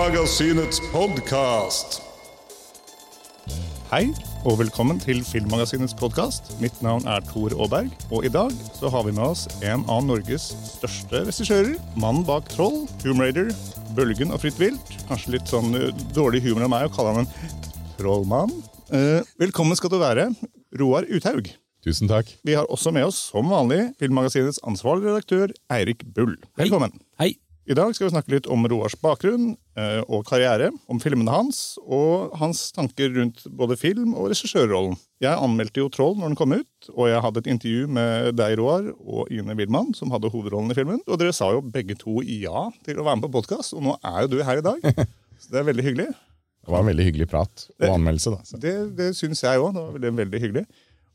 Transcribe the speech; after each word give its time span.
Filmmagasinets 0.00 0.78
podkast. 0.94 1.98
Hei, 3.90 4.06
og 4.48 4.54
velkommen 4.62 4.96
til 5.02 5.18
Filmmagasinets 5.28 5.92
podkast. 5.92 6.54
Mitt 6.62 6.78
navn 6.80 7.04
er 7.04 7.20
Tor 7.28 7.52
Aaberg, 7.52 7.90
og 8.08 8.24
i 8.24 8.30
dag 8.32 8.54
så 8.78 8.88
har 8.88 9.04
vi 9.04 9.12
med 9.12 9.26
oss 9.26 9.42
en 9.60 9.84
av 9.92 10.06
Norges 10.08 10.46
største 10.70 11.20
regissører. 11.26 11.74
Mannen 12.00 12.24
bak 12.24 12.48
Troll, 12.48 12.86
Tomb 13.02 13.20
Raider, 13.20 13.52
Bølgen 13.92 14.32
og 14.32 14.40
Fritt 14.40 14.56
vilt. 14.62 14.94
Kanskje 15.10 15.34
litt 15.36 15.52
sånn 15.52 15.76
uh, 15.76 15.92
dårlig 16.16 16.40
humor 16.48 16.64
av 16.64 16.72
meg 16.78 16.88
å 16.88 16.94
kalle 16.96 17.12
han 17.18 17.26
en 17.26 17.60
trollmann. 18.00 18.56
Eh, 18.96 19.20
velkommen 19.44 19.76
skal 19.76 19.92
du 19.92 19.98
være, 20.00 20.30
Roar 20.80 21.10
Uthaug. 21.12 21.52
Tusen 21.84 22.08
takk. 22.08 22.32
Vi 22.40 22.56
har 22.56 22.72
også 22.72 22.96
med 22.96 23.04
oss, 23.12 23.20
som 23.34 23.52
vanlig, 23.52 23.90
Filmmagasinets 24.00 24.64
ansvarlige 24.64 25.12
redaktør 25.12 25.56
Eirik 25.76 26.08
Bull. 26.16 26.38
Velkommen. 26.56 26.96
Hei. 27.20 27.34
I 27.70 27.74
dag 27.78 27.92
skal 27.94 28.08
vi 28.08 28.10
snakke 28.10 28.32
litt 28.32 28.48
om 28.50 28.64
Roars 28.66 28.96
bakgrunn 28.98 29.52
eh, 29.78 30.00
og 30.10 30.24
karriere, 30.26 30.72
om 30.90 30.98
filmene 30.98 31.30
hans 31.30 31.76
og 31.84 32.32
hans 32.40 32.64
tanker 32.74 33.12
rundt 33.14 33.44
både 33.46 33.76
film 33.78 34.16
og 34.18 34.32
regissørrollen. 34.32 34.96
Jeg 35.22 35.38
anmeldte 35.38 35.78
jo 35.78 35.90
Troll 35.94 36.16
når 36.18 36.32
den 36.32 36.38
kom 36.40 36.56
ut, 36.56 36.88
og 36.90 37.06
jeg 37.12 37.22
hadde 37.22 37.44
et 37.44 37.52
intervju 37.54 37.86
med 37.94 38.34
deg, 38.40 38.56
Roar, 38.58 38.88
og 38.98 39.30
Ine 39.30 39.54
Wilman, 39.54 39.94
som 39.94 40.10
hadde 40.10 40.32
hovedrollen 40.34 40.74
i 40.74 40.78
filmen. 40.80 40.98
Og 41.06 41.22
dere 41.22 41.36
sa 41.36 41.52
jo 41.54 41.62
begge 41.62 41.94
to 42.00 42.18
ja 42.26 42.66
til 42.82 42.98
å 42.98 43.06
være 43.06 43.20
med 43.20 43.28
på 43.28 43.34
podkast, 43.38 43.78
og 43.78 43.86
nå 43.86 43.94
er 44.02 44.26
jo 44.26 44.34
du 44.34 44.38
her 44.42 44.58
i 44.58 44.66
dag. 44.66 44.92
Så 45.38 45.54
det 45.54 45.62
er 45.62 45.70
veldig 45.70 45.86
hyggelig. 45.86 46.10
Det 46.10 46.74
var 46.74 46.82
en 46.82 46.90
veldig 46.90 47.06
hyggelig 47.06 47.30
prat 47.30 47.68
og 47.70 47.90
anmeldelse. 47.94 48.34
da. 48.34 48.48
Så. 48.50 48.58
Det, 48.66 48.78
det 48.98 49.12
syns 49.14 49.46
jeg 49.46 49.62
òg. 49.62 49.70
Det 49.76 49.84
var 49.84 49.94
veldig, 49.94 50.16
veldig 50.24 50.42
hyggelig. 50.42 50.66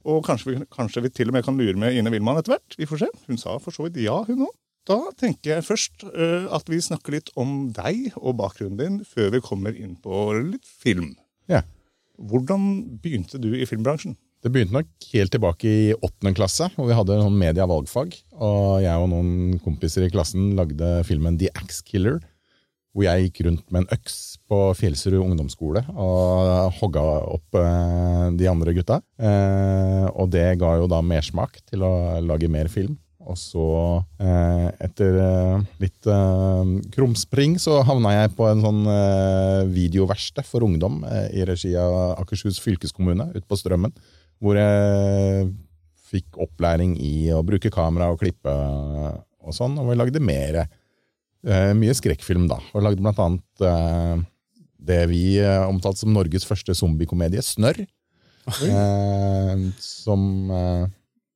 Og 0.08 0.24
kanskje 0.24 0.54
vi, 0.54 0.62
kanskje 0.72 1.04
vi 1.04 1.12
til 1.12 1.34
og 1.34 1.36
med 1.36 1.44
kan 1.44 1.60
lure 1.60 1.76
med 1.84 2.00
Ine 2.00 2.16
Wilman 2.16 2.40
etter 2.40 2.56
hvert. 2.56 2.80
Vi 2.80 2.88
får 2.88 3.04
se. 3.04 3.12
Hun 3.28 3.42
sa 3.42 3.60
for 3.60 3.76
så 3.76 3.90
vidt 3.90 4.00
ja, 4.08 4.22
hun 4.24 4.48
òg. 4.48 4.56
Da 4.86 5.00
tenker 5.18 5.56
jeg 5.56 5.66
først 5.66 6.04
eh, 6.12 6.46
at 6.54 6.68
vi 6.70 6.78
snakker 6.84 7.18
litt 7.18 7.32
om 7.40 7.72
deg 7.74 8.12
og 8.20 8.38
bakgrunnen 8.42 8.78
din 8.78 9.00
før 9.08 9.32
vi 9.34 9.42
kommer 9.42 9.74
inn 9.74 9.96
på 10.02 10.28
litt 10.38 10.68
film. 10.68 11.16
Ja. 11.50 11.64
Hvordan 12.22 13.00
begynte 13.02 13.42
du 13.42 13.50
i 13.58 13.66
filmbransjen? 13.68 14.14
Det 14.46 14.52
begynte 14.54 14.78
nok 14.78 15.08
helt 15.10 15.34
tilbake 15.34 15.66
i 15.66 15.94
åttende 15.96 16.36
klasse, 16.38 16.68
hvor 16.76 16.86
vi 16.86 16.94
hadde 16.94 17.18
noen 17.18 17.38
media-valgfag. 17.40 18.14
Og 18.38 18.84
jeg 18.84 19.02
og 19.02 19.10
noen 19.10 19.56
kompiser 19.64 20.06
i 20.06 20.12
klassen 20.14 20.52
lagde 20.60 21.00
filmen 21.08 21.40
The 21.42 21.50
Axe 21.58 21.82
Killer. 21.88 22.20
Hvor 22.94 23.08
jeg 23.08 23.26
gikk 23.26 23.42
rundt 23.48 23.66
med 23.74 23.84
en 23.84 23.98
øks 23.98 24.20
på 24.48 24.60
Fjellsrud 24.78 25.18
ungdomsskole 25.18 25.82
og 25.98 26.78
hogga 26.78 27.02
opp 27.34 27.58
eh, 27.58 28.28
de 28.38 28.48
andre 28.48 28.76
gutta. 28.78 29.00
Eh, 29.18 30.06
og 30.14 30.30
det 30.32 30.46
ga 30.62 30.76
jo 30.78 30.86
da 30.94 31.02
mersmak 31.04 31.58
til 31.66 31.84
å 31.84 31.92
lage 32.24 32.48
mer 32.54 32.70
film. 32.72 32.94
Og 33.26 33.38
så, 33.40 33.66
eh, 34.22 34.68
etter 34.86 35.18
eh, 35.18 35.64
litt 35.82 36.10
eh, 36.10 36.74
krumspring, 36.94 37.58
så 37.62 37.80
havna 37.88 38.14
jeg 38.14 38.34
på 38.38 38.46
en 38.50 38.62
sånn 38.62 38.82
eh, 38.92 39.62
videoverksted 39.74 40.46
for 40.46 40.66
ungdom 40.68 41.02
eh, 41.10 41.32
i 41.40 41.46
regi 41.48 41.74
av 41.80 42.20
Akershus 42.20 42.60
fylkeskommune 42.62 43.32
ute 43.34 43.46
på 43.50 43.58
Strømmen. 43.60 43.96
Hvor 44.44 44.60
jeg 44.60 45.50
fikk 46.12 46.38
opplæring 46.46 46.94
i 47.02 47.32
å 47.34 47.42
bruke 47.46 47.72
kamera 47.74 48.12
og 48.14 48.22
klippe 48.22 48.52
og 48.54 49.56
sånn. 49.56 49.80
Og 49.82 49.90
vi 49.90 49.98
lagde 49.98 50.22
mer. 50.22 50.66
Eh, 51.46 51.72
mye 51.78 51.96
skrekkfilm, 51.98 52.46
da. 52.52 52.60
Og 52.74 52.86
lagde 52.86 53.02
blant 53.02 53.22
annet 53.24 53.66
eh, 53.66 54.22
det 54.86 55.02
vi 55.10 55.26
omtalte 55.66 56.04
som 56.04 56.14
Norges 56.14 56.46
første 56.46 56.76
zombiekomedie, 56.78 57.42
Snørr. 57.42 57.82
Eh, 58.46 59.66
som 59.82 60.28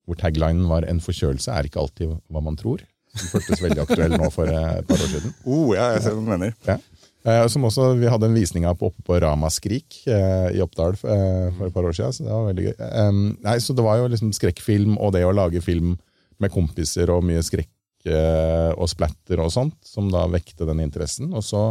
hvor 0.09 0.17
taglinen 0.17 0.65
var 0.69 0.87
'en 0.87 1.01
forkjølelse 1.03 1.53
er 1.53 1.69
ikke 1.69 1.79
alltid 1.83 2.17
hva 2.29 2.41
man 2.43 2.57
tror'. 2.57 2.81
Den 3.19 3.29
føltes 3.31 3.61
veldig 3.61 3.81
aktuell 3.83 4.13
nå 4.17 4.29
for 4.33 4.49
eh, 4.49 4.79
et 4.79 4.87
par 4.87 4.97
år 5.01 5.11
siden. 5.13 5.33
Oh, 5.45 5.73
ja, 5.73 5.93
jeg 5.95 6.03
ser 6.03 6.17
hva 6.17 6.25
du 6.25 6.29
mener. 6.29 6.53
Ja. 6.67 7.47
som 7.47 7.65
også, 7.67 7.93
Vi 7.99 8.07
hadde 8.09 8.25
en 8.29 8.37
visning 8.37 8.65
av 8.65 8.77
på, 8.77 8.91
oppe 8.91 9.01
på 9.05 9.17
Ramaskrik 9.21 10.03
eh, 10.07 10.55
i 10.55 10.61
Oppdal 10.61 10.93
eh, 10.93 11.49
for 11.57 11.67
et 11.67 11.73
par 11.73 11.83
år 11.89 11.97
siden. 11.97 12.13
Så 12.13 12.23
det 12.23 12.31
var 12.31 12.47
veldig 12.51 12.67
gøy. 12.69 12.75
Eh, 12.79 13.11
nei, 13.49 13.57
så 13.59 13.73
det 13.75 13.83
var 13.83 13.97
jo 13.97 14.07
liksom 14.13 14.31
skrekkfilm 14.33 14.97
og 14.97 15.13
det 15.13 15.25
å 15.25 15.33
lage 15.35 15.61
film 15.61 15.97
med 16.39 16.53
kompiser 16.53 17.09
og 17.11 17.25
mye 17.27 17.43
skrekk 17.43 17.69
eh, 18.07 18.71
og 18.77 18.87
splatter 18.89 19.41
og 19.43 19.51
sånt, 19.51 19.75
som 19.83 20.09
da 20.13 20.25
vekte 20.31 20.67
den 20.69 20.79
interessen. 20.85 21.33
Og 21.33 21.43
så 21.43 21.65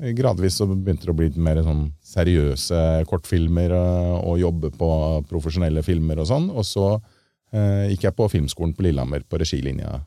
eh, 0.00 0.12
gradvis 0.16 0.58
så 0.58 0.66
begynte 0.66 1.06
det 1.06 1.14
å 1.14 1.18
bli 1.20 1.30
mer 1.36 1.62
sånn 1.62 1.92
seriøse 2.02 3.04
kortfilmer 3.10 3.70
eh, 3.76 4.16
og 4.24 4.40
jobbe 4.42 4.72
på 4.74 4.90
profesjonelle 5.30 5.84
filmer 5.86 6.24
og 6.24 6.30
sånn. 6.32 6.50
Og 6.50 6.66
så 6.66 6.88
eh, 6.96 7.12
gikk 7.92 8.04
jeg 8.08 8.16
på 8.18 8.26
filmskolen 8.32 8.74
på 8.74 8.82
Lillehammer 8.86 9.22
på 9.28 9.38
regilinja 9.38 10.00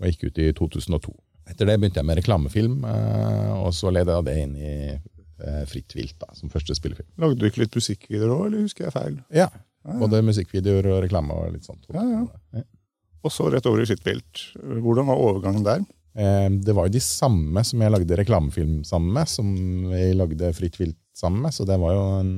og 0.00 0.06
gikk 0.08 0.24
ut 0.30 0.38
i 0.40 0.48
2002. 0.56 1.12
Etter 1.50 1.66
det 1.68 1.76
begynte 1.80 2.00
jeg 2.00 2.06
med 2.08 2.18
reklamefilm, 2.20 2.76
eh, 2.88 3.50
og 3.60 3.72
så 3.76 3.90
leda 3.92 4.18
jeg 4.18 4.26
det 4.28 4.36
inn 4.44 4.52
i 4.56 4.74
eh, 4.94 5.62
Fritt 5.68 5.94
vilt 5.96 6.16
da, 6.22 6.28
som 6.36 6.52
første 6.52 6.76
spillefilm. 6.76 7.08
Lagde 7.20 7.38
du 7.40 7.46
ikke 7.48 7.62
litt 7.64 7.76
musikkvideoer 7.76 8.34
òg, 8.36 8.44
eller 8.48 8.66
husker 8.66 8.86
jeg 8.88 8.96
feil? 8.96 9.18
Ja, 9.34 9.48
Både 9.80 10.18
musikkvideoer 10.20 10.90
og 10.92 10.98
reklame 11.06 11.32
og 11.32 11.54
litt 11.54 11.64
sånt. 11.64 11.86
Ja, 11.94 12.02
ja. 12.04 12.62
Og 13.24 13.32
så 13.32 13.46
rett 13.52 13.64
over 13.68 13.80
i 13.80 13.86
Fritt 13.88 14.04
vilt. 14.04 14.42
Hvordan 14.60 15.08
var 15.08 15.20
overgangen 15.24 15.64
der? 15.64 15.84
Eh, 16.16 16.48
Det 16.64 16.74
var 16.76 16.88
jo 16.88 16.92
de 16.98 17.00
samme 17.00 17.62
som 17.64 17.80
jeg 17.80 17.92
lagde 17.94 18.18
reklamefilm 18.20 18.82
sammen 18.84 19.14
med, 19.16 19.28
som 19.32 19.48
jeg 19.94 20.16
lagde 20.20 20.52
Fritt 20.56 20.76
vilt 20.80 20.98
sammen 21.16 21.40
med, 21.46 21.56
så 21.56 21.64
det 21.68 21.78
var 21.80 21.96
jo 21.96 22.04
en, 22.20 22.34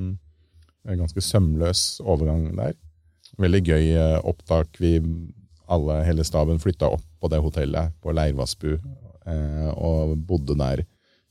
en 0.86 1.02
ganske 1.02 1.22
sømløs 1.22 2.00
overgang 2.02 2.48
der. 2.58 2.74
Veldig 3.40 3.62
gøy 3.64 3.86
eh, 3.96 4.18
opptak. 4.28 4.76
Vi 4.82 4.98
alle, 5.72 6.02
hele 6.04 6.24
staben 6.26 6.58
flytta 6.60 6.90
opp 6.92 7.04
på 7.22 7.30
det 7.32 7.38
hotellet 7.40 7.94
på 8.02 8.12
Leirvassbu 8.12 8.72
eh, 8.74 9.70
og 9.72 10.16
bodde 10.28 10.56
der 10.58 10.82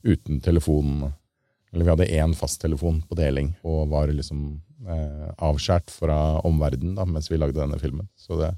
uten 0.02 0.40
telefon. 0.42 1.12
Eller 1.72 1.84
vi 1.86 1.92
hadde 1.94 2.10
én 2.18 2.34
fasttelefon 2.36 3.02
på 3.08 3.16
deling 3.16 3.52
og 3.62 3.86
var 3.92 4.10
liksom 4.12 4.42
eh, 4.88 5.28
avskjært 5.38 5.92
fra 5.94 6.18
omverdenen 6.44 6.96
da, 6.98 7.06
mens 7.06 7.30
vi 7.30 7.38
lagde 7.40 7.60
denne 7.60 7.78
filmen. 7.80 8.08
Så 8.18 8.36
det 8.40 8.50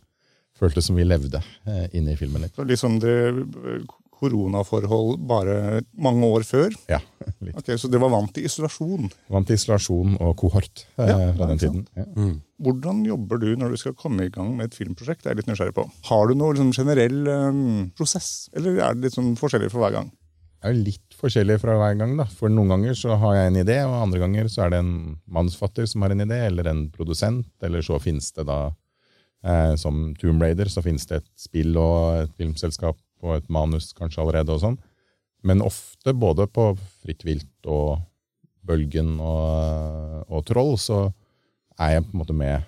føltes 0.58 0.86
som 0.88 0.96
vi 0.96 1.04
levde 1.06 1.42
eh, 1.66 1.84
inne 1.92 2.14
i 2.14 2.18
filmen 2.18 2.42
litt. 2.46 2.56
Så 2.56 2.64
Liksom 2.66 2.96
det 3.02 3.14
eh, 3.28 3.84
koronaforhold 4.14 5.18
bare 5.28 5.82
mange 6.00 6.26
år 6.26 6.44
før? 6.48 6.74
Ja, 6.90 7.00
litt. 7.44 7.54
Ok, 7.60 7.74
Så 7.78 7.90
dere 7.92 8.02
var 8.06 8.14
vant 8.14 8.32
til 8.34 8.46
isolasjon. 8.48 9.10
Vant 9.30 9.46
til 9.50 9.58
isolasjon 9.58 10.16
og 10.22 10.34
kohort 10.40 10.86
eh, 10.96 11.10
Ja, 11.10 11.30
fra 11.36 11.50
den 11.52 11.60
tiden. 11.62 11.84
sant? 11.92 12.00
Ja. 12.00 12.30
Hvordan 12.62 13.00
jobber 13.06 13.40
du 13.42 13.48
når 13.58 13.74
du 13.74 13.80
skal 13.80 13.96
komme 13.98 14.28
i 14.28 14.32
gang 14.32 14.52
med 14.54 14.68
et 14.68 14.76
filmprosjekt? 14.78 15.24
Det 15.24 15.30
er 15.30 15.34
jeg 15.34 15.42
litt 15.42 15.48
nysgjerrig 15.50 15.74
på. 15.74 15.88
Har 16.06 16.28
du 16.28 16.36
noe 16.38 16.54
liksom, 16.54 16.70
generell 16.76 17.26
um, 17.26 17.88
prosess, 17.98 18.46
eller 18.54 18.78
er 18.78 18.94
det 18.94 19.08
litt 19.08 19.16
sånn 19.16 19.32
forskjellig 19.40 19.72
for 19.72 19.82
hver 19.82 19.96
gang? 19.96 20.12
Det 20.64 20.70
er 20.70 20.78
litt 20.80 21.16
forskjellig 21.18 21.58
fra 21.60 21.74
hver 21.76 21.98
gang. 21.98 22.14
da. 22.16 22.24
For 22.30 22.52
Noen 22.52 22.70
ganger 22.72 22.94
så 22.96 23.18
har 23.20 23.34
jeg 23.36 23.50
en 23.50 23.58
idé, 23.60 23.80
og 23.84 23.98
andre 23.98 24.22
ganger 24.22 24.46
så 24.52 24.64
er 24.64 24.72
det 24.72 24.80
en 24.84 24.94
manusfatter 25.26 25.88
som 25.90 26.06
har 26.06 26.14
en 26.14 26.24
idé, 26.24 26.38
eller 26.46 26.70
en 26.70 26.86
produsent, 26.94 27.50
eller 27.66 27.84
så 27.84 27.98
finnes 28.00 28.30
det 28.38 28.46
da, 28.48 28.60
eh, 29.44 29.74
som 29.80 30.06
Tomb 30.20 30.40
Raider, 30.40 30.70
så 30.72 30.80
finnes 30.86 31.04
det 31.10 31.20
et 31.20 31.28
spill 31.36 31.76
og 31.76 32.22
et 32.22 32.32
filmselskap 32.38 32.96
og 33.24 33.36
et 33.36 33.50
manus 33.52 33.90
kanskje 33.98 34.22
allerede 34.22 34.54
og 34.54 34.62
sånn. 34.62 34.78
Men 35.44 35.60
ofte 35.60 36.14
både 36.16 36.46
på 36.48 36.70
Fritt 37.02 37.26
vilt 37.26 37.68
og 37.68 37.98
Bølgen 38.64 39.18
og, 39.20 40.24
og 40.32 40.46
Troll, 40.48 40.78
så 40.80 41.10
er 41.80 41.96
jeg 41.96 42.06
på 42.06 42.14
en 42.14 42.22
måte 42.22 42.36
med 42.36 42.66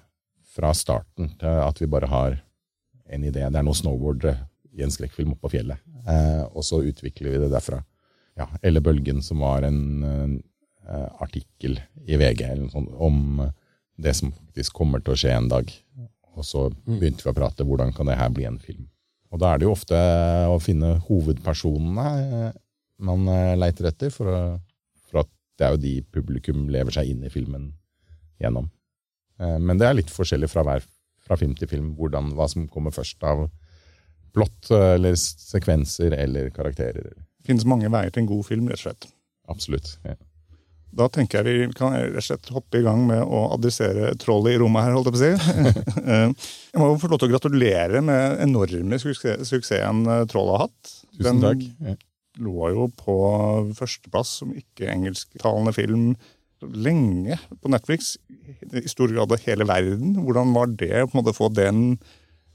fra 0.57 0.73
starten 0.75 1.31
til 1.41 1.63
at 1.63 1.81
vi 1.83 1.89
bare 1.91 2.09
har 2.11 2.39
en 3.13 3.27
idé. 3.27 3.45
Det 3.45 3.61
er 3.61 3.67
noe 3.67 3.77
snowboard 3.77 4.25
i 4.77 4.85
en 4.85 4.93
skrekkfilm 4.93 5.35
oppe 5.35 5.47
på 5.47 5.57
fjellet. 5.57 5.81
Eh, 6.09 6.43
og 6.49 6.65
så 6.67 6.81
utvikler 6.85 7.35
vi 7.35 7.43
det 7.45 7.53
derfra. 7.53 7.83
Ja, 8.37 8.49
eller 8.63 8.85
Bølgen, 8.85 9.23
som 9.25 9.41
var 9.45 9.65
en 9.65 9.81
eh, 10.03 11.09
artikkel 11.25 11.79
i 12.05 12.19
VG 12.21 12.45
sånt, 12.73 12.93
om 12.93 13.47
det 13.97 14.13
som 14.17 14.33
faktisk 14.33 14.77
kommer 14.77 15.01
til 15.01 15.15
å 15.15 15.21
skje 15.21 15.33
en 15.37 15.49
dag. 15.53 15.73
Og 16.37 16.45
så 16.45 16.67
begynte 16.85 17.25
vi 17.25 17.33
å 17.33 17.37
prate 17.37 17.65
hvordan 17.65 17.95
kan 17.97 18.11
det 18.11 18.19
her 18.21 18.33
bli 18.35 18.45
en 18.49 18.61
film. 18.61 18.89
Og 19.33 19.41
da 19.43 19.53
er 19.53 19.61
det 19.61 19.67
jo 19.67 19.75
ofte 19.75 19.99
å 20.49 20.59
finne 20.63 20.97
hovedpersonene 21.09 22.07
eh, 22.25 22.53
man 23.07 23.27
eh, 23.29 23.57
leiter 23.59 23.91
etter, 23.91 24.13
for, 24.13 24.31
å, 24.31 24.41
for 25.09 25.25
at 25.25 25.33
det 25.57 25.67
er 25.67 25.75
jo 25.75 25.83
de 25.83 25.95
publikum 26.13 26.67
lever 26.73 26.95
seg 26.95 27.13
inn 27.13 27.25
i 27.27 27.33
filmen 27.33 27.71
gjennom. 28.43 28.69
Eh, 29.41 29.59
Men 29.59 29.79
det 29.81 29.89
er 29.89 29.99
litt 29.99 30.13
forskjellig 30.13 30.51
fra, 30.53 30.65
hver, 30.67 30.85
fra 31.27 31.39
film 31.41 31.55
til 31.59 31.69
film 31.71 31.95
hvordan, 31.99 32.35
hva 32.37 32.49
som 32.51 32.69
kommer 32.73 32.95
først 32.95 33.23
av 33.27 33.47
plott 34.37 34.71
eh, 34.71 34.95
eller 34.99 35.17
sekvenser 35.17 36.15
eller 36.17 36.51
karakterer. 36.55 37.13
Det 37.17 37.51
finnes 37.51 37.67
mange 37.69 37.91
veier 37.93 38.11
til 38.13 38.25
en 38.25 38.31
god 38.33 38.47
film, 38.49 38.71
rett 38.71 38.81
og 38.83 38.89
slett. 38.89 39.11
Absolutt. 39.53 39.93
Ja. 40.07 40.17
Da 40.97 41.07
tenker 41.13 41.45
jeg 41.45 41.69
vi 41.69 41.75
kan 41.77 41.93
rett 41.93 42.17
og 42.17 42.25
slett 42.25 42.49
hoppe 42.55 42.81
i 42.81 42.85
gang 42.87 43.03
med 43.09 43.21
å 43.21 43.43
adressere 43.53 44.15
trollet 44.23 44.55
i 44.55 44.61
rommet 44.63 44.87
her, 44.87 44.95
holdt 44.97 45.11
jeg 45.11 45.17
på 45.17 45.21
å 45.21 45.25
si. 45.27 45.73
Eh, 46.07 46.29
jeg 46.71 46.79
må 46.79 46.93
få 47.03 47.09
lov 47.11 47.19
til 47.19 47.27
å 47.27 47.33
gratulere 47.35 48.01
med 48.05 48.39
enorme 48.45 48.99
suksess, 49.03 49.49
suksessen 49.49 50.05
trollet 50.31 50.55
har 50.55 50.69
hatt. 50.69 50.93
Tusen 51.17 51.41
takk. 51.43 51.65
Ja. 51.83 51.95
lå 52.47 52.69
jo 52.71 52.87
på 53.01 53.17
førsteplass 53.79 54.35
som 54.43 54.53
ikke-engelsktalende 54.55 55.73
film 55.75 56.11
lenge 56.63 57.39
på 57.61 57.71
Netflix. 57.73 58.15
I 58.73 58.89
stor 58.89 59.13
grad 59.13 59.33
av 59.33 59.43
hele 59.45 59.67
verden. 59.69 60.17
Hvordan 60.25 60.55
var 60.57 60.73
det 60.73 60.93
på 61.05 61.13
en 61.13 61.19
måte 61.21 61.35
å 61.35 61.37
få 61.37 61.51
den 61.53 61.99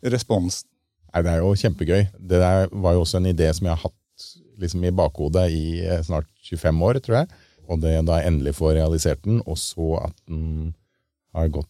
responsen? 0.01 0.67
Nei, 1.11 1.23
det 1.25 1.31
er 1.33 1.41
jo 1.43 1.55
kjempegøy. 1.59 2.05
Det 2.17 2.39
der 2.39 2.69
var 2.71 2.95
jo 2.95 3.03
også 3.03 3.19
en 3.19 3.31
idé 3.33 3.49
som 3.53 3.67
jeg 3.67 3.75
har 3.75 3.83
hatt 3.89 4.27
liksom 4.61 4.85
i 4.87 4.93
bakhodet 4.95 5.47
i 5.51 5.65
eh, 5.83 6.03
snart 6.05 6.29
25 6.47 6.85
år, 6.87 7.01
tror 7.03 7.21
jeg. 7.21 7.41
Og 7.71 7.81
det 7.83 7.97
da 8.07 8.21
endelig 8.23 8.55
får 8.57 8.77
realisert 8.79 9.23
den, 9.25 9.41
og 9.45 9.59
så 9.59 9.97
at 10.05 10.15
den 10.29 10.73
har 11.35 11.51
gått 11.51 11.69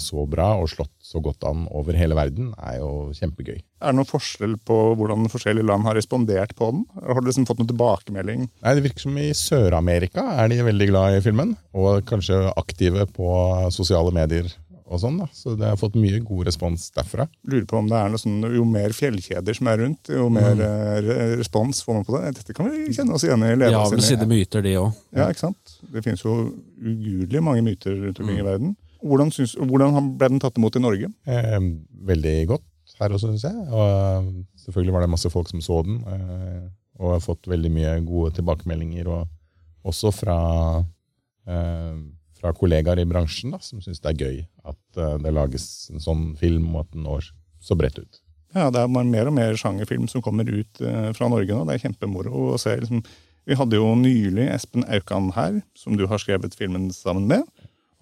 så 0.00 0.24
bra 0.30 0.52
og 0.60 0.70
slått 0.72 0.92
så 1.02 1.20
godt 1.22 1.44
an 1.48 1.66
over 1.74 1.96
hele 1.98 2.16
verden, 2.16 2.52
er 2.56 2.78
jo 2.80 3.10
kjempegøy. 3.16 3.58
Er 3.82 3.92
det 3.92 3.98
noen 3.98 4.08
forskjell 4.08 4.56
på 4.64 4.78
hvordan 4.98 5.28
forskjellige 5.32 5.66
land 5.68 5.84
har 5.88 5.98
respondert 5.98 6.54
på 6.58 6.70
den? 6.72 6.84
Har 7.02 7.20
du 7.20 7.28
liksom 7.28 7.46
fått 7.48 7.60
noen 7.60 7.72
tilbakemelding? 7.72 8.48
Nei, 8.48 8.74
Det 8.78 8.86
virker 8.86 9.06
som 9.06 9.18
i 9.20 9.30
Sør-Amerika 9.36 10.24
er 10.38 10.52
de 10.52 10.62
veldig 10.64 10.88
glad 10.92 11.18
i 11.18 11.24
filmen, 11.24 11.56
og 11.74 12.04
kanskje 12.08 12.44
aktive 12.56 13.08
på 13.12 13.32
sosiale 13.74 14.14
medier 14.14 14.48
og 14.92 15.00
sånn. 15.00 15.18
da. 15.22 15.28
Så 15.32 15.54
det 15.58 15.68
har 15.68 15.80
fått 15.80 15.96
mye 16.00 16.20
god 16.24 16.46
respons 16.50 16.88
derfra. 16.94 17.26
Lurer 17.48 17.66
på 17.68 17.80
om 17.80 17.88
det 17.90 17.98
er 17.98 18.12
noe 18.12 18.20
sånn, 18.20 18.40
Jo 18.52 18.66
mer 18.68 18.94
fjellkjeder 18.96 19.56
som 19.56 19.70
er 19.72 19.80
rundt, 19.82 20.12
jo 20.12 20.28
mer 20.32 20.52
mm. 20.58 21.08
respons 21.40 21.82
får 21.86 21.98
man 21.98 22.06
på 22.08 22.16
det. 22.18 22.34
Dette 22.40 22.56
kan 22.56 22.70
vi 22.70 22.92
kjenne 22.92 23.16
oss 23.16 23.26
igjen 23.26 23.46
i. 23.46 23.54
Har 23.72 23.90
vel 23.92 24.04
sine 24.04 24.28
myter, 24.28 24.64
de 24.64 24.76
òg. 24.80 25.02
Ja, 25.16 25.30
ikke 25.32 25.46
sant? 25.46 25.76
Det 25.92 26.04
finnes 26.04 26.24
jo 26.24 26.36
ugudelig 26.76 27.44
mange 27.44 27.64
myter 27.66 27.96
rundt 27.96 28.20
omkring 28.20 28.42
i 28.42 28.48
verden. 28.48 28.76
Hvordan, 29.02 29.32
synes, 29.34 29.56
hvordan 29.58 30.12
ble 30.18 30.28
den 30.34 30.42
tatt 30.42 30.58
imot 30.60 30.76
i 30.78 30.82
Norge? 30.82 31.10
Eh, 31.26 31.58
veldig 32.06 32.36
godt 32.54 32.68
her 33.02 33.14
også, 33.14 33.30
syns 33.32 33.46
jeg. 33.48 33.66
Og 33.72 33.84
eh, 33.90 34.32
selvfølgelig 34.64 34.96
var 34.96 35.04
det 35.04 35.12
masse 35.12 35.30
folk 35.32 35.50
som 35.50 35.62
så 35.64 35.82
den, 35.86 36.00
eh, 36.06 36.64
og 37.02 37.16
har 37.16 37.22
fått 37.24 37.48
veldig 37.50 37.70
mye 37.74 37.94
gode 38.06 38.34
tilbakemeldinger. 38.38 39.10
Og 39.10 39.88
også 39.92 40.12
fra, 40.14 40.36
eh, 41.48 41.96
fra 42.38 42.52
kollegaer 42.58 43.02
i 43.02 43.08
bransjen, 43.08 43.54
da, 43.54 43.62
som 43.64 43.82
syns 43.82 44.02
det 44.02 44.12
er 44.12 44.26
gøy 44.26 44.42
at 44.72 45.00
eh, 45.00 45.16
det 45.24 45.34
lages 45.34 45.66
en 45.92 46.02
sånn 46.02 46.28
film, 46.40 46.70
og 46.74 46.86
at 46.86 46.92
den 46.94 47.08
når 47.08 47.32
så 47.62 47.78
bredt 47.78 47.98
ut. 48.02 48.22
Ja, 48.52 48.68
Det 48.70 48.82
er 48.82 48.88
mer 48.88 49.28
og 49.30 49.32
mer 49.34 49.54
sjangerfilm 49.56 50.08
som 50.10 50.22
kommer 50.22 50.44
ut 50.44 50.80
eh, 50.84 51.12
fra 51.16 51.28
Norge 51.32 51.54
nå. 51.54 51.64
Det 51.66 51.78
er 51.78 51.86
kjempemoro 51.86 52.52
å 52.52 52.60
se. 52.60 52.76
Liksom. 52.82 53.02
Vi 53.48 53.56
hadde 53.58 53.78
jo 53.78 53.94
nylig 53.98 54.44
Espen 54.52 54.84
Aukan 54.84 55.32
her, 55.34 55.62
som 55.74 55.96
du 55.96 56.04
har 56.06 56.20
skrevet 56.20 56.54
filmen 56.54 56.90
sammen 56.94 57.26
med. 57.30 57.48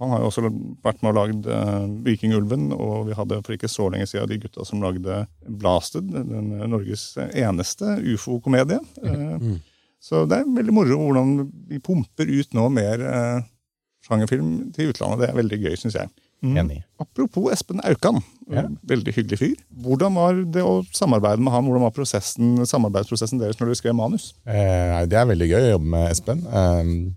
Han 0.01 0.15
har 0.15 0.23
jo 0.23 0.29
også 0.31 0.43
vært 0.83 1.03
med 1.05 1.11
og 1.11 1.17
lagd 1.19 1.49
uh, 1.51 1.85
Vikingulven, 2.07 2.71
og 2.73 3.11
vi 3.11 3.17
hadde 3.19 3.41
for 3.45 3.57
ikke 3.57 3.69
så 3.69 3.91
lenge 3.93 4.09
siden 4.09 4.31
de 4.31 4.39
gutta 4.41 4.65
som 4.65 4.81
lagde 4.81 5.27
Blasted, 5.45 6.09
den 6.09 6.55
eh, 6.57 6.67
Norges 6.71 7.11
eneste 7.21 7.99
ufo-komedie. 8.15 8.81
Mm. 9.05 9.59
Så 10.01 10.25
det 10.31 10.39
er 10.41 10.49
veldig 10.57 10.73
moro 10.73 10.97
hvordan 11.03 11.35
vi 11.69 11.83
pumper 11.85 12.31
ut 12.33 12.57
nå 12.57 12.65
mer 12.73 13.05
eh, 13.05 13.43
sjangerfilm 14.09 14.71
til 14.73 14.95
utlandet. 14.95 15.27
Det 15.27 15.29
er 15.31 15.39
veldig 15.43 15.61
gøy, 15.67 15.77
syns 15.83 15.99
jeg. 16.01 16.09
Mm. 16.41 16.55
Enig. 16.57 16.79
Apropos 17.03 17.53
Espen 17.53 17.83
Aukan, 17.85 18.23
Ja. 18.49 18.65
veldig 18.89 19.13
hyggelig 19.13 19.39
fyr. 19.39 19.57
Hvordan 19.85 20.15
var 20.17 20.39
det 20.41 20.63
å 20.65 20.81
samarbeide 20.97 21.45
med 21.45 21.53
han? 21.53 21.67
Hvordan 21.69 21.85
var 21.85 21.93
prosessen, 21.93 22.55
samarbeidsprosessen 22.65 23.39
deres 23.39 23.61
når 23.61 23.69
dere 23.71 23.81
skrev 23.83 23.95
manus? 23.95 24.33
Eh, 24.49 25.05
det 25.07 25.21
er 25.21 25.29
veldig 25.29 25.51
gøy 25.53 25.61
å 25.67 25.73
jobbe 25.75 25.93
med 25.93 26.11
Espen. 26.11 26.41
Eh, 26.49 27.13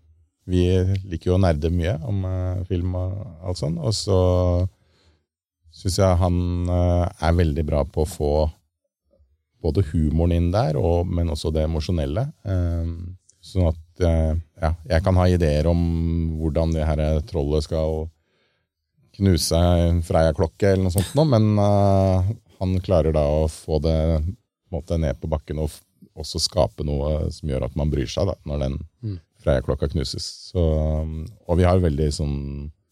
vi 0.49 0.63
liker 1.07 1.31
jo 1.31 1.37
å 1.37 1.41
nerde 1.41 1.71
mye 1.71 1.95
om 2.07 2.23
eh, 2.27 2.63
film 2.67 2.97
og 2.99 3.19
alt 3.47 3.59
sånt. 3.59 3.79
Og 3.79 3.95
så 3.95 4.19
syns 5.73 5.99
jeg 6.01 6.19
han 6.19 6.37
eh, 6.69 7.05
er 7.29 7.37
veldig 7.39 7.65
bra 7.67 7.83
på 7.87 8.03
å 8.03 8.09
få 8.09 8.33
både 9.63 9.85
humoren 9.93 10.35
inn 10.35 10.49
der, 10.51 10.75
og, 10.75 11.07
men 11.07 11.31
også 11.31 11.53
det 11.55 11.63
emosjonelle. 11.67 12.27
Eh, 12.43 12.91
sånn 13.43 13.69
at 13.71 13.79
ja, 14.01 14.69
jeg 14.89 15.03
kan 15.05 15.17
ha 15.19 15.27
ideer 15.29 15.67
om 15.69 15.79
hvordan 16.39 16.71
det 16.73 16.85
her 16.87 17.01
trollet 17.29 17.65
skal 17.67 18.07
knuse 19.13 19.59
en 19.59 19.99
Freia-klokke 20.01 20.71
eller 20.71 20.87
noe 20.87 20.95
sånt, 20.95 21.11
nå, 21.13 21.25
men 21.29 21.59
han 21.59 22.73
klarer 22.81 23.13
da 23.13 23.21
å 23.29 23.43
få 23.51 23.77
det 23.83 23.97
på 24.23 24.79
måte, 24.79 24.97
ned 24.97 25.19
på 25.21 25.29
bakken 25.29 25.61
og 25.61 25.75
også 26.17 26.41
skape 26.41 26.87
noe 26.87 27.27
som 27.35 27.51
gjør 27.51 27.67
at 27.67 27.77
man 27.77 27.91
bryr 27.93 28.09
seg 28.09 28.31
da, 28.31 28.37
når 28.49 28.65
den 28.65 28.79
Mm. 29.03 29.19
Freia-klokka 29.43 29.89
knuses. 29.91 30.25
Så, 30.51 30.63
um, 31.03 31.21
og 31.47 31.59
vi 31.59 31.67
har 31.67 31.83
veldig 31.83 32.09
sånn 32.15 32.39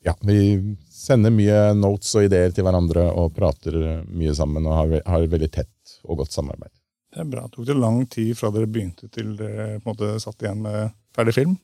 Ja, 0.02 0.16
vi 0.26 0.58
sender 0.90 1.34
mye 1.34 1.76
notes 1.78 2.10
og 2.18 2.26
ideer 2.26 2.54
til 2.54 2.66
hverandre 2.66 3.04
og 3.14 3.36
prater 3.36 3.76
mye 4.10 4.34
sammen 4.34 4.66
og 4.66 4.78
har, 4.80 4.96
har 5.06 5.28
veldig 5.30 5.50
tett 5.54 5.98
og 6.08 6.24
godt 6.24 6.34
samarbeid. 6.34 6.74
Det 7.12 7.22
er 7.22 7.28
bra. 7.30 7.44
Tok 7.52 7.68
det 7.68 7.76
lang 7.78 8.00
tid 8.10 8.32
fra 8.40 8.50
dere 8.56 8.70
begynte 8.72 9.12
til 9.14 9.36
dere 9.38 9.76
på 9.78 9.84
en 9.84 9.92
måte 9.92 10.16
satt 10.24 10.42
igjen 10.42 10.64
med 10.64 10.96
ferdig 11.14 11.36
film? 11.36 11.58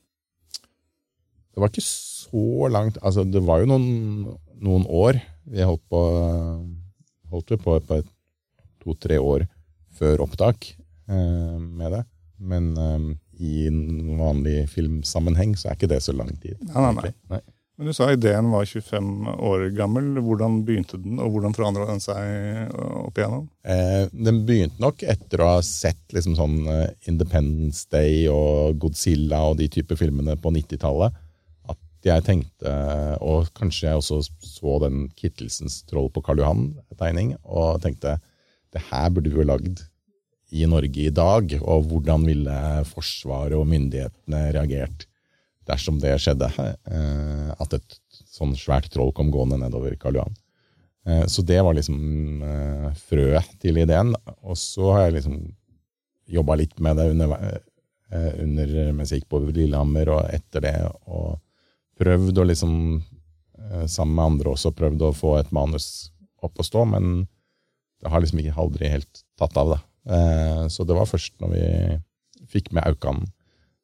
Det 1.50 1.62
var 1.64 1.72
ikke 1.72 1.82
så 1.82 2.68
langt 2.70 3.00
Altså, 3.02 3.24
det 3.26 3.42
var 3.42 3.64
jo 3.64 3.70
noen, 3.72 3.88
noen 4.62 4.84
år. 4.86 5.18
Vi 5.48 5.64
holdt 5.64 5.82
på 5.90 6.02
holdt 7.32 7.50
vi 7.50 7.58
på 7.60 7.78
på 7.88 8.00
to-tre 8.84 9.18
år 9.18 9.46
før 9.98 10.22
opptak 10.24 10.70
eh, 11.10 11.58
med 11.58 11.96
det. 11.96 12.04
Men 12.38 12.70
eh, 12.76 13.08
i 13.38 13.68
en 13.68 14.18
vanlig 14.18 14.64
filmsammenheng 14.72 15.54
så 15.58 15.70
er 15.70 15.78
ikke 15.78 15.90
det 15.90 16.02
så 16.04 16.14
lang 16.16 16.34
tid. 16.42 16.58
Nei, 16.72 16.90
nei, 16.98 17.12
nei. 17.32 17.40
Men 17.78 17.86
Du 17.86 17.94
sa 17.94 18.08
ideen 18.10 18.48
var 18.50 18.66
25 18.66 19.28
år 19.38 19.68
gammel. 19.76 20.16
Hvordan 20.26 20.56
begynte 20.66 20.98
den, 20.98 21.20
og 21.22 21.30
hvordan 21.30 21.54
forandra 21.54 21.84
den 21.86 22.02
seg 22.02 22.72
opp 22.74 23.20
igjennom? 23.20 23.44
Eh, 23.62 24.08
den 24.10 24.40
begynte 24.48 24.82
nok 24.82 25.04
etter 25.06 25.44
å 25.44 25.52
ha 25.52 25.60
sett 25.62 26.00
liksom 26.14 26.34
sånn 26.34 26.56
eh, 26.66 26.88
Independence 27.10 27.86
Day 27.94 28.24
og 28.32 28.80
Godzilla 28.82 29.44
og 29.52 29.60
de 29.60 29.68
type 29.70 29.94
filmene 30.00 30.34
på 30.42 30.50
90-tallet. 30.56 31.14
At 31.70 32.08
jeg 32.08 32.26
tenkte, 32.26 32.72
og 33.22 33.52
kanskje 33.58 33.92
jeg 33.92 34.02
også 34.02 34.24
så 34.42 34.74
den 34.82 35.06
Kittelsens 35.18 35.84
Troll 35.86 36.10
på 36.10 36.24
Karl 36.26 36.42
Johan-tegning, 36.42 37.36
og 37.46 37.78
tenkte 37.84 38.16
det 38.74 38.82
her 38.90 39.06
burde 39.14 39.30
vi 39.30 39.38
jo 39.38 39.46
lagd 39.46 39.86
i 40.50 40.64
Norge 40.68 41.04
i 41.04 41.12
dag, 41.12 41.52
og 41.60 41.88
hvordan 41.90 42.24
ville 42.28 42.58
Forsvaret 42.88 43.56
og 43.58 43.68
myndighetene 43.68 44.46
reagert 44.56 45.04
dersom 45.68 45.98
det 46.00 46.14
skjedde? 46.22 46.48
Eh, 46.88 47.50
at 47.52 47.76
et 47.76 47.96
sånn 48.32 48.54
svært 48.56 48.88
troll 48.94 49.12
kom 49.16 49.32
gående 49.34 49.58
nedover 49.60 49.96
Karl 50.00 50.20
Johan. 50.20 50.38
Eh, 51.06 51.24
Så 51.28 51.44
det 51.44 51.60
var 51.64 51.76
liksom 51.76 52.42
eh, 52.42 52.88
frøet 52.96 53.58
til 53.60 53.82
ideen. 53.82 54.14
Og 54.40 54.56
så 54.56 54.92
har 54.94 55.08
jeg 55.08 55.18
liksom 55.18 55.40
jobba 56.28 56.56
litt 56.60 56.76
med 56.80 56.96
det 56.96 57.10
under, 57.12 57.60
under 58.44 58.72
mens 58.92 59.12
jeg 59.12 59.22
gikk 59.22 59.30
på 59.32 59.40
Lillehammer 59.46 60.10
og 60.12 60.32
etter 60.32 60.64
det, 60.64 60.76
og 61.08 61.38
prøvd 62.00 62.40
å 62.40 62.44
liksom 62.44 62.74
sammen 63.88 64.14
med 64.14 64.24
andre 64.24 64.52
også 64.52 64.70
prøvd 64.76 65.02
å 65.08 65.16
få 65.16 65.32
et 65.38 65.48
manus 65.56 66.10
opp 66.44 66.60
å 66.60 66.64
stå, 66.64 66.84
men 66.88 67.26
det 68.00 68.12
har 68.12 68.22
liksom 68.22 68.42
ikke 68.42 68.60
aldri 68.60 68.90
helt 68.92 69.24
tatt 69.40 69.56
av. 69.58 69.72
da. 69.72 69.78
Eh, 70.06 70.68
Så 70.68 70.86
det 70.86 70.94
var 70.96 71.06
først 71.06 71.32
når 71.40 71.50
vi 71.54 71.64
fikk 72.48 72.72
med 72.72 72.84
Aukan 72.86 73.26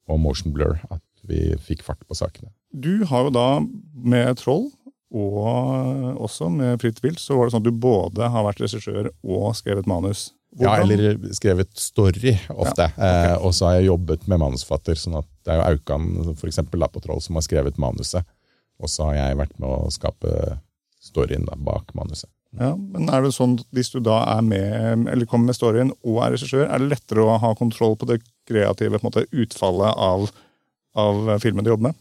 og 0.09 0.21
Motion 0.21 0.53
Blur 0.53 0.79
at 0.91 1.03
vi 1.27 1.55
fikk 1.57 1.83
fart 1.83 2.01
på 2.07 2.15
sakene. 2.17 2.51
Du 2.75 3.05
har 3.09 3.25
jo 3.25 3.31
da 3.31 3.47
med 3.95 4.37
Troll, 4.37 4.71
og 5.15 6.19
også 6.21 6.49
med 6.51 6.81
Fritt 6.83 7.01
vilt, 7.05 7.21
så 7.23 7.37
var 7.39 7.47
det 7.47 7.55
sånn 7.55 7.63
at 7.65 7.69
du 7.71 7.77
både 7.79 8.29
har 8.35 8.45
vært 8.47 8.61
regissør 8.65 9.09
og 9.23 9.55
skrevet 9.57 9.87
manus. 9.87 10.33
Ja, 10.59 10.77
eller 10.83 11.17
skrevet 11.35 11.73
story 11.79 12.37
ofte. 12.51 12.93
eh, 12.99 13.35
og 13.43 13.55
så 13.55 13.67
har 13.67 13.79
jeg 13.81 13.89
jobbet 13.89 14.29
med 14.31 14.39
manusfatter, 14.39 14.95
sånn 14.99 15.17
at 15.19 15.27
det 15.45 15.55
er 15.55 15.59
jo 15.61 15.67
Aukan 15.73 16.35
for 16.39 16.47
eksempel, 16.51 16.79
da, 16.81 16.87
på 16.89 17.03
Troll 17.03 17.21
som 17.25 17.35
har 17.39 17.43
skrevet 17.47 17.79
manuset. 17.79 18.25
Og 18.79 18.89
så 18.91 19.09
har 19.11 19.15
jeg 19.19 19.39
vært 19.39 19.59
med 19.59 19.69
å 19.71 19.91
skape 19.91 20.59
storyen 21.03 21.45
da, 21.47 21.55
bak 21.57 21.91
manuset. 21.95 22.31
Ja, 22.55 22.71
men 22.79 23.09
er 23.11 23.25
det 23.25 23.33
sånn 23.35 23.57
hvis 23.75 23.91
du 23.91 23.99
da 24.05 24.21
er 24.37 24.43
med, 24.47 25.09
eller 25.11 25.27
kommer 25.27 25.51
med 25.51 25.59
storyen 25.59 25.91
og 26.07 26.21
er 26.23 26.37
regissør, 26.37 26.69
er 26.69 26.83
det 26.83 26.93
lettere 26.93 27.25
å 27.25 27.39
ha 27.43 27.51
kontroll 27.59 27.97
på 27.99 28.07
det 28.11 28.21
kreative 28.47 29.01
på 29.01 29.03
en 29.03 29.09
måte, 29.09 29.25
utfallet 29.33 30.03
av, 30.07 30.29
av 30.95 31.33
filmen 31.43 31.67
du 31.67 31.73
jobber 31.73 31.91
med? 31.91 31.99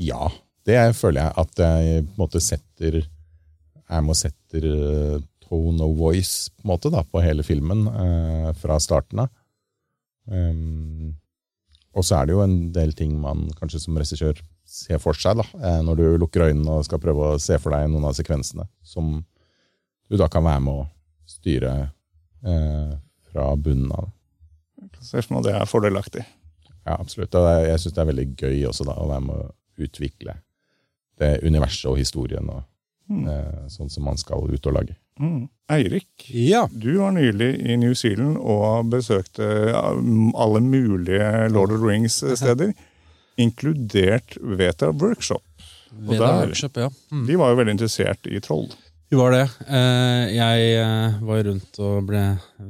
Ja, 0.00 0.30
det 0.64 0.78
føler 0.96 1.26
jeg 1.26 1.36
at 1.44 1.60
jeg 1.60 2.06
på 2.06 2.14
en 2.16 2.22
måte 2.24 2.40
setter 2.42 3.02
jeg 3.84 4.04
må 4.06 4.14
sette 4.16 4.60
eh, 4.64 5.18
tone 5.44 5.84
of 5.84 5.98
voice 5.98 6.48
på, 6.54 6.64
en 6.64 6.72
måte, 6.72 6.90
da, 6.92 7.04
på 7.04 7.22
hele 7.24 7.44
filmen 7.46 7.84
eh, 7.90 8.50
fra 8.56 8.78
starten 8.80 9.26
av. 9.26 9.32
Um, 10.24 11.12
og 11.92 12.06
så 12.06 12.16
er 12.16 12.26
det 12.26 12.34
jo 12.34 12.40
en 12.40 12.56
del 12.72 12.94
ting 12.96 13.12
man 13.20 13.44
kanskje 13.58 13.82
som 13.82 13.98
regissør 14.00 14.40
ser 14.74 14.98
for 15.02 15.14
seg, 15.18 15.38
da, 15.38 15.44
eh, 15.60 15.80
når 15.86 16.00
du 16.00 16.04
lukker 16.24 16.48
øynene 16.48 16.78
og 16.80 16.84
skal 16.86 17.00
prøve 17.02 17.32
å 17.34 17.40
se 17.42 17.58
for 17.62 17.74
deg 17.74 17.88
noen 17.92 18.08
av 18.08 18.16
sekvensene, 18.18 18.66
som 18.82 19.20
du 20.10 20.16
da 20.20 20.26
kan 20.32 20.44
være 20.44 20.62
med 20.66 20.74
å 20.82 20.86
styre 21.30 21.74
eh, 22.44 22.94
fra 23.30 23.48
bunnen 23.56 23.92
av. 23.94 24.10
Ser 25.04 25.22
for 25.24 25.36
meg 25.36 25.44
at 25.44 25.48
det 25.50 25.54
er 25.60 25.70
fordelaktig. 25.70 26.24
Ja, 26.84 26.98
absolutt. 26.98 27.34
Og 27.38 27.46
jeg, 27.48 27.68
jeg 27.70 27.80
syns 27.84 27.94
det 27.96 28.02
er 28.02 28.10
veldig 28.10 28.26
gøy 28.42 28.58
også 28.68 28.84
da, 28.88 28.98
å 29.00 29.08
være 29.08 29.24
med 29.24 29.36
å 29.40 29.52
utvikle 29.86 30.34
det 31.22 31.32
universet 31.46 31.90
og 31.92 31.98
historien, 32.02 32.50
og, 32.50 32.62
Mm. 33.04 33.26
eh, 33.28 33.64
sånn 33.68 33.90
som 33.92 34.06
man 34.08 34.16
skal 34.16 34.46
ut 34.48 34.66
og 34.66 34.72
lage. 34.72 34.94
Mm. 35.20 35.42
Eirik, 35.74 36.24
Ja. 36.32 36.62
du 36.72 36.96
var 37.02 37.10
nylig 37.12 37.50
i 37.68 37.76
New 37.76 37.92
Zealand 37.92 38.38
og 38.40 38.86
besøkte 38.88 39.44
alle 39.76 40.60
mulige 40.64 41.50
Lord 41.52 41.70
of 41.74 41.80
the 41.82 41.86
Rings-steder, 41.86 42.72
inkludert 43.40 44.36
Veta 44.40 44.92
Workshop. 44.92 45.44
Veta 45.94 46.26
der- 46.26 46.46
workshop, 46.46 46.76
ja. 46.76 46.90
Mm. 47.12 47.26
De 47.26 47.36
var 47.36 47.52
jo 47.52 47.60
veldig 47.62 47.76
interessert 47.78 48.26
i 48.26 48.40
troll. 48.40 48.68
De 49.12 49.18
var 49.20 49.30
det. 49.30 49.44
Eh, 49.68 50.32
jeg 50.34 50.70
eh, 50.80 51.18
var 51.22 51.44
rundt 51.46 51.76
og 51.78 52.06
ble 52.08 52.22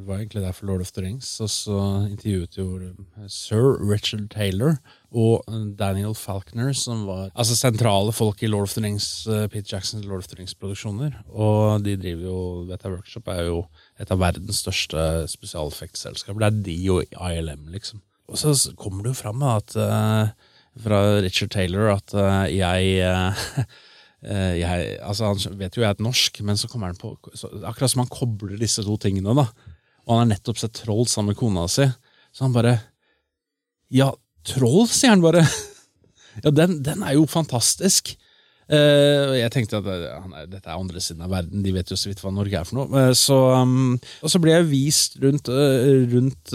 var 0.05 0.19
egentlig 0.19 0.43
der 0.43 0.53
for 0.53 0.67
Lord 0.69 0.83
of 0.85 0.91
the 0.93 1.01
Rings, 1.01 1.29
og 1.41 1.49
så 1.49 1.79
intervjuet 2.11 2.59
jo 2.59 2.67
eh, 2.83 3.29
sir 3.33 3.79
Richard 3.81 4.27
Taylor 4.35 4.75
og 5.15 5.47
Daniel 5.79 6.13
Falconer, 6.19 6.75
som 6.77 7.07
var 7.07 7.31
altså 7.33 7.57
sentrale 7.57 8.13
folk 8.13 8.43
i 8.43 8.51
Lord 8.51 8.69
of 8.69 8.75
the 8.75 8.83
Rings, 8.85 9.07
Pete 9.53 9.71
Jacksons 9.71 10.05
Lord 10.05 10.27
of 10.27 10.29
the 10.29 10.41
Rings-produksjoner. 10.41 11.15
Og 11.31 11.85
de 11.87 11.95
driver 12.03 12.27
jo 12.27 12.39
Veta 12.69 12.91
Workshop 12.93 13.31
er 13.33 13.45
jo 13.47 13.61
et 14.03 14.11
av 14.11 14.21
verdens 14.21 14.65
største 14.67 15.07
spesialeffektselskaper. 15.31 16.43
Det 16.43 16.51
er 16.51 16.65
de 16.67 16.79
og 16.93 17.17
ILM, 17.31 17.71
liksom. 17.73 18.03
Og 18.29 18.41
så 18.41 18.53
kommer 18.77 19.07
det 19.07 19.15
jo 19.15 19.23
fram 19.23 19.47
at, 19.47 19.77
fra 20.83 21.01
Richard 21.23 21.53
Taylor 21.55 21.93
at 21.95 22.15
jeg 22.51 23.35
Eh, 24.25 24.57
jeg, 24.63 24.97
altså 25.05 25.29
Han 25.33 25.59
vet 25.61 25.77
jo 25.77 25.83
jeg 25.83 25.91
er 25.91 25.99
et 25.99 26.05
norsk, 26.05 26.41
men 26.49 26.57
så 26.57 26.69
kommer 26.71 26.89
han 26.89 27.01
på 27.01 27.13
så, 27.37 27.51
Akkurat 27.69 27.93
som 27.93 28.05
han 28.05 28.13
kobler 28.13 28.57
disse 28.61 28.85
to 28.85 28.97
tingene. 29.01 29.37
da 29.37 29.47
Og 30.07 30.15
han 30.15 30.25
har 30.25 30.33
nettopp 30.33 30.61
sett 30.61 30.77
Troll 30.81 31.07
sammen 31.11 31.35
med 31.35 31.41
kona 31.41 31.67
si. 31.69 31.87
Så 32.33 32.47
han 32.47 32.57
bare 32.57 32.79
Ja, 33.93 34.13
Troll, 34.45 34.87
sier 34.89 35.15
han 35.15 35.25
bare. 35.25 35.45
ja, 36.45 36.51
den, 36.51 36.83
den 36.85 37.05
er 37.05 37.15
jo 37.19 37.29
fantastisk. 37.29 38.17
Uh, 38.65 39.37
jeg 39.37 39.53
tenkte 39.53 39.77
at 39.77 39.87
uh, 39.89 40.37
dette 40.49 40.69
er 40.69 40.77
andre 40.77 41.01
siden 41.01 41.25
av 41.25 41.33
verden, 41.33 41.63
de 41.65 41.73
vet 41.73 41.91
jo 41.93 41.97
så 42.01 42.09
vidt 42.09 42.21
hva 42.25 42.33
Norge 42.33 42.59
er 42.59 42.69
for 42.69 42.79
noe. 42.79 42.89
Uh, 42.93 43.13
så, 43.17 43.37
um, 43.61 43.95
og 44.25 44.33
så 44.33 44.41
ble 44.41 44.53
jeg 44.53 44.69
vist 44.69 45.17
rundt, 45.21 45.49
rundt 46.13 46.55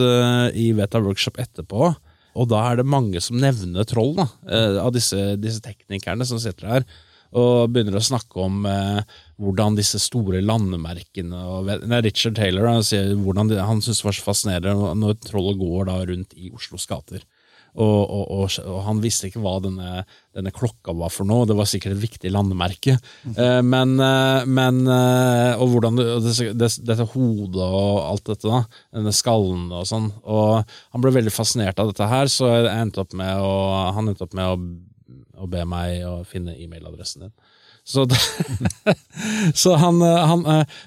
i 0.57 0.67
Veta 0.77 1.01
Workshop 1.05 1.37
etterpå, 1.41 1.91
og 2.39 2.49
da 2.51 2.63
er 2.69 2.79
det 2.79 2.87
mange 2.87 3.19
som 3.23 3.39
nevner 3.41 3.87
troll, 3.87 4.15
da, 4.15 4.29
av 4.79 4.93
disse, 4.95 5.35
disse 5.41 5.63
teknikerne 5.65 6.27
som 6.27 6.39
sitter 6.41 6.71
her 6.71 6.89
og 7.37 7.69
begynner 7.69 7.99
å 7.99 8.03
snakke 8.03 8.41
om 8.41 8.63
eh, 8.65 9.01
hvordan 9.41 9.77
disse 9.77 9.99
store 10.01 10.41
landemerkene 10.41 11.41
og, 11.45 11.69
nei, 11.85 12.01
Richard 12.05 12.39
Taylor 12.39 12.65
han 12.65 12.81
han 12.81 13.83
syntes 13.83 14.01
det 14.01 14.07
var 14.07 14.17
så 14.17 14.25
fascinerende 14.25 14.95
når 14.97 15.19
trollet 15.27 15.59
går 15.59 15.89
da 15.91 15.99
rundt 16.09 16.33
i 16.37 16.49
Oslos 16.55 16.87
gater. 16.89 17.21
Og, 17.79 17.99
og, 18.03 18.23
og, 18.35 18.55
og, 18.65 18.79
han 18.83 18.99
visste 19.03 19.29
ikke 19.29 19.41
hva 19.43 19.53
denne, 19.63 20.03
denne, 20.35 20.51
klokka 20.55 20.91
var 20.99 21.13
for 21.13 21.27
noe. 21.29 21.47
Det 21.47 21.55
var 21.55 21.69
sikkert 21.69 21.95
et 21.95 22.01
viktig 22.01 22.31
landemerke. 22.33 22.97
Mm. 23.23 23.37
Eh, 23.39 23.61
men, 23.63 23.95
eh, 24.03 24.49
men, 24.59 24.81
eh, 24.91 25.61
Og 25.61 25.71
hvordan 25.73 25.99
det, 25.99 26.35
det, 26.59 26.69
dette 26.83 27.07
hodet 27.13 27.69
og 27.69 28.03
alt 28.03 28.27
dette, 28.33 28.51
da. 28.51 28.83
Denne 28.99 29.15
skallen 29.15 29.69
og 29.71 29.87
sånn. 29.87 30.11
Og 30.27 30.59
han 30.59 31.05
ble 31.05 31.15
veldig 31.21 31.33
fascinert 31.33 31.79
av 31.79 31.93
dette 31.93 32.11
her, 32.11 32.31
så 32.31 32.51
endte 32.67 33.05
å, 33.05 33.55
han 33.95 34.11
endte 34.11 34.27
opp 34.27 34.35
med 34.37 34.51
å 34.51 34.59
og 35.39 35.47
be 35.53 35.63
meg 35.67 36.03
å 36.07 36.19
finne 36.27 36.55
e-mailadressen 36.59 37.25
din. 37.25 37.33
Så, 37.89 38.05
så 39.61 39.73
han, 39.81 40.01
han, 40.01 40.45
eh, 40.45 40.79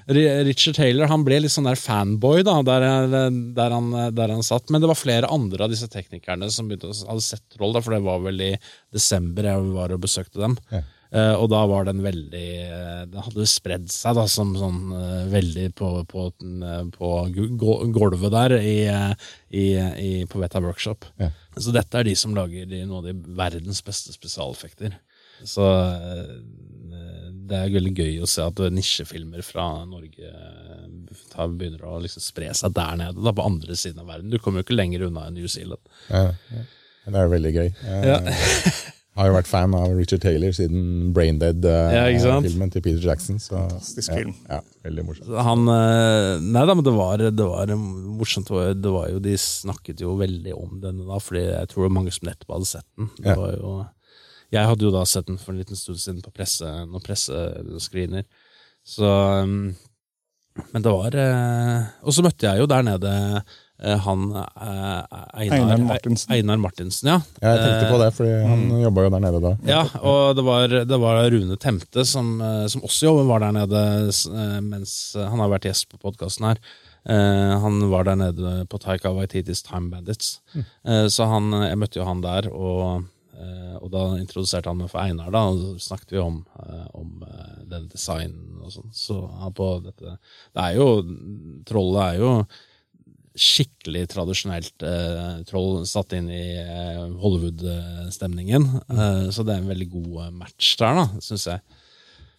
Richard 0.47 0.77
Taylor 0.77 1.09
han 1.11 1.25
ble 1.27 1.41
litt 1.43 1.51
sånn 1.51 1.67
der 1.67 1.79
fanboy 1.79 2.45
da, 2.47 2.61
der, 2.63 2.85
der, 3.19 3.75
han, 3.75 3.89
der, 4.15 4.31
han, 4.31 4.43
satt. 4.45 4.71
Men 4.71 4.79
det 4.79 4.87
var 4.87 4.99
flere 4.99 5.31
andre 5.33 5.67
av 5.67 5.73
disse 5.73 5.89
teknikerne 5.91 6.47
som 6.53 6.69
begynte, 6.69 6.93
hadde 7.09 7.25
sett 7.25 7.43
Troll, 7.57 7.75
da, 7.75 7.83
for 7.83 7.97
det 7.97 8.05
var 8.05 8.23
vel 8.23 8.39
i 8.47 8.53
desember 8.95 9.49
jeg 9.51 9.71
var 9.75 9.91
og 9.91 10.03
besøkte 10.05 10.39
dem. 10.45 10.55
Ja. 10.71 10.85
Uh, 11.13 11.35
og 11.37 11.45
da 11.51 11.59
var 11.69 11.85
den 11.85 11.99
veldig 12.01 12.47
uh, 12.73 13.01
Den 13.05 13.21
hadde 13.21 13.43
spredd 13.45 13.83
seg 13.93 14.15
da, 14.17 14.23
som 14.25 14.55
sånn 14.57 14.79
uh, 14.95 15.27
veldig 15.29 15.67
på, 15.77 15.89
på, 16.09 16.23
på, 16.95 17.09
gulvet 17.93 18.33
der 18.33 18.55
i, 18.57 18.77
i, 19.53 19.65
i, 19.77 20.11
på 20.25 20.41
Veta 20.41 20.63
Workshop. 20.63 21.05
Ja. 21.21 21.29
Så 21.53 21.75
dette 21.75 21.99
er 21.99 22.07
de 22.07 22.15
som 22.17 22.33
lager 22.33 22.65
de, 22.65 22.81
noen 22.87 23.03
av 23.03 23.11
de 23.11 23.35
verdens 23.37 23.83
beste 23.85 24.15
spesialeffekter. 24.15 24.95
Så 25.45 25.67
det 27.49 27.59
er 27.59 27.73
veldig 27.73 27.93
gøy 27.97 28.21
å 28.23 28.29
se 28.29 28.45
at 28.45 28.61
nisjefilmer 28.73 29.43
fra 29.45 29.67
Norge 29.89 30.31
tar, 31.33 31.51
begynner 31.51 31.83
å 31.87 31.99
liksom 32.03 32.23
spre 32.23 32.49
seg 32.57 32.75
der 32.77 32.97
nede, 32.99 33.19
da, 33.19 33.33
på 33.35 33.45
andre 33.45 33.77
siden 33.79 34.03
av 34.03 34.11
verden. 34.13 34.31
Du 34.31 34.39
kommer 34.39 34.61
jo 34.61 34.67
ikke 34.67 34.79
lenger 34.79 35.07
unna 35.09 35.27
enn 35.27 35.37
New 35.37 35.49
Zealand. 35.51 35.81
Ja, 36.09 36.31
ja. 36.53 36.65
Det 37.03 37.19
er 37.19 37.31
veldig 37.33 37.51
gøy. 37.51 37.71
Ja. 38.07 38.19
Har 39.13 39.27
jo 39.29 39.33
vært 39.35 39.49
fan 39.49 39.75
av 39.77 39.91
Richard 39.93 40.23
Taylor 40.23 40.53
siden 40.57 41.11
Braindead-filmen 41.13 42.69
uh, 42.69 42.73
til 42.73 42.81
Peter 42.81 43.03
Jackson. 43.03 43.37
Så, 43.43 43.59
Fantastisk 43.59 44.09
film. 44.09 44.31
Ja, 44.47 44.61
veldig 44.87 45.03
morsomt. 45.05 45.33
Han, 45.45 45.67
nei 45.67 46.63
da, 46.65 46.73
men 46.73 46.87
det 46.87 46.93
var, 46.95 47.21
det 47.21 47.45
var 47.45 47.73
morsomt. 47.77 48.49
Det 48.79 48.93
var 48.95 49.11
jo, 49.11 49.19
de 49.21 49.35
snakket 49.37 50.01
jo 50.01 50.15
veldig 50.17 50.55
om 50.57 50.79
denne 50.81 51.05
da, 51.05 51.19
fordi 51.21 51.43
jeg 51.43 51.69
tror 51.69 51.83
det 51.83 51.89
var 51.91 51.97
mange 51.99 52.15
som 52.15 52.25
nettopp 52.31 52.55
hadde 52.55 52.71
sett 52.71 52.87
den. 52.97 53.11
Det 53.19 53.35
ja. 53.35 53.37
var 53.37 53.53
jo, 53.59 53.75
jeg 54.53 54.69
hadde 54.69 54.85
jo 54.85 54.93
da 54.93 55.03
sett 55.09 55.27
den 55.29 55.39
for 55.41 55.53
en 55.53 55.61
liten 55.63 55.79
stund 55.79 56.01
siden 56.01 56.21
på 56.23 56.33
presse, 56.35 56.67
noen 56.85 57.03
pressescreener. 57.03 58.27
Så 58.83 59.07
um, 59.07 59.73
Men 60.73 60.83
det 60.83 60.91
var 60.91 61.15
uh, 61.15 61.85
Og 62.03 62.11
så 62.11 62.25
møtte 62.25 62.49
jeg 62.49 62.59
jo 62.59 62.65
der 62.67 62.83
nede 62.83 63.13
Eh, 63.83 63.97
han 63.99 64.31
eh, 64.31 64.43
Einar, 65.33 65.57
Einar, 65.57 65.77
Martinsen. 65.77 66.33
Einar 66.33 66.57
Martinsen. 66.57 67.09
ja. 67.09 67.19
Jeg 67.41 67.59
tenkte 67.59 67.89
på 67.91 67.99
det, 67.99 68.09
fordi 68.15 68.31
han 68.47 68.65
mm. 68.69 68.77
jobba 68.85 69.05
jo 69.05 69.11
der 69.15 69.23
nede 69.25 69.41
da. 69.43 69.53
Ja, 69.67 69.81
og 69.99 70.37
det 70.37 70.45
var, 70.47 70.75
det 70.87 70.99
var 71.01 71.19
Rune 71.33 71.57
Temte 71.59 72.05
som, 72.07 72.37
eh, 72.41 72.65
som, 72.71 72.85
også 72.87 73.11
var 73.27 73.43
der 73.43 73.57
nede 73.57 73.83
mens 74.63 74.95
Han 75.17 75.41
har 75.43 75.51
vært 75.51 75.67
gjest 75.67 75.89
på 75.91 75.99
podkasten 75.99 76.51
her. 76.51 76.63
han 77.03 77.89
var 77.91 78.05
der 78.07 78.15
nede 78.15 78.51
på 78.71 78.77
Taika 78.79 79.11
Waititis 79.11 79.61
Time 79.63 79.89
Bandits. 79.91 80.39
Mm. 80.53 80.63
så 81.11 81.25
han, 81.27 81.51
jeg 81.65 81.79
møtte 81.81 81.99
jo 81.99 82.05
han 82.07 82.21
der, 82.23 82.47
og, 82.47 83.03
og 83.79 83.89
da 83.93 84.03
introduserte 84.19 84.71
han 84.71 84.79
meg 84.79 84.91
for 84.91 85.03
Einar, 85.03 85.31
da, 85.33 85.45
og 85.49 85.79
så 85.79 85.87
snakket 85.89 86.15
vi 86.15 86.21
om, 86.23 86.41
om 86.97 87.23
den 87.69 87.87
designen 87.91 88.61
og 88.63 88.73
sånn. 88.73 88.91
Så 88.95 89.17
på 89.57 89.69
dette 89.83 90.17
Det 90.53 90.61
er 90.63 90.77
jo 90.77 90.87
Trollet 91.67 92.13
er 92.13 92.21
jo 92.21 92.35
skikkelig 93.33 94.03
tradisjonelt 94.11 94.83
eh, 94.85 95.39
troll 95.49 95.87
satt 95.89 96.13
inn 96.13 96.27
i 96.29 96.43
eh, 96.61 97.05
Hollywood-stemningen. 97.21 98.67
Eh, 98.93 99.23
så 99.33 99.45
det 99.45 99.55
er 99.55 99.63
en 99.63 99.71
veldig 99.71 99.89
god 99.89 100.19
eh, 100.27 100.35
match 100.43 100.75
der, 100.77 100.99
da, 100.99 101.23
syns 101.23 101.47
jeg. 101.49 101.63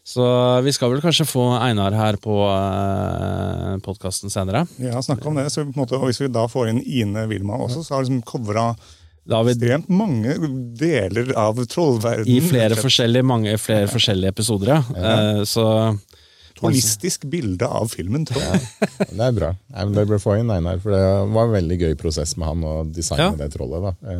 Så 0.05 0.25
vi 0.61 0.73
skal 0.77 0.93
vel 0.93 1.01
kanskje 1.03 1.27
få 1.27 1.47
Einar 1.57 1.97
her 1.97 2.19
på 2.23 2.37
eh, 2.47 3.73
podkasten 3.83 4.31
senere. 4.31 4.67
Ja, 4.79 5.01
snakk 5.03 5.25
om 5.27 5.41
det. 5.41 5.49
Så 5.51 5.65
måte, 5.73 5.99
og 5.99 6.11
Hvis 6.11 6.23
vi 6.23 6.31
da 6.31 6.45
får 6.51 6.71
inn 6.71 6.83
Ine 6.85 7.27
Wilma 7.31 7.59
også, 7.65 7.83
så 7.83 7.97
har 7.97 8.05
liksom 8.05 8.23
covra 8.29 8.71
ekstremt 9.25 9.89
mange 9.89 10.35
deler 10.77 11.33
av 11.41 11.61
trollverdenen. 11.71 12.29
I 12.29 12.41
flere 12.45 12.77
forskjellige, 12.77 13.27
mange, 13.27 13.57
flere 13.59 13.89
forskjellige 13.89 14.35
episoder, 14.35 14.75
ja. 14.75 14.83
ja. 14.97 15.15
Eh, 15.15 15.45
så 15.49 15.67
holistisk 16.61 17.25
bilde 17.31 17.67
av 17.67 17.89
filmen, 17.93 18.27
tror 18.29 18.43
jeg. 18.43 18.61
Ja, 18.85 19.09
det 19.11 19.27
er 19.27 19.35
bra. 19.37 19.51
Nei, 19.75 19.87
det 19.97 20.07
bør 20.11 20.23
få 20.23 20.37
inn 20.41 20.53
Einar, 20.55 20.79
for 20.83 20.95
det 20.95 21.03
var 21.35 21.49
en 21.49 21.57
veldig 21.57 21.81
gøy 21.81 21.97
prosess 22.01 22.37
med 22.41 22.51
han 22.51 22.65
å 22.69 22.75
designe 22.87 23.33
ja. 23.33 23.35
det 23.41 23.51
trollet. 23.57 23.91
da. 23.91 24.15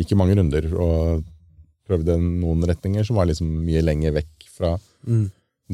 Ikke 0.00 0.18
mange 0.18 0.36
runder 0.38 0.68
og 0.74 1.24
prøvde 1.88 2.16
noen 2.18 2.64
retninger 2.68 3.04
som 3.06 3.20
var 3.20 3.28
liksom 3.28 3.48
mye 3.66 3.82
lenger 3.84 4.16
vekk 4.16 4.46
fra 4.54 4.74
mm. 5.06 5.24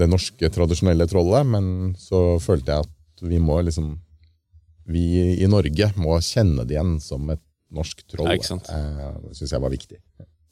det 0.00 0.08
norske, 0.10 0.50
tradisjonelle 0.52 1.06
trollet, 1.10 1.46
men 1.46 1.94
så 1.98 2.40
følte 2.42 2.74
jeg 2.74 2.88
at 2.88 3.26
vi 3.30 3.40
må 3.42 3.60
liksom 3.66 3.98
Vi 4.90 5.36
i 5.44 5.46
Norge 5.46 5.86
må 6.00 6.16
kjenne 6.24 6.64
det 6.66 6.74
igjen 6.74 6.96
som 7.04 7.28
et 7.30 7.42
norsk 7.74 8.04
troll. 8.10 8.32
Ja, 8.34 8.58
eh, 8.74 9.16
det 9.24 9.38
syns 9.38 9.56
jeg 9.56 9.64
var 9.64 9.74
viktig. 9.74 9.98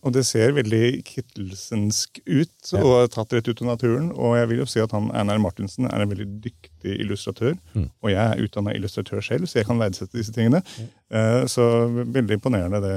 Og 0.07 0.15
det 0.15 0.23
ser 0.29 0.53
veldig 0.55 1.01
kittelsensk 1.03 2.21
ut 2.23 2.71
ja. 2.71 2.83
og 2.87 3.09
tatt 3.11 3.33
rett 3.35 3.49
ut 3.51 3.63
av 3.65 3.73
naturen. 3.73 4.13
Og 4.15 4.37
jeg 4.39 4.51
vil 4.53 4.63
jo 4.63 4.69
si 4.71 4.83
at 4.83 4.95
han 4.95 5.11
Einar 5.11 5.41
Martinsen 5.43 5.89
er 5.91 6.05
en 6.05 6.13
veldig 6.13 6.29
dyktig 6.45 6.95
illustratør. 7.03 7.57
Mm. 7.75 7.89
Og 7.91 8.13
jeg 8.13 8.23
er 8.23 8.45
utdanna 8.45 8.77
illustratør 8.79 9.25
selv, 9.27 9.51
så 9.51 9.59
jeg 9.59 9.67
kan 9.69 9.83
verdsette 9.83 10.15
disse 10.15 10.35
tingene. 10.37 10.63
Mm. 10.79 11.49
Så 11.51 11.67
veldig 11.99 12.39
imponerende 12.39 12.81
det. 12.85 12.95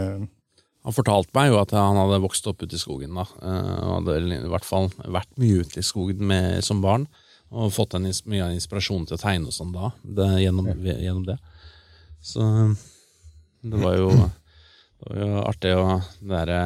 Han 0.87 0.95
fortalte 0.95 1.33
meg 1.37 1.51
jo 1.51 1.59
at 1.61 1.73
han 1.77 1.99
hadde 1.99 2.21
vokst 2.23 2.47
opp 2.49 2.63
ute 2.63 2.77
i 2.77 2.81
skogen. 2.81 3.13
da, 3.13 3.25
eh, 3.41 3.73
og 3.85 3.91
hadde 3.99 4.37
i 4.37 4.49
hvert 4.49 4.65
fall 4.65 4.89
vært 4.97 5.29
mye 5.41 5.61
ute 5.61 5.81
i 5.81 5.85
skogen 5.85 6.25
med, 6.25 6.63
som 6.65 6.81
barn. 6.81 7.07
Og 7.51 7.73
fått 7.75 7.93
en, 7.97 8.07
mye 8.31 8.53
inspirasjon 8.55 9.05
til 9.05 9.17
å 9.17 9.21
tegne 9.21 9.51
og 9.51 9.53
sånn 9.53 9.73
da, 9.75 9.91
det, 10.01 10.27
gjennom, 10.45 10.69
gjennom, 10.81 11.25
det. 11.27 11.37
Så 12.23 12.41
det 13.61 13.81
var 13.81 13.97
jo, 13.97 14.09
det 14.11 15.09
var 15.09 15.21
jo 15.21 15.43
artig 15.45 15.75
å 15.77 15.85
være 16.31 16.61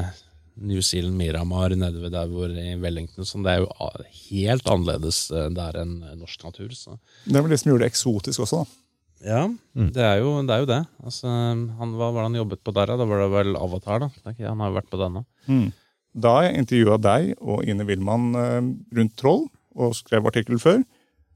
New 0.55 0.79
Zealand 0.85 1.17
Miramar 1.19 1.73
nede 1.75 1.99
ved 1.99 2.13
der 2.15 2.29
hvor 2.31 2.49
i 2.49 2.75
Wellington. 2.79 3.27
Så 3.27 3.41
det 3.43 3.53
er 3.53 3.63
jo 3.63 3.91
helt 4.29 4.71
annerledes 4.71 5.25
eh, 5.31 5.49
der 5.55 5.81
enn 5.81 5.97
norsk 6.21 6.47
natur. 6.47 6.71
Så. 6.75 6.95
Det 7.25 7.35
er 7.35 7.45
vel 7.45 7.55
det 7.55 7.61
som 7.61 7.71
gjorde 7.73 7.85
det 7.85 7.91
eksotisk 7.91 8.45
også, 8.45 8.63
da. 8.63 8.81
Ja, 9.25 9.41
mm. 9.47 9.89
det, 9.95 10.03
er 10.03 10.19
jo, 10.19 10.35
det, 10.45 10.53
er 10.53 10.61
jo, 10.61 10.67
det 10.69 10.81
Altså, 11.01 11.29
han, 11.31 11.93
hva 11.97 12.11
var 12.11 12.25
det 12.25 12.29
han 12.29 12.39
jobbet 12.41 12.61
på 12.67 12.73
der? 12.75 12.93
Da 12.99 13.07
var 13.09 13.23
det 13.23 13.29
vel 13.33 13.57
Avatar, 13.57 14.05
da. 14.05 14.33
Han 14.43 14.63
har 14.63 14.71
jo 14.71 14.77
vært 14.77 14.91
på 14.91 14.99
denne. 15.01 15.23
Mm. 15.49 15.69
Da 16.25 16.35
jeg 16.45 16.59
intervjua 16.61 16.97
deg 17.01 17.31
og 17.41 17.67
Ine 17.67 17.87
Wilman 17.87 18.27
eh, 18.39 18.59
rundt 18.99 19.15
Troll, 19.19 19.47
og 19.75 19.95
skrev 19.97 20.27
artikkel 20.29 20.59
før, 20.61 20.83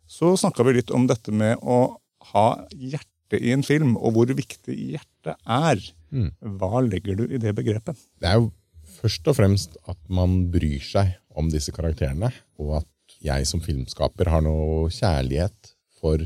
så 0.10 0.32
snakka 0.39 0.63
vi 0.66 0.78
litt 0.78 0.94
om 0.96 1.10
dette 1.10 1.34
med 1.36 1.60
å 1.60 2.00
ha 2.32 2.48
hjerte 2.72 3.39
i 3.39 3.51
en 3.54 3.66
film, 3.66 3.98
og 4.00 4.16
hvor 4.16 4.32
viktig 4.32 4.74
hjertet 4.74 5.09
er. 5.28 5.82
Mm. 6.12 6.32
Hva 6.60 6.82
legger 6.86 7.20
du 7.20 7.26
i 7.28 7.38
det 7.42 7.54
begrepet? 7.58 7.98
Det 8.22 8.30
er 8.30 8.40
jo 8.40 8.52
først 9.00 9.28
og 9.28 9.38
fremst 9.38 9.78
at 9.88 10.00
man 10.10 10.50
bryr 10.52 10.82
seg 10.84 11.16
om 11.38 11.50
disse 11.52 11.72
karakterene, 11.76 12.32
og 12.60 12.80
at 12.82 13.20
jeg 13.24 13.48
som 13.48 13.62
filmskaper 13.64 14.30
har 14.32 14.44
noe 14.46 14.90
kjærlighet 14.94 15.74
for 16.00 16.24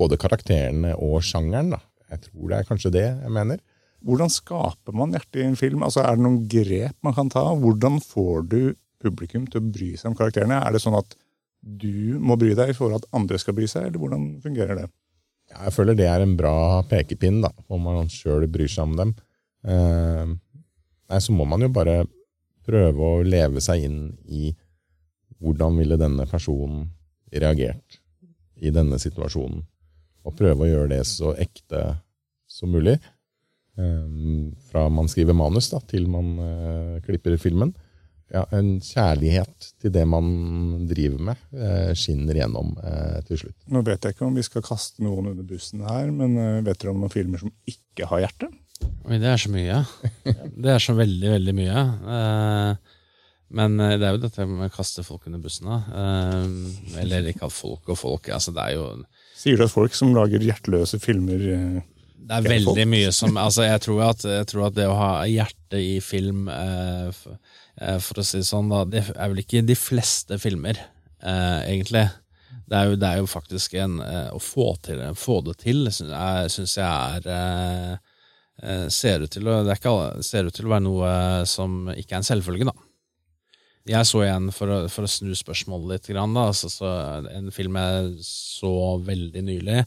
både 0.00 0.16
karakterene 0.20 0.94
og 0.96 1.20
sjangeren. 1.26 1.74
da. 1.76 1.80
Jeg 2.10 2.24
tror 2.26 2.48
det 2.50 2.58
er 2.58 2.68
kanskje 2.68 2.92
det 2.94 3.06
jeg 3.06 3.32
mener. 3.34 3.60
Hvordan 4.00 4.32
skaper 4.32 4.96
man 4.96 5.12
hjerte 5.12 5.42
i 5.42 5.44
en 5.44 5.58
film? 5.60 5.82
Altså, 5.84 6.00
Er 6.00 6.16
det 6.16 6.24
noen 6.24 6.48
grep 6.48 6.96
man 7.04 7.14
kan 7.14 7.28
ta? 7.28 7.42
Hvordan 7.54 8.00
får 8.00 8.48
du 8.48 8.74
publikum 9.00 9.46
til 9.46 9.60
å 9.60 9.72
bry 9.72 9.90
seg 9.96 10.10
om 10.10 10.16
karakterene? 10.16 10.62
Er 10.64 10.72
det 10.72 10.80
sånn 10.80 10.96
at 10.96 11.14
du 11.60 12.16
må 12.18 12.38
bry 12.40 12.54
deg 12.56 12.72
for 12.76 12.94
at 12.96 13.04
andre 13.12 13.38
skal 13.38 13.54
bry 13.54 13.66
seg, 13.68 13.90
eller 13.90 14.00
hvordan 14.00 14.40
fungerer 14.40 14.78
det? 14.80 14.86
Jeg 15.50 15.74
føler 15.74 15.96
det 15.98 16.06
er 16.06 16.22
en 16.22 16.36
bra 16.38 16.80
pekepinn, 16.88 17.40
da, 17.44 17.50
om 17.68 17.82
man 17.88 18.10
sjøl 18.12 18.46
bryr 18.50 18.70
seg 18.70 18.86
om 18.86 18.96
dem. 18.98 19.14
Eh, 19.66 20.30
nei, 20.30 21.20
så 21.20 21.34
må 21.36 21.46
man 21.48 21.66
jo 21.66 21.70
bare 21.74 22.04
prøve 22.66 23.06
å 23.16 23.24
leve 23.26 23.62
seg 23.64 23.86
inn 23.88 24.00
i 24.30 24.52
hvordan 25.40 25.78
ville 25.80 25.98
denne 26.00 26.26
personen 26.30 26.86
reagert 27.32 28.00
i 28.60 28.72
denne 28.74 28.98
situasjonen. 29.00 29.64
Og 30.28 30.36
prøve 30.36 30.66
å 30.66 30.68
gjøre 30.68 30.92
det 30.92 31.04
så 31.08 31.32
ekte 31.40 31.82
som 32.50 32.72
mulig. 32.74 32.98
Eh, 33.80 34.50
fra 34.70 34.86
man 34.92 35.08
skriver 35.10 35.36
manus 35.36 35.70
da, 35.72 35.80
til 35.90 36.06
man 36.12 36.34
eh, 36.44 36.96
klipper 37.06 37.38
filmen. 37.40 37.72
Ja, 38.30 38.44
en 38.54 38.76
kjærlighet 38.84 39.70
til 39.82 39.90
det 39.94 40.04
man 40.06 40.26
driver 40.86 41.22
med, 41.30 41.40
eh, 41.56 41.90
skinner 41.98 42.38
gjennom 42.38 42.76
eh, 42.78 43.18
til 43.26 43.40
slutt. 43.42 43.56
Nå 43.74 43.82
vet 43.86 44.06
jeg 44.06 44.14
ikke 44.14 44.28
om 44.28 44.38
vi 44.38 44.44
skal 44.46 44.62
kaste 44.62 45.02
noen 45.02 45.32
under 45.32 45.46
bussen 45.48 45.82
her, 45.82 46.12
men 46.14 46.36
eh, 46.38 46.60
vet 46.66 46.78
dere 46.78 46.94
om 46.94 47.02
noen 47.02 47.10
filmer 47.12 47.42
som 47.42 47.50
ikke 47.66 48.06
har 48.12 48.22
hjerte? 48.28 48.50
Oi, 49.10 49.18
det 49.18 49.28
er 49.32 49.42
så 49.42 49.50
mye. 49.52 49.82
Det 50.62 50.70
er 50.76 50.80
så 50.80 50.94
veldig, 50.96 51.30
veldig 51.34 51.54
mye. 51.58 51.82
Eh, 52.16 52.96
men 53.50 53.74
det 53.82 54.06
er 54.06 54.14
jo 54.14 54.20
dette 54.22 54.44
med 54.46 54.68
å 54.68 54.72
kaste 54.72 55.02
folk 55.02 55.24
under 55.26 55.40
bussen. 55.42 55.66
da. 55.66 55.80
Eh, 55.90 57.00
eller 57.02 57.32
ikke 57.32 57.48
at 57.48 57.54
folk 57.56 57.90
og 57.90 57.98
folk. 57.98 58.30
altså 58.30 58.54
Det 58.54 58.62
er 58.62 58.76
jo 58.78 58.84
Sier 59.40 59.58
du 59.58 59.64
at 59.66 59.72
folk 59.72 59.96
som 59.96 60.14
lager 60.14 60.44
hjerteløse 60.44 61.00
filmer 61.02 61.42
eh, 61.50 61.80
det 62.30 62.36
er 62.36 62.44
veldig 62.46 62.66
folk. 62.76 62.90
mye 62.92 63.12
som 63.16 63.38
altså 63.40 63.64
jeg, 63.66 63.80
tror 63.82 64.02
at, 64.06 64.24
jeg 64.28 64.46
tror 64.52 64.66
at 64.68 64.74
det 64.76 64.86
å 64.86 64.94
ha 64.94 65.10
hjerte 65.26 65.80
i 65.82 65.96
film, 66.04 66.44
eh, 66.52 67.10
for 68.02 68.20
å 68.20 68.24
si 68.26 68.40
det 68.40 68.48
sånn, 68.48 68.70
da, 68.72 68.84
det 68.88 69.04
er 69.14 69.30
vel 69.30 69.42
ikke 69.42 69.62
de 69.66 69.76
fleste 69.78 70.38
filmer, 70.42 70.80
eh, 71.22 71.60
egentlig. 71.70 72.08
Det 72.70 72.78
er, 72.78 72.90
jo, 72.90 72.98
det 73.02 73.08
er 73.08 73.18
jo 73.18 73.30
faktisk 73.30 73.74
en 73.82 73.98
eh, 74.04 74.28
Å 74.30 74.38
få, 74.42 74.72
til, 74.84 75.02
få 75.18 75.40
det 75.46 75.56
til, 75.64 75.88
syns 75.90 76.76
jeg 76.78 76.86
er 76.86 77.26
eh, 77.34 77.96
eh, 78.62 78.86
ser, 78.94 79.24
ut 79.24 79.34
til 79.34 79.50
å, 79.50 79.56
ikke, 79.74 79.94
ser 80.26 80.46
ut 80.46 80.54
til 80.54 80.68
å 80.68 80.76
være 80.76 80.86
noe 80.86 81.10
som 81.50 81.90
ikke 81.90 82.14
er 82.14 82.22
en 82.22 82.30
selvfølge, 82.30 82.70
da. 82.70 82.76
Jeg 83.90 84.06
så 84.06 84.20
igjen, 84.22 84.50
for 84.54 84.70
å, 84.70 84.78
for 84.92 85.06
å 85.06 85.10
snu 85.10 85.32
spørsmålet 85.34 85.90
litt, 85.94 86.08
grann, 86.12 86.36
da, 86.36 86.46
altså, 86.52 86.68
så 86.70 86.90
en 87.32 87.50
film 87.54 87.78
jeg 87.80 88.10
så 88.28 88.72
veldig 89.02 89.42
nylig, 89.48 89.80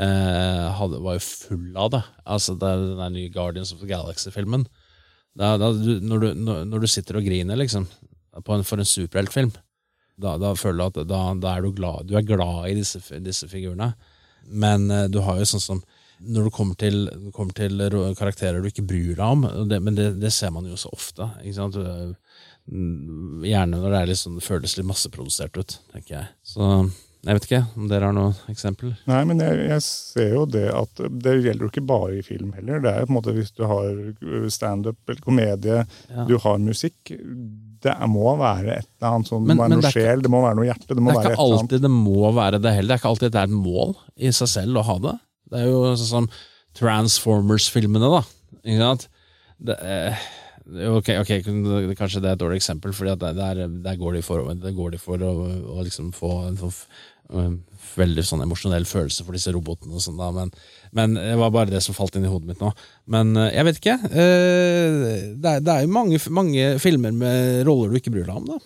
eh, 0.00 0.66
hadde, 0.78 1.00
var 1.04 1.18
jo 1.18 1.26
full 1.26 1.66
av 1.74 1.90
det. 1.92 2.02
Altså, 2.24 2.54
det 2.56 2.70
er 2.70 2.86
den 3.02 3.18
nye 3.18 3.32
Guardians 3.34 3.74
of 3.74 3.82
the 3.82 3.90
Galaxy-filmen. 3.90 4.64
Da, 5.38 5.54
da, 5.60 5.70
du, 5.72 6.00
når, 6.02 6.24
du, 6.24 6.28
når, 6.66 6.82
du 6.82 6.88
sitter 6.90 7.20
og 7.20 7.26
griner, 7.26 7.58
liksom, 7.58 7.86
en, 7.86 8.64
for 8.66 8.80
en 8.80 8.88
superheltfilm, 8.88 9.52
da, 10.20 10.34
da 10.40 10.54
føler 10.58 10.80
du 10.80 11.00
at 11.00 11.08
da, 11.08 11.20
er 11.54 11.64
du 11.64 11.70
glad 11.72 12.08
Du 12.10 12.16
er 12.18 12.26
glad 12.26 12.68
i 12.68 12.76
disse, 12.76 13.00
disse 13.24 13.48
figurene. 13.48 13.94
Men 14.44 14.90
eh, 14.90 15.08
du 15.12 15.20
har 15.24 15.38
jo 15.40 15.46
sånn 15.48 15.64
som 15.64 15.82
når 16.20 16.46
du 16.46 16.50
kommer 16.52 16.76
til, 16.76 17.08
kommer 17.32 17.54
til 17.56 17.80
karakterer 18.18 18.60
du 18.60 18.68
ikke 18.68 18.84
bryr 18.84 19.14
deg 19.16 19.24
om, 19.24 19.46
det, 19.70 19.78
men 19.80 19.94
det, 19.96 20.20
det 20.20 20.32
ser 20.36 20.50
man 20.52 20.68
jo 20.68 20.76
så 20.76 20.92
ofte. 20.92 21.24
Gjerne 21.40 21.78
når 23.78 23.94
det 23.94 24.02
litt 24.10 24.20
sånn, 24.20 24.36
føles 24.44 24.76
litt 24.76 24.88
masseprodusert 24.88 25.56
ut, 25.56 25.78
tenker 25.94 26.12
jeg. 26.18 26.26
Så 26.44 26.60
jeg 27.24 27.36
vet 27.36 27.44
ikke 27.46 27.58
om 27.76 27.88
dere 27.90 28.04
har 28.08 28.14
noe 28.16 28.32
eksempel? 28.48 28.94
Nei, 29.06 29.24
men 29.28 29.38
jeg, 29.44 29.58
jeg 29.68 29.82
ser 29.84 30.30
jo 30.34 30.46
det 30.48 30.66
at 30.72 31.02
det 31.20 31.34
gjelder 31.44 31.66
jo 31.66 31.68
ikke 31.68 31.86
bare 31.86 32.14
i 32.18 32.22
film 32.24 32.52
heller. 32.56 32.80
Det 32.80 32.90
er 32.94 33.00
jo 33.02 33.06
på 33.10 33.12
en 33.12 33.18
måte 33.18 33.34
hvis 33.36 33.52
du 33.52 33.64
har 33.68 33.90
standup 34.50 34.96
eller 35.08 35.20
komedie, 35.26 35.82
Ja. 36.08 36.24
du 36.24 36.38
har 36.38 36.58
musikk 36.58 37.12
Det 37.80 37.88
er- 37.94 38.06
må 38.12 38.36
være 38.36 38.74
et 38.78 38.86
eller 39.00 39.14
annet 39.14 39.28
sånn, 39.28 39.46
det 39.48 39.56
må 39.56 39.62
være 39.64 39.70
noe 39.72 39.80
det 39.80 39.92
sjel, 39.92 40.18
ikke- 40.18 40.22
det 40.22 40.30
må 40.30 40.40
være 40.44 40.56
noe 40.56 40.64
hjerte. 40.68 40.86
Det 40.88 40.96
må 41.00 41.10
Det 41.10 41.16
er 41.16 41.20
være 41.20 41.24
ikke 41.24 41.32
eller 41.32 41.44
annet. 41.52 41.60
alltid 41.60 41.80
det 41.80 41.90
må 41.90 42.32
være 42.34 42.60
det 42.60 42.74
heller. 42.74 42.88
Det 42.88 42.94
er 42.94 43.00
ikke 43.00 43.12
alltid 43.12 43.30
det 43.32 43.40
er 43.40 43.48
et 43.48 43.50
mål 43.50 43.94
i 44.16 44.28
seg 44.30 44.48
selv 44.48 44.76
å 44.76 44.82
ha 44.84 44.98
det. 44.98 45.14
Det 45.50 45.58
er 45.60 45.64
jo 45.70 45.80
sånn 45.96 46.10
som 46.10 46.28
Transformers-filmene, 46.76 48.10
da. 48.12 48.20
Ikke 48.64 48.78
sant? 48.84 49.08
Det, 49.60 49.76
eh, 49.82 50.16
ok, 50.98 51.08
ok, 51.22 51.30
kanskje 51.98 52.20
det 52.22 52.30
er 52.30 52.36
et 52.36 52.42
dårlig 52.42 52.60
eksempel, 52.60 52.92
for 52.96 53.08
der, 53.10 53.34
der, 53.36 53.64
der 53.68 53.96
går 54.00 54.18
de 54.18 54.22
for, 54.26 54.44
går 54.54 54.90
de 54.96 55.00
for 55.02 55.22
å, 55.26 55.32
å 55.76 55.82
liksom 55.86 56.12
få 56.16 56.30
en 56.48 56.58
sånn 56.60 56.74
um, 57.34 57.56
veldig 57.96 58.22
sånn 58.26 58.42
emosjonell 58.44 58.84
følelse 58.86 59.24
for 59.26 59.34
disse 59.34 59.50
robotene. 59.54 59.94
og 59.96 60.02
sånn 60.04 60.18
da, 60.20 60.28
men, 60.34 60.52
men 60.94 61.14
det 61.18 61.36
var 61.40 61.50
bare 61.54 61.72
det 61.72 61.80
som 61.82 61.96
falt 61.96 62.14
inn 62.18 62.26
i 62.28 62.30
hodet 62.30 62.52
mitt 62.52 62.60
nå. 62.62 62.70
Men 63.10 63.32
eh, 63.38 63.48
jeg 63.56 63.66
vet 63.66 63.80
ikke. 63.80 63.96
eh, 64.10 65.08
Det 65.40 65.56
er, 65.56 65.64
det 65.64 65.74
er 65.74 65.86
jo 65.86 65.94
mange, 65.96 66.20
mange 66.30 66.68
filmer 66.82 67.14
med 67.16 67.64
roller 67.66 67.90
du 67.90 67.98
ikke 67.98 68.12
bryr 68.14 68.28
deg 68.30 68.36
om, 68.38 68.46
da. 68.52 68.60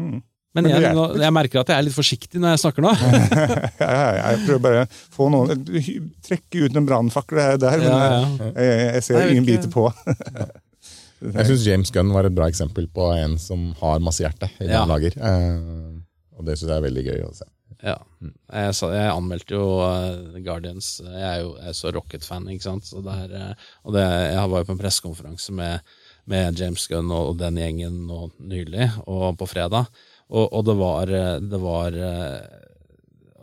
Mm. 0.00 0.16
Men, 0.56 0.64
Men 0.64 0.70
jeg, 0.72 0.92
nå, 0.96 1.02
jeg 1.20 1.32
merker 1.36 1.60
at 1.60 1.68
jeg 1.68 1.76
er 1.76 1.84
litt 1.84 1.92
forsiktig 1.98 2.40
når 2.40 2.54
jeg 2.54 2.60
snakker 2.62 2.84
nå. 2.86 2.92
Jeg 3.84 4.38
prøver 4.46 4.62
bare 4.64 4.84
å 4.86 4.92
få 5.12 5.26
noen 5.34 5.66
Trekke 6.24 6.62
ut 6.64 6.78
en 6.80 6.86
brannfakkel 6.88 7.40
her 7.42 7.58
og 7.58 7.60
der, 7.66 7.76
men 7.82 7.90
Ja, 7.90 8.06
ja. 8.14 8.48
Jeg, 8.56 8.86
jeg 8.96 9.04
ser 9.04 9.18
Nei, 9.20 9.26
ingen 9.34 9.44
ikke. 9.44 9.50
biter 9.50 9.74
på. 9.74 9.84
Jeg 11.22 11.46
syns 11.48 11.66
James 11.66 11.90
Gunn 11.94 12.10
var 12.12 12.26
et 12.28 12.34
bra 12.36 12.48
eksempel 12.50 12.88
på 12.92 13.06
en 13.16 13.38
som 13.40 13.70
har 13.80 14.02
masse 14.04 14.20
hjerte 14.24 14.50
i 14.60 14.66
det 14.66 14.72
Ja. 14.74 14.82
han 14.84 14.90
lager. 14.92 15.14
Eh, 15.16 16.00
og 16.36 16.44
det 16.48 16.58
syns 16.58 16.68
jeg 16.70 16.76
er 16.76 16.84
veldig 16.88 17.04
gøy 17.06 17.22
å 17.24 17.30
se. 17.36 17.46
Ja. 17.84 17.94
Jeg, 18.52 18.74
sa, 18.76 18.88
jeg 18.92 19.12
anmeldte 19.12 19.54
jo 19.56 19.66
eh, 19.84 20.40
Guardians. 20.44 20.90
Jeg 21.04 21.22
er 21.28 21.40
jo 21.44 21.54
jeg 21.60 21.68
er 21.72 21.76
så 21.78 21.92
Rocket-fan, 21.96 22.48
ikke 22.52 22.66
sant. 22.68 22.84
Så 22.88 23.00
det 23.04 23.14
er, 23.24 23.32
eh, 23.36 23.70
og 23.84 23.96
det, 23.96 24.04
jeg 24.04 24.50
var 24.52 24.60
jo 24.62 24.68
på 24.68 24.76
en 24.76 24.82
pressekonferanse 24.82 25.56
med, 25.56 25.96
med 26.32 26.60
James 26.60 26.86
Gunn 26.92 27.10
og, 27.12 27.32
og 27.32 27.40
den 27.40 27.60
gjengen 27.60 28.02
nå 28.10 28.20
nylig, 28.40 28.90
og 29.06 29.36
på 29.40 29.48
fredag. 29.48 29.88
Og, 30.28 30.46
og 30.52 30.64
det 30.66 30.74
var, 30.80 31.06
det 31.38 31.58
var 31.62 31.96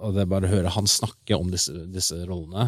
Og 0.04 0.12
det 0.14 0.26
er 0.26 0.28
bare 0.34 0.50
å 0.50 0.52
høre 0.52 0.72
han 0.76 0.90
snakke 0.90 1.38
om 1.38 1.48
disse, 1.54 1.72
disse 1.94 2.18
rollene, 2.28 2.66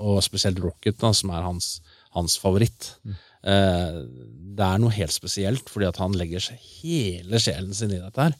og 0.00 0.22
spesielt 0.24 0.58
Rocket, 0.64 0.96
da, 1.02 1.10
som 1.12 1.30
er 1.36 1.44
hans, 1.44 1.82
hans 2.16 2.38
favoritt. 2.40 2.94
Eh, 3.04 3.18
det 3.44 4.64
er 4.64 4.78
noe 4.80 4.94
helt 4.94 5.12
spesielt, 5.12 5.68
fordi 5.68 5.88
at 5.90 5.98
han 6.00 6.14
legger 6.16 6.40
seg 6.40 6.60
hele 6.80 7.40
sjelen 7.42 7.74
sin 7.76 7.92
i 7.92 8.00
dette 8.00 8.28
her. 8.28 8.36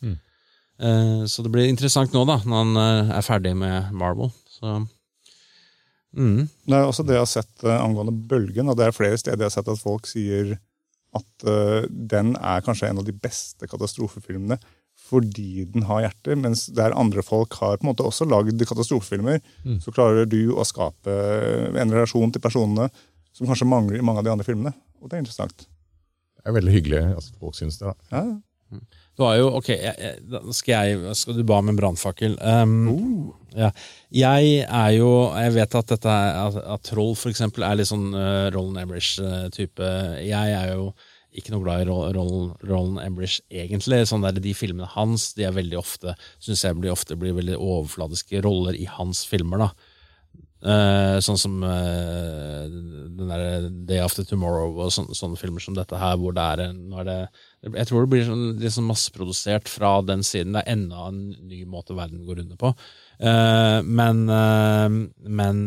Eh, 0.80 1.24
Så 1.26 1.42
det 1.42 1.52
blir 1.54 1.70
interessant 1.70 2.12
nå, 2.14 2.24
da, 2.28 2.40
når 2.42 2.62
han 2.62 2.82
eh, 2.82 3.16
er 3.18 3.26
ferdig 3.26 3.54
med 3.58 3.92
Marvel. 3.94 4.30
Så 4.50 4.76
mm. 6.16 6.46
Det 6.66 6.78
er 6.78 6.86
også 6.86 7.06
det 7.06 7.18
jeg 7.18 7.24
har 7.24 7.30
sett 7.30 7.66
uh, 7.66 7.76
angående 7.80 8.14
Bølgen, 8.14 8.70
og 8.70 8.78
det 8.78 8.88
er 8.88 8.96
flere 8.96 9.18
steder 9.18 9.44
jeg 9.44 9.52
har 9.52 9.58
sett 9.58 9.70
at 9.70 9.82
folk 9.82 10.08
sier 10.10 10.56
at 11.14 11.46
uh, 11.46 11.84
den 11.90 12.34
er 12.38 12.64
kanskje 12.66 12.90
en 12.90 13.02
av 13.02 13.06
de 13.06 13.14
beste 13.14 13.68
katastrofefilmene 13.70 14.58
fordi 15.04 15.66
den 15.68 15.84
har 15.84 16.00
hjerte, 16.00 16.36
mens 16.38 16.62
der 16.72 16.94
andre 16.96 17.20
folk 17.20 17.52
har 17.58 17.76
på 17.76 17.84
en 17.84 17.90
måte 17.90 18.06
også 18.06 18.24
lagd 18.24 18.62
katastrofefilmer, 18.64 19.42
så 19.82 19.92
klarer 19.92 20.24
du 20.24 20.54
å 20.54 20.64
skape 20.64 21.12
en 21.76 21.92
relasjon 21.92 22.32
til 22.32 22.40
personene 22.40 22.86
som 23.34 23.48
kanskje 23.50 23.68
mangler 23.68 23.98
i 24.00 24.04
mange 24.06 24.22
av 24.22 24.26
de 24.28 24.32
andre 24.34 24.46
filmene. 24.46 24.74
Og 25.02 25.10
det 25.10 25.18
er 25.18 25.24
interessant. 25.24 25.66
Det 26.38 26.50
er 26.50 26.56
veldig 26.58 26.74
hyggelig 26.74 27.00
at 27.18 27.30
folk 27.40 27.56
syns 27.58 27.80
det. 27.80 27.90
da. 27.92 27.94
Ja. 28.14 28.80
Du 29.14 29.22
har 29.22 29.36
jo, 29.38 29.50
ok, 29.60 29.68
jeg, 29.70 29.94
jeg, 30.02 30.54
skal 30.56 30.88
jeg 30.88 31.12
Skal 31.14 31.36
du 31.36 31.44
ba 31.46 31.60
om 31.62 31.68
en 31.70 31.76
brannfakkel? 31.78 32.32
Um, 32.42 33.32
ja. 33.54 33.68
Jeg 34.10 34.64
er 34.64 34.88
jo 34.96 35.10
Jeg 35.38 35.52
vet 35.54 35.76
at 35.78 35.92
dette 35.92 36.10
er 36.10 36.38
at, 36.48 36.56
at 36.74 36.86
Troll 36.88 37.12
for 37.18 37.30
eksempel 37.30 37.62
er 37.62 37.78
litt 37.78 37.90
sånn 37.92 38.08
uh, 38.16 38.48
Roland 38.54 38.80
Embrish-type. 38.82 39.90
jeg 40.26 40.56
er 40.58 40.72
jo 40.74 40.88
ikke 41.34 41.50
noe 41.54 41.64
glad 41.64 41.82
i 41.82 41.86
Ro- 41.88 42.10
Roland, 42.14 42.58
Roland 42.66 43.00
Embrish 43.04 43.40
egentlig. 43.50 44.02
Sånn 44.10 44.22
der, 44.26 44.36
de 44.42 44.52
filmene 44.54 44.86
hans 44.96 45.32
de 45.38 45.46
er 45.46 45.54
veldig 45.54 45.78
ofte 45.78 46.14
synes 46.42 46.62
jeg 46.66 46.78
blir 46.80 46.94
ofte 46.94 47.16
blir 47.18 47.34
veldig 47.38 47.56
overfladiske 47.58 48.42
roller 48.46 48.74
i 48.78 48.86
hans 48.90 49.24
filmer. 49.26 49.64
da 49.68 49.70
Eh, 50.64 51.18
sånn 51.20 51.36
som 51.36 51.58
uh, 51.60 52.64
den 52.64 53.28
der 53.28 53.66
Day 53.84 53.98
After 54.00 54.24
Tomorrow 54.24 54.78
og 54.80 54.92
sånne, 54.94 55.12
sånne 55.12 55.36
filmer 55.36 55.60
som 55.60 55.76
dette 55.76 55.98
her, 56.00 56.16
hvor 56.16 56.32
det 56.32 56.44
er 56.54 56.62
er 56.64 57.04
det, 57.04 57.16
Jeg 57.66 57.88
tror 57.90 58.04
det 58.06 58.12
blir 58.14 58.24
sånn, 58.24 58.44
litt 58.62 58.72
sånn 58.72 58.88
masseprodusert 58.88 59.68
fra 59.68 59.98
den 60.00 60.24
siden. 60.24 60.56
Det 60.56 60.62
er 60.64 60.72
enda 60.72 61.08
en 61.10 61.20
ny 61.50 61.66
måte 61.68 61.96
verden 61.96 62.24
går 62.24 62.40
under 62.46 62.56
på. 62.60 62.72
Uh, 63.20 63.84
men 63.84 64.24
men 64.24 65.60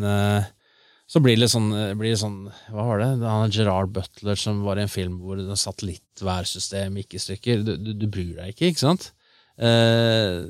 så 1.07 1.21
blir 1.23 1.37
det 1.37 1.45
litt 1.45 1.53
sånn, 1.53 1.69
blir 1.95 2.11
det 2.11 2.19
sånn 2.19 2.49
Hva 2.73 2.83
var 2.89 2.99
det? 2.99 3.11
Det 3.21 3.29
var 3.29 3.53
Gerard 3.53 3.93
Butler 3.95 4.39
som 4.41 4.65
var 4.65 4.81
i 4.81 4.83
en 4.83 4.91
film 4.91 5.21
hvor 5.21 5.39
satellittværsystem 5.39 6.97
gikk 6.99 7.15
i 7.15 7.21
stykker. 7.21 7.61
Du, 7.63 7.75
du, 7.77 7.93
du 7.93 8.09
bryr 8.11 8.33
deg 8.41 8.51
ikke, 8.55 8.73
ikke 8.73 8.83
sant? 8.83 9.11
Eh, 9.57 10.43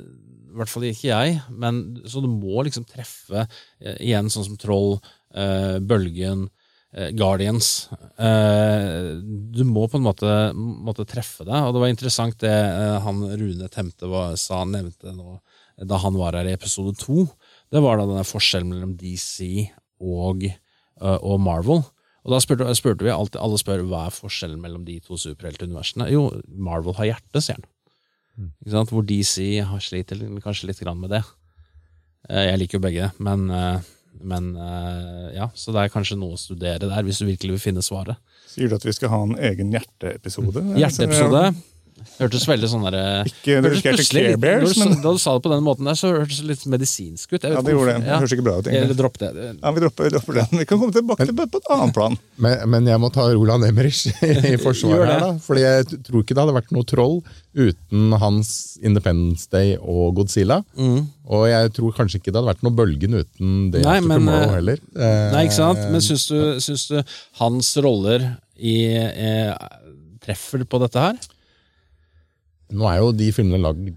I 0.58 0.62
hvert 0.64 0.72
fall 0.74 0.88
ikke 0.90 1.12
jeg. 1.12 1.40
Men, 1.54 1.82
så 2.10 2.22
du 2.24 2.30
må 2.32 2.64
liksom 2.66 2.88
treffe 2.90 3.44
eh, 3.46 3.98
igjen 4.02 4.32
sånn 4.34 4.48
som 4.48 4.56
Troll, 4.58 4.96
eh, 5.38 5.78
Bølgen, 5.86 6.48
eh, 6.98 7.12
Guardians. 7.14 7.90
Du 8.18 9.62
må 9.70 9.86
på 9.86 10.00
en 10.00 10.08
måte, 10.08 10.32
måte 10.58 11.06
treffe 11.10 11.46
deg, 11.46 11.68
og 11.68 11.76
det 11.76 11.84
var 11.84 11.94
interessant 11.94 12.40
det 12.42 12.56
han 13.06 13.22
Rune 13.38 13.70
Temte 13.70 14.10
var, 14.10 14.34
sa, 14.42 14.64
nevnte 14.66 15.14
nå, 15.14 15.38
da 15.86 16.02
han 16.02 16.18
var 16.18 16.40
her 16.40 16.50
i 16.50 16.56
episode 16.58 16.96
to. 16.98 17.28
Det 17.70 17.84
var 17.84 18.00
da 18.00 18.08
denne 18.10 18.26
forskjellen 18.26 18.72
mellom 18.72 18.98
DC 18.98 19.68
og, 20.02 20.48
og 20.98 21.38
Marvel. 21.44 21.86
Og 22.26 22.34
da 22.34 22.42
spurte, 22.42 22.66
spurte 22.76 23.06
vi 23.06 23.14
alltid, 23.14 23.38
alle 23.40 23.62
spør 23.62 23.86
hva 23.88 24.08
er 24.08 24.16
forskjellen 24.16 24.60
mellom 24.60 24.90
de 24.90 24.98
to 25.06 25.20
superheltuniversene. 25.22 26.10
Jo, 26.12 26.32
Marvel 26.50 26.98
har 26.98 27.14
hjerte, 27.14 27.44
sier 27.44 27.62
han. 27.62 27.70
Ikke 28.38 28.74
sant? 28.76 28.92
Hvor 28.94 29.06
DC 29.08 29.62
har 29.66 29.82
sliter 29.82 30.20
kanskje 30.44 30.70
litt 30.70 30.82
grann 30.84 31.00
med 31.02 31.10
det. 31.16 31.24
Eh, 32.30 32.50
Jeg 32.52 32.60
liker 32.62 32.78
jo 32.78 32.84
begge, 32.84 33.12
men, 33.24 33.50
eh, 33.50 33.80
men 34.22 34.52
eh, 34.56 35.36
ja, 35.38 35.48
så 35.56 35.74
det 35.74 35.86
er 35.86 35.94
kanskje 35.94 36.18
noe 36.20 36.36
å 36.36 36.42
studere 36.42 36.86
der, 36.90 37.04
hvis 37.08 37.22
du 37.22 37.26
virkelig 37.30 37.56
vil 37.58 37.64
finne 37.70 37.86
svaret. 37.86 38.18
Sier 38.48 38.70
du 38.70 38.76
at 38.78 38.86
vi 38.86 38.94
skal 38.96 39.10
ha 39.14 39.22
en 39.26 39.36
egen 39.52 39.72
hjerteepisode? 39.74 40.64
Hjerteepisode. 40.78 41.44
Hørtes 42.18 42.46
veldig 42.50 42.68
sånn 42.72 42.84
derre 42.88 43.02
Ikke 43.30 43.58
hørtes 43.62 43.82
plutselig 43.86 44.22
Care 44.24 44.32
litt- 44.32 44.40
Bears, 44.42 44.78
men- 44.82 45.02
Da 45.04 45.12
du 45.14 45.20
sa 45.22 45.34
det 45.38 45.44
på 45.46 45.52
den 45.54 45.64
måten 45.64 45.86
der, 45.86 45.94
så 46.00 46.10
hørtes 46.16 46.40
det 46.42 46.48
litt 46.50 46.64
medisinsk 46.66 47.34
ut. 47.34 47.42
Jeg 47.44 47.52
vet 47.52 47.58
Ja, 47.58 47.62
det 47.62 47.74
gjorde 47.76 47.94
det. 47.94 48.04
Det 48.08 48.16
høres 48.22 48.34
ikke 48.38 48.46
bra 48.48 48.56
ut, 48.58 48.66
egentlig. 48.66 48.84
Eller 48.88 48.98
dropp 49.02 49.18
det. 49.22 49.30
Ja, 49.62 49.72
vi 49.72 49.80
dropper, 49.84 50.04
vi 50.04 50.10
dropper 50.16 50.34
den. 50.40 50.48
Vi 50.60 50.66
kan 50.66 50.80
komme 50.82 50.94
tilbake 50.96 51.26
til 51.28 51.36
på 51.38 51.44
et 51.46 51.70
annet 51.70 51.94
plan. 51.94 52.18
Men, 52.38 52.70
men 52.70 52.86
jeg 52.86 53.00
må 53.02 53.12
ta 53.14 53.22
Roland 53.34 53.64
Emmerich 53.66 54.06
i 54.24 54.58
forsvaret 54.66 55.08
her, 55.10 55.20
da. 55.20 55.32
Fordi 55.42 55.62
jeg 55.62 55.86
tror 56.06 56.22
ikke 56.24 56.34
det 56.38 56.44
hadde 56.46 56.58
vært 56.58 56.72
noe 56.72 56.84
troll 56.90 57.24
uten 57.58 58.12
hans 58.22 58.78
Independence 58.86 59.48
Day 59.50 59.76
og 59.82 60.16
Godzilla. 60.18 60.64
Og 60.78 61.48
jeg 61.50 61.72
tror 61.74 61.94
kanskje 61.98 62.20
ikke 62.22 62.32
det 62.32 62.40
hadde 62.42 62.52
vært 62.54 62.64
noe 62.66 62.76
Bølgen 62.78 63.18
uten 63.18 63.72
det 63.72 63.82
Mm. 63.82 63.86
Nei, 63.86 64.00
men, 64.02 64.20
Tomorrow 64.26 64.50
eh, 64.50 64.56
heller. 64.58 64.78
Eh, 64.96 65.32
Nei, 65.34 65.46
ikke 65.48 65.58
sant? 65.58 65.80
Men 65.92 66.02
syns 66.02 66.28
du, 66.30 66.38
syns 66.62 66.88
du 66.90 67.04
hans 67.40 67.76
roller 67.78 68.38
i, 68.58 68.76
eh, 68.96 69.54
treffer 70.24 70.64
på 70.66 70.80
dette 70.82 70.98
her? 71.00 71.18
Nå 72.76 72.88
er 72.90 73.02
jo 73.02 73.12
de 73.16 73.30
filmene 73.36 73.64
lagd 73.64 73.92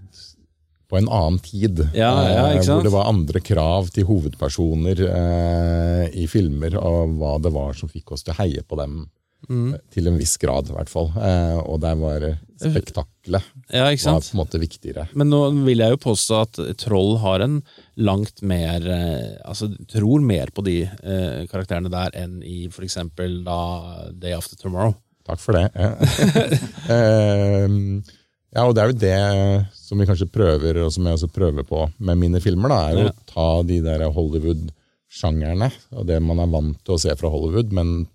på 0.91 0.99
en 0.99 1.07
annen 1.07 1.39
tid, 1.39 1.79
Ja, 1.95 2.11
ja, 2.27 2.43
eh, 2.51 2.65
hvor 2.67 2.83
det 2.83 2.91
var 2.91 3.07
andre 3.07 3.39
krav 3.39 3.87
til 3.95 4.03
hovedpersoner 4.09 4.99
eh, 5.07 6.05
i 6.19 6.25
filmer, 6.27 6.75
og 6.75 7.13
hva 7.21 7.37
det 7.39 7.53
var 7.55 7.77
som 7.79 7.91
fikk 7.91 8.11
oss 8.11 8.25
til 8.27 8.35
å 8.35 8.39
heie 8.41 8.63
på 8.67 8.75
dem. 8.79 9.05
Mm. 9.47 9.69
eh, 9.73 9.79
Til 9.95 10.09
en 10.11 10.19
viss 10.19 10.35
grad, 10.41 10.67
i 10.67 10.75
hvert 10.75 10.91
fall. 10.91 11.07
Eh, 11.15 11.61
og 11.63 11.79
der 11.81 11.95
var 11.97 12.25
spektaklet 12.61 13.47
Ja, 13.71 13.87
var 13.87 14.19
på 14.19 14.35
en 14.35 14.41
måte 14.41 14.59
viktigere. 14.61 15.07
Men 15.15 15.31
nå 15.31 15.39
vil 15.63 15.79
jeg 15.81 15.95
jo 15.95 16.01
påstå 16.09 16.41
at 16.43 16.59
Troll 16.83 17.15
har 17.23 17.39
en 17.47 17.61
langt 17.97 18.43
mer 18.45 18.83
eh, 18.85 19.39
Altså 19.47 19.71
tror 19.89 20.21
mer 20.21 20.51
på 20.53 20.61
de 20.67 20.83
eh, 20.85 21.47
karakterene 21.49 21.89
der 21.89 22.13
enn 22.19 22.41
i 22.43 22.67
for 22.69 22.83
eksempel 22.85 23.39
da 23.47 24.11
Day 24.11 24.35
After 24.35 24.59
Tomorrow. 24.59 24.93
Takk 25.25 25.39
for 25.39 25.55
det. 25.55 25.71
Ja, 28.51 28.65
og 28.67 28.75
det 28.75 28.81
er 28.83 28.91
jo 28.91 28.99
det 28.99 29.67
som 29.77 30.01
vi 30.01 30.07
kanskje 30.09 30.27
prøver, 30.31 30.81
og 30.83 30.91
som 30.91 31.05
jeg 31.07 31.15
også 31.15 31.29
prøver 31.31 31.63
på 31.67 31.85
med 32.03 32.19
mine 32.19 32.41
filmer, 32.43 32.71
da, 32.73 32.79
er 32.89 32.97
Ja. 32.99 33.11
å 33.11 33.25
ta 33.31 33.63
de 33.63 33.79
der 33.85 34.03
Hollywood-sjangerne, 34.11 35.71
og 35.95 36.05
det 36.07 36.21
man 36.21 36.39
er 36.39 36.47
vant 36.51 36.77
til 36.83 36.95
å 36.95 36.99
se 36.99 37.15
fra 37.15 37.29
Hollywood, 37.31 37.71
men 37.71 38.07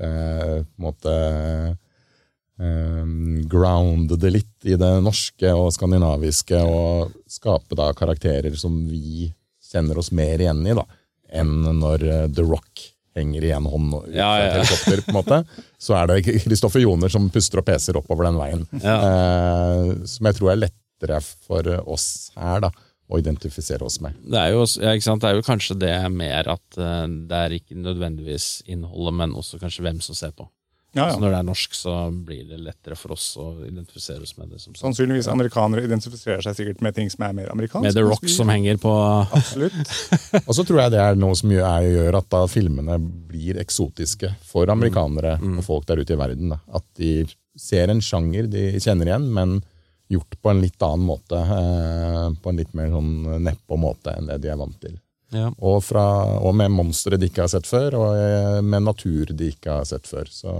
eh, 0.00 0.64
på 0.64 0.80
en 0.80 0.86
måte 0.86 1.12
eh, 2.62 3.04
grounde 3.52 4.16
det 4.20 4.32
litt 4.32 4.64
i 4.64 4.76
det 4.80 5.02
norske 5.04 5.52
og 5.52 5.72
skandinaviske, 5.76 6.56
og 6.64 7.12
skape 7.28 7.76
da 7.76 7.92
karakterer 7.92 8.56
som 8.56 8.86
vi 8.88 9.28
kjenner 9.72 9.98
oss 10.00 10.12
mer 10.12 10.40
igjen 10.40 10.64
i, 10.66 10.74
da, 10.76 10.86
enn 11.32 11.52
når 11.80 12.08
eh, 12.08 12.26
The 12.32 12.44
Rock 12.48 12.88
henger 13.18 13.44
i 13.44 13.50
en 13.56 13.66
hånd 13.68 13.94
ut 13.94 14.06
Ja, 14.14 14.30
ja, 14.38 14.46
ja. 14.46 14.52
helikopter, 14.60 15.02
på 15.04 15.12
en 15.12 15.18
måte, 15.18 15.40
så 15.86 15.96
er 16.00 16.08
det 16.10 16.22
Kristoffer 16.46 16.84
Joner 16.84 17.12
som 17.12 17.28
puster 17.32 17.62
og 17.62 17.66
peser 17.68 17.98
oppover 18.00 18.28
den 18.28 18.40
veien. 18.40 18.64
Eh, 18.78 19.92
som 20.08 20.30
jeg 20.30 20.38
tror 20.38 20.54
er 20.54 20.62
lettere 20.64 21.20
for 21.22 21.68
oss 21.92 22.08
her, 22.38 22.62
da, 22.64 22.72
å 23.12 23.20
identifisere 23.20 23.84
oss 23.84 23.98
med. 24.04 24.16
Det 24.24 24.40
er 24.40 24.54
jo? 24.54 24.64
Det 24.64 25.28
er 25.28 25.36
jo 25.36 25.44
kanskje 25.44 25.76
det 25.82 25.94
mer 26.14 26.48
at 26.54 26.80
eh, 26.80 27.06
det 27.28 27.44
er 27.46 27.56
ikke 27.58 27.78
nødvendigvis 27.78 28.62
innholdet, 28.70 29.18
men 29.20 29.36
også 29.38 29.60
kanskje 29.62 29.84
hvem 29.86 30.00
som 30.04 30.16
ser 30.18 30.32
på. 30.36 30.48
Ja, 30.92 31.06
Så 31.14 31.20
når 31.22 31.30
det 31.32 31.38
er 31.38 31.46
norsk, 31.46 31.74
så 31.76 31.92
blir 32.12 32.42
det 32.50 32.58
lettere 32.60 32.96
for 33.00 33.14
oss 33.14 33.30
å 33.40 33.46
identifisere 33.64 34.20
oss 34.26 34.34
med 34.36 34.50
det. 34.52 34.60
som 34.60 34.74
sånn. 34.74 34.92
Sannsynligvis 34.92 35.28
amerikanere 35.32 35.86
identifiserer 35.86 36.44
seg 36.44 36.58
sikkert 36.58 36.82
med 36.84 36.94
ting 36.98 37.08
som 37.12 37.24
er 37.24 37.32
mer 37.38 37.52
amerikansk. 37.54 37.86
Med 37.86 37.96
The 37.96 38.04
Rock 38.04 38.28
som 38.28 38.52
henger 38.52 38.76
på 38.82 38.92
Absolutt. 39.32 39.78
Og 40.48 40.52
så 40.58 40.66
tror 40.68 40.82
jeg 40.82 40.92
det 40.92 41.00
er 41.00 41.16
noe 41.16 41.38
som 41.38 41.52
gjør, 41.54 42.18
at 42.20 42.28
da 42.34 42.42
filmene 42.50 42.98
blir 43.00 43.60
eksotiske 43.62 44.34
for 44.44 44.68
amerikanere 44.72 45.38
og 45.40 45.62
folk 45.64 45.88
der 45.88 46.02
ute 46.04 46.12
i 46.12 46.20
verden. 46.20 46.52
Da. 46.52 46.60
At 46.76 46.84
de 47.00 47.22
ser 47.58 47.88
en 47.92 48.00
sjanger 48.04 48.48
de 48.52 48.66
kjenner 48.80 49.08
igjen, 49.08 49.30
men 49.32 49.62
gjort 50.12 50.36
på 50.42 50.52
en 50.52 50.60
litt 50.60 50.84
annen 50.84 51.06
måte. 51.08 51.40
Eh, 51.40 52.28
på 52.42 52.52
en 52.52 52.60
litt 52.60 52.76
mer 52.76 52.92
sånn 52.92 53.12
nedpå 53.48 53.78
måte 53.80 54.12
enn 54.12 54.28
det 54.28 54.42
de 54.44 54.52
er 54.52 54.60
vant 54.60 54.76
til. 54.82 54.98
Ja. 55.32 55.48
Og, 55.58 55.78
fra, 55.84 56.04
og 56.40 56.54
med 56.56 56.72
monstre 56.74 57.18
de 57.20 57.28
ikke 57.30 57.46
har 57.46 57.52
sett 57.52 57.68
før, 57.68 57.96
og 58.00 58.18
eh, 58.18 58.58
med 58.64 58.84
natur 58.86 59.32
de 59.32 59.52
ikke 59.52 59.78
har 59.80 59.88
sett 59.88 60.08
før. 60.08 60.28
Så, 60.32 60.52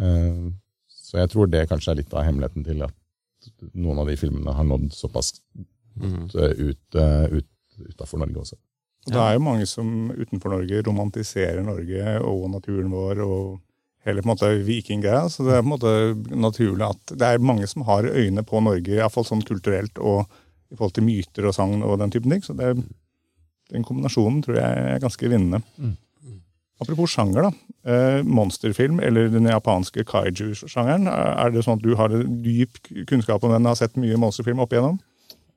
eh, 0.00 0.46
så 0.88 1.20
jeg 1.22 1.32
tror 1.34 1.50
det 1.52 1.66
kanskje 1.70 1.92
er 1.94 2.00
litt 2.00 2.16
av 2.16 2.26
hemmeligheten 2.26 2.66
til 2.66 2.86
at 2.88 2.96
noen 3.74 4.02
av 4.02 4.08
de 4.08 4.16
filmene 4.20 4.54
har 4.56 4.66
nådd 4.66 4.90
såpass 4.96 5.34
mm. 5.54 6.16
ut, 6.26 6.34
ut, 6.38 6.98
eh, 7.00 7.38
utafor 7.92 8.24
Norge 8.24 8.44
også. 8.44 8.58
Det 9.08 9.20
er 9.22 9.38
jo 9.38 9.44
mange 9.44 9.64
som 9.68 10.10
utenfor 10.12 10.52
Norge 10.52 10.82
romantiserer 10.84 11.62
Norge 11.64 12.18
og 12.28 12.44
naturen 12.52 12.90
vår 12.92 13.22
og 13.24 13.40
hele 14.04 14.22
på 14.22 14.28
en 14.28 14.32
måte 14.32 14.50
vikinggreia. 14.66 15.28
Så 15.32 15.46
det 15.46 15.54
er 15.54 15.62
på 15.62 15.68
en 15.68 15.74
måte 15.74 15.92
naturlig 16.36 16.88
at 16.88 17.14
det 17.14 17.28
er 17.28 17.44
mange 17.44 17.68
som 17.70 17.86
har 17.88 18.08
øyne 18.08 18.44
på 18.46 18.60
Norge, 18.64 18.96
iallfall 18.98 19.26
sånn 19.28 19.44
kulturelt 19.48 20.00
og 20.00 20.26
i 20.68 20.76
forhold 20.76 20.98
til 20.98 21.06
myter 21.06 21.48
og 21.48 21.56
sagn 21.56 21.84
og 21.84 21.98
den 22.02 22.12
typen 22.12 22.34
ting. 22.34 22.44
Så 22.44 22.56
det, 22.58 22.74
den 23.72 23.84
kombinasjonen 23.86 24.42
tror 24.44 24.58
jeg 24.60 24.84
er 24.94 25.02
ganske 25.02 25.30
vinnende. 25.30 25.62
Apropos 26.78 27.10
sjanger, 27.10 27.48
da. 27.48 27.50
Eh, 27.90 28.20
monsterfilm, 28.22 29.00
eller 29.02 29.30
den 29.32 29.48
japanske 29.50 30.04
kaiju-sjangeren. 30.06 31.08
Er 31.10 31.50
det 31.50 31.64
sånn 31.66 31.80
at 31.80 31.82
du 31.82 31.96
har 31.98 32.12
dyp 32.44 32.78
kunnskap 33.10 33.42
om 33.42 33.54
den, 33.54 33.66
har 33.66 33.78
sett 33.78 33.98
mye 33.98 34.18
monsterfilm 34.20 34.62
opp 34.62 34.74
igjennom? 34.74 35.00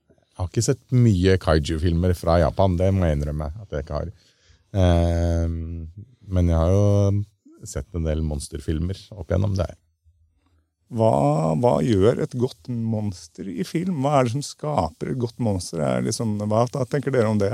Jeg 0.10 0.40
har 0.40 0.50
ikke 0.50 0.66
sett 0.66 0.82
mye 0.96 1.38
kaiju-filmer 1.44 2.16
fra 2.18 2.40
Japan, 2.42 2.78
det 2.80 2.90
må 2.96 3.06
jeg 3.06 3.20
innrømme 3.20 3.52
at 3.52 3.76
jeg 3.76 3.86
ikke 3.86 4.00
har. 4.00 4.10
Eh, 4.74 5.46
men 6.32 6.50
jeg 6.50 6.58
har 6.58 6.74
jo 6.74 7.22
sett 7.70 7.94
en 7.94 8.08
del 8.08 8.26
monsterfilmer 8.26 8.98
opp 9.14 9.30
igjennom 9.30 9.54
det. 9.60 9.70
Hva, 10.92 11.12
hva 11.62 11.78
gjør 11.86 12.24
et 12.26 12.34
godt 12.36 12.68
monster 12.68 13.48
i 13.48 13.64
film? 13.68 14.02
Hva 14.04 14.18
er 14.18 14.26
det 14.28 14.34
som 14.34 14.44
skaper 14.44 15.14
et 15.14 15.22
godt 15.22 15.38
monster? 15.40 15.80
Er 15.86 16.02
liksom, 16.04 16.40
hva 16.50 16.66
tenker 16.90 17.14
dere 17.14 17.30
om 17.30 17.40
det? 17.40 17.54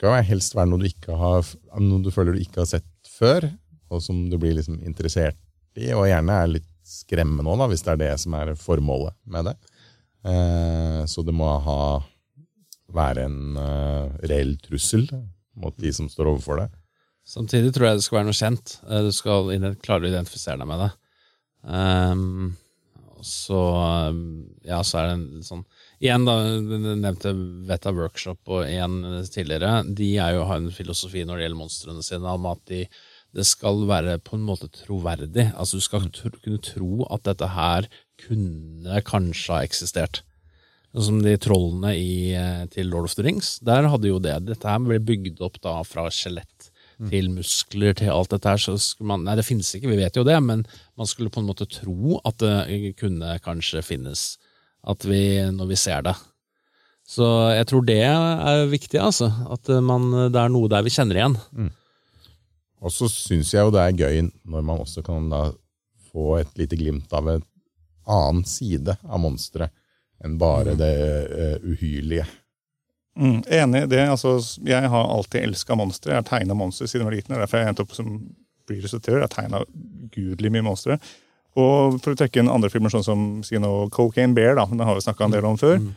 Skal 0.00 0.14
jo 0.16 0.28
helst 0.30 0.54
være 0.56 0.70
noe 0.70 0.80
du, 0.80 1.10
har, 1.20 1.48
noe 1.76 2.00
du 2.00 2.06
føler 2.08 2.32
du 2.32 2.40
ikke 2.40 2.62
har 2.62 2.68
sett 2.70 2.86
før, 3.04 3.44
og 3.92 4.00
som 4.00 4.22
du 4.32 4.38
blir 4.40 4.54
liksom 4.56 4.78
interessert 4.80 5.36
i, 5.76 5.90
og 5.92 6.06
gjerne 6.08 6.38
er 6.40 6.54
litt 6.54 6.70
skremmende 6.88 7.52
òg, 7.52 7.66
hvis 7.68 7.84
det 7.84 7.92
er 7.92 8.00
det 8.00 8.14
som 8.22 8.32
er 8.38 8.54
formålet 8.56 9.12
med 9.28 9.50
det. 9.50 9.52
Eh, 10.24 11.02
så 11.04 11.20
det 11.26 11.34
må 11.36 11.50
ha 11.66 11.76
være 12.96 13.26
en 13.28 13.60
eh, 13.60 14.16
reell 14.32 14.54
trussel 14.64 15.04
mot 15.60 15.76
de 15.76 15.92
som 15.92 16.08
står 16.08 16.32
overfor 16.32 16.62
det. 16.62 16.70
Samtidig 17.28 17.74
tror 17.76 17.90
jeg 17.90 18.00
det 18.00 18.06
skal 18.08 18.22
være 18.22 18.30
noe 18.30 18.40
kjent. 18.40 18.76
Eh, 18.88 19.04
Du 19.04 19.12
skal 19.12 19.52
klare 19.84 20.08
å 20.08 20.12
identifisere 20.14 20.62
deg 20.64 20.70
med 20.72 20.80
det. 20.86 20.90
Um, 21.60 22.54
så 23.20 23.60
ja, 24.64 24.80
så 24.80 25.02
er 25.02 25.10
det 25.10 25.16
en 25.18 25.44
sånn 25.44 25.66
Igjen, 26.00 26.24
da, 26.24 26.34
nevnte 26.96 27.34
Veta 27.68 27.90
Workshop 27.92 28.48
og 28.48 28.64
en 28.64 29.02
tidligere. 29.28 29.82
De 29.84 30.14
er 30.16 30.38
jo, 30.38 30.46
har 30.48 30.62
en 30.62 30.72
filosofi 30.72 31.26
når 31.28 31.36
det 31.36 31.44
gjelder 31.44 31.60
monstrene 31.60 32.04
sine, 32.06 32.32
om 32.38 32.46
at 32.48 32.62
de, 32.70 32.86
det 33.36 33.44
skal 33.44 33.84
være 33.90 34.16
på 34.24 34.38
en 34.38 34.46
måte 34.46 34.70
troverdig. 34.72 35.50
Altså 35.52 35.76
Du 35.76 35.84
skal 35.84 36.08
tro, 36.16 36.32
kunne 36.40 36.62
tro 36.64 37.04
at 37.12 37.26
dette 37.28 37.50
her 37.52 37.90
kunne 38.24 39.04
kanskje 39.04 39.52
ha 39.52 39.60
eksistert. 39.68 40.22
Sånn 40.90 41.06
som 41.06 41.20
de 41.22 41.36
trollene 41.38 41.92
i, 41.94 42.32
eh, 42.34 42.64
til 42.72 42.88
Lord 42.90 43.10
of 43.10 43.14
the 43.14 43.26
Rings. 43.28 43.58
Der 43.60 43.86
hadde 43.92 44.08
jo 44.08 44.18
det. 44.18 44.38
Dette 44.48 44.72
her 44.72 44.80
ble 44.82 44.98
bygd 45.04 45.44
opp 45.44 45.60
da 45.62 45.82
fra 45.86 46.08
skjelett 46.08 46.70
til 47.08 47.30
muskler 47.32 47.94
til 47.96 48.10
alt 48.12 48.32
dette 48.32 48.48
her. 48.48 48.60
Så 48.60 48.74
skulle 48.80 49.12
man, 49.12 49.28
nei, 49.28 49.36
det 49.38 49.46
finnes 49.46 49.68
ikke, 49.76 49.92
vi 49.92 50.00
vet 50.00 50.16
jo 50.16 50.24
det, 50.26 50.36
men 50.42 50.64
man 50.96 51.08
skulle 51.08 51.32
på 51.32 51.44
en 51.44 51.48
måte 51.48 51.68
tro 51.68 52.18
at 52.24 52.40
det 52.42 52.96
kunne 53.00 53.36
kanskje 53.44 53.84
finnes. 53.84 54.34
At 54.88 55.04
vi, 55.04 55.22
når 55.52 55.68
vi 55.70 55.76
ser 55.76 56.04
det. 56.06 56.14
Så 57.10 57.26
jeg 57.52 57.66
tror 57.66 57.84
det 57.84 58.00
er 58.06 58.66
viktig, 58.70 59.00
altså. 59.02 59.28
At 59.50 59.68
man, 59.82 60.08
det 60.32 60.40
er 60.40 60.52
noe 60.52 60.70
der 60.70 60.84
vi 60.86 60.92
kjenner 60.94 61.18
igjen. 61.18 61.36
Og 62.80 62.94
så 62.94 63.10
syns 63.12 63.52
jeg 63.52 63.66
jo 63.66 63.72
det 63.74 63.82
er 63.82 63.98
gøy 63.98 64.22
når 64.48 64.64
man 64.64 64.80
også 64.80 65.02
kan 65.04 65.26
da 65.32 65.48
få 66.10 66.38
et 66.40 66.52
lite 66.58 66.78
glimt 66.80 67.12
av 67.12 67.28
en 67.28 67.42
annen 68.10 68.44
side 68.48 68.96
av 69.04 69.20
monsteret 69.22 69.74
enn 70.24 70.36
bare 70.40 70.74
det 70.76 70.92
eh, 71.32 71.56
uhyrlige. 71.64 72.26
Mm, 73.20 73.40
enig 73.48 73.82
i 73.82 73.88
det. 73.90 74.02
altså 74.08 74.38
Jeg 74.64 74.88
har 74.88 75.08
alltid 75.14 75.42
elska 75.42 75.74
monstre. 75.74 76.12
Jeg 76.12 76.22
har 76.22 76.28
tegna 76.28 76.54
monstre 76.54 76.88
siden 76.88 77.04
jeg 77.04 77.08
var 77.08 77.16
liten. 77.16 77.36
Derfor 77.40 77.60
jeg 77.60 77.72
endte 77.72 77.84
opp 77.86 77.94
som 77.96 78.10
blir-regissør. 78.68 79.16
Jeg 79.16 79.24
har 79.26 79.32
tegna 79.32 79.62
gudelig 80.14 80.52
mye 80.52 80.66
monstre. 80.66 80.98
Og 81.58 81.96
for 82.02 82.12
å 82.12 82.18
trekke 82.18 82.42
inn 82.42 82.52
andre 82.52 82.70
filmer, 82.70 82.92
sånn 82.92 83.06
som 83.06 83.24
si 83.46 83.58
noe, 83.58 83.88
Cocaine 83.94 84.36
Bear, 84.36 84.54
da, 84.58 84.68
den 84.70 84.84
har 84.86 84.98
vi 84.98 85.02
snakka 85.06 85.26
en 85.26 85.34
del 85.34 85.48
om 85.48 85.58
før. 85.60 85.80
Mm. 85.82 85.90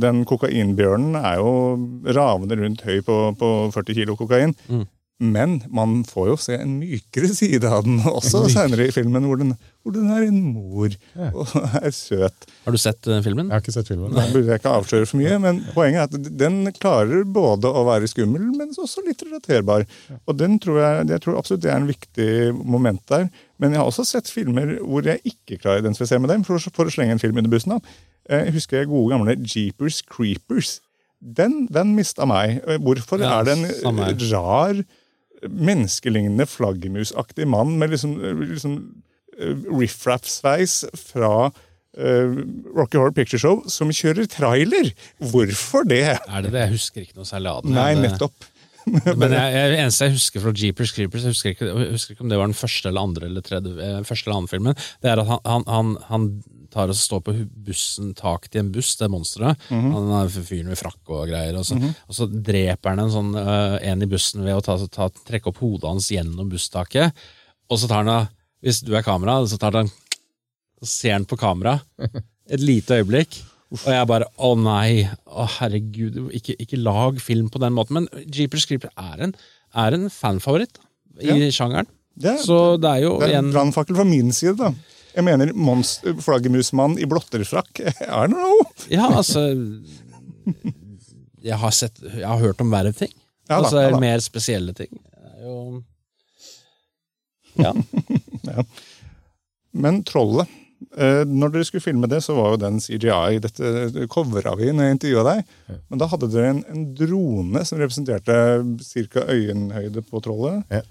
Den 0.00 0.22
kokainbjørnen 0.24 1.18
er 1.20 1.34
jo 1.36 1.50
ravende 2.16 2.56
rundt 2.56 2.84
høy 2.86 3.02
på, 3.04 3.16
på 3.36 3.48
40 3.74 3.98
kilo 3.98 4.14
kokain. 4.16 4.54
Men 5.18 5.62
man 5.72 6.02
får 6.04 6.26
jo 6.28 6.34
se 6.36 6.56
en 6.60 6.74
mykere 6.76 7.30
side 7.32 7.64
av 7.64 7.86
den 7.86 8.02
også 8.04 8.42
senere 8.52 8.84
i 8.88 8.92
filmen, 8.92 9.24
hvor 9.24 9.38
den, 9.40 9.54
hvor 9.80 9.94
den 9.94 10.10
er 10.12 10.26
en 10.26 10.42
mor 10.52 10.92
og 11.32 11.54
er 11.80 11.94
søt. 11.96 12.44
Har 12.66 12.74
du 12.74 12.76
sett 12.82 13.00
den 13.06 13.22
filmen? 13.24 13.46
Jeg 13.48 13.54
har 13.56 13.62
ikke 13.64 13.72
sett 13.78 13.88
filmen. 13.88 14.12
Da 14.12 14.26
burde 14.34 14.50
jeg 14.52 14.60
ikke 14.60 14.74
avsløre 14.76 15.08
for 15.08 15.20
mye, 15.22 15.38
men 15.40 15.62
poenget 15.72 16.02
er 16.02 16.20
at 16.20 16.28
den 16.42 16.58
klarer 16.76 17.24
både 17.24 17.70
å 17.72 17.86
være 17.88 18.10
skummel, 18.12 18.44
men 18.58 18.74
også 18.76 19.06
litt 19.06 19.24
relaterbar. 19.24 19.86
Og 20.28 20.36
den 20.36 20.58
tror 20.60 20.82
jeg, 20.82 21.08
jeg 21.14 21.24
tror 21.24 21.40
absolutt 21.40 21.64
det 21.64 21.72
er 21.72 21.80
en 21.80 21.88
viktig 21.88 22.28
moment 22.76 23.00
der. 23.08 23.30
Men 23.56 23.72
jeg 23.72 23.80
har 23.80 23.88
også 23.88 24.04
sett 24.04 24.28
filmer 24.28 24.74
hvor 24.84 25.08
jeg 25.08 25.24
ikke 25.32 25.56
klarer 25.62 25.80
å 25.80 25.86
identifisere 25.86 26.20
med 26.20 26.34
dem, 26.34 26.44
for, 26.44 26.60
for 26.60 26.90
å 26.90 26.92
slenge 26.92 27.16
en 27.16 27.22
film 27.24 27.40
under 27.40 27.54
bussen. 27.56 27.72
da. 27.78 27.96
Eh, 28.28 28.50
Jeg 28.50 28.58
husker 28.58 28.82
jeg 28.82 28.92
gode 28.92 29.14
gamle 29.16 29.38
Jeepers 29.48 30.02
Creepers. 30.04 30.74
Den, 31.24 31.62
den 31.72 31.94
mista 31.96 32.28
meg. 32.28 32.58
Eh, 32.68 32.76
Hvorfor 32.84 33.24
Ja, 33.24 33.38
er 33.40 33.48
det 33.48 33.56
en 33.56 33.64
eh, 34.04 34.26
rar, 34.34 34.84
menneskelignende 35.44 36.46
flaggermusaktig 36.48 37.46
mann 37.48 37.76
med 37.80 37.92
liksom, 37.94 38.16
eh, 38.24 38.42
liksom 38.54 38.76
eh, 39.38 39.54
riff-raff-sveis 39.68 40.82
fra 40.96 41.32
uh, 41.50 42.36
Rocky 42.76 42.98
Horror 42.98 43.14
Picture 43.16 43.40
Show 43.40 43.62
som 43.72 43.92
kjører 43.94 44.28
trailer? 44.30 44.92
Hvorfor 45.18 45.86
det? 45.88 46.04
Er 46.18 46.44
det 46.44 46.52
det? 46.52 46.66
Jeg 46.66 46.76
husker 46.76 47.04
ikke 47.04 47.20
noe 47.20 47.28
særlig 47.28 47.52
av 47.52 47.64
den. 47.64 47.76
Nei, 47.76 47.92
nettopp. 48.00 48.52
Men 49.18 49.32
jeg, 49.34 49.54
jeg, 49.56 49.78
eneste 49.82 50.06
jeg 50.06 50.14
husker 50.14 50.42
fra 50.44 50.52
Jeepers 50.54 50.92
Creepers, 50.94 51.24
jeg 51.26 51.34
husker, 51.34 51.54
ikke, 51.56 51.70
jeg 51.72 51.94
husker 51.96 52.14
ikke 52.14 52.22
om 52.22 52.30
det 52.30 52.38
var 52.38 52.46
den 52.46 52.58
første 52.58 52.90
eller 52.90 53.08
andre 53.08 53.26
eller 53.26 53.42
tredje, 53.42 53.94
første 54.06 54.28
eller 54.28 54.44
andre 54.44 54.52
filmen, 54.52 54.76
det 55.02 55.10
er 55.10 55.22
at 55.22 55.32
han, 55.32 55.64
han, 55.66 55.96
han 56.06 56.28
tar 56.76 56.92
og 56.92 56.98
står 57.00 57.22
på 57.26 57.34
bussen, 57.66 58.12
tak 58.18 58.46
i 58.52 58.60
en 58.60 58.70
buss, 58.74 58.92
det 59.00 59.08
monsteret. 59.12 59.66
Han 59.72 60.12
er 60.20 60.30
fyren 60.36 60.70
med 60.70 60.78
frakk 60.80 61.00
og 61.16 61.26
greier. 61.32 61.56
Og 61.58 61.66
så, 61.68 61.78
og 61.80 62.16
så 62.20 62.28
dreper 62.30 62.92
han 62.94 63.02
en 63.06 63.12
sånn 63.16 63.32
uh, 63.36 63.76
en 63.80 64.04
i 64.04 64.08
bussen 64.12 64.44
ved 64.46 64.58
å 64.60 64.62
ta, 64.64 64.78
ta, 64.92 65.08
trekke 65.26 65.50
opp 65.52 65.60
hodet 65.64 65.88
hans 65.90 66.10
gjennom 66.12 66.48
busstaket. 66.52 67.16
Og 67.72 67.80
så 67.82 67.88
tar 67.90 68.04
han 68.04 68.12
da, 68.12 68.20
hvis 68.62 68.82
du 68.86 68.92
er 68.96 69.04
kamera, 69.06 69.40
så 69.48 69.58
tar 69.60 69.80
han 69.82 69.90
så 70.76 70.86
ser 70.90 71.14
han 71.16 71.24
på 71.28 71.38
kamera 71.40 71.78
et 72.52 72.60
lite 72.62 73.00
øyeblikk. 73.00 73.38
Og 73.74 73.82
jeg 73.90 74.06
bare 74.06 74.28
Å 74.38 74.52
nei, 74.60 75.08
å 75.26 75.46
herregud, 75.56 76.18
ikke, 76.36 76.54
ikke 76.62 76.78
lag 76.78 77.16
film 77.22 77.48
på 77.50 77.58
den 77.62 77.74
måten. 77.74 77.98
Men 77.98 78.26
Jeepers 78.30 78.66
Creepers 78.68 78.92
er 78.94 79.24
en, 79.26 79.32
er 79.74 79.96
en 79.96 80.06
fanfavoritt 80.12 80.78
i 81.18 81.32
Ja. 81.32 81.50
sjangeren. 81.50 81.88
Det, 82.16 82.38
Så 82.44 82.76
det 82.80 82.88
er 82.88 83.02
jo 83.02 83.16
det 83.20 83.32
er 83.32 83.38
en 83.42 83.50
brannfakkel 83.52 83.96
fra 83.98 84.04
min 84.08 84.30
side, 84.32 84.54
da. 84.60 84.70
Jeg 85.16 85.24
mener 85.24 85.52
monster, 85.56 86.16
flaggermusmann 86.20 86.98
i 87.00 87.06
blotterfrakk. 87.08 87.80
I 87.86 88.26
don't 88.28 88.36
know. 88.36 88.66
Ja, 88.92 89.08
altså 89.08 89.46
Jeg 91.42 91.56
har 91.62 91.72
sett 91.74 92.02
Jeg 92.04 92.26
har 92.26 92.42
hørt 92.42 92.60
om 92.60 92.70
verre 92.74 92.92
ting. 92.96 93.12
Ja 93.48 93.60
da, 93.60 93.62
altså 93.64 93.82
ja. 93.86 93.98
Mer 94.02 94.20
spesielle 94.24 94.74
ting. 94.76 94.92
Det 94.92 95.32
er 95.32 95.48
jo 95.48 95.56
Ja. 97.64 97.72
Men 99.76 100.02
trollet 100.04 100.50
eh, 100.98 101.22
Når 101.24 101.54
dere 101.54 101.64
skulle 101.68 101.84
filme 101.84 102.08
det, 102.10 102.20
så 102.26 102.36
var 102.36 102.52
jo 102.52 102.60
den 102.60 102.76
CGI. 102.82 103.38
Dette 103.40 104.04
covra 104.12 104.52
vi 104.60 104.68
når 104.74 104.90
jeg 104.90 104.98
intervjua 104.98 105.24
deg. 105.30 105.56
Men 105.88 106.02
da 106.02 106.10
hadde 106.12 106.28
dere 106.34 106.52
en, 106.52 106.62
en 106.74 106.84
drone 106.98 107.64
som 107.64 107.80
representerte 107.80 108.36
ca. 109.14 109.24
øyenhøyde 109.32 110.04
på 110.04 110.20
trollet. 110.24 110.66
Ja. 110.68 110.84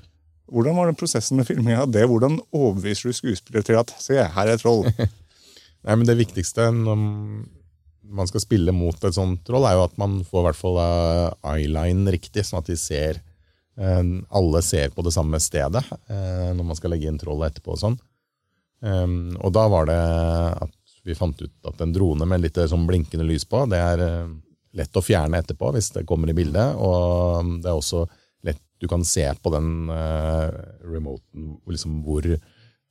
Hvordan 0.52 0.78
var 0.78 0.90
den 0.90 0.98
prosessen 0.98 1.40
med 1.40 1.48
filminga 1.48 1.84
av 1.84 1.92
det? 1.94 2.06
Hvordan 2.10 2.38
overbeviser 2.54 3.10
du 3.10 3.18
skuespillere 3.18 3.66
til 3.66 3.80
at 3.80 3.94
se, 4.02 4.18
her 4.18 4.48
er 4.48 4.58
et 4.58 4.62
troll? 4.62 4.86
Nei, 5.86 5.96
men 5.96 6.06
Det 6.08 6.18
viktigste 6.18 6.70
når 6.74 6.98
man 8.16 8.30
skal 8.30 8.44
spille 8.44 8.74
mot 8.76 8.98
et 9.06 9.18
sånt 9.18 9.42
troll, 9.48 9.66
er 9.66 9.78
jo 9.78 9.86
at 9.88 9.96
man 10.02 10.20
får 10.26 10.42
i 10.42 10.46
hvert 10.50 10.60
fall 10.60 10.82
eh, 10.82 11.38
eyeline 11.56 12.14
riktig, 12.14 12.46
sånn 12.46 12.62
at 12.62 12.70
de 12.70 12.78
ser 12.78 13.18
eh, 13.18 14.04
alle 14.40 14.62
ser 14.66 14.94
på 14.94 15.06
det 15.06 15.14
samme 15.16 15.42
stedet 15.42 15.82
eh, 15.92 16.52
når 16.54 16.70
man 16.70 16.78
skal 16.78 16.94
legge 16.94 17.10
inn 17.10 17.20
trollet 17.22 17.54
etterpå. 17.54 17.76
og 17.76 17.82
sånn. 17.82 18.02
Og 18.86 19.50
da 19.56 19.64
var 19.72 19.88
det 19.90 19.98
at 19.98 20.74
vi 21.08 21.16
fant 21.18 21.40
ut 21.42 21.70
at 21.70 21.80
en 21.82 21.94
drone 21.96 22.26
med 22.30 22.44
litt 22.44 22.60
sånn 22.70 22.84
blinkende 22.86 23.26
lys 23.26 23.48
på, 23.50 23.64
det 23.72 23.80
er 23.82 24.04
lett 24.78 25.00
å 25.00 25.02
fjerne 25.02 25.40
etterpå 25.42 25.72
hvis 25.74 25.90
det 25.96 26.04
kommer 26.06 26.30
i 26.30 26.36
bildet. 26.38 26.76
Og 26.78 27.56
det 27.64 27.72
er 27.72 27.80
også 27.80 28.04
du 28.82 28.88
kan 28.92 29.06
se 29.08 29.26
på 29.42 29.52
den 29.54 29.90
uh, 29.90 30.52
remoten 30.84 31.56
liksom 31.72 32.02
hvor 32.06 32.28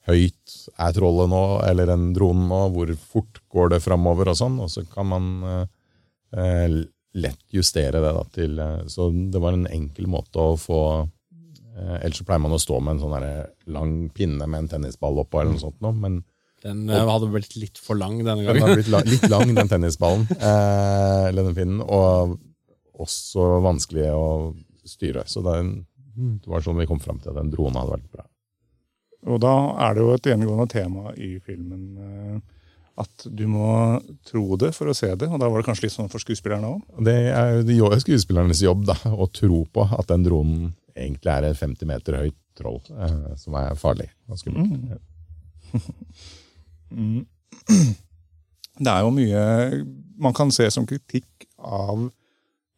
høyt 0.08 0.56
er 0.80 0.94
trollet 0.96 1.30
nå, 1.32 1.42
eller 1.64 1.88
den 1.88 2.10
dronen 2.16 2.48
nå, 2.50 2.60
hvor 2.74 2.92
fort 3.00 3.40
går 3.52 3.74
det 3.74 3.82
framover 3.84 4.32
og 4.32 4.38
sånn. 4.38 4.58
Og 4.60 4.68
så 4.72 4.84
kan 4.90 5.08
man 5.08 5.28
eh, 5.54 6.74
lett 7.14 7.54
justere 7.54 8.02
det 8.02 8.12
da 8.12 8.24
til 8.34 8.60
Så 8.90 9.08
det 9.32 9.40
var 9.40 9.56
en 9.56 9.68
enkel 9.70 10.08
måte 10.10 10.42
å 10.42 10.58
få 10.60 10.80
uh, 11.06 11.96
Ellers 12.00 12.20
så 12.20 12.26
pleier 12.26 12.42
man 12.44 12.56
å 12.56 12.60
stå 12.60 12.80
med 12.82 12.96
en 12.96 13.02
sånn 13.04 13.72
lang 13.72 13.96
pinne 14.14 14.44
med 14.44 14.64
en 14.64 14.70
tennisball 14.74 15.22
oppå, 15.24 15.40
eller 15.40 15.56
noe 15.56 15.64
sånt 15.64 15.80
nå, 15.84 15.94
men 16.04 16.20
Den 16.64 16.88
hadde 16.88 17.30
blitt 17.32 17.56
litt 17.60 17.80
for 17.80 17.96
lang 17.96 18.18
denne 18.20 18.44
gangen. 18.44 18.60
den 18.60 18.66
hadde 18.66 18.80
blitt 18.82 18.92
la, 18.92 19.00
litt 19.08 19.26
lang, 19.30 19.54
den 19.56 19.72
tennisballen, 19.72 20.28
eh, 20.36 21.24
eller 21.30 21.48
den 21.48 21.56
pinnen, 21.56 21.82
og 21.84 22.36
også 23.04 23.48
vanskelig 23.64 24.06
å 24.12 24.28
styre. 24.88 25.24
Så 25.30 25.42
det, 25.44 25.56
det 26.16 26.50
var 26.50 26.64
sånn 26.64 26.80
vi 26.80 26.88
kom 26.90 27.02
fram 27.02 27.20
til 27.22 27.32
at 27.32 27.40
en 27.40 27.52
drone 27.52 27.80
hadde 27.80 27.96
vært 27.96 28.10
bra. 28.12 28.26
Og 29.32 29.40
da 29.40 29.54
er 29.86 29.96
det 29.96 30.04
jo 30.04 30.12
et 30.12 30.26
gjennomgående 30.28 30.68
tema 30.68 31.14
i 31.16 31.30
filmen 31.44 31.84
eh, 31.96 32.36
at 33.00 33.24
du 33.26 33.46
må 33.50 33.68
tro 34.28 34.44
det 34.60 34.70
for 34.76 34.90
å 34.90 34.94
se 34.96 35.08
det. 35.18 35.28
Og 35.30 35.40
da 35.40 35.48
var 35.48 35.60
det 35.60 35.68
kanskje 35.68 35.86
litt 35.86 35.96
sånn 35.96 36.12
for 36.12 36.22
skuespillerne 36.22 36.74
òg. 36.76 36.84
Det 37.08 37.16
er 37.32 37.62
jo 37.72 37.88
skuespillernes 38.04 38.62
jobb 38.62 38.84
da, 38.90 38.96
å 39.10 39.26
tro 39.32 39.64
på 39.72 39.88
at 39.88 40.06
den 40.12 40.26
dronen 40.26 40.72
egentlig 40.94 41.32
er 41.32 41.48
et 41.48 41.58
50 41.58 41.90
meter 41.90 42.20
høyt 42.20 42.38
troll, 42.54 42.78
eh, 42.94 43.34
som 43.40 43.56
er 43.58 43.74
farlig 43.80 44.10
og 44.30 44.38
skummelt. 44.38 45.00
Det 48.74 48.90
er 48.90 49.04
jo 49.06 49.10
mye 49.14 49.42
man 50.18 50.34
kan 50.34 50.50
se 50.54 50.66
som 50.70 50.86
kritikk 50.86 51.46
av 51.58 52.08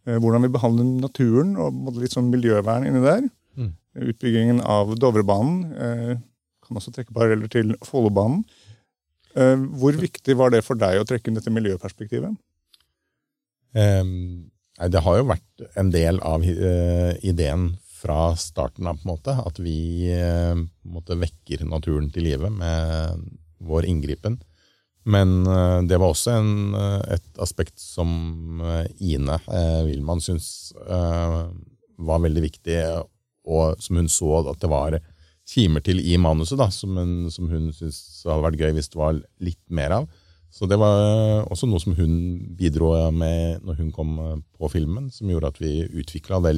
hvordan 0.07 0.47
vi 0.47 0.53
behandler 0.55 0.87
naturen, 1.03 1.57
og 1.59 1.99
litt 1.99 2.15
sånn 2.15 2.31
miljøvern 2.31 2.87
inni 2.87 3.03
der. 3.03 3.27
Mm. 3.59 3.73
Utbyggingen 4.13 4.61
av 4.63 4.93
Dovrebanen 5.01 5.63
eh, 5.75 6.13
kan 6.67 6.79
også 6.79 6.93
trekke 6.95 7.15
paralleller 7.17 7.51
til 7.51 7.75
Follobanen. 7.87 8.45
Eh, 9.37 9.57
hvor 9.81 9.97
viktig 9.99 10.37
var 10.39 10.53
det 10.55 10.63
for 10.67 10.79
deg 10.81 11.01
å 11.01 11.09
trekke 11.09 11.31
inn 11.31 11.39
dette 11.39 11.53
miljøperspektivet? 11.53 12.37
Um, 13.77 14.49
det 14.77 15.03
har 15.05 15.19
jo 15.19 15.29
vært 15.29 15.67
en 15.81 15.91
del 15.93 16.21
av 16.25 16.45
eh, 16.45 17.13
ideen 17.25 17.75
fra 17.97 18.31
starten 18.39 18.89
av, 18.89 19.01
på 19.01 19.07
en 19.07 19.13
måte, 19.15 19.35
at 19.41 19.61
vi 19.61 20.09
eh, 20.13 20.53
på 20.53 20.89
en 20.89 20.97
måte 20.99 21.17
vekker 21.21 21.65
naturen 21.69 22.11
til 22.13 22.29
live 22.29 22.53
med 22.53 23.25
vår 23.67 23.89
inngripen. 23.89 24.39
Men 25.07 25.47
eh, 25.47 25.81
det 25.87 26.01
var 26.03 26.11
også 26.11 26.35
en, 26.35 26.53
eh, 26.75 27.17
et 27.17 27.43
aspekt 27.43 27.79
som 27.79 28.61
eh, 28.65 28.89
Ine 29.15 29.39
eh, 29.47 29.83
Wilman 29.87 30.23
syntes 30.23 30.75
eh, 30.83 31.43
var 31.97 32.23
veldig 32.25 32.43
viktig, 32.43 32.81
og 33.47 33.79
som 33.83 34.01
hun 34.01 34.11
så 34.11 34.41
at 34.43 34.59
det 34.61 34.71
var 34.73 34.99
timer 35.47 35.85
til 35.87 36.03
i 36.03 36.17
manuset, 36.19 36.59
da, 36.59 36.67
som 36.75 36.99
hun, 36.99 37.31
som 37.31 37.47
hun 37.53 37.71
syntes 37.71 38.25
hadde 38.27 38.43
vært 38.49 38.65
gøy 38.65 38.75
hvis 38.77 38.91
det 38.91 38.99
var 38.99 39.21
litt 39.47 39.63
mer 39.71 39.95
av. 40.01 40.11
Så 40.51 40.67
det 40.67 40.79
var 40.81 41.45
også 41.53 41.69
noe 41.69 41.83
som 41.83 41.95
hun 41.99 42.17
bidro 42.59 42.91
med 43.15 43.63
når 43.67 43.79
hun 43.79 43.95
kom 43.95 44.13
på 44.57 44.71
filmen, 44.73 45.11
som 45.15 45.31
gjorde 45.31 45.53
at 45.53 45.63
vi 45.63 45.73
utvikla 45.87 46.41
det 46.43 46.55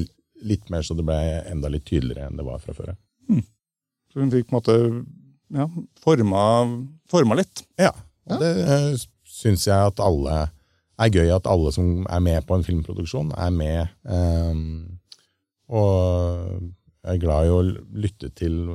litt 0.49 0.69
mer 0.73 0.87
så 0.87 0.97
det 0.97 1.05
ble 1.05 1.19
enda 1.51 1.71
litt 1.73 1.85
tydeligere 1.89 2.29
enn 2.29 2.39
det 2.39 2.47
var 2.47 2.63
fra 2.63 2.77
før. 2.77 2.95
Så 4.09 4.23
hun 4.23 4.33
fikk 4.33 4.49
på 4.49 4.55
en 4.55 4.61
måte 4.61 4.77
ja, 5.59 5.67
forma, 6.05 6.43
forma 7.11 7.41
litt. 7.41 7.65
Ja, 7.81 7.93
og 8.29 8.43
det 8.43 8.53
uh, 8.69 9.07
syns 9.29 9.67
jeg 9.69 9.93
at 9.93 10.03
alle 10.03 10.47
er 10.99 11.13
gøy 11.15 11.31
at 11.31 11.47
alle 11.47 11.73
som 11.75 12.07
er 12.11 12.23
med 12.25 12.47
på 12.47 12.59
en 12.59 12.67
filmproduksjon, 12.67 13.31
er 13.39 13.53
med. 13.55 13.93
Um, 14.03 14.99
og 15.71 16.73
jeg 17.05 17.15
er 17.15 17.23
glad 17.23 17.47
i 17.47 17.53
å 17.55 17.61
lytte 18.03 18.33
til 18.35 18.75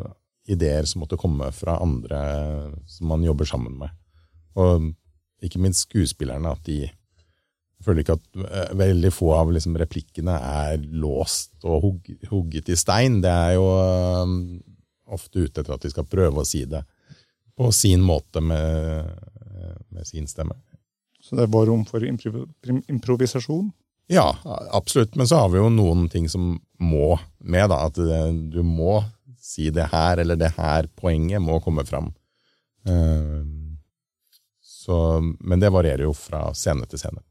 ideer 0.49 0.87
som 0.87 1.03
måtte 1.03 1.19
komme 1.19 1.49
fra 1.55 1.77
andre 1.83 2.21
som 2.89 3.09
man 3.11 3.23
jobber 3.25 3.47
sammen 3.47 3.75
med. 3.79 3.91
Og 4.59 4.91
ikke 5.43 5.61
minst 5.61 5.87
skuespillerne, 5.87 6.53
at 6.53 6.63
de 6.67 6.85
føler 7.83 8.03
ikke 8.03 8.15
at 8.15 8.43
eh, 8.47 8.75
veldig 8.79 9.11
få 9.11 9.33
av 9.35 9.51
liksom, 9.51 9.75
replikkene 9.79 10.37
er 10.37 10.83
låst 10.83 11.65
og 11.67 12.03
hugget 12.29 12.71
i 12.71 12.79
stein. 12.79 13.19
Det 13.23 13.31
er 13.31 13.57
jo 13.57 13.67
eh, 13.75 14.35
ofte 15.13 15.43
ute 15.43 15.63
etter 15.63 15.75
at 15.75 15.83
de 15.83 15.91
skal 15.91 16.07
prøve 16.07 16.43
å 16.43 16.47
si 16.47 16.63
det 16.69 16.83
på 17.53 17.69
sin 17.75 18.01
måte 18.01 18.41
med, 18.41 19.09
med 19.93 20.07
sin 20.07 20.27
stemme. 20.27 20.55
Så 21.23 21.38
det 21.39 21.47
var 21.53 21.65
rom 21.69 21.86
for 21.88 22.03
improvisasjon. 22.03 23.71
Ja, 24.12 24.38
absolutt. 24.75 25.15
Men 25.15 25.27
så 25.27 25.36
har 25.43 25.49
vi 25.53 25.62
jo 25.62 25.69
noen 25.71 26.09
ting 26.12 26.27
som 26.29 26.57
må 26.83 27.13
med. 27.39 27.69
da, 27.71 27.86
At 27.88 27.95
du 27.95 28.59
må 28.67 28.97
si 29.39 29.69
det 29.71 29.89
her, 29.91 30.19
eller 30.19 30.36
det 30.39 30.53
her 30.57 30.89
poenget 30.99 31.41
må 31.43 31.59
komme 31.63 31.86
fram. 31.88 32.12
Eh, 32.88 33.43
så, 34.63 34.97
men 35.39 35.59
det 35.63 35.71
varierer 35.71 36.03
jo 36.07 36.13
fra 36.17 36.49
scene 36.57 36.88
til 36.91 36.99
scene. 36.99 37.23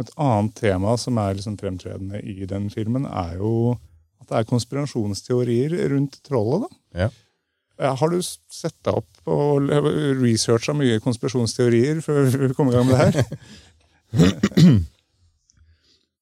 Et 0.00 0.12
annet 0.20 0.54
tema 0.56 0.94
som 1.00 1.18
er 1.20 1.36
liksom 1.36 1.56
fremtredende 1.60 2.20
i 2.24 2.46
den 2.48 2.68
filmen, 2.72 3.04
er 3.08 3.36
jo 3.40 3.74
at 4.20 4.28
det 4.30 4.38
er 4.38 4.48
konspirasjonsteorier 4.48 5.74
rundt 5.92 6.20
trollet. 6.24 6.68
da. 6.68 7.04
Ja. 7.06 7.10
Eh, 7.80 7.96
Har 7.96 8.12
du 8.12 8.20
sett 8.22 8.76
deg 8.84 9.00
opp 9.00 9.09
og 9.28 9.68
researcha 10.20 10.72
mye 10.76 11.00
konspirasjonsteorier 11.04 11.96
før 12.04 12.20
vi 12.32 12.54
kom 12.56 12.68
i 12.70 12.74
gang 12.76 12.86
med 12.88 12.94
det 12.96 13.04
her? 13.04 13.14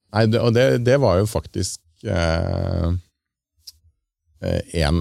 Nei, 0.09 0.25
det, 0.33 0.41
og 0.41 0.51
det, 0.57 0.65
det 0.87 0.97
var 1.01 1.15
jo 1.21 1.27
faktisk 1.29 1.81
én 2.09 2.99
eh, 4.41 4.63
en 4.87 4.99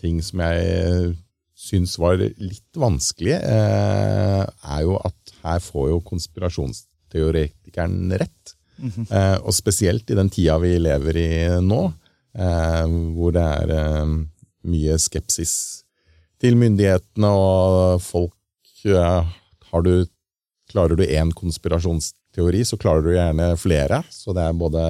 ting 0.00 0.22
som 0.24 0.40
jeg 0.42 1.14
syns 1.60 1.98
var 2.00 2.16
litt 2.20 2.76
vanskelig, 2.80 3.36
eh, 3.36 4.44
er 4.44 4.80
jo 4.86 4.96
at 5.04 5.32
her 5.44 5.60
får 5.62 5.88
jo 5.92 6.00
konspirasjonsteoretikeren 6.08 8.12
rett. 8.20 8.54
eh, 9.12 9.36
og 9.44 9.52
spesielt 9.52 10.10
i 10.10 10.16
den 10.16 10.30
tida 10.32 10.56
vi 10.62 10.78
lever 10.80 11.16
i 11.20 11.28
nå, 11.60 11.92
eh, 12.34 12.86
hvor 13.16 13.30
det 13.36 13.44
er 13.44 13.68
eh, 13.76 14.06
mye 14.72 14.96
skepsis 14.98 15.84
til 16.40 16.56
myndighetene, 16.60 17.28
og 17.30 18.00
folk 18.04 18.34
har 19.70 19.86
du, 19.86 19.94
Klarer 20.70 20.94
du 20.94 21.02
én 21.02 21.32
konspirasjonsteori, 21.34 22.60
så 22.62 22.76
klarer 22.78 23.02
du 23.02 23.08
gjerne 23.10 23.48
flere. 23.58 24.04
Så 24.06 24.30
det 24.36 24.44
er 24.46 24.54
både 24.54 24.82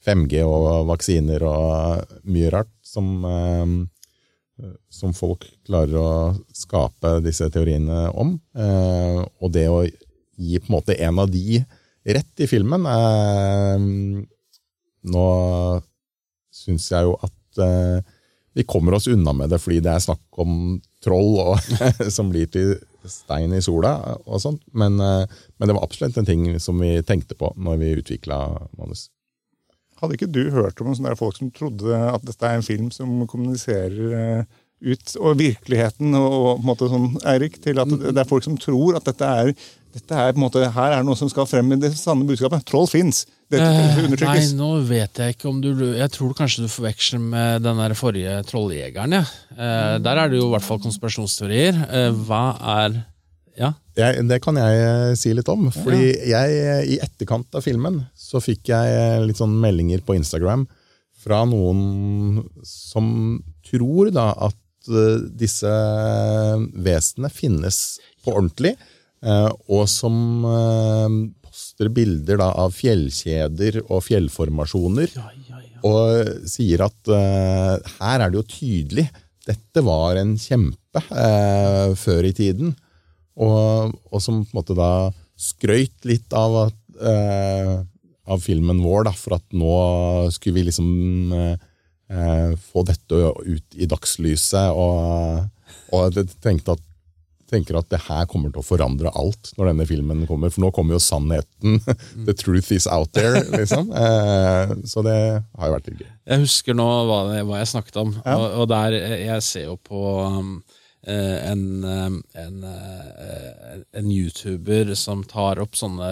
5G 0.00 0.40
og 0.48 0.86
vaksiner 0.88 1.44
og 1.44 2.14
mye 2.24 2.48
rart 2.54 2.70
som, 2.80 3.10
eh, 3.28 3.74
som 4.88 5.12
folk 5.12 5.44
klarer 5.68 5.98
å 6.00 6.12
skape 6.56 7.18
disse 7.26 7.50
teoriene 7.52 8.06
om. 8.16 8.32
Eh, 8.56 9.20
og 9.20 9.52
det 9.52 9.66
å 9.68 9.82
gi 9.84 10.56
på 10.56 10.70
en 10.70 10.76
måte 10.78 10.96
en 10.96 11.20
av 11.20 11.28
de 11.28 11.60
rett 12.08 12.40
i 12.40 12.48
filmen 12.48 12.88
eh, 12.88 14.24
Nå 15.10 15.26
syns 16.52 16.90
jeg 16.92 17.06
jo 17.08 17.14
at 17.24 17.60
vi 18.54 18.64
kommer 18.66 18.96
oss 18.96 19.06
unna 19.06 19.32
med 19.36 19.52
det 19.52 19.60
fordi 19.62 19.80
det 19.84 19.92
er 19.92 20.04
snakk 20.04 20.40
om 20.42 20.80
troll 21.04 21.38
og, 21.42 21.70
som 22.16 22.32
blir 22.32 22.50
til 22.52 22.76
stein 23.08 23.54
i 23.56 23.62
sola 23.64 23.94
og 24.26 24.40
sånt, 24.42 24.64
men, 24.76 24.98
eh, 25.00 25.24
men 25.56 25.70
det 25.70 25.76
var 25.76 25.86
absolutt 25.86 26.18
en 26.20 26.28
ting 26.28 26.46
som 26.60 26.80
vi 26.82 26.98
tenkte 27.06 27.38
på 27.38 27.52
når 27.56 27.80
vi 27.80 27.94
utvikla 28.02 28.40
manus. 28.78 29.08
Hadde 30.00 30.16
ikke 30.16 30.32
du 30.32 30.46
hørt 30.52 30.80
om 30.80 30.94
sånne 30.96 31.16
folk 31.18 31.36
som 31.36 31.52
trodde 31.52 31.92
at 31.92 32.24
dette 32.26 32.46
er 32.46 32.58
en 32.58 32.66
film 32.66 32.90
som 32.94 33.22
kommuniserer 33.28 34.16
eh, 34.16 34.58
ut 34.80 35.16
og 35.20 35.36
virkeligheten 35.40 36.16
og, 36.16 36.30
og 36.32 36.46
på 36.54 36.62
en 36.62 36.70
måte 36.70 36.88
sånn, 36.88 37.10
Eirik, 37.28 37.58
til 37.64 37.80
at 37.82 37.90
det 37.90 38.16
er 38.16 38.28
folk 38.28 38.46
som 38.46 38.56
tror 38.60 38.96
at 38.96 39.08
dette 39.08 39.28
er, 39.42 39.52
dette 39.96 40.22
er 40.22 40.32
på 40.32 40.40
en 40.40 40.46
måte, 40.46 40.64
her 40.72 40.96
er 40.96 41.04
noe 41.04 41.18
som 41.20 41.28
skal 41.32 41.48
frem 41.48 41.74
i 41.74 41.80
det 41.82 41.92
sanne 41.98 42.28
budskapet. 42.28 42.64
Troll 42.68 42.88
fins. 42.88 43.26
Dette 43.50 43.66
Eh, 43.66 44.06
Nei, 44.22 44.42
nå 44.54 44.68
vet 44.86 45.18
jeg 45.18 45.34
ikke 45.34 45.48
om 45.50 45.58
du 45.62 45.70
Jeg 45.96 46.10
tror 46.14 46.34
kanskje 46.38 46.64
du 46.64 46.70
forveksler 46.70 47.22
med 47.22 47.64
den 47.64 47.80
der 47.82 47.94
forrige 47.98 48.36
trolljegeren. 48.46 49.16
Ja. 49.18 49.24
Eh, 49.56 49.96
der 49.98 50.20
er 50.22 50.30
det 50.30 50.38
jo 50.38 50.46
i 50.46 50.52
hvert 50.54 50.66
fall 50.66 50.78
konspirasjonsteorier. 50.82 51.80
Eh, 51.90 52.10
hva 52.26 52.44
er 52.78 53.00
Ja? 53.58 53.72
Jeg, 53.98 54.22
det 54.30 54.38
kan 54.40 54.56
jeg 54.56 55.16
si 55.18 55.32
litt 55.34 55.50
om. 55.50 55.66
Fordi 55.74 56.14
jeg, 56.30 56.60
i 56.94 57.00
etterkant 57.02 57.50
av 57.58 57.66
filmen 57.66 57.98
så 58.16 58.40
fikk 58.40 58.70
jeg 58.70 59.26
litt 59.26 59.40
sånn 59.42 59.58
meldinger 59.60 60.00
på 60.06 60.14
Instagram 60.16 60.68
fra 61.20 61.42
noen 61.44 62.46
som 62.64 63.42
tror 63.66 64.12
da 64.14 64.30
at 64.46 64.56
disse 65.36 65.68
vesenene 66.72 67.28
finnes 67.28 67.98
på 68.24 68.32
ordentlig, 68.32 68.72
og 69.68 69.84
som 69.92 70.14
eh, 71.80 71.88
poster 71.88 71.88
bilder 71.88 72.38
da 72.38 72.52
av 72.54 72.72
fjellkjeder 72.72 73.86
og 73.88 74.02
fjellformasjoner. 74.04 75.10
Og 75.82 76.46
sier 76.46 76.82
at 76.84 77.08
uh, 77.08 77.80
her 78.00 78.20
er 78.20 78.30
det 78.30 78.36
jo 78.36 78.44
tydelig. 78.44 79.08
Dette 79.46 79.82
var 79.82 80.16
en 80.16 80.36
kjempe 80.36 81.00
uh, 81.10 81.94
før 81.96 82.24
i 82.28 82.32
tiden. 82.32 82.74
Og, 83.36 83.94
og 84.12 84.20
som 84.20 84.44
på 84.44 84.52
en 84.52 84.58
måte 84.58 84.76
da 84.76 85.10
skrøyt 85.40 86.04
litt 86.04 86.34
av, 86.36 86.70
eh, 87.00 87.78
av 88.28 88.42
filmen 88.44 88.82
vår, 88.84 89.06
da, 89.06 89.12
for 89.16 89.38
at 89.38 89.46
nå 89.56 90.28
skulle 90.34 90.58
vi 90.58 90.64
liksom 90.66 90.90
få 92.60 92.82
dette 92.84 93.20
ut 93.46 93.78
i 93.80 93.88
dagslyset. 93.88 94.76
Og, 94.76 95.48
og 95.96 96.18
jeg 96.18 96.28
tenkte 96.44 96.74
at, 96.76 96.84
tenker 97.50 97.76
at 97.80 97.88
det 97.92 98.00
her 98.06 98.24
kommer 98.30 98.52
til 98.54 98.62
å 98.62 98.66
forandre 98.66 99.10
alt 99.18 99.52
når 99.58 99.70
denne 99.72 99.86
filmen 99.90 100.24
kommer. 100.28 100.50
For 100.54 100.64
nå 100.64 100.70
kommer 100.76 100.96
jo 100.96 101.02
sannheten. 101.04 101.78
The 102.28 102.34
truth 102.38 102.70
is 102.72 102.86
out 102.90 103.12
there, 103.16 103.42
liksom. 103.52 103.90
Eh, 103.92 104.74
så 104.90 105.02
det 105.06 105.16
har 105.42 105.70
jo 105.70 105.76
vært 105.76 105.88
litt 105.92 106.02
gøy. 106.04 106.10
Jeg 106.30 106.44
husker 106.46 106.76
nå 106.78 106.88
hva, 107.10 107.20
det- 107.32 107.44
hva 107.48 107.58
jeg 107.62 107.72
snakket 107.74 108.00
om, 108.04 108.14
og, 108.24 108.44
og 108.62 108.68
der 108.70 108.96
eh, 109.00 109.16
Jeg 109.26 109.42
ser 109.46 109.66
jo 109.68 109.76
på 109.90 110.02
um, 110.24 110.52
eh, 111.06 111.38
en, 111.50 111.64
um, 111.84 112.20
en, 112.38 112.60
en 113.92 114.10
YouTuber 114.10 114.94
som 114.98 115.22
tar 115.28 115.60
opp 115.62 115.74
sånne 115.78 116.10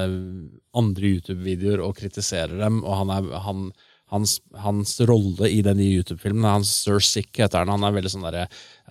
andre 0.78 1.14
YouTube-videoer 1.14 1.82
og 1.84 1.96
kritiserer 1.98 2.58
dem, 2.60 2.82
og 2.84 3.00
han 3.02 3.14
er 3.16 3.30
han, 3.46 3.68
hans, 4.10 4.38
hans 4.56 4.96
rolle 5.08 5.50
i 5.52 5.60
den 5.64 5.80
YouTube-filmen 5.84 6.46
han 6.48 6.64
Sir 6.64 7.00
Sick, 7.04 7.30
heter 7.38 7.60
han. 7.62 7.72
Han 7.74 7.84
er 7.84 7.96
veldig 7.98 8.12
sånn 8.14 8.24
derre 8.24 8.46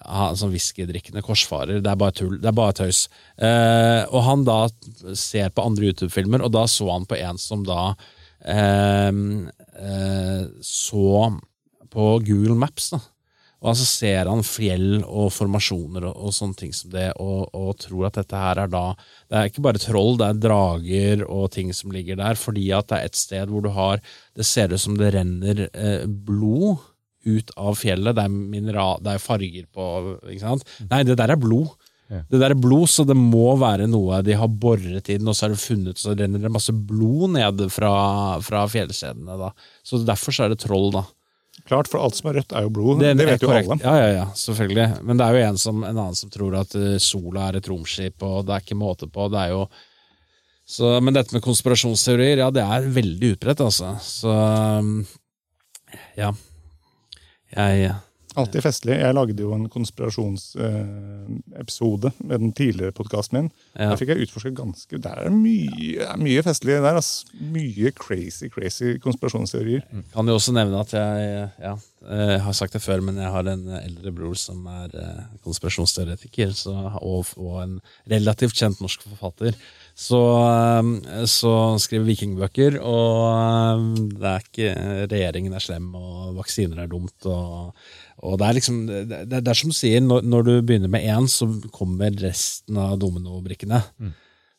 ha- 0.05 0.29
sånn 0.37 0.53
whiskydrikkende 0.53 1.23
korsfarer. 1.25 1.81
Det 1.81 1.91
er 1.91 1.99
bare 1.99 2.15
tull. 2.19 2.37
Det 2.41 2.51
er 2.51 2.57
bare 2.57 2.75
tøys. 2.77 3.07
Eh, 3.37 4.03
og 4.11 4.23
han 4.27 4.45
da 4.47 4.59
ser 5.17 5.49
på 5.49 5.65
andre 5.65 5.89
YouTube-filmer, 5.89 6.45
og 6.45 6.53
da 6.53 6.65
så 6.69 6.91
han 6.93 7.07
på 7.09 7.17
en 7.17 7.41
som 7.41 7.65
da 7.67 7.95
eh, 8.45 9.11
eh, 9.81 10.43
så 10.61 11.09
på 11.89 12.09
Google 12.27 12.57
Maps. 12.61 12.91
da 12.93 13.01
og 13.67 13.77
så 13.77 13.85
ser 13.87 14.29
han 14.29 14.43
fjell 14.45 15.01
og 15.03 15.31
formasjoner 15.35 16.07
og, 16.07 16.19
og 16.27 16.35
sånne 16.35 16.59
ting 16.59 16.73
som 16.75 16.91
det, 16.93 17.09
og, 17.19 17.49
og 17.51 17.73
tror 17.83 18.07
at 18.09 18.19
dette 18.21 18.43
her 18.43 18.63
er 18.63 18.71
da 18.71 18.83
Det 18.97 19.39
er 19.39 19.49
ikke 19.51 19.65
bare 19.65 19.81
troll, 19.83 20.15
det 20.19 20.29
er 20.29 20.43
drager 20.47 21.25
og 21.27 21.49
ting 21.55 21.73
som 21.75 21.91
ligger 21.91 22.19
der, 22.19 22.39
fordi 22.39 22.69
at 22.75 22.87
det 22.91 22.99
er 22.99 23.09
et 23.11 23.19
sted 23.19 23.51
hvor 23.51 23.65
du 23.65 23.71
har 23.75 23.99
Det 24.37 24.45
ser 24.47 24.71
ut 24.73 24.81
som 24.81 24.95
det 24.99 25.11
renner 25.17 25.67
eh, 25.67 26.05
blod 26.07 26.77
ut 27.27 27.51
av 27.59 27.75
fjellet. 27.75 28.15
Det 28.15 28.23
er, 28.23 28.31
mineral, 28.31 29.01
det 29.03 29.17
er 29.17 29.19
farger 29.19 29.65
på 29.75 29.87
ikke 30.31 30.43
sant? 30.45 30.63
Nei, 30.87 31.01
det 31.03 31.17
der 31.19 31.33
er 31.33 31.39
blod. 31.41 31.73
Det 32.07 32.39
der 32.39 32.53
er 32.53 32.59
blod, 32.59 32.87
så 32.87 33.03
det 33.03 33.17
må 33.19 33.49
være 33.59 33.87
noe 33.91 34.21
de 34.23 34.37
har 34.39 34.47
boret 34.47 35.09
inn, 35.11 35.27
og 35.27 35.35
så 35.35 35.47
er 35.47 35.55
det 35.55 35.59
funnet, 35.59 35.99
så 35.99 36.15
renner 36.15 36.39
det 36.39 36.51
masse 36.53 36.71
blod 36.71 37.33
ned 37.35 37.65
fra, 37.73 37.91
fra 38.45 38.63
fjellstedene. 38.71 39.35
da. 39.41 39.51
Så 39.83 39.99
derfor 40.07 40.35
så 40.35 40.45
er 40.45 40.53
det 40.53 40.61
troll, 40.63 40.87
da. 40.95 41.03
Klart, 41.67 41.89
for 41.91 41.99
alt 41.99 42.15
som 42.15 42.29
er 42.31 42.39
rødt, 42.39 42.53
er 42.55 42.63
jo 42.63 42.71
blod. 42.71 43.01
Det, 43.03 43.11
det 43.19 43.27
vet 43.27 43.43
jo 43.43 43.51
alle. 43.51 43.77
Ja, 43.83 43.93
ja, 43.99 44.07
ja, 44.21 44.25
selvfølgelig. 44.39 44.87
Men 45.03 45.19
det 45.19 45.27
er 45.27 45.35
jo 45.35 45.43
en, 45.49 45.59
som, 45.59 45.83
en 45.83 45.91
annen 45.93 46.15
som 46.15 46.31
tror 46.31 46.55
at 46.61 46.75
eh, 46.79 46.95
sola 47.03 47.49
er 47.49 47.59
et 47.59 47.67
romskip, 47.67 48.23
og 48.23 48.47
det 48.47 48.55
er 48.55 48.63
ikke 48.63 48.79
måte 48.79 49.09
på. 49.11 49.27
Det 49.33 49.43
er 49.43 49.55
jo 49.55 49.67
så, 50.67 50.97
Men 50.99 51.15
dette 51.15 51.31
med 51.31 51.43
konspirasjonsteorier, 51.45 52.41
ja, 52.41 52.49
det 52.51 52.63
er 52.63 52.89
veldig 52.91 53.29
utbredt, 53.37 53.61
altså. 53.63 53.93
Så 54.03 54.31
um, 54.31 54.97
ja. 56.19 56.33
Jeg 57.55 57.93
Alltid 58.37 58.61
festlig. 58.61 58.93
Jeg 59.01 59.15
lagde 59.17 59.41
jo 59.41 59.49
en 59.55 59.63
konspirasjonsepisode 59.71 62.11
med 62.21 62.39
den 62.43 62.51
tidligere 62.53 62.91
podkasten 62.93 63.37
min. 63.37 63.49
Ja. 63.73 63.89
Der 63.89 63.97
fikk 63.99 64.09
jeg 64.13 64.21
utforska 64.27 64.49
ganske 64.57 64.97
Der 65.01 65.17
er 65.25 65.29
mye, 65.33 66.15
mye 66.21 66.41
festlig 66.45 66.73
der. 66.77 66.95
ass. 67.01 67.25
Mye 67.33 67.91
crazy, 67.97 68.45
crazy 68.53 68.97
konspirasjonsteorier. 69.01 69.81
kan 70.13 70.27
jo 70.27 70.33
også 70.37 70.51
nevne 70.53 70.77
at 70.81 70.93
jeg 70.93 71.49
ja, 71.63 71.73
eh, 72.05 72.37
har 72.45 72.53
sagt 72.53 72.73
det 72.77 72.81
før, 72.85 73.01
men 73.01 73.17
jeg 73.17 73.31
har 73.33 73.45
en 73.49 73.67
eldre 73.81 74.11
bror 74.13 74.35
som 74.37 74.67
er 74.69 74.89
eh, 74.93 75.23
konspirasjonsteoretiker, 75.43 76.51
så, 76.53 76.91
og, 77.01 77.25
og 77.37 77.61
en 77.63 77.81
relativt 78.05 78.55
kjent 78.57 78.79
norsk 78.83 79.01
forfatter. 79.09 79.53
Så, 79.97 80.19
eh, 80.45 80.83
så 81.25 81.77
skriver 81.81 82.05
vikingbøker, 82.11 82.77
og 82.85 83.81
det 84.13 84.29
er 84.29 84.39
ikke 84.45 84.69
regjeringen 85.09 85.53
er 85.57 85.63
slem, 85.63 85.89
og 85.97 86.37
vaksiner 86.37 86.83
er 86.85 86.89
dumt. 86.91 87.17
og 87.25 87.73
og 88.17 88.39
det 88.41 88.47
er 88.47 88.55
liksom, 88.57 88.77
det, 88.87 89.19
det 89.29 89.41
er 89.47 89.57
som 89.59 89.69
du 89.69 89.75
sier, 89.77 90.01
når, 90.01 90.23
når 90.25 90.45
du 90.47 90.53
begynner 90.65 90.89
med 90.89 91.05
én, 91.05 91.27
så 91.29 91.45
kommer 91.75 92.15
resten 92.23 92.77
av 92.81 92.95
dominobrikkene. 93.01 93.81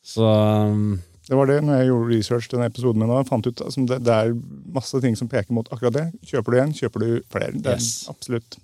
Så 0.09 0.22
um, 0.24 1.00
Det 1.28 1.34
var 1.36 1.50
det 1.50 1.56
når 1.66 1.80
jeg 1.80 1.88
gjorde 1.90 2.12
research 2.14 2.46
til 2.48 2.56
denne 2.61 2.68
episoden 2.70 3.02
min. 3.02 3.11
og 3.11 3.18
jeg 3.24 3.28
fant 3.32 3.48
ut 3.50 3.61
altså, 3.66 3.82
det, 3.90 3.98
det 4.06 4.14
er 4.14 4.30
masse 4.78 5.00
ting 5.02 5.18
som 5.18 5.28
peker 5.28 5.52
mot 5.56 5.66
akkurat 5.74 5.96
det. 5.98 6.06
Kjøper 6.30 6.54
du 6.54 6.61
en, 6.62 6.72
kjøper 6.78 7.04
du 7.04 7.11
flere. 7.34 7.52
Det 7.59 7.74
er 7.74 7.82
Yes. 7.82 8.06
absolutt. 8.09 8.56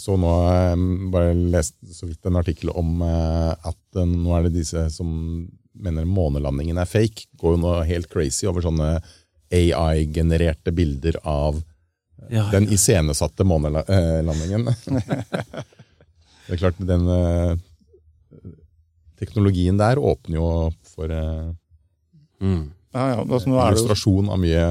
Så 0.00 0.14
nå 0.16 0.28
eh, 0.48 0.84
bare 1.12 1.34
leste 1.36 1.92
så 1.94 2.06
vidt 2.08 2.24
en 2.26 2.38
artikkel 2.40 2.70
om 2.72 3.02
eh, 3.04 3.54
at 3.70 3.98
eh, 4.00 4.06
nå 4.08 4.32
er 4.38 4.46
det 4.48 4.54
disse 4.58 4.86
som 4.94 5.10
mener 5.80 6.04
månelandingen 6.08 6.78
er 6.80 6.88
fake, 6.88 7.26
går 7.40 7.54
jo 7.54 7.60
nå 7.62 7.74
helt 7.88 8.08
crazy 8.12 8.48
over 8.48 8.64
sånne 8.64 8.94
AI-genererte 9.54 10.72
bilder 10.76 11.16
av 11.26 11.60
Ja, 12.28 12.44
den 12.52 12.68
iscenesatte 12.72 13.44
månelandingen. 13.48 14.68
det 16.46 16.52
er 16.54 16.60
klart, 16.60 16.78
den 16.78 17.08
eh, 17.08 17.54
teknologien 19.20 19.78
der 19.80 19.98
åpner 19.98 20.36
jo 20.40 20.48
for 20.94 21.10
eh, 21.12 21.50
mm. 22.42 22.62
Ja, 22.94 23.04
ja. 23.12 23.18
Altså, 23.22 23.46
nå, 23.50 23.54
er 23.62 23.70
det 23.70 23.78
illustrasjon 23.78 24.30
av 24.34 24.40
mye 24.42 24.64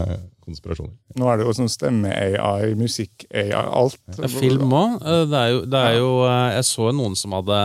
konspirasjoner. 0.43 0.95
nå 1.21 1.29
er 1.31 1.37
det 1.39 1.45
jo 1.47 1.53
sånn 1.55 1.69
stemme-AI, 1.71 2.73
musikk-AI, 2.79 3.53
alt. 3.55 3.99
Ja, 4.17 4.27
Film 4.33 4.73
òg. 4.75 4.97
Det, 5.31 5.43
jo- 5.53 5.63
det 5.71 5.83
er 5.91 5.95
jo 6.01 6.09
eh, 6.27 6.49
Jeg 6.57 6.65
så 6.67 6.89
noen 6.95 7.15
som 7.19 7.37
hadde, 7.37 7.61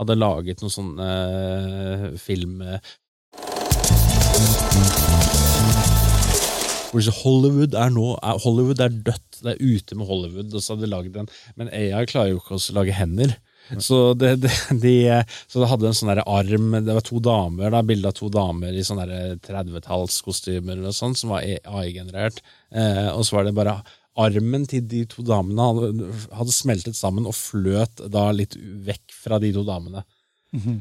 hadde 0.00 0.16
laget 0.16 0.62
noen 0.64 0.72
sånne 0.78 1.10
eh, 1.10 2.06
film 2.22 2.62
eh, 2.64 2.78
hvor 6.90 7.06
Hollywood 7.20 7.76
er 7.78 7.92
nå 7.94 8.06
er, 8.18 8.40
Hollywood 8.42 8.82
er 8.82 8.90
dødt. 8.90 9.40
Det 9.40 9.54
er 9.54 9.62
ute 9.62 9.96
med 9.96 10.08
Hollywood. 10.08 10.50
Og 10.52 10.62
så 10.62 10.74
hadde 10.74 10.86
de 10.86 10.90
laget 10.90 11.16
en 11.20 11.30
Men 11.58 11.70
AI 11.72 12.02
klarer 12.10 12.34
jo 12.34 12.40
ikke 12.42 12.58
å 12.58 12.76
lage 12.76 12.96
hender. 12.96 13.36
Så 13.78 14.14
det, 14.18 14.32
det, 14.42 14.50
de, 14.82 14.94
så 15.46 15.62
det 15.62 15.68
hadde 15.70 15.86
en 15.90 15.94
sånn 15.94 16.10
der 16.10 16.24
arm 16.26 16.72
Det 16.74 16.96
var 16.96 17.04
to 17.06 17.20
damer, 17.22 17.70
da, 17.70 17.84
bilde 17.86 18.10
av 18.10 18.16
to 18.18 18.30
damer 18.32 18.74
i 18.74 18.82
sånne 18.86 19.06
30-tallskostymer 19.46 20.82
sånn, 20.96 21.14
som 21.18 21.34
var 21.36 21.46
AI-generert. 21.46 22.40
Eh, 22.74 23.08
og 23.12 23.22
så 23.26 23.38
var 23.38 23.46
det 23.46 23.54
bare 23.58 23.76
armen 24.20 24.66
til 24.68 24.82
de 24.90 25.04
to 25.08 25.22
damene 25.24 25.68
hadde, 25.68 26.08
hadde 26.34 26.54
smeltet 26.56 26.98
sammen 26.98 27.28
og 27.30 27.36
fløt 27.38 28.02
da 28.10 28.26
litt 28.34 28.56
vekk 28.58 29.14
fra 29.14 29.38
de 29.42 29.52
to 29.54 29.62
damene. 29.68 30.02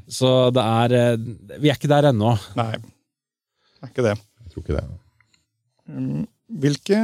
Så 0.09 0.49
det 0.55 0.63
er 0.65 0.95
eh, 0.97 1.27
Vi 1.61 1.69
er 1.69 1.77
ikke 1.77 1.91
der 1.91 2.09
ennå. 2.09 2.33
Nei, 2.57 2.71
det 2.81 3.85
er 3.85 3.93
ikke 3.93 4.07
det. 4.07 4.15
Jeg 4.17 4.55
tror 4.55 4.65
ikke 4.65 4.79
det. 4.79 4.87
Mm, 5.89 6.27
Hvilke 6.61 6.97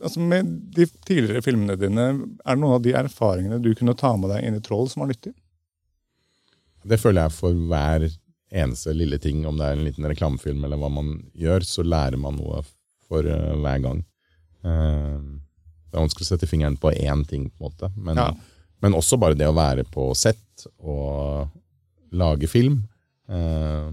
altså 0.00 0.20
Med 0.24 0.48
de 0.76 0.86
tidligere 1.04 1.42
filmene 1.44 1.76
dine, 1.76 2.06
er 2.40 2.56
det 2.56 2.60
noen 2.62 2.78
av 2.78 2.82
de 2.84 2.94
erfaringene 2.96 3.58
du 3.60 3.70
kunne 3.76 3.92
ta 4.00 4.14
med 4.16 4.30
deg 4.32 4.46
inn 4.48 4.56
i 4.56 4.62
Troll 4.64 4.88
som 4.88 5.02
var 5.04 5.10
nyttig? 5.12 5.34
Det 6.88 6.96
føler 7.02 7.26
jeg 7.26 7.34
for 7.36 7.52
hver 7.68 8.06
eneste 8.50 8.94
lille 8.96 9.18
ting, 9.20 9.42
om 9.46 9.58
det 9.60 9.66
er 9.68 9.76
en 9.76 9.84
liten 9.84 10.08
reklamefilm 10.08 10.64
eller 10.64 10.80
hva 10.80 10.88
man 10.92 11.10
gjør, 11.36 11.66
så 11.68 11.84
lærer 11.84 12.16
man 12.18 12.38
noe 12.40 12.62
for 13.10 13.28
eh, 13.28 13.52
hver 13.60 13.82
gang. 13.84 14.00
Eh, 14.64 15.18
det 15.20 15.98
er 15.98 16.00
vanskelig 16.06 16.24
å 16.26 16.30
sette 16.32 16.48
fingeren 16.48 16.78
på 16.80 16.94
én 16.96 17.26
ting, 17.28 17.50
på 17.52 17.60
en 17.60 17.68
måte. 17.68 17.92
Men, 18.00 18.16
Ja. 18.16 18.30
men 18.80 18.96
også 18.96 19.18
bare 19.20 19.36
det 19.36 19.48
å 19.50 19.56
være 19.56 19.84
på 19.84 20.08
sett 20.16 20.64
og 20.80 21.50
lage 22.10 22.48
film 22.50 22.80
eh, 23.28 23.92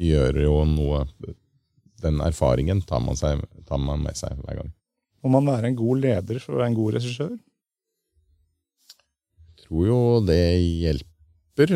gjør 0.00 0.40
jo 0.46 0.56
noe 0.72 1.04
Den 2.02 2.20
erfaringen 2.24 2.82
tar 2.86 3.02
man, 3.04 3.18
seg, 3.18 3.42
tar 3.68 3.80
man 3.80 4.02
med 4.02 4.18
seg 4.18 4.38
hver 4.42 4.62
gang. 4.62 4.70
Må 5.22 5.30
man 5.36 5.46
være 5.52 5.70
en 5.70 5.78
god 5.78 6.02
leder 6.02 6.40
for 6.42 6.56
å 6.56 6.60
være 6.62 6.72
en 6.72 6.78
god 6.78 6.96
regissør? 6.98 7.32
Jeg 9.52 9.66
tror 9.66 9.86
jo 9.86 9.98
det 10.26 10.42
hjelper. 10.58 11.08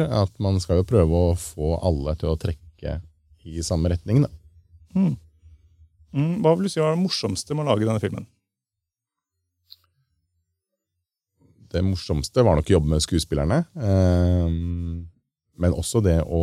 At 0.09 0.33
man 0.43 0.57
skal 0.63 0.81
jo 0.81 0.89
prøve 0.89 1.19
å 1.29 1.37
få 1.39 1.77
alle 1.85 2.17
til 2.19 2.33
å 2.33 2.39
trekke 2.41 2.97
i 3.47 3.63
samme 3.63 3.93
retning. 3.93 4.25
Da. 4.25 4.31
Mm. 4.97 5.13
Mm, 6.17 6.33
hva 6.43 6.55
vil 6.57 6.67
du 6.67 6.73
si 6.73 6.81
var 6.81 6.97
det 6.97 7.03
morsomste 7.05 7.55
med 7.55 7.67
å 7.67 7.71
lage 7.71 7.87
denne 7.87 8.03
filmen? 8.03 8.27
Det 11.71 11.83
morsomste 11.85 12.45
var 12.47 12.57
nok 12.57 12.71
å 12.71 12.77
jobbe 12.79 12.95
med 12.95 13.05
skuespillerne. 13.05 13.61
Eh, 13.77 14.49
men 15.61 15.77
også 15.77 16.03
det 16.05 16.19
å 16.25 16.43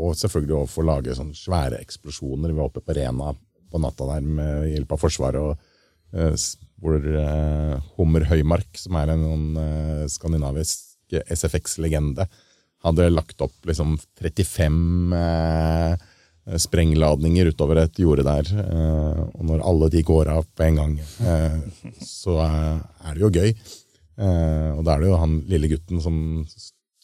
Og 0.00 0.16
selvfølgelig 0.18 0.56
å 0.56 0.68
få 0.70 0.84
lage 0.86 1.14
sånne 1.16 1.36
svære 1.36 1.80
eksplosjoner. 1.84 2.52
Vi 2.52 2.58
var 2.58 2.70
oppe 2.70 2.82
på 2.84 2.96
Rena 2.96 3.34
på 3.70 3.80
natta 3.82 4.08
der 4.14 4.24
med 4.26 4.70
hjelp 4.72 4.96
av 4.96 5.02
Forsvaret. 5.04 5.40
og 5.40 6.16
eh, 6.16 6.34
hvor 6.80 6.96
eh, 6.96 7.74
Hummer 7.98 8.24
Høymark, 8.30 8.70
som 8.80 8.96
er 8.96 9.12
en 9.12 9.26
sånn, 9.26 9.48
eh, 9.60 10.06
skandinavisk 10.08 11.18
SFX-legende, 11.28 12.26
hadde 12.84 13.10
lagt 13.12 13.42
opp 13.44 13.68
liksom 13.68 13.98
35 14.20 15.12
eh, 15.16 16.08
sprengladninger 16.60 17.52
utover 17.52 17.82
et 17.82 18.00
jorde 18.00 18.24
der. 18.26 18.48
Eh, 18.64 19.20
og 19.28 19.44
når 19.50 19.64
alle 19.66 19.90
de 19.92 20.02
går 20.06 20.32
av 20.32 20.48
på 20.56 20.66
en 20.66 20.80
gang, 20.80 20.96
eh, 21.20 21.60
så 22.04 22.40
er 22.40 23.12
det 23.12 23.24
jo 23.26 23.32
gøy. 23.34 23.54
Og 24.20 24.82
da 24.84 24.92
er 24.92 25.00
det 25.00 25.06
jo 25.08 25.16
han 25.16 25.38
lille 25.48 25.70
gutten 25.70 26.00
som 26.04 26.16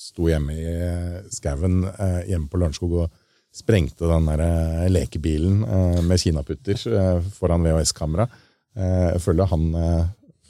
sto 0.07 0.29
hjemme 0.31 0.55
i 0.55 0.67
eh, 0.67 1.23
skauen 1.35 1.81
eh, 1.91 2.21
hjemme 2.31 2.51
på 2.51 2.61
Lørenskog 2.61 2.97
og 3.03 3.23
sprengte 3.57 4.09
den 4.11 4.29
der 4.29 4.43
eh, 4.45 4.87
lekebilen 4.93 5.65
med 6.07 6.21
kinaputter 6.21 6.79
foran 7.39 7.65
VHS-kamera. 7.65 8.29
Eh, 8.77 9.09
jeg 9.15 9.25
føler 9.25 9.51
han 9.51 9.67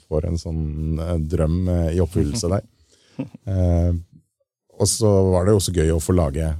får 0.07 0.27
en 0.27 0.39
sånn 0.39 0.65
drøm 1.27 1.61
i 1.91 2.01
oppfyllelse 2.03 2.55
der. 2.55 2.65
Eh, 3.49 3.93
og 4.77 4.85
så 4.85 5.09
var 5.31 5.47
det 5.47 5.55
også 5.57 5.71
gøy 5.73 5.87
å 5.89 6.01
få 6.03 6.13
lage 6.13 6.51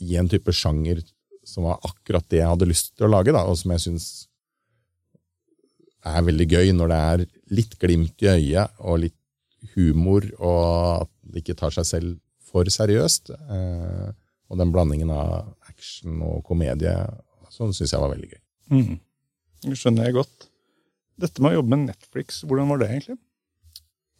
i 0.00 0.14
en 0.16 0.30
type 0.32 0.48
sjanger 0.56 1.02
som 1.44 1.66
var 1.66 1.82
akkurat 1.84 2.24
det 2.32 2.38
jeg 2.38 2.48
hadde 2.48 2.68
lyst 2.70 2.94
til 2.94 3.04
å 3.04 3.10
lage, 3.12 3.34
da, 3.36 3.42
og 3.44 3.58
som 3.60 3.74
jeg 3.74 3.82
syns 3.84 4.06
er 6.08 6.24
veldig 6.24 6.46
gøy 6.48 6.72
når 6.72 6.88
det 6.88 7.00
er 7.10 7.26
litt 7.58 7.76
glimt 7.82 8.24
i 8.24 8.30
øyet 8.32 8.80
og 8.80 9.02
litt 9.04 9.18
humor, 9.74 10.24
og 10.40 11.04
at 11.04 11.12
det 11.20 11.44
ikke 11.44 11.58
tar 11.60 11.76
seg 11.76 11.88
selv 11.90 12.16
for 12.50 12.68
seriøst. 12.70 13.32
Eh, 13.32 14.10
og 14.50 14.58
den 14.58 14.72
blandingen 14.74 15.12
av 15.14 15.52
action 15.70 16.20
og 16.26 16.42
komedie, 16.46 16.94
sånn 17.54 17.74
syns 17.76 17.94
jeg 17.94 18.02
var 18.02 18.12
veldig 18.12 18.30
gøy. 18.32 18.40
Mm. 18.74 18.96
Det 19.66 19.76
skjønner 19.78 20.08
jeg 20.08 20.18
godt. 20.18 20.48
Dette 21.20 21.42
med 21.42 21.52
å 21.52 21.60
jobbe 21.60 21.74
med 21.74 21.90
Netflix, 21.90 22.40
hvordan 22.48 22.70
var 22.72 22.80
det 22.80 22.88
egentlig? 22.90 23.18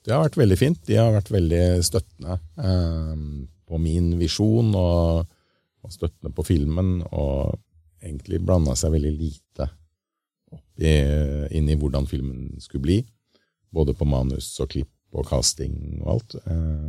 Det 0.05 0.15
har 0.15 0.25
vært 0.25 0.39
veldig 0.41 0.59
fint. 0.59 0.81
De 0.89 0.97
har 0.97 1.13
vært 1.13 1.33
veldig 1.33 1.65
støttende 1.85 2.39
eh, 2.61 3.25
på 3.69 3.81
min 3.83 4.15
visjon 4.21 4.71
og, 4.77 5.27
og 5.85 5.95
støttende 5.95 6.33
på 6.37 6.47
filmen, 6.47 7.01
og 7.11 7.59
egentlig 8.01 8.41
blanda 8.45 8.77
seg 8.79 8.95
veldig 8.95 9.13
lite 9.17 9.69
opp 10.55 10.83
i, 10.83 10.95
inn 11.57 11.69
i 11.69 11.77
hvordan 11.79 12.09
filmen 12.11 12.55
skulle 12.63 12.87
bli. 12.87 13.01
Både 13.71 13.95
på 13.95 14.09
manus 14.09 14.53
og 14.63 14.73
klipp 14.73 14.93
og 15.15 15.27
casting 15.29 16.01
og 16.01 16.09
alt. 16.15 16.39
Eh, 16.45 16.89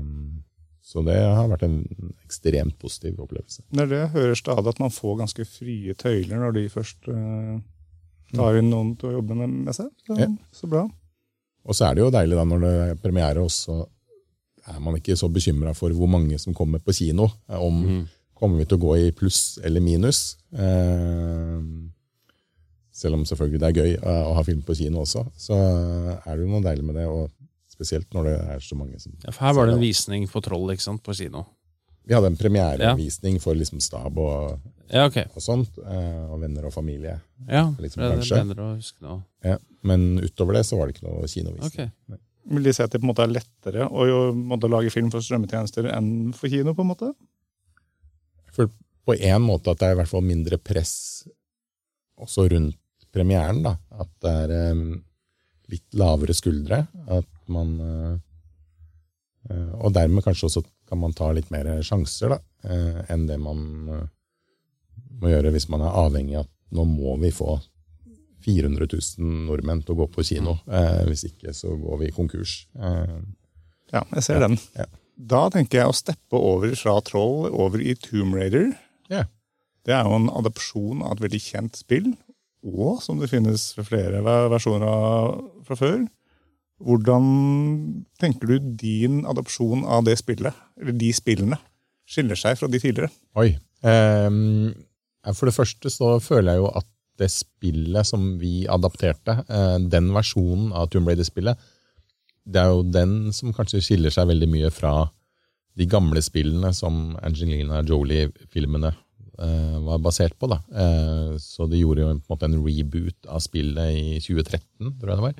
så 0.92 1.04
det 1.08 1.16
har 1.16 1.48
vært 1.48 1.62
en 1.64 1.78
ekstremt 2.26 2.76
positiv 2.82 3.22
opplevelse. 3.24 3.64
Det 3.72 3.86
er 3.86 3.92
det 3.92 4.00
jeg 4.02 4.14
hører 4.18 4.40
stadig, 4.40 4.74
at 4.74 4.82
man 4.84 4.92
får 4.92 5.22
ganske 5.22 5.46
frie 5.48 5.96
tøyler 5.96 6.42
når 6.42 6.58
de 6.58 6.64
først 6.74 7.08
uh, 7.08 7.62
tar 8.36 8.60
inn 8.60 8.68
noen 8.74 8.92
til 9.00 9.12
å 9.12 9.14
jobbe 9.20 9.38
med, 9.40 9.54
med 9.70 9.78
seg. 9.78 9.88
Så, 10.04 10.18
Ja. 10.20 10.28
så 10.56 10.68
bra. 10.72 10.84
Og 11.64 11.78
så 11.78 11.88
er 11.88 11.96
det 11.96 12.04
jo 12.04 12.12
deilig 12.12 12.36
da 12.40 12.44
når 12.50 12.64
det 12.66 12.74
er 12.90 13.00
premiere, 13.00 13.46
og 13.46 13.54
så 13.56 13.86
er 14.68 14.82
man 14.84 14.98
ikke 15.00 15.16
så 15.18 15.30
bekymra 15.32 15.72
for 15.78 15.94
hvor 15.96 16.10
mange 16.12 16.38
som 16.42 16.56
kommer 16.58 16.84
på 16.84 16.94
kino. 16.98 17.30
Om 17.48 18.04
kommer 18.42 18.58
vi 18.58 18.66
til 18.66 18.80
å 18.80 18.82
gå 18.82 18.96
i 18.98 19.12
pluss 19.14 19.60
eller 19.64 19.84
minus. 19.86 20.36
Uh, 20.52 21.62
selv 22.92 23.16
om 23.20 23.26
selvfølgelig 23.26 23.62
det 23.62 23.70
er 23.70 23.80
gøy 23.80 23.94
uh, 24.02 24.24
å 24.32 24.34
ha 24.38 24.44
film 24.46 24.64
på 24.66 24.76
kino 24.78 25.06
også, 25.06 25.24
så 25.40 25.56
er 26.18 26.34
det 26.34 26.42
jo 26.44 26.50
noe 26.50 26.66
deilig 26.66 26.88
med 26.88 27.00
det. 27.00 27.06
og 27.08 27.30
Spesielt 27.82 28.14
når 28.14 28.30
det 28.30 28.36
er 28.54 28.62
så 28.62 28.78
mange 28.78 29.00
som 29.02 29.16
Ja, 29.24 29.32
for 29.32 29.48
her 29.48 29.58
var 29.58 29.70
det 29.70 29.74
en 29.80 29.82
visning 29.82 30.28
på 30.30 30.42
Troll 30.46 30.70
ikke 30.76 30.86
sant, 30.86 31.02
på 31.02 31.16
kino. 31.18 31.48
Vi 32.06 32.14
hadde 32.14 32.30
en 32.32 32.38
premierevisning 32.38 33.40
for 33.42 33.58
liksom 33.58 33.82
stab 33.82 34.18
og, 34.22 34.60
Ja, 34.92 35.08
okay. 35.08 35.26
og 35.34 35.42
sånt, 35.42 35.78
eh, 35.82 36.26
og 36.28 36.42
venner 36.42 36.66
og 36.68 36.74
familie. 36.74 37.16
Ja, 37.48 37.70
liksom, 37.80 38.04
det, 38.04 38.22
det 38.22 38.38
er 38.38 38.46
bedre 38.50 38.68
å 38.68 38.76
huske 38.76 39.06
nå. 39.06 39.16
Ja. 39.46 39.58
Men 39.88 40.20
utover 40.22 40.58
det 40.58 40.66
så 40.68 40.78
var 40.78 40.90
det 40.90 40.98
ikke 40.98 41.08
noe 41.08 41.30
kinovisning. 41.30 41.90
Ok. 41.90 42.20
Vil 42.52 42.66
de 42.66 42.74
si 42.74 42.84
at 42.84 42.94
det 42.94 43.00
på 43.02 43.06
en 43.06 43.12
måte 43.14 43.26
er 43.26 43.34
lettere 43.34 43.86
å 43.88 44.08
jo, 44.10 44.22
måtte 44.36 44.70
lage 44.70 44.94
film 44.94 45.12
for 45.14 45.24
strømmetjenester 45.26 45.90
enn 45.94 46.34
for 46.38 46.52
kino? 46.54 46.74
på 46.78 46.86
en 46.86 46.92
måte? 46.92 47.12
For 48.52 48.70
på 49.08 49.16
en 49.18 49.46
måte 49.46 49.74
at 49.74 49.82
det 49.82 49.90
er 49.90 49.96
i 49.96 50.02
hvert 50.02 50.12
fall 50.12 50.26
mindre 50.26 50.58
press 50.62 50.96
også 52.22 52.50
rundt 52.52 52.78
premieren. 53.14 53.62
da. 53.66 53.76
At 54.02 54.12
det 54.24 54.34
er 54.46 54.74
um, 54.74 54.86
litt 55.72 55.98
lavere 55.98 56.36
skuldre. 56.38 56.84
At 57.08 57.30
man 57.54 57.74
eh, 57.86 58.14
eh, 59.50 59.74
Og 59.82 59.94
dermed 59.96 60.24
kanskje 60.26 60.48
også 60.50 60.64
kan 60.90 61.00
man 61.02 61.14
ta 61.16 61.30
litt 61.36 61.52
mer 61.54 61.70
sjanser 61.86 62.36
da, 62.36 62.40
eh, 62.68 63.02
enn 63.14 63.28
det 63.30 63.38
man 63.40 63.62
må 65.22 65.30
gjøre 65.32 65.52
hvis 65.54 65.70
man 65.72 65.84
er 65.86 66.00
avhengig 66.02 66.40
av 66.40 66.48
at 66.48 66.52
nå 66.76 66.86
må 66.88 67.18
vi 67.22 67.30
få 67.36 67.60
400 68.46 68.88
000 68.90 69.46
nordmenn 69.48 69.84
til 69.86 69.94
å 69.94 70.00
gå 70.02 70.08
på 70.16 70.24
kino. 70.26 70.56
Eh, 70.66 71.04
hvis 71.10 71.28
ikke 71.28 71.54
så 71.54 71.76
går 71.78 72.00
vi 72.06 72.16
konkurs. 72.16 72.64
Eh, 72.80 73.20
Ja, 73.92 74.06
jeg 74.16 74.24
ser 74.24 74.40
den. 74.40 74.58
ja. 74.78 74.86
Da 75.22 75.50
tenker 75.52 75.82
jeg 75.82 75.92
å 75.92 75.94
steppe 75.94 76.40
over 76.40 76.72
fra 76.80 76.96
Troll 77.06 77.50
over 77.52 77.82
i 77.84 77.92
Tomb 78.00 78.34
Raider. 78.34 78.72
Yeah. 79.12 79.28
Det 79.86 79.94
er 79.94 80.08
jo 80.08 80.16
en 80.16 80.30
adopsjon 80.32 81.04
av 81.04 81.18
et 81.18 81.26
veldig 81.28 81.42
kjent 81.44 81.76
spill, 81.76 82.08
og 82.64 83.02
som 83.04 83.20
det 83.20 83.30
finnes 83.30 83.74
flere 83.84 84.24
versjoner 84.50 84.88
av 84.88 85.44
fra 85.68 85.76
før. 85.78 86.00
Hvordan 86.82 87.26
tenker 88.22 88.50
du 88.50 88.72
din 88.82 89.22
adopsjon 89.30 89.84
av 89.86 90.06
det 90.08 90.18
spillet, 90.22 90.56
eller 90.82 90.98
de 90.98 91.12
spillene, 91.16 91.60
skiller 92.10 92.40
seg 92.40 92.58
fra 92.60 92.70
de 92.72 92.82
tidligere? 92.82 93.12
Oi. 93.40 93.54
Ehm, 93.88 94.74
for 95.34 95.50
det 95.50 95.56
første 95.56 95.92
så 95.94 96.16
føler 96.24 96.56
jeg 96.56 96.64
jo 96.64 96.72
at 96.82 96.88
det 97.22 97.30
spillet 97.34 98.08
som 98.08 98.26
vi 98.42 98.66
adapterte, 98.70 99.44
eh, 99.48 99.78
den 99.94 100.10
versjonen 100.16 100.72
av 100.74 100.90
Tomb 100.90 101.10
Raider-spillet, 101.10 101.60
det 102.52 102.62
er 102.62 102.72
jo 102.74 102.84
den 102.84 103.32
som 103.36 103.54
kanskje 103.54 103.84
skiller 103.86 104.14
seg 104.14 104.30
veldig 104.32 104.50
mye 104.50 104.72
fra 104.74 105.12
de 105.78 105.88
gamle 105.88 106.22
spillene 106.24 106.74
som 106.76 107.16
Angelina 107.22 107.84
Jolie-filmene 107.86 108.92
eh, 108.92 109.78
var 109.86 110.02
basert 110.04 110.38
på. 110.40 110.50
da. 110.52 110.60
Eh, 110.74 111.38
så 111.40 111.70
de 111.70 111.80
gjorde 111.80 112.04
jo 112.04 112.10
på 112.10 112.18
en 112.18 112.34
måte 112.34 112.50
en 112.50 112.60
reboot 112.66 113.30
av 113.30 113.44
spillet 113.44 113.96
i 113.96 114.20
2013, 114.20 114.98
tror 115.00 115.14
jeg 115.14 115.20
det 115.22 115.28
var, 115.28 115.40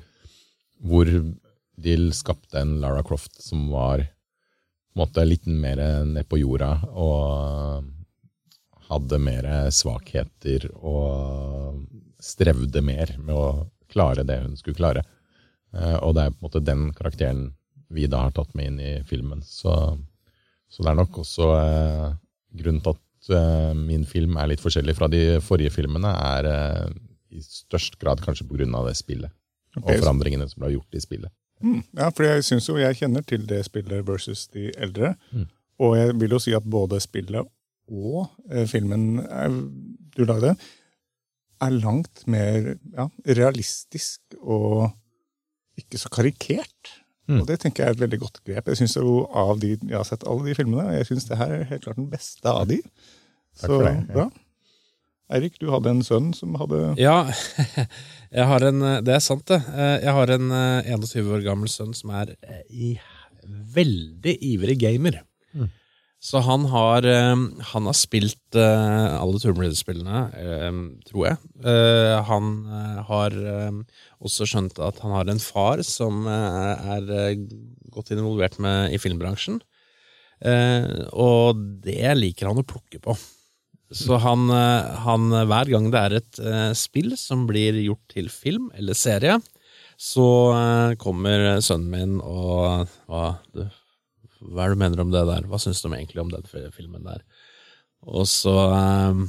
hvor 0.82 1.08
de 1.82 1.96
skapte 2.14 2.60
en 2.60 2.76
Lara 2.82 3.02
Croft 3.06 3.40
som 3.42 3.68
var 3.72 4.04
måte 4.98 5.24
litt 5.24 5.46
mer 5.46 5.80
ned 6.04 6.28
på 6.28 6.42
jorda 6.42 6.74
og 6.90 7.86
hadde 8.90 9.18
mer 9.22 9.48
svakheter 9.72 10.66
og 10.76 11.86
strevde 12.22 12.82
mer 12.84 13.14
med 13.18 13.34
å 13.34 13.46
klare 13.92 14.24
det 14.26 14.40
hun 14.42 14.56
skulle 14.58 14.78
klare. 14.78 15.04
Eh, 15.72 15.96
Og 16.02 16.14
det 16.16 16.26
er 16.26 16.34
på 16.34 16.40
en 16.42 16.46
måte 16.48 16.64
den 16.64 16.84
karakteren 16.96 17.46
vi 17.92 18.06
da 18.08 18.26
har 18.26 18.34
tatt 18.36 18.54
med 18.56 18.70
inn 18.70 18.80
i 18.80 18.92
filmen. 19.08 19.42
Så, 19.44 19.72
så 20.68 20.84
det 20.84 20.92
er 20.92 20.98
nok 21.00 21.22
også 21.24 21.48
eh, 21.56 22.08
grunnen 22.62 22.82
til 22.84 22.96
at 22.96 23.32
eh, 23.36 23.72
min 23.76 24.04
film 24.08 24.38
er 24.40 24.52
litt 24.52 24.64
forskjellig 24.64 24.96
fra 24.98 25.08
de 25.12 25.40
forrige 25.44 25.74
filmene, 25.74 26.12
er 26.36 26.48
eh, 26.52 26.88
i 27.36 27.40
størst 27.44 27.98
grad 28.00 28.20
kanskje 28.24 28.48
på 28.48 28.58
grunn 28.58 28.76
av 28.76 28.88
det 28.88 28.96
spillet. 29.00 29.32
Og 29.80 29.88
forandringene 29.88 30.48
som 30.50 30.64
ble 30.64 30.74
gjort 30.74 30.98
i 30.98 31.02
spillet. 31.02 31.32
Mm, 31.62 31.80
ja, 31.96 32.10
for 32.10 32.26
jeg 32.26 32.44
syns 32.44 32.66
jo 32.68 32.78
jeg 32.80 32.98
kjenner 32.98 33.24
til 33.26 33.44
det 33.48 33.62
spillet 33.68 34.06
versus 34.06 34.48
de 34.52 34.70
eldre. 34.74 35.14
Mm. 35.30 35.46
Og 35.82 35.96
jeg 35.98 36.16
vil 36.20 36.34
jo 36.36 36.40
si 36.42 36.54
at 36.56 36.66
både 36.68 37.00
spillet 37.02 37.48
og 37.92 38.26
eh, 38.50 38.66
filmen 38.70 39.22
er, 39.22 39.54
du 40.16 40.24
lagde, 40.26 40.54
er 41.62 41.78
langt 41.82 42.24
mer 42.30 42.74
ja, 42.74 43.06
realistisk 43.38 44.36
og 44.40 44.90
ikke 45.78 46.00
så 46.00 46.10
karikert. 46.12 46.92
Mm. 47.30 47.40
Og 47.40 47.48
det 47.48 47.60
tenker 47.62 47.84
jeg 47.84 47.92
er 47.92 47.96
et 47.96 48.02
veldig 48.02 48.20
godt 48.24 48.40
grep. 48.44 48.68
Jeg 48.68 48.82
synes 48.82 48.96
jo 48.98 49.22
av 49.28 49.54
de, 49.62 49.76
jeg 49.76 49.96
har 49.96 50.06
sett 50.08 50.26
alle 50.28 50.48
de 50.48 50.56
filmene, 50.58 50.88
og 50.88 50.96
jeg 50.98 51.08
syns 51.10 51.28
det 51.28 51.38
her 51.38 51.54
er 51.54 51.68
helt 51.70 51.84
klart 51.84 52.00
den 52.00 52.10
beste 52.10 52.50
av 52.50 52.66
de. 52.70 52.80
Så 53.54 53.68
for 53.70 53.86
det, 53.86 53.94
ja. 53.94 54.14
bra. 54.16 54.26
Eirik, 55.32 55.54
du 55.62 55.68
hadde 55.72 55.90
en 55.92 56.02
sønn 56.04 56.32
som 56.36 56.54
hadde 56.60 56.94
Ja, 57.00 57.22
jeg 58.36 58.46
har 58.50 58.64
en, 58.68 58.80
det 59.06 59.14
er 59.14 59.22
sant 59.24 59.46
det. 59.48 59.60
Eh, 59.72 59.98
Jeg 60.04 60.12
har 60.18 60.32
en 60.34 60.50
eh, 60.52 60.90
21 60.96 61.30
år 61.38 61.44
gammel 61.46 61.70
sønn 61.72 61.94
som 61.96 62.10
er 62.18 62.34
eh, 62.42 62.62
i 62.68 62.90
veldig 63.74 64.34
ivrig 64.44 64.76
gamer. 64.82 65.22
Mm. 65.56 65.70
Så 66.22 66.38
han 66.46 66.66
har, 66.70 67.02
eh, 67.08 67.32
han 67.72 67.88
har 67.88 67.96
spilt 67.98 68.54
eh, 68.60 69.16
alle 69.16 69.40
Tomb 69.42 69.58
Raider-spillene, 69.62 70.20
eh, 70.38 70.78
tror 71.08 71.26
jeg. 71.30 71.40
Eh, 71.64 72.18
Han 72.28 72.52
eh, 72.68 73.00
har 73.08 73.34
eh, 73.54 73.80
også 74.22 74.46
skjønt 74.52 74.78
at 74.84 75.00
han 75.02 75.16
har 75.16 75.32
en 75.32 75.42
far 75.42 75.82
som 75.86 76.26
eh, 76.30 76.88
er 76.98 77.10
eh, 77.24 77.46
godt 77.92 78.12
involvert 78.14 78.60
med, 78.62 78.92
i 78.94 79.00
filmbransjen. 79.02 79.58
Eh, 80.44 81.06
Og 81.14 81.58
det 81.88 82.14
liker 82.20 82.50
han 82.52 82.60
å 82.62 82.66
plukke 82.68 83.00
på. 83.02 83.16
Så 83.92 84.16
han, 84.22 84.46
eh, 84.52 84.92
han, 85.04 85.28
hver 85.50 85.68
gang 85.72 85.90
det 85.92 86.00
er 86.00 86.16
et 86.18 86.40
eh, 86.40 86.70
spill 86.78 87.12
som 87.20 87.46
blir 87.48 87.76
gjort 87.82 88.14
til 88.14 88.30
film 88.32 88.70
eller 88.78 88.96
serie, 88.96 89.36
så 90.00 90.26
eh, 90.56 90.94
kommer 91.00 91.60
sønnen 91.62 91.92
min 91.92 92.14
og 92.24 92.88
hva, 93.10 93.36
du, 93.52 93.66
hva 94.48 94.64
er 94.64 94.72
det 94.72 94.78
du 94.78 94.82
mener 94.84 95.04
om 95.04 95.12
det 95.12 95.26
der? 95.28 95.46
Hva 95.50 95.60
syns 95.60 95.82
du 95.84 95.90
egentlig 95.92 96.22
om 96.24 96.32
den 96.32 96.48
filmen 96.74 97.04
der? 97.06 97.22
Og 98.08 98.26
så, 98.26 98.54
eh, 98.74 99.22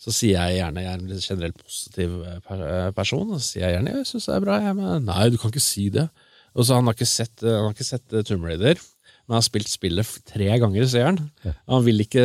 så 0.00 0.12
sier 0.14 0.36
jeg 0.38 0.60
gjerne 0.60 0.84
Jeg 0.84 0.92
er 0.92 1.02
en 1.04 1.22
generelt 1.24 1.62
positiv 1.62 2.18
eh, 2.24 2.40
per, 2.46 2.64
eh, 2.66 2.90
person, 2.96 3.30
og 3.30 3.40
så 3.40 3.46
sier 3.46 3.66
jeg 3.66 3.78
gjerne 3.78 3.96
jeg 3.98 4.10
syns 4.10 4.28
det 4.28 4.36
er 4.36 4.44
bra. 4.44 4.58
Jeg, 4.64 4.76
men, 4.78 5.08
nei, 5.08 5.28
du 5.32 5.38
kan 5.40 5.52
ikke 5.52 5.64
si 5.64 5.88
det. 5.92 6.08
Og 6.56 6.66
så 6.66 6.78
Han 6.78 6.88
har 6.88 6.96
ikke 6.98 7.08
sett, 7.08 7.36
eh, 7.44 7.56
han 7.56 7.68
har 7.68 7.76
ikke 7.76 7.90
sett 7.92 8.16
eh, 8.16 8.26
Tomb 8.26 8.46
Raider, 8.48 8.80
men 9.26 9.36
har 9.38 9.44
spilt 9.46 9.70
spillet 9.70 10.08
tre 10.26 10.48
ganger, 10.58 10.86
sier 10.90 11.06
han. 11.06 11.18
Han 11.70 11.84
vil 11.86 12.02
ikke, 12.02 12.22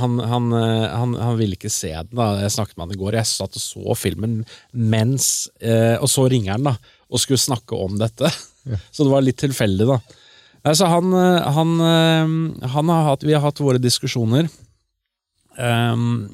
han, 0.00 0.16
han, 0.18 0.48
eh, 0.58 0.86
han, 0.90 1.12
han 1.14 1.36
vil 1.38 1.54
ikke 1.54 1.70
se 1.70 1.92
den. 1.94 2.16
da 2.18 2.32
Jeg 2.42 2.54
snakket 2.56 2.74
med 2.76 2.88
han 2.88 2.94
i 2.96 2.98
går. 2.98 3.18
Jeg 3.20 3.30
satt 3.30 3.58
og 3.60 3.62
så 3.62 3.94
filmen 3.94 4.40
mens 4.74 5.46
eh, 5.62 5.94
Og 6.02 6.10
så 6.10 6.26
ringer 6.30 6.56
han 6.56 6.66
da 6.66 6.74
og 7.08 7.22
skulle 7.22 7.40
snakke 7.40 7.78
om 7.78 7.94
dette. 7.96 8.28
Så 8.92 9.00
det 9.06 9.12
var 9.14 9.22
litt 9.24 9.38
tilfeldig, 9.40 9.86
da. 9.88 9.94
Altså, 10.68 10.90
han, 10.92 11.14
han, 11.56 11.70
han 12.74 12.90
har 12.92 13.06
hatt, 13.06 13.24
vi 13.24 13.32
har 13.32 13.40
hatt 13.40 13.62
våre 13.64 13.80
diskusjoner. 13.80 14.50
Ehm, 15.56 16.28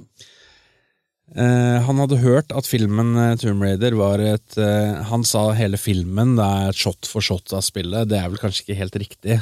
eh, 1.33 1.79
han 1.87 2.01
hadde 2.03 2.21
hørt 2.21 2.53
at 2.53 2.69
filmen 2.69 3.15
eh, 3.17 3.37
Tomb 3.41 3.65
Raider 3.65 3.97
var 3.99 4.21
et 4.23 4.59
uh, 4.61 5.01
Han 5.09 5.25
sa 5.25 5.47
hele 5.57 5.81
filmen 5.81 6.37
det 6.39 6.45
er 6.45 6.73
et 6.73 6.81
shot 6.81 7.09
for 7.09 7.25
shot 7.25 7.55
av 7.57 7.65
spillet. 7.65 8.11
Det 8.11 8.21
er 8.21 8.29
vel 8.29 8.43
kanskje 8.43 8.67
ikke 8.67 8.81
helt 8.83 9.01
riktig. 9.05 9.39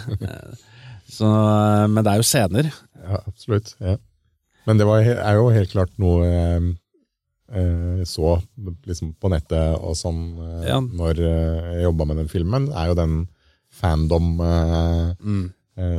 Så, 1.17 1.29
men 1.93 2.01
det 2.01 2.13
er 2.15 2.23
jo 2.23 2.25
scener. 2.25 2.71
Ja, 3.03 3.19
absolutt. 3.27 3.75
Ja. 3.83 3.99
Men 4.65 4.79
det 4.79 4.87
var, 4.89 5.03
er 5.03 5.37
jo 5.37 5.51
helt 5.53 5.75
klart 5.75 5.93
noe 6.01 6.25
jeg 7.53 8.07
så 8.09 8.39
liksom 8.89 9.13
på 9.21 9.29
nettet 9.33 9.77
og 9.77 9.97
sånn 9.99 10.23
eh, 10.41 10.69
Ja. 10.71 10.79
når 10.81 11.19
jeg 11.21 11.83
jobba 11.85 12.07
med 12.09 12.23
den 12.23 12.31
filmen, 12.33 12.71
er 12.73 12.89
jo 12.89 12.97
den 12.97 13.17
fandom 13.73 14.39
eh, 14.41 15.13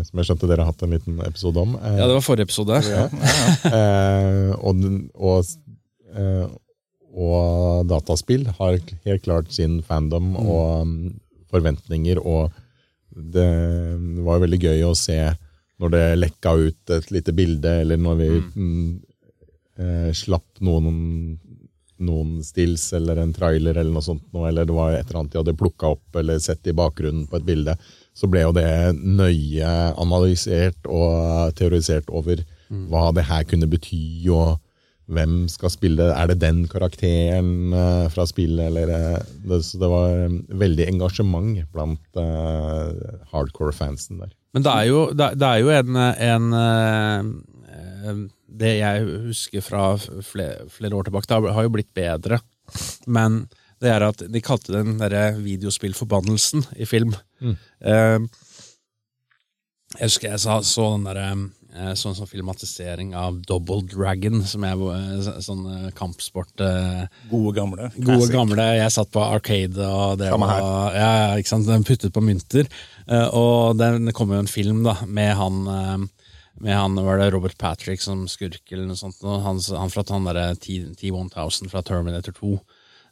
som 0.05 0.19
jeg 0.19 0.27
skjønte 0.27 0.49
dere 0.49 0.65
har 0.65 0.73
hatt 0.73 0.83
en 0.85 0.93
liten 0.93 1.21
episode 1.25 1.61
om. 1.63 1.77
Eh, 1.79 1.95
Ja, 1.97 2.07
det 2.09 2.17
var 2.17 2.25
forrige 2.25 2.47
episode. 2.49 2.77
eh, 3.77 4.51
og, 4.59 4.83
og, 5.13 5.53
eh, 6.13 6.45
og 7.13 7.87
dataspill 7.89 8.45
har 8.59 8.77
helt 8.77 9.25
klart 9.25 9.53
sin 9.53 9.79
fandom 9.85 10.35
og 10.37 10.85
mm, 10.89 10.99
forventninger, 11.53 12.21
og 12.21 12.53
det 13.13 13.49
var 14.25 14.41
veldig 14.41 14.61
gøy 14.61 14.85
å 14.87 14.93
se 14.97 15.17
når 15.81 15.91
det 15.93 16.05
lekka 16.21 16.53
ut 16.57 16.93
et 16.95 17.09
lite 17.13 17.33
bilde, 17.35 17.73
eller 17.83 17.99
når 17.99 18.19
vi 18.21 18.29
mm, 18.41 18.85
eh, 19.81 20.11
slapp 20.15 20.61
noen, 20.65 21.39
noen 22.03 22.37
stills 22.45 22.91
eller 22.93 23.19
en 23.21 23.33
trailer 23.35 23.77
eller 23.77 23.91
noe 23.93 24.05
sånt, 24.05 24.25
eller 24.33 24.69
det 24.69 24.77
var 24.77 24.93
et 24.93 25.05
eller 25.07 25.23
annet 25.23 25.35
de 25.35 25.41
hadde 25.41 25.57
plukka 25.59 25.93
opp 25.97 26.21
eller 26.21 26.41
sett 26.41 26.69
i 26.69 26.77
bakgrunnen 26.77 27.27
på 27.29 27.39
et 27.39 27.47
bilde, 27.47 27.77
så 28.13 28.27
ble 28.29 28.41
jo 28.45 28.51
det 28.53 28.67
nøye 29.01 29.69
analysert 29.99 30.85
og 30.87 31.53
teorisert 31.57 32.09
over 32.13 32.43
hva 32.89 33.11
det 33.13 33.25
her 33.29 33.43
kunne 33.49 33.67
bety, 33.69 34.25
og 34.33 34.59
hvem 35.13 35.47
skal 35.51 35.69
spille 35.69 36.05
Er 36.15 36.27
det 36.31 36.37
den 36.39 36.61
karakteren 36.71 37.73
eh, 37.75 38.05
fra 38.09 38.23
spillet, 38.25 38.69
eller 38.69 38.87
eh, 38.89 39.17
det, 39.43 39.59
Så 39.67 39.77
det 39.81 39.89
var 39.91 40.13
eh, 40.15 40.37
veldig 40.63 40.87
engasjement 40.93 41.59
blant 41.73 41.99
uh, 42.15 43.19
hardcore-fansen 43.33 44.21
der. 44.23 44.31
Men 44.55 44.63
det 44.63 44.71
er 44.71 44.87
jo, 44.87 45.01
det, 45.11 45.27
er- 45.43 45.59
jo 45.59 45.69
en, 45.75 45.97
en 45.97 46.47
Det 48.47 48.71
jeg 48.79 49.05
husker 49.27 49.61
fra 49.65 49.83
flere, 49.97 50.67
flere 50.69 50.95
år 50.95 51.03
tilbake, 51.09 51.27
det 51.29 51.35
har- 51.41 51.53
har 51.57 51.63
jo 51.67 51.69
blitt 51.73 51.93
bedre. 51.93 52.39
Men 53.07 53.47
det 53.83 53.91
er 53.91 54.05
at 54.07 54.23
de 54.31 54.41
kalte 54.43 54.71
den 54.73 54.95
derre 55.01 55.33
videospillforbannelsen 55.43 56.63
i 56.79 56.87
film. 56.89 57.13
Eh, 57.43 58.19
jeg 59.99 60.07
husker 60.09 60.31
jeg 60.33 60.41
sa, 60.41 60.55
så 60.65 60.85
den 60.95 61.03
derre 61.05 61.25
eh, 61.75 61.91
sånn 61.99 62.15
som 62.17 62.25
filmatisering 62.29 63.11
av 63.17 63.35
Double 63.45 63.83
Dragon, 63.91 64.39
som 64.49 64.65
jeg 64.65 64.79
var 64.79 65.37
sånn 65.45 65.61
eh, 65.69 65.91
kampsport 65.97 66.63
eh, 66.65 67.03
gode, 67.29 67.53
gamle. 67.59 67.91
Gode 67.99 68.07
classic. 68.07 68.33
gamle, 68.33 68.65
jeg 68.79 68.95
satt 68.95 69.11
på 69.13 69.21
Arcade 69.21 69.85
og 69.85 70.17
drev 70.21 70.33
og 70.65 70.97
ja, 70.97 71.11
ikke 71.37 71.51
sant, 71.53 71.69
den 71.69 71.85
puttet 71.85 72.13
på 72.15 72.23
mynter. 72.25 72.69
Eh, 73.05 73.27
og 73.37 73.77
den- 73.81 74.09
det 74.09 74.15
kom 74.17 74.33
jo 74.33 74.41
en 74.41 74.49
film 74.49 74.81
da, 74.87 74.97
med 75.05 75.35
han 75.37 75.61
eh, 75.77 76.09
med 76.63 76.77
han, 76.77 76.93
var 76.95 77.17
det 77.19 77.31
Robert 77.33 77.57
Patrick 77.57 77.99
som 78.01 78.27
skurk, 78.29 78.61
eller 78.71 78.85
noe 78.87 78.95
sånt. 78.95 79.17
Han, 79.25 79.57
han 79.59 79.89
fra 79.91 80.03
han 80.13 80.27
derre 80.29 80.53
T- 80.61 80.93
T-1000 80.95 81.67
fra 81.71 81.81
Terminator 81.83 82.31
2. 82.37 82.51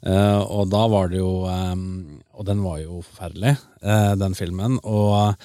Eh, 0.02 0.40
og 0.42 0.72
da 0.72 0.86
var 0.90 1.12
det 1.12 1.20
jo 1.20 1.44
um, 1.46 2.22
Og 2.34 2.46
den 2.48 2.64
var 2.66 2.80
jo 2.82 3.04
forferdelig, 3.06 3.54
uh, 3.86 4.14
den 4.18 4.34
filmen. 4.38 4.80
Og, 4.82 5.36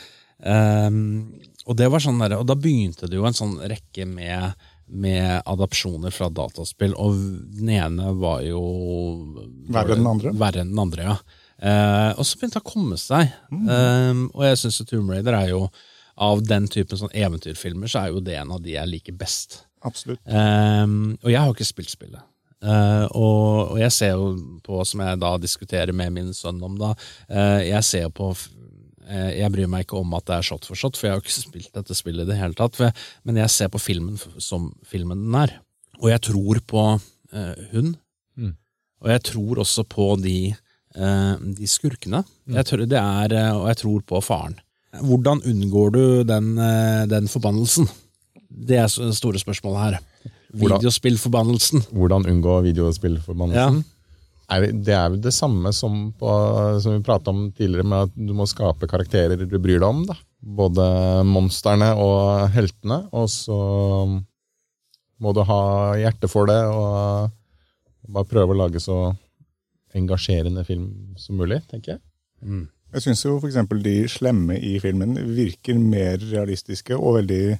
um, 0.40 1.02
og 1.66 1.76
det 1.76 1.90
var 1.92 2.00
sånn 2.00 2.22
der, 2.22 2.38
og 2.40 2.46
da 2.48 2.57
begynte 2.57 3.11
det 3.11 3.18
jo 3.18 3.26
en 3.28 3.36
sånn 3.36 3.59
rekke 3.61 4.09
med 4.09 4.57
med 4.86 5.42
adopsjoner 5.50 6.12
fra 6.14 6.28
dataspill, 6.30 6.92
og 6.94 7.16
den 7.59 7.72
ene 7.74 8.12
var 8.20 8.44
jo 8.46 8.61
Verre 9.74 9.96
enn 9.96 10.04
den 10.04 10.11
andre? 10.12 10.32
Verre 10.38 10.62
enn 10.62 10.70
den 10.70 10.78
andre, 10.78 11.09
ja. 11.09 11.16
Uh, 11.57 12.12
og 12.14 12.22
så 12.22 12.38
begynte 12.38 12.61
det 12.61 12.62
å 12.62 12.68
komme 12.68 12.98
seg. 13.00 13.32
Eh, 13.50 14.18
og 14.28 14.42
jeg 14.44 14.61
syns 14.61 14.78
Tomb 14.84 15.11
Raider 15.11 15.34
er 15.38 15.54
jo 15.54 15.62
Av 16.20 16.42
den 16.44 16.68
typen 16.68 17.00
sånn 17.00 17.12
eventyrfilmer 17.16 17.90
så 17.90 18.04
er 18.04 18.12
jo 18.14 18.22
det 18.24 18.36
en 18.40 18.52
av 18.54 18.61
de 18.64 18.76
jeg 18.76 18.88
liker 18.88 19.16
best. 19.16 19.59
Absolutt. 19.84 20.22
Og 20.24 21.28
jeg 21.28 21.36
har 21.36 21.50
ikke 21.52 21.66
spilt 21.68 21.92
spillet. 21.92 22.22
Eh, 22.64 23.07
og, 23.12 23.74
og 23.74 23.80
jeg 23.80 23.92
ser 23.92 24.14
jo 24.16 24.30
på, 24.64 24.80
som 24.88 25.02
jeg 25.04 25.20
da 25.20 25.32
diskuterer 25.40 25.92
med 25.96 26.14
min 26.14 26.32
sønn 26.36 26.62
om, 26.64 26.76
da, 26.80 26.94
uh, 27.28 27.61
jeg 27.61 27.84
ser 27.84 28.07
på 28.16 28.30
eh, 29.04 29.42
Jeg 29.42 29.52
bryr 29.52 29.68
meg 29.70 29.84
ikke 29.84 30.00
om 30.00 30.14
at 30.16 30.24
det 30.26 30.38
er 30.38 30.46
shot 30.48 30.64
for 30.68 30.78
shot, 30.78 30.96
for 30.96 31.07
jeg 31.07 31.14
har 31.14 31.20
jo 31.20 31.26
ikke 31.26 31.36
spilt 31.36 31.76
dette 31.76 31.96
spillet 31.98 32.24
i 32.24 32.32
det 32.32 32.40
hele 32.40 32.57
tatt. 32.57 32.80
Jeg, 32.80 32.96
men 33.28 33.40
jeg 33.42 33.52
ser 33.52 33.72
på 33.72 33.82
filmen 33.82 34.16
som 34.42 34.70
filmen 34.88 35.26
den 35.26 35.36
er. 35.44 35.59
Og 36.00 36.11
jeg 36.12 36.24
tror 36.28 36.62
på 36.68 36.86
hun. 37.72 37.94
Mm. 38.36 38.54
Og 39.04 39.12
jeg 39.12 39.22
tror 39.30 39.61
også 39.62 39.84
på 39.88 40.09
de, 40.20 40.52
de 41.57 41.68
skurkene. 41.70 42.20
Jeg 42.52 42.68
tror, 42.68 42.82
det 42.84 42.98
er, 43.00 43.36
og 43.54 43.70
jeg 43.70 43.78
tror 43.80 44.02
på 44.11 44.20
faren. 44.24 44.59
Hvordan 45.07 45.40
unngår 45.48 45.94
du 45.94 46.02
den, 46.28 46.50
den 47.09 47.30
forbannelsen? 47.32 47.88
Det 48.50 48.76
er 48.82 48.92
det 48.92 49.16
store 49.16 49.40
spørsmålet 49.40 49.80
her. 49.86 49.98
Videospillforbannelsen. 50.55 51.82
Hvordan 51.92 52.26
unngå 52.30 52.61
videospillforbannelsen? 52.68 53.84
Er, 54.49 54.61
det- 54.62 54.84
det 54.86 54.94
er 54.94 55.09
vel 55.11 55.20
det 55.20 55.32
samme 55.34 55.72
som, 55.74 56.12
på, 56.12 56.30
som 56.80 56.92
vi 56.94 57.03
prata 57.03 57.30
om 57.30 57.51
tidligere, 57.53 57.84
med 57.84 58.03
at 58.07 58.14
du 58.14 58.32
må 58.32 58.47
skape 58.47 58.86
karakterer 58.86 59.36
du 59.42 59.59
bryr 59.59 59.80
deg 59.80 59.88
om. 59.88 60.05
da. 60.07 60.14
Både 60.40 61.24
monstrene 61.26 61.88
og 61.99 62.49
heltene. 62.55 63.09
Og 63.12 63.26
så 63.28 63.57
må 65.18 65.32
du 65.34 65.42
ha 65.42 65.97
hjerte 65.99 66.28
for 66.30 66.47
det, 66.47 66.61
og 66.70 67.30
bare 68.09 68.24
prøve 68.30 68.55
å 68.55 68.61
lage 68.62 68.78
så 68.80 69.16
engasjerende 69.97 70.64
film 70.66 71.14
som 71.18 71.36
mulig, 71.40 71.62
tenker 71.70 71.97
jeg. 71.97 72.01
Jeg 72.94 73.03
syns 73.03 73.24
jo 73.24 73.38
f.eks. 73.40 73.57
de 73.82 73.94
slemme 74.09 74.55
i 74.62 74.78
filmen 74.78 75.16
virker 75.34 75.74
mer 75.80 76.18
realistiske 76.22 76.94
og 76.94 77.16
veldig 77.18 77.59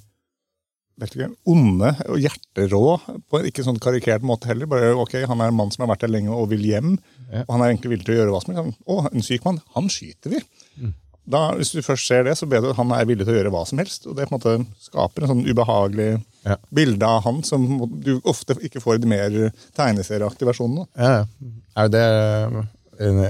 vet 0.99 1.13
ikke, 1.15 1.29
onde 1.45 1.91
og 2.09 2.17
hjerterå, 2.23 2.83
på 3.29 3.39
en 3.39 3.45
ikke 3.51 3.63
sånn 3.67 3.77
karikert 3.83 4.23
måte 4.25 4.49
heller. 4.49 4.65
Bare 4.69 4.93
ok, 4.97 5.13
Han 5.29 5.41
er 5.41 5.51
en 5.51 5.57
mann 5.59 5.69
som 5.73 5.83
har 5.85 5.91
vært 5.95 6.05
der 6.07 6.13
lenge 6.15 6.33
og 6.33 6.49
vil 6.49 6.63
hjem, 6.65 6.97
Ja. 7.31 7.43
og 7.47 7.51
han 7.57 7.61
er 7.61 7.73
egentlig 7.73 7.91
villig 7.95 8.05
til 8.07 8.15
å 8.15 8.19
gjøre 8.21 8.31
hva 8.33 8.41
som 8.45 8.55
helst. 8.55 8.79
Å, 8.87 8.95
en 9.13 9.21
syk 9.25 9.43
mann, 9.45 9.61
han 9.75 9.89
skyter 9.89 10.29
vi! 10.37 10.39
Da, 11.27 11.51
Hvis 11.59 11.73
du 11.75 11.81
først 11.83 12.07
ser 12.07 12.23
det, 12.23 12.37
så 12.39 12.47
ber 12.47 12.61
du 12.63 12.69
at 12.69 12.77
han 12.79 12.89
er 12.95 13.03
villig 13.05 13.25
til 13.27 13.33
å 13.33 13.37
gjøre 13.41 13.51
hva 13.51 13.65
som 13.67 13.77
helst. 13.81 14.05
Og 14.07 14.15
det 14.15 14.29
på 14.29 14.31
en 14.31 14.39
måte 14.39 14.53
skaper 14.79 15.25
en 15.25 15.31
sånn 15.33 15.43
ubehagelig 15.49 16.23
Ja. 16.47 16.55
bilde 16.71 17.03
av 17.03 17.23
han 17.25 17.43
som 17.43 17.65
du 17.99 18.21
ofte 18.23 18.55
ikke 18.63 18.79
får 18.79 18.95
i 18.95 19.01
de 19.03 19.07
mer 19.11 19.29
tegneserieaktige 19.75 20.47
versjonene. 20.47 20.87
Ja, 20.95 21.25
ja. 21.25 21.51
er 21.83 21.89
det 21.91 22.05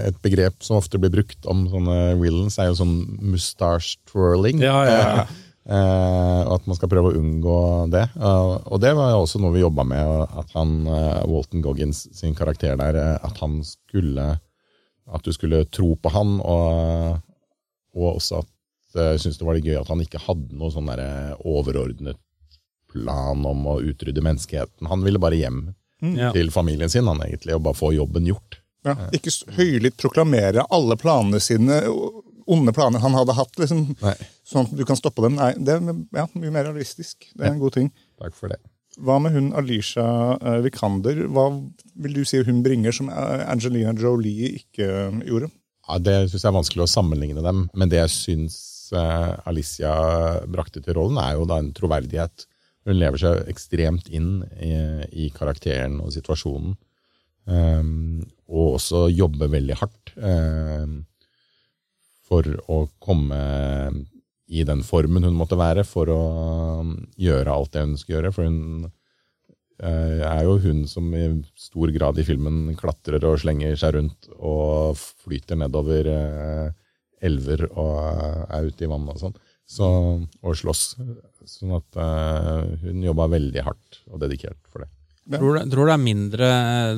et 0.08 0.22
begrep 0.22 0.62
som 0.64 0.78
ofte 0.78 1.00
blir 1.02 1.10
brukt 1.12 1.44
om 1.50 1.66
sånne 1.72 1.98
villains, 2.22 2.60
er 2.62 2.70
jo 2.70 2.78
sånn 2.80 2.96
mustache 3.34 3.98
twirling. 4.08 4.62
Ja, 4.62 4.78
ja, 4.86 5.00
ja. 5.18 5.26
Eh, 5.68 6.42
og 6.48 6.54
at 6.62 6.68
man 6.70 6.78
skal 6.78 6.88
prøve 6.92 7.10
å 7.12 7.18
unngå 7.20 7.56
det. 7.92 8.06
Eh, 8.16 8.52
og 8.72 8.80
det 8.80 8.94
var 8.96 9.18
også 9.18 9.42
noe 9.44 9.52
vi 9.52 9.66
jobba 9.66 9.84
med, 9.84 10.12
at 10.40 10.54
han, 10.56 10.78
eh, 10.88 11.26
Walton 11.28 11.64
Goggins 11.66 12.06
sin 12.16 12.36
karakter 12.38 12.78
der, 12.80 13.20
at 13.20 13.42
han 13.44 13.62
skulle 13.68 14.38
At 15.08 15.24
du 15.24 15.32
skulle 15.32 15.62
tro 15.72 15.94
på 15.96 16.10
han, 16.12 16.34
og, 16.44 17.22
og 17.96 18.08
også 18.18 18.42
at 18.42 18.50
jeg 18.98 19.22
syntes 19.24 19.38
det 19.40 19.46
var 19.48 19.56
litt 19.56 19.64
gøy 19.70 19.78
at 19.80 19.88
han 19.88 20.02
ikke 20.04 20.20
hadde 20.20 20.58
noe 20.60 20.68
sånn 20.68 20.90
overordnet 21.48 22.18
plan 22.92 23.46
om 23.48 23.62
å 23.72 23.78
utrydde 23.80 24.20
menneskeheten. 24.20 24.90
Han 24.92 25.06
ville 25.08 25.22
bare 25.24 25.40
hjem 25.40 25.62
Ja. 26.02 26.34
til 26.36 26.52
familien 26.52 26.90
sin, 26.92 27.08
han 27.08 27.24
egentlig, 27.24 27.56
og 27.56 27.64
bare 27.64 27.80
få 27.80 27.94
jobben 27.96 28.28
gjort. 28.28 28.60
Ja, 28.84 28.98
ikke 29.16 29.32
høylytt 29.56 29.96
proklamere 29.96 30.68
alle 30.70 30.98
planene 31.00 31.40
sine, 31.40 31.80
onde 32.48 32.74
planer 32.76 33.04
han 33.04 33.16
hadde 33.18 33.36
hatt, 33.38 33.54
liksom, 33.60 33.84
Nei, 34.02 34.16
sånn 34.48 34.68
at 34.68 34.74
du 34.78 34.84
kan 34.88 35.00
stoppe 35.00 35.24
dem. 35.26 35.38
Nei, 35.40 35.52
det 35.60 35.78
er 35.78 35.84
ja, 36.16 36.26
mye 36.34 36.54
mer 36.54 36.68
realistisk. 36.70 37.30
Det 37.34 37.46
er 37.46 37.54
en 37.54 37.62
god 37.62 37.78
ting. 37.78 37.92
takk 38.22 38.36
for 38.38 38.54
det. 38.54 38.60
Hva 38.98 39.20
med 39.22 39.36
hun 39.36 39.52
Alisha 39.58 40.08
eh, 40.42 40.60
Vikander? 40.66 41.20
Hva 41.30 41.52
vil 42.02 42.18
du 42.18 42.24
si 42.26 42.42
hun 42.46 42.64
bringer 42.66 42.96
som 42.96 43.12
eh, 43.14 43.44
Angelina 43.46 43.94
Jolie 43.98 44.56
ikke 44.58 44.88
eh, 44.88 45.20
gjorde? 45.30 45.52
Ja, 45.88 46.00
det 46.02 46.16
syns 46.32 46.42
jeg 46.42 46.50
er 46.50 46.58
vanskelig 46.58 46.88
å 46.88 46.90
sammenligne 46.92 47.44
dem, 47.46 47.68
men 47.78 47.92
det 47.92 48.02
jeg 48.02 48.16
syns 48.16 48.58
Alicia 48.88 49.92
brakte 50.48 50.80
til 50.80 50.96
rollen, 50.96 51.18
er 51.20 51.34
jo 51.36 51.44
da 51.48 51.58
en 51.60 51.74
troverdighet. 51.76 52.46
Hun 52.88 52.96
lever 52.96 53.20
seg 53.20 53.50
ekstremt 53.52 54.08
inn 54.08 54.46
i, 54.64 54.72
i 55.12 55.26
karakteren 55.36 55.98
og 56.00 56.14
situasjonen. 56.16 56.78
Um, 57.48 58.24
og 58.52 58.78
også 58.78 59.06
jobber 59.12 59.52
veldig 59.52 59.76
hardt 59.80 60.12
um, 60.16 61.02
for 62.28 62.44
å 62.68 62.82
komme 63.04 63.40
i 64.48 64.64
den 64.68 64.82
formen 64.88 65.26
hun 65.28 65.36
måtte 65.36 65.58
være 65.60 65.84
for 65.88 66.08
å 66.12 66.22
um, 66.82 66.94
gjøre 67.20 67.52
alt 67.52 67.74
det 67.76 67.84
hun 67.84 67.98
skulle 68.00 68.20
gjøre. 68.22 68.32
For 68.36 68.48
hun 68.48 68.86
eh, 69.84 70.22
er 70.28 70.44
jo 70.48 70.58
hun 70.64 70.86
som 70.88 71.10
i 71.16 71.26
stor 71.60 71.92
grad 71.96 72.20
i 72.22 72.26
filmen 72.28 72.74
klatrer 72.80 73.24
og 73.28 73.40
slenger 73.44 73.76
seg 73.80 73.98
rundt 73.98 74.30
og 74.38 74.96
flyter 75.26 75.60
nedover 75.60 76.08
eh, 76.14 76.68
elver 77.28 77.66
og 77.74 77.98
er 78.54 78.68
ute 78.70 78.86
i 78.86 78.92
vannet 78.92 79.16
og 79.18 79.24
sånn. 79.26 79.38
Så, 79.68 79.88
og 80.48 80.56
slåss. 80.56 80.84
Sånn 81.48 81.74
at 81.76 81.98
eh, 82.00 82.78
hun 82.86 83.04
jobba 83.04 83.28
veldig 83.36 83.66
hardt 83.68 84.02
og 84.14 84.22
dedikert 84.24 84.60
for 84.72 84.86
det. 84.86 84.92
Tror, 85.28 85.58
du- 85.60 85.72
tror 85.74 85.90
det 85.90 85.96
er 85.98 86.06
mindre 86.06 86.48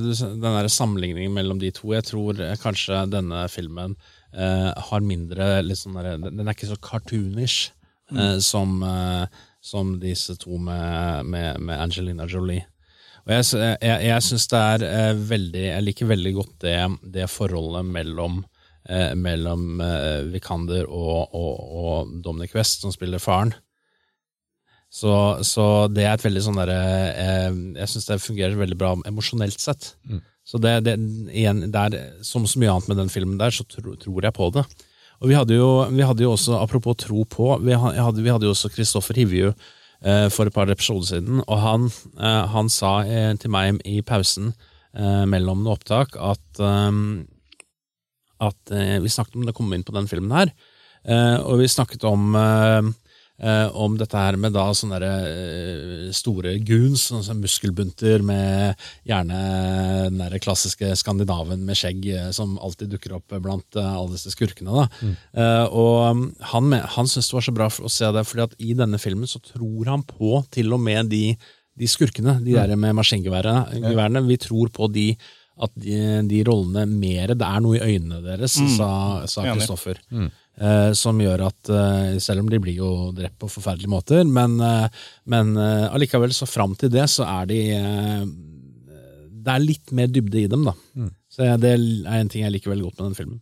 du 0.03 0.11
den 0.13 0.43
der 0.45 0.67
sammenligningen 0.69 1.33
mellom 1.33 1.57
de 1.61 1.71
to. 1.73 1.95
Jeg 1.97 2.05
tror 2.11 2.37
eh, 2.45 2.53
kanskje 2.61 3.07
denne 3.09 3.47
filmen 3.49 3.97
eh, 4.33 4.71
har 4.89 5.05
mindre 5.05 5.61
der, 5.61 6.17
Den 6.23 6.47
er 6.47 6.53
ikke 6.53 6.71
så 6.71 6.79
cartoonish 6.81 7.71
eh, 8.15 8.37
som, 8.39 8.81
eh, 8.83 9.25
som 9.61 9.97
disse 10.01 10.35
to 10.41 10.57
med, 10.57 11.25
med, 11.25 11.59
med 11.59 11.79
Angelina 11.79 12.27
Jolie. 12.27 12.65
Og 13.25 13.33
jeg, 13.35 13.45
jeg, 13.83 14.05
jeg 14.07 14.25
syns 14.25 14.47
det 14.49 14.59
er 14.89 15.17
veldig 15.29 15.63
Jeg 15.65 15.83
liker 15.83 16.07
veldig 16.09 16.31
godt 16.33 16.53
det, 16.63 16.77
det 17.03 17.29
forholdet 17.29 17.85
mellom 17.85 18.43
mellom 19.19 19.83
Vikander 20.31 20.87
og, 20.87 21.35
og, 21.35 21.57
og 21.77 22.13
Dominic 22.25 22.55
West, 22.55 22.79
som 22.81 22.93
spiller 22.95 23.21
faren. 23.21 23.51
Så, 24.89 25.11
så 25.45 25.65
det 25.93 26.07
er 26.07 26.15
et 26.15 26.25
veldig 26.25 26.41
sånn 26.41 26.57
derre 26.57 26.79
eh, 27.13 27.49
Jeg 27.77 27.91
syns 27.91 28.09
det 28.09 28.21
fungerer 28.23 28.57
veldig 28.57 28.77
bra 28.79 28.95
emosjonelt 29.09 29.61
sett. 29.61 29.93
Så 30.49 30.57
det, 30.57 30.79
det, 30.87 30.95
igjen, 31.29 31.67
det 31.69 31.81
er, 31.81 32.13
som 32.25 32.47
så 32.49 32.57
mye 32.61 32.71
annet 32.73 32.89
med 32.89 32.97
den 33.03 33.11
filmen 33.13 33.37
der, 33.37 33.53
så 33.53 33.65
tro, 33.69 33.93
tror 34.01 34.25
jeg 34.25 34.33
på 34.33 34.47
det. 34.55 34.63
Og 35.19 35.29
vi 35.29 35.35
hadde 35.37 35.57
jo, 35.57 35.67
vi 35.91 36.05
hadde 36.07 36.25
jo 36.25 36.31
også, 36.33 36.55
apropos 36.57 36.97
tro 36.97 37.25
på, 37.29 37.51
vi 37.61 37.75
hadde, 37.77 38.23
vi 38.23 38.31
hadde 38.31 38.47
jo 38.47 38.55
også 38.55 38.71
Kristoffer 38.73 39.19
Hivju 39.19 39.51
eh, 39.51 40.27
for 40.33 40.49
et 40.49 40.55
par 40.55 40.71
episoder 40.71 41.11
siden, 41.11 41.43
og 41.45 41.61
han, 41.61 41.89
eh, 42.17 42.43
han 42.53 42.71
sa 42.71 42.99
eh, 43.03 43.33
til 43.37 43.53
meg 43.53 43.81
i 43.85 43.99
pausen 44.01 44.53
eh, 44.95 45.25
mellom 45.29 45.61
noen 45.61 45.75
opptak 45.75 46.17
at 46.17 46.63
eh, 46.63 47.03
at 48.39 48.71
eh, 48.71 48.97
vi 49.03 49.11
snakket 49.11 49.35
om 49.35 49.43
det 49.43 49.53
kom 49.57 49.73
inn 49.75 49.83
på 49.83 49.93
den 49.97 50.07
filmen 50.07 50.31
her, 50.31 50.53
og 51.09 51.61
vi 51.61 51.67
snakket 51.71 52.03
om 52.07 52.33
eh, 53.39 53.49
eh, 53.49 53.75
om 53.75 53.97
dette 53.99 54.17
her 54.19 54.37
med 54.39 54.53
da 54.55 54.65
sånne 54.75 54.99
der, 55.01 55.27
eh, 55.29 56.11
store 56.15 56.57
goons, 56.65 57.07
sånne 57.09 57.37
muskelbunter 57.41 58.23
med 58.25 58.79
gjerne 59.07 59.39
den 60.09 60.21
der 60.21 60.39
klassiske 60.43 60.91
skandinaven 60.99 61.63
med 61.65 61.79
skjegg 61.79 62.05
eh, 62.13 62.31
som 62.35 62.57
alltid 62.59 62.93
dukker 62.95 63.17
opp 63.19 63.37
blant 63.39 63.79
alle 63.79 64.13
disse 64.15 64.33
skurkene. 64.35 64.83
Da. 64.83 65.13
Eh, 65.33 65.65
og 65.69 65.95
um, 66.09 66.25
han, 66.53 66.73
han 66.73 67.09
syntes 67.09 67.31
det 67.31 67.39
var 67.39 67.47
så 67.47 67.55
bra 67.55 67.69
å 67.69 67.93
se 67.93 68.11
det, 68.15 68.25
fordi 68.27 68.45
at 68.47 68.57
i 68.59 68.75
denne 68.77 69.01
filmen 69.01 69.29
så 69.29 69.41
tror 69.43 69.89
han 69.93 70.05
på 70.07 70.43
til 70.53 70.73
og 70.75 70.83
med 70.83 71.11
de, 71.13 71.35
de 71.79 71.89
skurkene, 71.89 72.39
de 72.43 72.57
der 72.57 72.75
med 72.79 72.97
maskingeværene. 72.97 74.25
Vi 74.29 74.41
tror 74.41 74.73
på 74.75 74.89
de 74.91 75.11
at 75.59 75.73
de, 75.75 75.95
de 76.23 76.37
rollene 76.47 76.85
mer 76.87 77.33
Det 77.35 77.43
er 77.43 77.63
noe 77.63 77.75
i 77.75 77.81
øynene 77.83 78.21
deres, 78.23 78.53
sa, 78.77 78.91
sa 79.27 79.43
Kristoffer. 79.49 79.99
Eh, 80.15 80.29
som 80.93 81.19
gjør 81.23 81.45
at 81.47 81.69
eh, 81.71 82.17
selv 82.19 82.41
om 82.43 82.49
de 82.51 82.59
blir 82.59 82.75
jo 82.81 82.89
drept 83.15 83.37
på 83.39 83.47
forferdelige 83.49 83.87
måter, 83.91 84.23
men, 84.27 84.57
eh, 84.59 84.87
men 85.25 85.55
eh, 85.57 85.87
allikevel, 85.95 86.33
så 86.35 86.47
fram 86.49 86.75
til 86.75 86.89
det, 86.91 87.05
så 87.09 87.23
er 87.25 87.45
de 87.47 87.59
eh, 87.77 88.25
Det 89.39 89.53
er 89.55 89.63
litt 89.63 89.91
mer 89.95 90.07
dybde 90.11 90.41
i 90.43 90.47
dem, 90.51 90.65
da. 90.67 90.73
Så 91.31 91.45
jeg- 91.45 91.59
det 91.61 91.69
er 91.79 92.19
en 92.19 92.29
ting 92.29 92.43
jeg 92.43 92.51
liker 92.51 92.71
veldig 92.73 92.83
godt 92.89 92.99
med 92.99 93.07
den 93.09 93.15
filmen. 93.15 93.41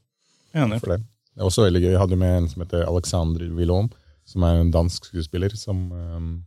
Enig. 0.54 0.80
for 0.80 0.94
det. 0.94 1.00
Det 1.34 1.42
er 1.42 1.48
også 1.50 1.64
veldig 1.66 1.82
gøy. 1.82 1.92
Jeg 1.92 2.00
hadde 2.00 2.18
med 2.18 2.38
en 2.38 2.48
som 2.50 2.62
heter 2.64 2.86
Alexander 2.88 3.50
Willom, 3.56 3.90
som 4.26 4.44
er 4.44 4.60
en 4.62 4.72
dansk 4.72 5.06
skuespiller, 5.06 5.56
som, 5.58 5.92
um, 5.92 6.46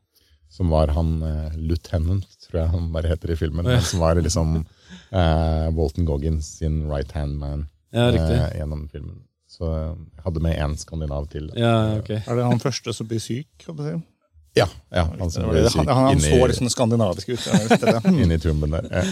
som 0.48 0.68
var 0.70 0.88
han 0.94 1.22
uh, 1.22 1.50
lieutenant, 1.56 2.26
tror 2.46 2.60
jeg 2.60 2.70
han 2.70 2.92
bare 2.92 3.08
heter 3.10 3.30
i 3.32 3.36
filmen. 3.36 3.66
Ja. 3.66 3.80
som 3.80 4.00
var 4.00 4.14
liksom 4.16 4.64
eh, 5.12 5.70
Walton 5.74 6.04
Goggins 6.06 6.46
sin 6.58 6.88
right 6.90 7.10
hand 7.12 7.38
man 7.38 7.68
Ja, 7.92 8.08
eh, 8.10 8.58
gjennom 8.58 8.88
filmen. 8.90 9.22
Så 9.60 9.68
eh, 9.68 9.90
jeg 10.16 10.24
hadde 10.24 10.42
med 10.46 10.56
én 10.56 10.78
skandinav 10.80 11.28
til. 11.32 11.50
Ja, 11.58 11.98
okay. 11.98 12.22
Er 12.24 12.38
det 12.38 12.48
han 12.48 12.62
første 12.62 12.94
som 12.96 13.08
blir 13.10 13.20
syk? 13.20 13.50
kan 13.60 13.76
du 13.76 13.84
si? 13.84 13.98
Ja, 14.58 14.64
ja, 14.90 15.04
han 15.20 15.30
som 15.30 15.44
Det 15.44 15.50
ble 15.52 15.70
syk 15.70 15.84
Han, 15.84 15.90
han 15.94 16.16
inni, 16.16 16.30
så 16.32 16.56
sånn 16.58 16.72
skandinavisk 16.72 17.28
ut. 17.30 17.44
Inni 18.10 18.40
tumben 18.42 18.72
der. 18.74 18.88
Ja, 18.90 19.04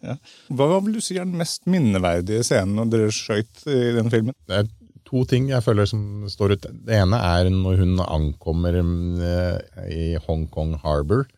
ja. 0.00 0.16
Hva 0.56 0.80
vil 0.80 0.96
du 0.96 1.04
si 1.04 1.18
er 1.20 1.28
den 1.28 1.36
mest 1.38 1.68
minneverdige 1.70 2.42
scenen 2.46 2.80
når 2.80 2.90
dere 2.94 3.12
skøyt 3.14 3.62
i 3.68 3.78
den 3.98 4.10
filmen? 4.10 4.34
Det 4.48 4.64
er 4.64 4.72
to 5.06 5.22
ting 5.28 5.52
jeg 5.52 5.62
føler 5.62 5.86
som 5.86 6.02
står 6.32 6.56
ut. 6.56 6.66
Det 6.88 6.98
ene 6.98 7.20
er 7.20 7.52
når 7.52 7.84
hun 7.84 8.00
ankommer 8.02 8.80
eh, 8.80 9.86
i 9.92 10.08
Hong 10.26 10.48
Kong 10.50 10.74
Harbor, 10.82 11.28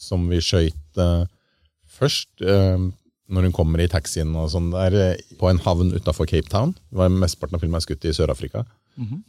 som 0.00 0.30
vi 0.30 0.40
skøyt 0.40 1.02
eh, 1.02 1.26
først. 1.98 2.30
Eh, 3.32 3.34
når 3.34 3.48
hun 3.48 3.56
kommer 3.56 3.80
i 3.80 3.88
taxien 3.88 4.36
og 4.36 4.50
sånn 4.52 4.70
der, 4.74 4.98
eh, 5.16 5.36
på 5.40 5.48
en 5.50 5.62
havn 5.64 5.92
utafor 5.96 6.28
Cape 6.30 6.48
Town. 6.52 6.76
Det 6.90 7.00
var 7.00 7.08
Mesteparten 7.08 7.56
av 7.56 7.64
filmen 7.64 7.80
er 7.80 7.86
skutt 7.86 8.04
i 8.04 8.12
Sør-Afrika. 8.12 8.66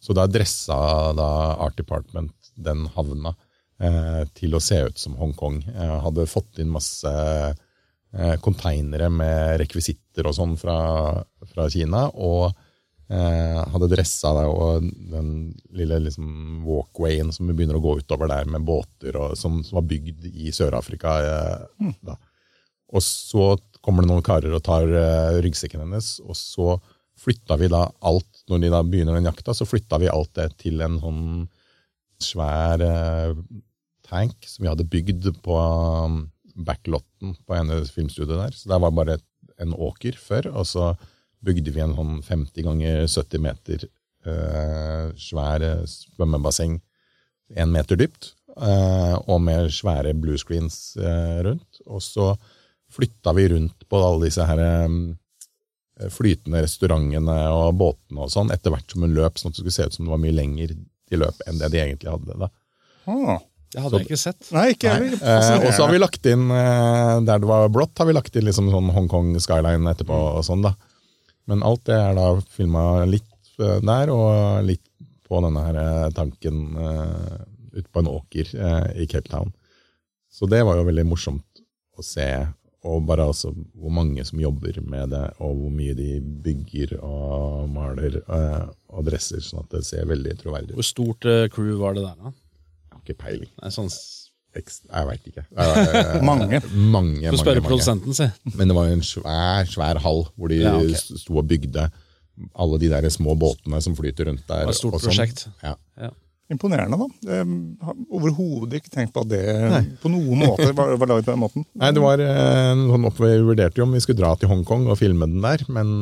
Så 0.04 0.14
da 0.14 0.28
dressa 0.28 0.76
da 1.16 1.30
Art 1.64 1.78
Department 1.78 2.34
den 2.56 2.88
havna 2.96 3.36
eh, 3.80 4.24
til 4.36 4.56
å 4.56 4.62
se 4.62 4.82
ut 4.90 5.00
som 5.00 5.16
Hongkong. 5.20 5.64
Eh, 5.72 5.96
hadde 6.04 6.28
fått 6.30 6.60
inn 6.60 6.74
masse 6.74 7.10
eh, 7.10 8.36
konteinere 8.44 9.10
med 9.10 9.60
rekvisitter 9.64 10.28
og 10.28 10.36
sånn 10.38 10.58
fra, 10.60 11.24
fra 11.54 11.70
Kina. 11.72 12.06
Og 12.14 12.52
eh, 13.10 13.62
hadde 13.74 13.92
dressa 13.92 14.34
det, 14.38 14.46
og 14.52 14.90
den 15.14 15.32
lille 15.76 16.02
liksom, 16.10 16.64
walkwayen 16.68 17.34
som 17.34 17.50
vi 17.50 17.56
begynner 17.58 17.80
å 17.80 17.84
gå 17.84 17.98
utover 18.04 18.32
der 18.32 18.50
med 18.52 18.68
båter, 18.68 19.16
og, 19.16 19.38
som, 19.40 19.62
som 19.66 19.80
var 19.80 19.88
bygd 19.90 20.28
i 20.34 20.54
Sør-Afrika. 20.54 21.18
Eh, 21.24 21.96
da. 22.04 22.20
Og 22.94 23.02
så 23.02 23.56
kommer 23.84 24.06
det 24.06 24.12
noen 24.12 24.26
karer 24.26 24.56
og 24.56 24.64
tar 24.66 24.88
eh, 24.88 25.40
ryggsekken 25.44 25.84
hennes, 25.84 26.16
og 26.24 26.38
så 26.40 26.78
flytta 27.24 27.58
vi 27.62 27.70
da 27.72 27.86
alt, 28.06 28.44
når 28.50 28.64
de 28.64 28.72
da 28.74 28.82
begynner 28.88 29.18
den 29.18 29.30
jakta, 29.30 29.56
så 29.56 29.68
flytta 29.68 30.00
vi 30.02 30.12
alt 30.12 30.32
det 30.40 30.50
til 30.64 30.82
en 30.84 30.98
sånn 31.02 31.24
svær 32.24 32.84
eh, 32.84 33.36
tank 34.08 34.48
som 34.48 34.64
vi 34.64 34.72
hadde 34.72 34.88
bygd 34.90 35.30
på 35.46 35.58
um, 35.58 36.24
backlotten 36.54 37.36
på 37.48 37.58
ene 37.58 37.82
filmstudioet 37.90 38.48
der. 38.48 38.56
Så 38.58 38.70
det 38.72 38.80
var 38.84 38.96
bare 38.96 39.18
en 39.62 39.76
åker 39.76 40.18
før, 40.20 40.50
og 40.54 40.68
så 40.70 40.94
bygde 41.44 41.74
vi 41.76 41.84
en 41.84 41.96
sånn 41.98 42.18
50 42.24 42.66
ganger 42.68 43.04
70 43.08 43.44
meter 43.44 43.86
eh, 44.30 45.08
svær 45.20 45.66
eh, 45.66 45.84
svømmebasseng, 45.90 46.80
én 47.60 47.74
meter 47.74 48.00
dypt, 48.00 48.34
eh, 48.56 49.16
og 49.28 49.42
med 49.44 49.72
svære 49.74 50.16
bluescreens 50.18 50.96
eh, 50.98 51.40
rundt. 51.48 51.82
Og 51.86 52.04
så 52.04 52.32
flytta 52.94 53.34
vi 53.38 53.48
rundt 53.56 53.86
på 53.90 54.00
alle 54.00 54.28
disse 54.28 54.46
her 54.48 54.62
flytende 56.14 56.64
restaurantene 56.64 57.36
og 57.54 57.76
båtene 57.78 58.26
og 58.26 58.32
sånn, 58.34 58.52
etter 58.54 58.74
hvert 58.74 58.90
som 58.90 59.06
hun 59.06 59.14
løp, 59.14 59.38
sånn 59.38 59.52
at 59.52 59.58
det 59.58 59.62
skulle 59.62 59.76
se 59.76 59.88
ut 59.88 59.98
som 59.98 60.08
det 60.08 60.14
var 60.14 60.22
mye 60.24 60.36
lenger 60.36 60.74
de 60.74 61.20
løp 61.22 61.44
enn 61.48 61.60
det 61.62 61.70
de 61.74 61.82
egentlig 61.84 62.10
hadde. 62.10 62.38
da. 62.46 62.50
Ah. 63.06 63.42
Det 63.74 63.82
hadde 63.82 64.00
jeg 64.04 64.06
ikke 64.06 64.22
sett. 64.22 64.50
Nei, 64.54 64.68
ikke 64.76 64.92
heller. 64.94 65.14
Eh, 65.18 65.64
og 65.66 65.72
så 65.74 65.86
har 65.88 65.94
vi 65.94 66.02
lagt 66.02 66.28
inn, 66.30 66.46
eh, 66.54 67.14
der 67.26 67.42
det 67.42 67.50
var 67.50 67.72
blått, 67.74 67.98
har 67.98 68.06
vi 68.06 68.14
lagt 68.14 68.36
inn 68.38 68.46
liksom 68.46 68.70
sånn 68.70 68.92
Hongkong 68.94 69.32
skyline 69.42 69.90
etterpå. 69.90 70.14
og 70.38 70.44
sånn 70.46 70.62
da. 70.66 70.76
Men 71.50 71.66
alt 71.66 71.82
det 71.90 71.98
er 71.98 72.14
da 72.18 72.28
filma 72.54 73.04
litt 73.10 73.58
eh, 73.58 73.80
der, 73.82 74.14
og 74.14 74.62
litt 74.68 74.86
på 75.26 75.42
denne 75.42 75.66
her 75.66 75.80
eh, 75.82 76.12
tanken 76.14 76.62
eh, 76.78 77.42
ute 77.74 77.90
på 77.90 78.04
en 78.04 78.12
åker 78.14 78.54
eh, 78.54 78.88
i 79.02 79.10
Cape 79.10 79.32
Town. 79.32 79.50
Så 80.30 80.46
det 80.50 80.62
var 80.68 80.78
jo 80.78 80.86
veldig 80.86 81.08
morsomt 81.10 81.64
å 81.98 82.06
se, 82.06 82.30
og 82.84 83.06
bare 83.08 83.30
altså 83.32 83.54
hvor 83.80 83.94
mange 83.96 84.24
som 84.28 84.42
jobber 84.42 84.80
med 84.84 85.14
det, 85.14 85.24
og 85.40 85.56
hvor 85.56 85.72
mye 85.72 85.94
de 85.96 86.18
bygger 86.44 86.98
og 87.00 87.70
maler 87.72 88.18
eh, 88.22 88.66
og 88.92 89.06
dresser, 89.08 89.40
sånn 89.44 89.64
at 89.64 89.78
det 89.78 89.86
ser 89.88 90.10
veldig 90.10 90.36
troverdig 90.42 90.74
ut. 90.74 90.80
Hvor 90.82 90.90
stort 90.90 91.28
eh, 91.30 91.46
crew 91.54 91.78
var 91.80 91.96
det 91.96 92.04
der, 92.04 92.18
da? 92.20 92.34
Jeg 92.34 92.98
har 92.98 93.04
ikke 93.06 93.20
peiling. 93.24 93.52
Nei, 93.62 93.72
sånn, 93.72 93.92
Jeg 94.54 95.08
veit 95.10 95.30
ikke. 95.32 95.46
Eh, 95.56 96.18
Mange. 96.30 96.60
Mange, 96.76 97.32
Få 97.32 97.40
spørre 97.42 97.64
produsenten, 97.66 98.18
si. 98.18 98.28
Men 98.58 98.70
det 98.72 98.76
var 98.78 98.90
jo 98.92 98.98
en 99.00 99.06
svær, 99.08 99.70
svær 99.72 100.02
hall 100.04 100.26
hvor 100.36 100.52
de 100.52 100.60
Ja, 100.62 100.76
okay. 100.82 101.00
sto 101.24 101.40
og 101.40 101.48
bygde 101.50 101.88
alle 102.58 102.80
de 102.82 102.90
der 102.92 103.08
små 103.14 103.36
båtene 103.40 103.80
som 103.86 103.96
flyter 103.96 104.28
rundt 104.28 104.44
der. 104.48 104.66
Det 104.66 104.70
var 104.74 104.76
et 104.76 104.82
stort 104.82 104.98
og 104.98 105.04
sånn. 105.06 105.14
prosjekt. 105.14 105.48
Ja. 105.64 105.76
Ja. 106.02 106.12
Imponerende, 106.52 106.98
da. 107.00 107.42
Overhodet 108.12 108.82
ikke 108.82 108.92
tenkt 108.92 109.14
på 109.16 109.24
at 109.24 109.30
det 109.32 109.44
på 110.02 110.12
noen 110.12 110.42
måte 110.44 110.68
var, 110.76 110.92
var 111.00 111.10
laget 111.10 111.28
på 111.28 111.32
den 111.32 111.42
måten. 111.42 111.66
Nei, 111.80 111.92
det 111.96 112.04
var 112.04 112.22
eh, 112.22 112.74
sånn 112.92 113.08
opp, 113.08 113.22
Vi 113.24 113.38
vurderte 113.48 113.80
jo 113.80 113.88
om 113.88 113.96
vi 113.96 114.02
skulle 114.04 114.20
dra 114.20 114.34
til 114.38 114.52
Hongkong 114.52 114.90
og 114.92 115.00
filme 115.00 115.30
den 115.30 115.44
der, 115.44 115.64
men 115.72 115.94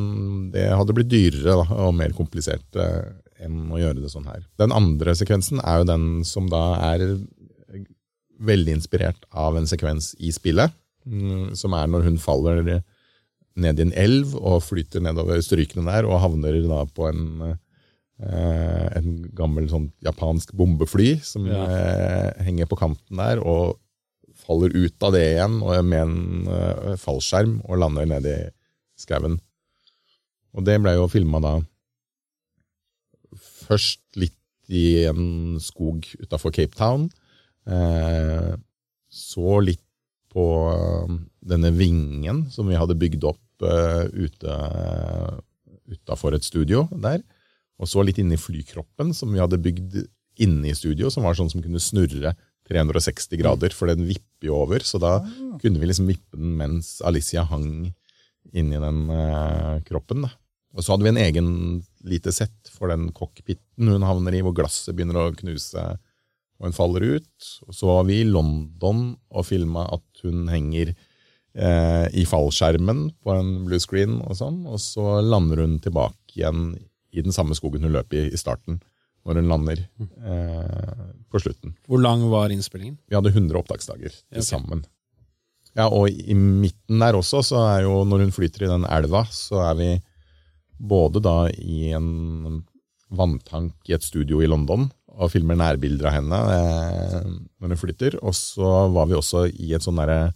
det 0.53 0.65
hadde 0.73 0.95
blitt 0.97 1.11
dyrere 1.13 1.59
da, 1.61 1.67
og 1.85 1.93
mer 1.99 2.15
komplisert 2.17 2.81
eh, 2.81 3.11
enn 3.45 3.69
å 3.69 3.79
gjøre 3.81 4.01
det 4.01 4.11
sånn 4.13 4.27
her. 4.29 4.41
Den 4.61 4.73
andre 4.75 5.15
sekvensen 5.17 5.61
er 5.61 5.81
jo 5.81 5.89
den 5.91 6.09
som 6.27 6.49
da 6.51 6.63
er 6.91 7.05
veldig 8.41 8.79
inspirert 8.79 9.25
av 9.37 9.57
en 9.57 9.69
sekvens 9.69 10.13
i 10.19 10.33
spillet, 10.33 10.73
mm, 11.05 11.53
som 11.57 11.77
er 11.77 11.89
når 11.89 12.09
hun 12.09 12.21
faller 12.21 12.63
ned 13.61 13.79
i 13.79 13.85
en 13.85 13.93
elv 13.99 14.35
og 14.39 14.63
flyter 14.65 15.03
nedover 15.03 15.41
strykene 15.43 15.85
der 15.87 16.07
og 16.07 16.21
havner 16.23 16.57
da 16.65 16.85
på 16.89 17.09
en, 17.11 17.23
eh, 18.21 18.87
en 18.99 19.21
gammel 19.37 19.69
sånn 19.71 19.91
japansk 20.05 20.53
bombefly 20.57 21.15
som 21.25 21.47
Ja. 21.47 21.65
eh, 21.65 22.43
henger 22.45 22.69
på 22.69 22.79
kanten 22.79 23.17
der 23.17 23.41
og 23.43 23.79
faller 24.41 24.73
ut 24.73 25.03
av 25.03 25.13
det 25.13 25.25
igjen 25.35 25.61
og 25.61 25.85
med 25.85 26.01
en 26.01 26.47
eh, 26.47 26.95
fallskjerm 26.97 27.61
og 27.67 27.77
lander 27.81 28.05
nedi 28.09 28.35
skauen. 28.97 29.39
Og 30.53 30.65
det 30.65 30.79
ble 30.81 30.95
jo 30.97 31.07
filma 31.07 31.39
da 31.43 31.53
først 33.67 34.01
litt 34.19 34.37
i 34.71 35.03
en 35.09 35.59
skog 35.63 36.05
utafor 36.19 36.51
Cape 36.55 36.75
Town. 36.75 37.09
Eh, 37.67 38.55
så 39.11 39.59
litt 39.63 39.83
på 40.31 40.45
eh, 40.71 41.15
denne 41.51 41.71
vingen 41.75 42.45
som 42.51 42.67
vi 42.71 42.79
hadde 42.79 42.95
bygd 42.99 43.25
opp 43.27 43.39
uh, 43.61 44.07
ute 44.09 44.53
utafor 45.91 46.33
et 46.33 46.45
studio 46.47 46.87
der. 47.03 47.21
Og 47.81 47.89
så 47.89 48.03
litt 48.05 48.19
inni 48.21 48.37
flykroppen 48.39 49.13
som 49.17 49.33
vi 49.33 49.41
hadde 49.41 49.61
bygd 49.61 50.03
inne 50.41 50.71
i 50.71 50.77
studio, 50.77 51.09
som 51.11 51.25
var 51.25 51.37
sånn 51.37 51.49
som 51.51 51.63
kunne 51.63 51.81
snurre 51.81 52.35
360 52.69 53.39
grader, 53.41 53.73
for 53.75 53.91
den 53.91 54.05
vipper 54.07 54.47
jo 54.51 54.59
over. 54.61 54.85
Så 54.85 55.01
da 55.01 55.17
kunne 55.61 55.81
vi 55.81 55.89
liksom 55.89 56.07
vippe 56.09 56.37
den 56.37 56.53
mens 56.59 56.99
Alicia 57.05 57.43
hang 57.49 57.91
inni 58.53 58.79
den 58.81 59.03
eh, 59.13 59.81
kroppen. 59.87 60.27
da. 60.27 60.31
Og 60.71 60.85
så 60.85 60.93
hadde 60.93 61.05
vi 61.07 61.11
en 61.11 61.23
egen 61.25 61.49
lite 62.07 62.31
sett 62.33 62.71
for 62.71 62.91
den 62.91 63.09
cockpiten 63.15 63.91
hun 63.91 64.05
havner 64.07 64.37
i, 64.37 64.43
hvor 64.45 64.55
glasset 64.55 64.95
begynner 64.95 65.19
å 65.19 65.33
knuse 65.35 65.83
og 66.61 66.67
hun 66.69 66.77
faller 66.77 67.07
ut. 67.17 67.49
Og 67.67 67.75
så 67.75 67.89
var 67.89 68.05
vi 68.07 68.21
i 68.21 68.29
London 68.29 69.15
og 69.33 69.47
filma 69.47 69.87
at 69.97 70.21
hun 70.21 70.45
henger 70.51 70.93
eh, 70.93 72.05
i 72.13 72.25
fallskjermen 72.29 73.07
på 73.17 73.33
en 73.33 73.51
bluescreen, 73.65 74.19
og 74.21 74.37
sånn, 74.37 74.61
og 74.69 74.77
så 74.81 75.19
lander 75.25 75.63
hun 75.65 75.79
tilbake 75.83 76.37
igjen 76.37 76.75
i 77.11 77.23
den 77.23 77.35
samme 77.35 77.55
skogen 77.57 77.85
hun 77.85 77.93
løp 77.95 78.13
i 78.15 78.27
i 78.31 78.39
starten, 78.39 78.79
når 79.27 79.41
hun 79.41 79.51
lander 79.51 79.83
eh, 79.83 81.03
på 81.31 81.41
slutten. 81.43 81.75
Hvor 81.87 82.01
lang 82.01 82.23
var 82.31 82.53
innspillingen? 82.53 82.97
Vi 83.07 83.17
hadde 83.17 83.33
100 83.33 83.59
opptaksdager 83.59 84.09
til 84.09 84.41
okay. 84.41 84.47
sammen. 84.47 84.85
Ja, 85.77 85.87
og 85.87 86.09
i 86.11 86.35
midten 86.35 86.99
der 86.99 87.15
også, 87.15 87.43
så 87.47 87.61
er 87.69 87.85
jo 87.85 88.01
når 88.03 88.25
hun 88.25 88.33
flyter 88.35 88.65
i 88.65 88.71
den 88.71 88.87
elva, 88.89 89.23
så 89.31 89.61
er 89.69 89.77
vi 89.79 89.91
både 90.81 91.21
da 91.23 91.45
i 91.53 91.91
en 91.95 92.63
vanntank 93.11 93.89
i 93.89 93.95
et 93.95 94.03
studio 94.03 94.41
i 94.41 94.49
London 94.49 94.87
og 95.11 95.31
filmer 95.33 95.57
nærbilder 95.59 96.07
av 96.09 96.15
henne 96.15 96.39
eh, 96.55 97.27
når 97.59 97.73
hun 97.73 97.81
flytter. 97.81 98.17
Og 98.23 98.35
så 98.37 98.71
var 98.95 99.09
vi 99.09 99.17
også 99.17 99.45
i 99.51 99.73
et 99.75 99.85
sånn 99.85 99.99
derre 99.99 100.31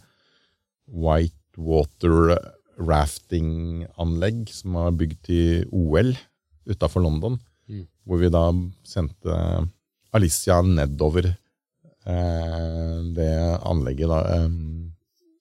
whitewater 0.86 2.36
rafting-anlegg 2.76 4.46
som 4.52 4.76
var 4.76 4.96
bygd 5.00 5.20
til 5.26 5.64
OL 5.74 6.12
utafor 6.66 7.04
London. 7.04 7.38
Hvor 8.06 8.20
vi 8.22 8.28
da 8.30 8.44
sendte 8.86 9.36
Alicia 10.14 10.60
nedover 10.62 11.26
eh, 12.06 12.98
det 13.16 13.32
anlegget. 13.66 14.08
da. 14.10 14.20
eh, 14.36 14.48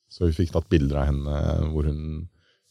så 0.09 0.25
vi 0.29 0.35
fikk 0.37 0.53
tatt 0.55 0.69
bilder 0.71 1.01
av 1.01 1.09
henne 1.09 1.71
hvor 1.73 1.89
hun 1.89 2.01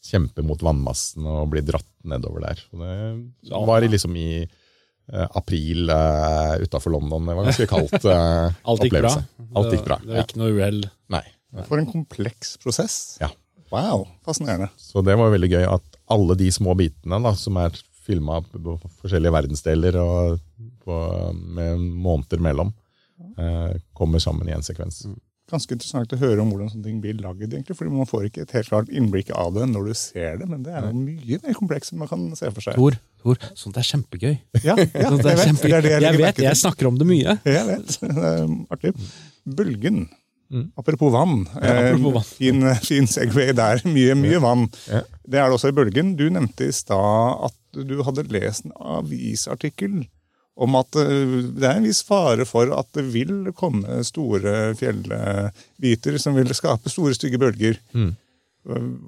kjemper 0.05 0.45
mot 0.45 0.61
vannmassen 0.61 1.25
og 1.29 1.49
blir 1.53 1.65
dratt 1.65 1.87
nedover 2.05 2.43
der. 2.45 2.59
Og 2.73 2.81
det 2.81 3.61
var 3.69 3.85
liksom 3.85 4.15
i 4.17 4.27
eh, 4.43 5.27
april 5.37 5.89
eh, 5.93 6.55
utafor 6.65 6.93
London. 6.97 7.25
Det 7.29 7.37
var 7.37 7.47
ganske 7.49 7.69
kaldt 7.71 8.05
Alt 8.69 8.85
gikk 8.85 8.97
bra? 8.99 9.13
opplevelse. 9.13 9.25
Alt 9.55 9.73
gikk 9.73 9.85
bra. 9.87 9.99
Det 10.03 10.13
var 10.13 10.27
ikke 10.27 10.41
noe 10.43 10.53
uhell? 10.57 10.83
Nei. 11.15 11.23
For 11.69 11.79
en 11.79 11.87
kompleks 11.89 12.57
prosess. 12.61 12.99
Ja. 13.21 13.29
Wow, 13.71 14.05
fascinerende. 14.25 14.67
Så 14.77 15.01
det 15.05 15.15
var 15.17 15.31
veldig 15.33 15.49
gøy 15.55 15.63
at 15.69 15.99
alle 16.13 16.35
de 16.37 16.49
små 16.53 16.75
bitene 16.77 17.17
da, 17.23 17.31
som 17.39 17.57
er 17.61 17.73
filma 18.05 18.39
på 18.45 18.77
forskjellige 19.01 19.33
verdensdeler 19.35 19.99
og 20.01 20.39
på, 20.85 20.97
med 21.57 21.81
måneder 22.05 22.41
mellom, 22.45 22.73
eh, 23.37 23.77
kommer 23.97 24.21
sammen 24.23 24.49
i 24.49 24.53
en 24.55 24.65
sekvens. 24.65 25.03
Ganske 25.49 25.75
interessant 25.75 26.13
å 26.15 26.17
høre 26.17 26.41
om 26.41 26.49
hvordan 26.49 26.71
sånne 26.71 26.87
ting 26.87 27.01
blir 27.03 27.19
lagd, 27.21 27.43
egentlig, 27.45 27.75
fordi 27.77 27.91
man 27.93 28.07
får 28.09 28.23
ikke 28.31 28.45
et 28.47 28.53
helt 28.57 28.69
klart 28.71 28.87
innblikk 28.89 29.29
av 29.37 29.51
det 29.53 29.67
når 29.69 29.91
du 29.91 29.97
ser 29.99 30.39
det, 30.41 30.47
men 30.49 30.63
det 30.65 30.73
er 30.73 30.87
jo 30.87 30.97
mye 30.97 31.37
mer 31.43 31.57
komplekst 31.57 31.93
enn 31.93 32.01
man 32.01 32.09
kan 32.09 32.23
se 32.37 32.49
for 32.49 32.65
seg. 32.65 32.79
Tor, 32.79 32.97
Tor, 33.21 33.41
sånt 33.57 33.77
er 33.77 33.85
kjempegøy. 33.85 34.33
Ja, 34.65 34.73
ja 34.73 35.09
Sånt 35.11 35.21
jeg 35.21 35.35
er 35.35 35.41
vet. 35.41 35.47
kjempegøy. 35.51 35.75
Det 35.75 35.77
er 35.77 35.85
det 35.85 35.93
jeg 35.93 36.05
jeg 36.07 36.21
vet, 36.23 36.43
jeg 36.47 36.61
snakker 36.63 36.89
om 36.89 36.97
det 37.01 37.09
mye. 37.09 37.37
Jeg 37.45 37.65
vet. 37.69 37.97
Det 38.05 38.29
er 38.31 38.55
artig. 38.73 38.93
Bølgen. 39.45 40.07
Mm. 40.53 40.67
Apropos 40.77 41.09
vann. 41.13 41.39
Ja, 41.57 41.73
apropos 41.91 42.13
vann. 42.13 42.25
Eh, 42.25 42.33
Fin, 42.37 42.65
fin 42.89 43.07
segway 43.09 43.53
der. 43.57 43.81
Mye, 43.89 44.13
mye 44.17 44.41
vann. 44.41 44.65
Ja. 44.89 45.01
Det 45.25 45.39
er 45.41 45.49
det 45.49 45.57
også 45.59 45.69
i 45.71 45.77
Bølgen. 45.77 46.15
Du 46.17 46.25
nevnte 46.33 46.67
i 46.69 46.73
stad 46.73 47.45
at 47.49 47.55
du 47.75 47.97
hadde 48.07 48.27
lest 48.31 48.65
en 48.65 48.75
avisartikkel 48.79 50.05
om 50.55 50.77
at 50.79 50.95
eh, 51.01 51.39
det 51.51 51.67
er 51.67 51.79
en 51.79 51.87
viss 51.87 52.03
fare 52.07 52.45
for 52.47 52.71
at 52.75 52.87
det 52.95 53.03
vil 53.11 53.49
komme 53.57 54.03
store 54.07 54.75
fjellbiter 54.79 56.19
som 56.21 56.37
vil 56.37 56.53
skape 56.55 56.91
store, 56.91 57.15
stygge 57.17 57.41
bølger. 57.41 57.81
Mm. 57.95 58.13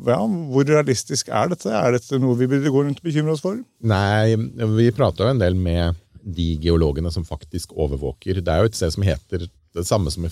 Ja, 0.05 0.19
hvor 0.21 0.67
realistisk 0.69 1.31
er 1.33 1.49
dette? 1.49 1.71
Er 1.73 1.95
dette 1.95 2.19
noe 2.21 2.37
vi 2.37 2.49
burde 2.49 2.69
gå 2.69 2.83
rundt 2.83 2.99
og 3.01 3.07
bekymre 3.07 3.33
oss 3.33 3.41
for? 3.41 3.57
Nei, 3.89 4.35
vi 4.77 4.91
prata 4.93 5.25
jo 5.25 5.33
en 5.33 5.41
del 5.41 5.57
med 5.57 5.97
de 6.27 6.49
geologene 6.61 7.09
som 7.13 7.25
faktisk 7.25 7.73
overvåker. 7.73 8.43
Det 8.43 8.53
er 8.53 8.61
jo 8.61 8.69
et 8.69 8.77
sted 8.77 8.93
som 8.93 9.05
heter 9.07 9.47
det 9.47 9.85
samme 9.87 10.11
som 10.13 10.27
i, 10.27 10.29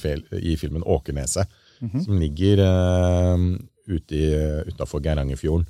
i 0.51 0.55
filmen 0.59 0.83
Åkerneset, 0.83 1.47
mm 1.79 1.89
-hmm. 1.89 2.05
som 2.05 2.19
ligger 2.19 2.57
uh, 2.59 3.57
utafor 4.67 4.99
Geirangerfjorden. 4.99 5.67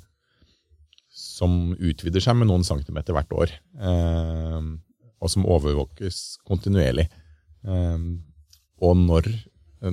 Som 1.36 1.74
utvider 1.76 2.24
seg 2.24 2.38
med 2.40 2.48
noen 2.48 2.64
centimeter 2.64 3.16
hvert 3.16 3.34
år. 3.36 3.54
Uh, 3.76 4.76
og 5.20 5.32
som 5.32 5.48
overvåkes 5.48 6.40
kontinuerlig. 6.48 7.08
Uh, 7.66 8.16
og 8.80 8.96
når 9.00 9.28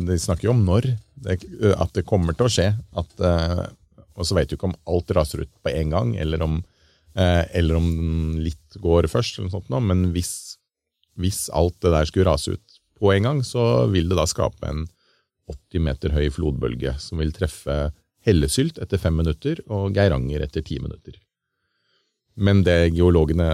De 0.08 0.16
snakker 0.20 0.48
jo 0.48 0.54
om 0.54 0.62
når 0.64 0.86
det, 1.20 1.42
at 1.76 1.92
det 1.96 2.06
kommer 2.08 2.36
til 2.38 2.48
å 2.48 2.52
skje. 2.52 2.70
At, 2.96 3.12
og 3.20 4.26
så 4.26 4.36
vet 4.38 4.50
du 4.50 4.56
ikke 4.56 4.70
om 4.70 4.78
alt 4.90 5.12
raser 5.14 5.44
ut 5.44 5.52
på 5.62 5.74
en 5.76 5.92
gang, 5.92 6.14
eller 6.24 6.42
om 6.42 6.56
Eh, 7.14 7.44
eller 7.60 7.78
om 7.78 7.90
litt 8.42 8.78
går 8.82 9.08
først, 9.12 9.38
sånt, 9.54 9.70
men 9.70 10.08
hvis, 10.16 10.58
hvis, 11.22 11.46
alt 11.54 11.78
det 11.86 11.92
der 11.94 12.10
skulle 12.10 12.32
rase 12.32 12.56
ut 12.56 12.80
på 12.98 13.12
en 13.14 13.28
gang, 13.28 13.44
så 13.46 13.86
vil 13.92 14.10
det 14.10 14.18
da 14.18 14.26
skape 14.30 14.66
en 14.70 14.88
80 15.52 15.86
meter 15.86 16.16
høy 16.16 16.32
flodbølge 16.34 16.96
som 17.04 17.22
vil 17.22 17.34
treffe 17.36 17.92
Hellesylt 18.24 18.78
etter 18.80 19.02
fem 19.02 19.18
minutter 19.20 19.60
og 19.68 19.98
Geiranger 19.98 20.46
etter 20.46 20.64
ti 20.64 20.78
minutter. 20.80 21.18
Men 22.36 22.64
det 22.66 22.94
geologene 22.96 23.48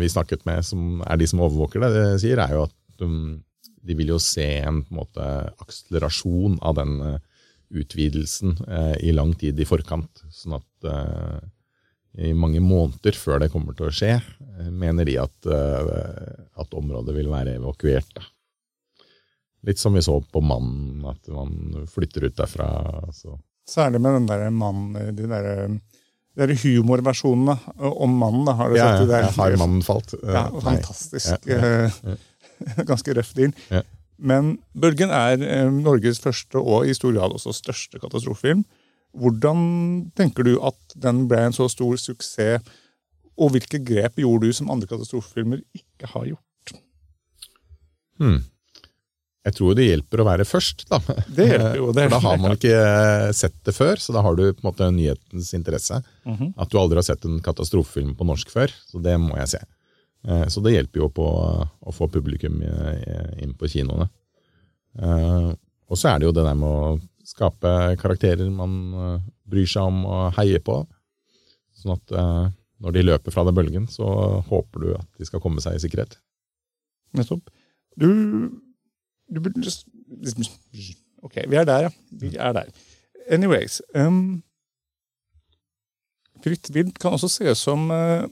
vi 0.00 0.08
snakket 0.10 0.44
med, 0.48 0.64
som 0.66 1.02
er 1.06 1.20
de 1.20 1.28
som 1.30 1.42
overvåker 1.44 1.84
det, 1.84 1.90
det 1.94 2.06
sier, 2.24 2.40
er 2.42 2.56
jo 2.56 2.64
at 2.66 3.04
um, 3.04 3.38
de 3.86 3.94
vil 3.98 4.10
jo 4.14 4.18
se 4.22 4.46
en, 4.58 4.80
en 4.82 4.96
måte, 4.98 5.26
akselerasjon 5.62 6.58
av 6.66 6.80
den 6.80 6.96
uh, 7.04 7.18
utvidelsen 7.70 8.56
eh, 8.68 9.08
i 9.08 9.12
lang 9.12 9.34
tid 9.34 9.60
i 9.60 9.66
forkant. 9.68 10.24
Sånn 10.32 10.56
at 10.58 10.88
eh, 10.88 11.38
i 12.28 12.34
mange 12.34 12.60
måneder 12.64 13.16
før 13.18 13.42
det 13.42 13.50
kommer 13.52 13.76
til 13.76 13.88
å 13.88 13.94
skje, 13.94 14.14
eh, 14.18 14.70
mener 14.72 15.08
de 15.08 15.18
at, 15.20 15.50
eh, 15.52 16.48
at 16.58 16.76
området 16.78 17.16
vil 17.16 17.30
være 17.32 17.58
evakuert. 17.58 18.10
Da. 18.16 18.24
Litt 19.68 19.80
som 19.80 19.96
vi 19.96 20.04
så 20.04 20.18
på 20.22 20.42
Mannen, 20.44 21.04
at 21.10 21.28
man 21.34 21.86
flytter 21.90 22.28
ut 22.28 22.38
derfra. 22.38 22.68
Så. 23.12 23.36
Særlig 23.68 24.00
med 24.00 24.20
den 24.20 24.28
der 24.30 24.48
mannen, 24.54 25.16
de 25.16 25.28
der, 26.38 26.52
er 26.52 26.62
humorversjonene 26.62 27.58
om 27.90 28.16
mannen. 28.20 28.44
Da, 28.46 28.56
har 28.60 28.72
du 28.72 28.78
ja, 28.78 28.88
sett 28.88 29.04
det 29.04 29.12
der? 29.12 29.26
Ja, 29.26 29.34
har 29.36 29.56
mannen 29.60 29.84
falt? 29.86 30.14
Ja, 30.22 30.48
fantastisk. 30.64 31.48
Ja, 31.50 32.16
Ganske 32.90 33.14
røff 33.14 33.32
deal. 33.38 33.54
Men 34.18 34.58
'Bølgen' 34.74 35.14
er 35.14 35.70
Norges 35.70 36.18
første 36.18 36.58
og 36.58 36.88
i 36.88 36.94
stor 36.94 37.14
grad 37.14 37.34
også 37.36 37.54
største 37.54 38.00
katastrofefilm. 38.02 38.64
Hvordan 39.18 39.58
tenker 40.18 40.44
du 40.44 40.58
at 40.66 40.96
den 40.98 41.26
ble 41.30 41.46
en 41.46 41.54
så 41.56 41.68
stor 41.70 41.96
suksess, 41.96 42.66
og 43.38 43.54
hvilke 43.54 43.78
grep 43.78 44.18
gjorde 44.18 44.50
du 44.50 44.52
som 44.52 44.70
andre 44.70 44.90
katastrofefilmer 44.90 45.62
ikke 45.74 46.10
har 46.10 46.26
gjort? 46.32 46.74
Hmm. 48.18 48.40
Jeg 49.48 49.56
tror 49.56 49.76
det 49.78 49.86
hjelper 49.86 50.20
å 50.20 50.26
være 50.28 50.44
først, 50.44 50.84
da. 50.90 50.98
Det 51.36 51.46
hjelper 51.46 51.78
jo. 51.78 51.88
Det 51.96 52.04
For 52.04 52.14
da 52.14 52.20
har 52.26 52.40
man 52.42 52.54
ikke 52.56 52.72
eh, 52.76 53.30
sett 53.36 53.56
det 53.64 53.72
før, 53.72 54.00
så 54.02 54.12
da 54.12 54.22
har 54.26 54.36
du 54.36 54.44
på 54.50 54.60
en 54.60 54.68
måte 54.68 54.88
nyhetens 54.92 55.54
interesse. 55.56 56.02
Mm 56.28 56.36
-hmm. 56.36 56.52
At 56.56 56.70
du 56.70 56.78
aldri 56.78 57.00
har 57.00 57.06
sett 57.06 57.24
en 57.24 57.40
katastrofefilm 57.40 58.14
på 58.14 58.26
norsk 58.28 58.50
før, 58.50 58.74
så 58.90 59.00
det 59.00 59.16
må 59.20 59.36
jeg 59.38 59.48
se. 59.48 59.62
Eh, 60.28 60.46
så 60.48 60.60
det 60.60 60.74
hjelper 60.74 61.00
jo 61.00 61.08
på 61.08 61.26
å 61.80 61.92
få 61.92 62.08
publikum 62.08 62.62
inn 63.38 63.54
på 63.54 63.68
kinoene. 63.68 64.08
Eh, 64.98 65.52
og 65.88 65.96
så 65.96 66.08
er 66.08 66.18
det 66.18 66.26
jo 66.26 66.32
det 66.32 66.44
der 66.44 66.54
med 66.54 66.68
å 66.68 67.00
Skape 67.28 67.96
karakterer 68.00 68.48
man 68.50 69.20
bryr 69.44 69.66
seg 69.66 69.82
om 69.82 70.06
og 70.06 70.32
heier 70.38 70.62
på. 70.64 70.86
Sånn 71.76 71.92
at 71.92 72.54
når 72.80 72.94
de 72.94 73.02
løper 73.02 73.30
fra 73.30 73.44
den 73.44 73.54
bølgen, 73.54 73.86
så 73.86 74.40
håper 74.48 74.80
du 74.80 74.94
at 74.94 75.08
de 75.18 75.26
skal 75.28 75.42
komme 75.44 75.60
seg 75.60 75.76
i 75.76 75.82
sikkerhet. 75.82 76.16
Nettopp. 77.12 77.50
Du, 78.00 78.08
du 79.28 79.40
burde 79.44 79.74
Ok, 81.22 81.40
vi 81.50 81.58
er 81.58 81.64
der, 81.66 81.88
ja. 81.88 81.90
Vi 82.10 82.36
er 82.36 82.52
der. 82.54 82.68
Anyways. 83.30 83.80
Um, 83.94 84.42
Fritt 86.44 86.70
vilt 86.74 87.00
kan 87.02 87.16
også 87.16 87.28
ses 87.32 87.64
som 87.66 87.90
uh, 87.90 88.28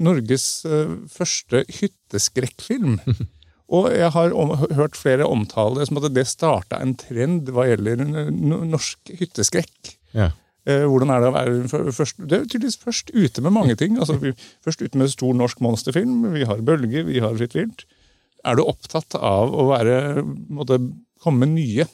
Norges 0.00 0.64
uh, 0.64 0.96
første 1.12 1.64
hytteskrekkfilm. 1.68 2.96
Og 3.76 3.90
jeg 3.94 4.10
har 4.10 4.32
om, 4.34 4.56
hørt 4.74 4.98
flere 4.98 5.28
omtale 5.30 5.84
som 5.86 6.00
at 6.00 6.08
det 6.10 6.26
starta 6.26 6.80
en 6.82 6.96
trend 6.98 7.52
hva 7.54 7.68
gjelder 7.68 8.02
norsk 8.32 9.12
hytteskrekk. 9.20 9.92
Ja. 10.16 10.32
Eh, 10.68 10.82
hvordan 10.90 11.12
er 11.14 11.22
det 11.22 11.28
å 11.30 11.34
være 11.36 11.92
først, 11.94 12.18
det 12.18 12.36
er 12.36 12.48
tydeligvis 12.48 12.80
først 12.82 13.12
ute 13.14 13.44
med 13.46 13.54
mange 13.54 13.76
ting. 13.78 13.94
Altså, 13.98 14.18
vi, 14.20 14.34
først 14.66 14.82
ute 14.82 14.98
med 14.98 15.12
stor 15.12 15.38
norsk 15.38 15.62
monsterfilm. 15.62 16.32
Vi 16.34 16.48
har 16.50 16.64
Bølge, 16.66 17.04
vi 17.06 17.22
har 17.22 17.36
Fritt 17.38 17.54
vilt. 17.56 17.86
Er 18.46 18.56
du 18.56 18.64
opptatt 18.64 19.16
av 19.16 19.52
å 19.52 19.66
være, 19.68 20.22
måtte, 20.48 20.80
komme 21.20 21.44
med 21.44 21.52
nye, 21.58 21.84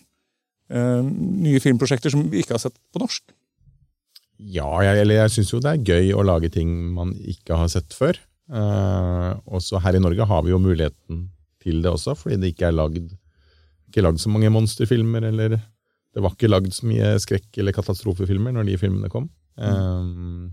uh, 0.70 1.02
nye 1.02 1.62
filmprosjekter 1.62 2.12
som 2.14 2.28
vi 2.30 2.44
ikke 2.44 2.54
har 2.54 2.62
sett 2.62 2.76
på 2.94 3.02
norsk? 3.02 3.24
Ja, 4.36 4.68
jeg, 4.84 5.00
eller 5.02 5.22
jeg 5.22 5.32
syns 5.32 5.50
jo 5.54 5.62
det 5.64 5.72
er 5.72 5.94
gøy 5.94 6.12
å 6.14 6.24
lage 6.26 6.50
ting 6.52 6.70
man 6.94 7.14
ikke 7.26 7.56
har 7.58 7.70
sett 7.72 7.96
før. 7.96 8.18
Uh, 8.46 9.34
også 9.58 9.80
her 9.82 9.96
i 9.98 10.02
Norge 10.02 10.26
har 10.28 10.44
vi 10.46 10.52
jo 10.52 10.60
muligheten 10.62 11.24
til 11.64 11.80
det 11.82 11.90
også, 11.90 12.14
fordi 12.18 12.38
det 12.42 12.52
ikke 12.52 12.68
er 12.68 12.76
lagd, 12.76 13.08
ikke 13.88 14.04
lagd 14.04 14.22
så 14.22 14.30
mange 14.30 14.52
monsterfilmer, 14.54 15.26
eller 15.32 15.56
det 15.56 16.22
var 16.22 16.36
ikke 16.36 16.52
lagd 16.52 16.70
så 16.76 16.86
mye 16.88 17.16
skrekk- 17.22 17.58
eller 17.60 17.74
katastrofefilmer 17.76 18.54
når 18.54 18.70
de 18.70 18.78
filmene 18.80 19.10
kom. 19.12 19.26
Mm. 19.58 19.66
Um, 19.66 20.46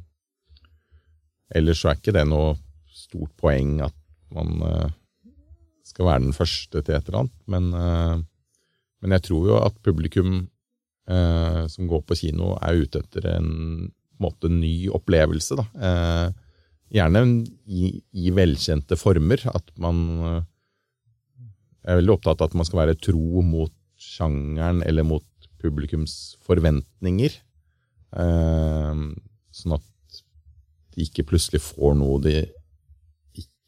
ellers 1.54 1.84
så 1.84 1.92
er 1.92 2.00
ikke 2.00 2.16
det 2.16 2.26
noe 2.32 2.56
stort 2.94 3.34
poeng 3.40 3.78
at 3.86 3.96
man 4.34 4.64
uh, 4.64 4.90
skal 5.84 6.08
være 6.08 6.24
den 6.26 6.36
første 6.36 6.82
til 6.82 6.96
et 6.96 7.10
eller 7.10 7.24
annet, 7.24 7.36
men, 7.52 7.70
uh, 7.76 8.22
men 9.04 9.16
jeg 9.18 9.26
tror 9.28 9.50
jo 9.50 9.60
at 9.60 9.82
publikum 9.84 10.36
uh, 11.12 11.64
som 11.72 11.90
går 11.92 12.06
på 12.08 12.18
kino, 12.22 12.54
er 12.62 12.86
ute 12.86 13.04
etter 13.04 13.34
en, 13.36 13.92
måte 14.22 14.48
ny 14.48 14.88
opplevelse. 14.94 15.58
da. 15.58 15.64
gjerne 16.94 17.24
i, 17.66 17.90
i, 18.14 18.30
velkjente 18.32 18.96
former. 18.96 19.42
At 19.52 19.74
man 19.82 19.98
jeg 21.84 21.92
er 21.92 22.00
veldig 22.00 22.14
opptatt 22.14 22.40
av 22.40 22.52
at 22.52 22.56
man 22.56 22.68
skal 22.68 22.80
være 22.86 23.00
tro 23.04 23.44
mot 23.44 23.74
sjangeren 24.00 24.80
eller 24.88 25.04
mot 25.04 25.26
publikums 25.60 26.38
forventninger. 26.44 27.36
Eh, 28.24 29.02
sånn 29.60 29.76
at 29.76 30.22
de 30.94 31.08
ikke 31.08 31.26
plutselig 31.34 31.64
får 31.66 31.98
noe 32.00 32.22
de 32.24 32.38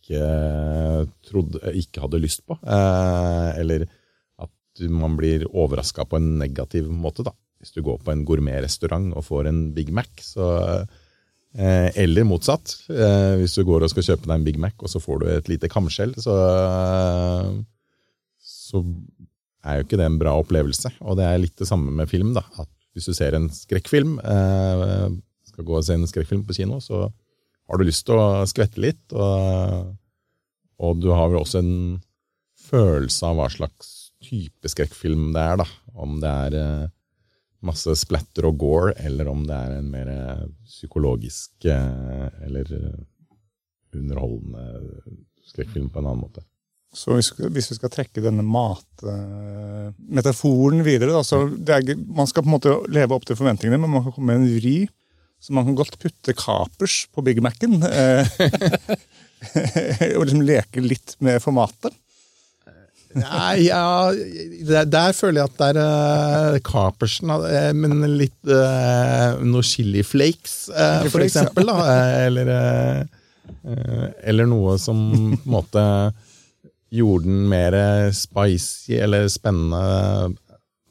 ikke 0.06 1.08
trodde, 1.26 1.62
ikke 1.74 2.04
hadde 2.06 2.22
lyst 2.22 2.46
på. 2.46 2.58
Eh, 2.62 3.50
eller 3.60 3.88
at 4.40 4.86
man 4.92 5.18
blir 5.18 5.48
overraska 5.50 6.06
på 6.06 6.20
en 6.20 6.38
negativ 6.40 6.88
måte. 6.92 7.26
da. 7.26 7.34
Hvis 7.60 7.74
du 7.74 7.82
går 7.82 8.00
på 8.06 8.14
en 8.14 8.26
gourmetrestaurant 8.28 9.16
og 9.16 9.26
får 9.26 9.50
en 9.50 9.74
Big 9.74 9.90
Mac, 9.92 10.10
så 10.22 10.48
eh, 11.58 11.90
Eller 11.96 12.24
motsatt. 12.24 12.76
hvis 12.88 13.56
du 13.56 13.64
går 13.64 13.84
og 13.84 13.90
skal 13.90 14.04
kjøpe 14.04 14.28
deg 14.28 14.36
en 14.36 14.44
Big 14.46 14.60
Mac, 14.60 14.74
og 14.80 14.90
så 14.90 15.00
får 15.00 15.20
du 15.20 15.30
et 15.32 15.50
lite 15.50 15.70
kamskjell, 15.72 16.14
så 16.22 16.36
så 18.46 18.82
er 19.66 19.80
jo 19.80 19.86
ikke 19.86 20.00
det 20.00 20.08
en 20.10 20.20
bra 20.22 20.36
opplevelse. 20.38 20.92
Og 21.02 21.18
det 21.20 21.26
er 21.28 21.42
litt 21.42 21.58
det 21.58 21.68
samme 21.70 21.94
med 21.94 22.10
film. 22.12 22.34
da, 22.34 22.44
at 22.60 22.70
Hvis 22.96 23.10
du 23.10 23.14
ser 23.14 23.36
en 23.36 23.50
skrekkfilm, 23.52 24.20
eh, 24.24 25.10
skal 25.50 25.66
gå 25.68 25.76
og 25.76 25.84
se 25.84 25.94
en 25.98 26.08
skrekkfilm 26.08 26.46
på 26.48 26.56
kino, 26.56 26.80
så 26.80 27.10
har 27.66 27.80
du 27.80 27.84
lyst 27.88 28.06
til 28.08 28.16
å 28.20 28.46
skvette 28.50 28.82
litt. 28.82 29.04
Og, 29.14 29.94
og 30.82 30.92
du 31.02 31.10
har 31.14 31.30
vel 31.32 31.42
også 31.42 31.58
en 31.62 31.76
følelse 32.66 33.30
av 33.30 33.36
hva 33.40 33.50
slags 33.52 34.12
type 34.26 34.70
skrekkfilm 34.72 35.34
det 35.36 35.42
er. 35.42 35.56
da, 35.64 35.68
Om 36.06 36.12
det 36.24 36.32
er 36.48 36.54
eh, 36.62 36.88
masse 37.66 37.92
splatter 38.00 38.44
og 38.50 38.56
gore, 38.62 38.92
eller 39.02 39.26
om 39.32 39.42
det 39.48 39.58
er 39.58 39.72
en 39.78 39.92
mer 39.92 40.08
eh, 40.14 40.46
psykologisk 40.70 41.52
eh, 41.70 42.28
eller 42.46 42.66
underholdende 43.96 44.66
skrekkfilm 45.46 45.90
på 45.90 46.00
en 46.02 46.08
annen 46.10 46.26
måte. 46.26 46.42
Så 46.96 47.12
hvis 47.18 47.30
vi 47.36 47.76
skal 47.76 47.92
trekke 47.92 48.24
denne 48.24 48.44
matmetaforen 48.48 50.80
videre 50.86 51.12
da, 51.12 51.24
så 51.28 51.42
er, 51.44 51.96
Man 52.08 52.28
skal 52.30 52.44
på 52.44 52.48
en 52.48 52.56
måte 52.56 52.72
leve 52.88 53.16
opp 53.16 53.26
til 53.28 53.36
forventningene, 53.36 53.82
men 53.82 53.92
man 53.98 54.04
kan 54.06 54.14
komme 54.16 54.28
med 54.32 54.38
en 54.40 54.54
vri. 54.56 54.78
Så 55.46 55.54
man 55.54 55.68
kan 55.68 55.76
godt 55.78 56.00
putte 56.02 56.34
kapers 56.34 57.04
på 57.14 57.22
Big 57.22 57.38
Mac-en. 57.46 57.78
Uh, 57.86 58.26
og 60.18 60.26
liksom 60.26 60.42
leke 60.42 60.82
litt 60.82 61.14
med 61.22 61.38
formatet. 61.44 61.94
Nei, 63.16 63.68
ja, 63.70 64.12
der, 64.68 64.88
der, 64.92 65.14
føler 65.16 65.44
jeg 65.44 65.52
at 65.52 65.60
det 65.62 65.68
er 65.70 66.58
uh, 66.58 66.58
kapersen, 66.66 67.30
uh, 67.32 67.70
men 67.78 68.02
litt 68.18 68.50
uh, 68.50 69.38
noe 69.46 69.64
chili 69.64 70.02
flakes, 70.04 70.66
uh, 70.74 71.06
for 71.14 71.24
eksempel. 71.24 71.70
Da, 71.70 71.86
eller, 72.26 72.52
eller 74.26 74.50
noe 74.50 74.76
som 74.82 75.06
på 75.38 75.46
en 75.46 75.54
måte 75.54 75.86
gjorde 76.96 77.30
den 77.30 77.46
mer 77.52 77.78
spicy 78.16 78.98
eller 78.98 79.30
spennende 79.32 80.34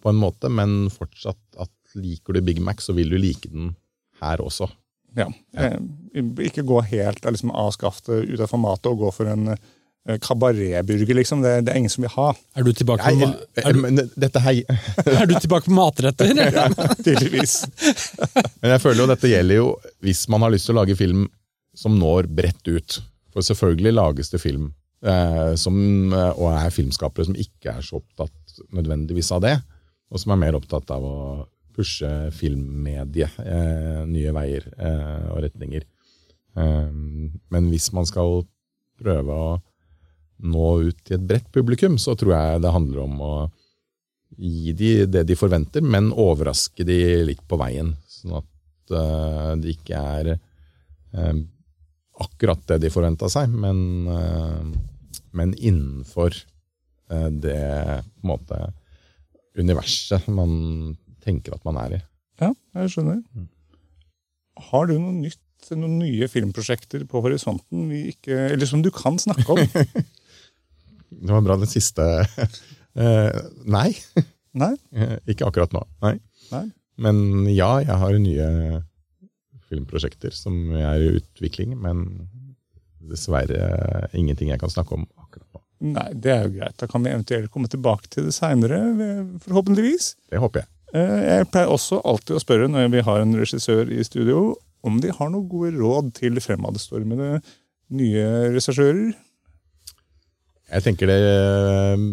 på 0.04 0.12
en 0.12 0.20
måte, 0.20 0.48
men 0.52 0.86
fortsatt 0.94 1.60
at 1.60 1.98
liker 1.98 2.36
du 2.38 2.44
Big 2.44 2.62
Mac, 2.62 2.80
så 2.84 2.96
vil 2.96 3.12
du 3.12 3.18
like 3.20 3.50
den 3.50 3.74
her 4.24 4.42
også. 4.44 4.68
Ja. 5.14 5.28
ja. 5.54 5.70
Ikke 6.42 6.64
gå 6.66 6.80
helt 6.90 7.24
liksom, 7.24 7.52
av 7.54 7.72
skaftet 7.76 8.26
ut 8.26 8.40
av 8.40 8.50
formatet 8.50 8.90
og 8.90 9.04
gå 9.04 9.12
for 9.14 9.30
en 9.30 9.52
eh, 9.54 10.18
kabaretburger, 10.22 11.14
liksom. 11.20 11.44
Det, 11.44 11.54
det 11.66 11.74
er 11.74 11.82
ingen 11.82 11.92
som 11.92 12.06
vil 12.06 12.12
ha. 12.16 12.28
Er 12.58 12.66
du 12.66 12.72
tilbake 12.74 13.14
på, 13.14 13.30
eh, 13.30 13.62
er 13.62 13.78
du, 13.78 14.02
dette 14.26 14.42
her 14.42 14.60
er 15.20 15.30
du 15.30 15.36
tilbake 15.38 15.70
på 15.70 15.76
matretter? 15.76 16.34
Tydeligvis. 17.06 17.60
Men 18.60 18.74
jeg 18.74 18.82
føler 18.82 19.04
jo 19.04 19.10
dette 19.14 19.30
gjelder 19.30 19.60
jo 19.60 19.72
hvis 20.04 20.26
man 20.32 20.46
har 20.46 20.54
lyst 20.54 20.70
til 20.70 20.76
å 20.76 20.82
lage 20.82 20.98
film 20.98 21.28
som 21.78 21.98
når 21.98 22.30
bredt 22.30 22.66
ut. 22.70 23.00
For 23.34 23.42
selvfølgelig 23.42 23.94
lages 23.96 24.30
det 24.30 24.42
film 24.42 24.68
eh, 25.04 25.54
som, 25.58 25.76
eh, 26.12 26.30
og 26.38 26.52
er 26.54 26.74
filmskapere 26.74 27.28
som 27.28 27.38
ikke 27.38 27.78
er 27.78 27.86
så 27.86 27.98
opptatt 28.00 28.60
nødvendigvis 28.74 29.32
av 29.34 29.42
det, 29.42 29.56
og 30.10 30.22
som 30.22 30.34
er 30.34 30.42
mer 30.44 30.58
opptatt 30.58 30.92
av 30.94 31.02
å 31.06 31.16
pushe 31.74 32.10
filmmediet, 32.34 33.38
eh, 33.42 34.02
nye 34.08 34.32
veier 34.34 34.66
eh, 34.78 35.26
og 35.32 35.42
retninger. 35.44 35.84
Eh, 36.56 36.90
men 37.54 37.70
hvis 37.72 37.90
man 37.96 38.08
skal 38.08 38.44
prøve 39.00 39.34
å 39.34 39.50
nå 40.44 40.70
ut 40.88 41.02
til 41.06 41.18
et 41.18 41.28
bredt 41.28 41.50
publikum, 41.54 41.98
så 41.98 42.16
tror 42.18 42.34
jeg 42.34 42.62
det 42.64 42.74
handler 42.74 43.04
om 43.04 43.20
å 43.22 43.34
gi 44.34 44.74
de 44.74 44.92
det 45.06 45.24
de 45.28 45.36
forventer, 45.38 45.82
men 45.82 46.10
overraske 46.10 46.86
de 46.86 46.98
litt 47.30 47.42
på 47.48 47.58
veien. 47.60 47.94
Sånn 48.10 48.40
at 48.40 48.50
det 49.62 49.76
ikke 49.76 49.96
er 49.96 50.34
akkurat 52.20 52.60
det 52.68 52.80
de 52.82 52.90
forventa 52.92 53.30
seg, 53.32 53.48
men, 53.48 53.78
men 55.32 55.54
innenfor 55.54 56.34
det 57.30 57.62
på 58.02 58.26
en 58.26 58.32
måte 58.34 58.58
universet 59.54 60.26
man 60.34 60.96
tenker 61.24 61.56
at 61.56 61.64
man 61.66 61.78
er 61.80 61.96
i. 61.98 62.02
Ja, 62.42 62.50
jeg 62.78 62.92
skjønner. 62.94 63.22
Har 64.70 64.86
du 64.90 64.94
noe 64.98 65.14
nytt, 65.16 65.40
noen 65.72 65.98
nye 66.02 66.28
filmprosjekter 66.30 67.06
på 67.10 67.22
horisonten 67.24 67.88
vi 67.90 68.06
ikke, 68.12 68.36
eller 68.52 68.68
som 68.68 68.82
du 68.84 68.90
kan 68.94 69.18
snakke 69.22 69.46
om? 69.56 69.64
Det 71.14 71.30
var 71.30 71.44
bra 71.46 71.54
den 71.60 71.70
siste 71.70 72.02
Eh, 72.94 73.38
Nei, 73.66 73.88
Nei? 74.54 74.70
eh, 74.94 75.16
ikke 75.26 75.48
akkurat 75.48 75.72
nå. 75.74 75.80
Nei. 76.04 76.12
Nei. 76.52 76.68
Men 77.02 77.16
ja, 77.50 77.80
jeg 77.82 77.96
har 77.98 78.18
nye 78.22 78.44
filmprosjekter 79.66 80.30
som 80.30 80.54
er 80.78 81.02
i 81.02 81.08
utvikling, 81.18 81.72
men 81.82 82.04
dessverre 83.10 84.06
ingenting 84.14 84.52
jeg 84.52 84.62
kan 84.62 84.70
snakke 84.70 84.94
om 84.94 85.08
akkurat 85.18 85.48
nå. 85.56 85.62
Nei, 85.96 86.06
det 86.14 86.30
er 86.36 86.46
jo 86.46 86.52
greit. 86.54 86.76
Da 86.78 86.86
kan 86.86 87.02
vi 87.02 87.10
eventuelt 87.10 87.50
komme 87.50 87.72
tilbake 87.72 88.12
til 88.14 88.28
det 88.30 88.36
seinere, 88.36 88.78
forhåpentligvis. 89.42 90.12
Det 90.30 90.38
håper 90.40 90.62
jeg. 90.62 90.70
Eh, 90.94 91.20
Jeg 91.26 91.50
pleier 91.52 91.72
også 91.72 92.00
alltid 92.06 92.36
å 92.38 92.42
spørre 92.42 92.70
når 92.70 92.90
vi 92.92 93.02
har 93.06 93.22
en 93.22 93.34
regissør 93.38 93.90
i 93.90 94.02
studio, 94.06 94.54
om 94.84 95.00
de 95.00 95.10
har 95.16 95.30
noen 95.32 95.48
gode 95.48 95.72
råd 95.78 96.12
til 96.18 96.38
fremadstormende 96.44 97.38
nye 97.94 98.24
regissører. 98.54 99.14
Jeg 100.74 100.84
tenker 100.86 101.10
det 101.10 101.18
eh, 101.20 102.04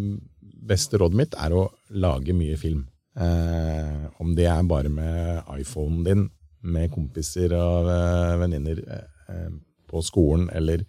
beste 0.71 0.99
rådet 1.01 1.17
mitt 1.19 1.35
er 1.39 1.55
å 1.55 1.67
lage 1.91 2.35
mye 2.37 2.57
film. 2.59 2.85
Eh, 3.19 4.07
om 4.23 4.35
det 4.37 4.47
er 4.47 4.63
bare 4.69 4.91
med 4.91 5.43
iPhonen 5.59 6.05
din, 6.07 6.29
med 6.61 6.91
kompiser 6.93 7.53
og 7.57 7.89
eh, 7.91 8.35
venninner 8.39 8.81
eh, 8.87 9.51
på 9.89 10.01
skolen, 10.05 10.47
eller 10.55 10.83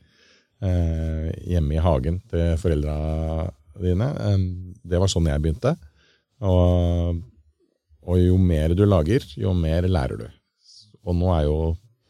eh, 0.63 1.29
hjemme 1.51 1.77
i 1.77 1.83
hagen 1.83 2.21
til 2.31 2.55
foreldra 2.61 2.97
dine. 3.83 4.11
Eh, 4.29 4.47
det 4.87 5.01
var 5.03 5.11
sånn 5.11 5.31
jeg 5.31 5.43
begynte. 5.43 5.75
Og, 6.43 7.23
og 8.03 8.19
jo 8.19 8.39
mer 8.39 8.75
du 8.75 8.85
lager, 8.87 9.25
jo 9.39 9.53
mer 9.55 9.87
lærer 9.89 10.19
du. 10.25 10.27
Og 11.07 11.17
nå 11.19 11.31
er 11.35 11.47
jo 11.47 11.59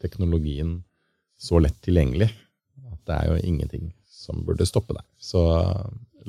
teknologien 0.03 0.79
så 1.39 1.59
lett 1.61 1.77
tilgjengelig 1.83 2.29
at 2.89 2.99
det 3.09 3.17
er 3.17 3.29
jo 3.31 3.41
ingenting 3.43 3.91
som 4.07 4.43
burde 4.47 4.67
stoppe 4.67 4.95
deg. 4.95 5.05
Så 5.19 5.41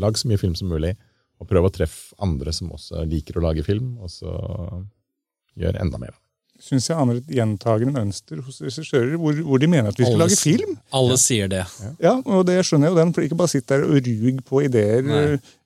lag 0.01 0.19
så 0.19 0.29
mye 0.31 0.41
film 0.41 0.57
som 0.59 0.73
mulig, 0.73 0.95
og 1.41 1.49
prøv 1.51 1.69
å 1.69 1.73
treffe 1.75 2.17
andre 2.23 2.53
som 2.55 2.73
også 2.75 3.05
liker 3.09 3.39
å 3.39 3.45
lage 3.45 3.65
film, 3.67 3.97
og 4.03 4.11
så 4.11 4.33
gjør 5.59 5.81
enda 5.83 6.01
mer. 6.03 6.15
Syns 6.63 6.87
jeg 6.87 6.97
aner 6.99 7.19
et 7.19 7.31
gjentagende 7.35 7.93
mønster 7.97 8.39
hos 8.47 8.61
regissører 8.63 9.17
hvor, 9.19 9.35
hvor 9.43 9.61
de 9.61 9.69
mener 9.71 9.91
at 9.91 9.99
vi 9.99 10.07
skal 10.07 10.15
Alle 10.15 10.29
lage 10.29 10.39
film. 10.39 10.77
Alle 10.95 11.17
sier 11.19 11.51
det. 11.51 11.65
Ja, 12.03 12.15
og 12.23 12.47
det 12.47 12.61
skjønner 12.63 12.89
jeg 12.89 12.95
jo 12.95 13.01
den, 13.01 13.13
for 13.17 13.27
ikke 13.27 13.39
bare 13.41 13.53
sitt 13.53 13.67
der 13.71 13.87
og 13.87 13.99
rug 13.99 14.41
på 14.47 14.63
ideer. 14.69 15.03
Nei. 15.05 15.25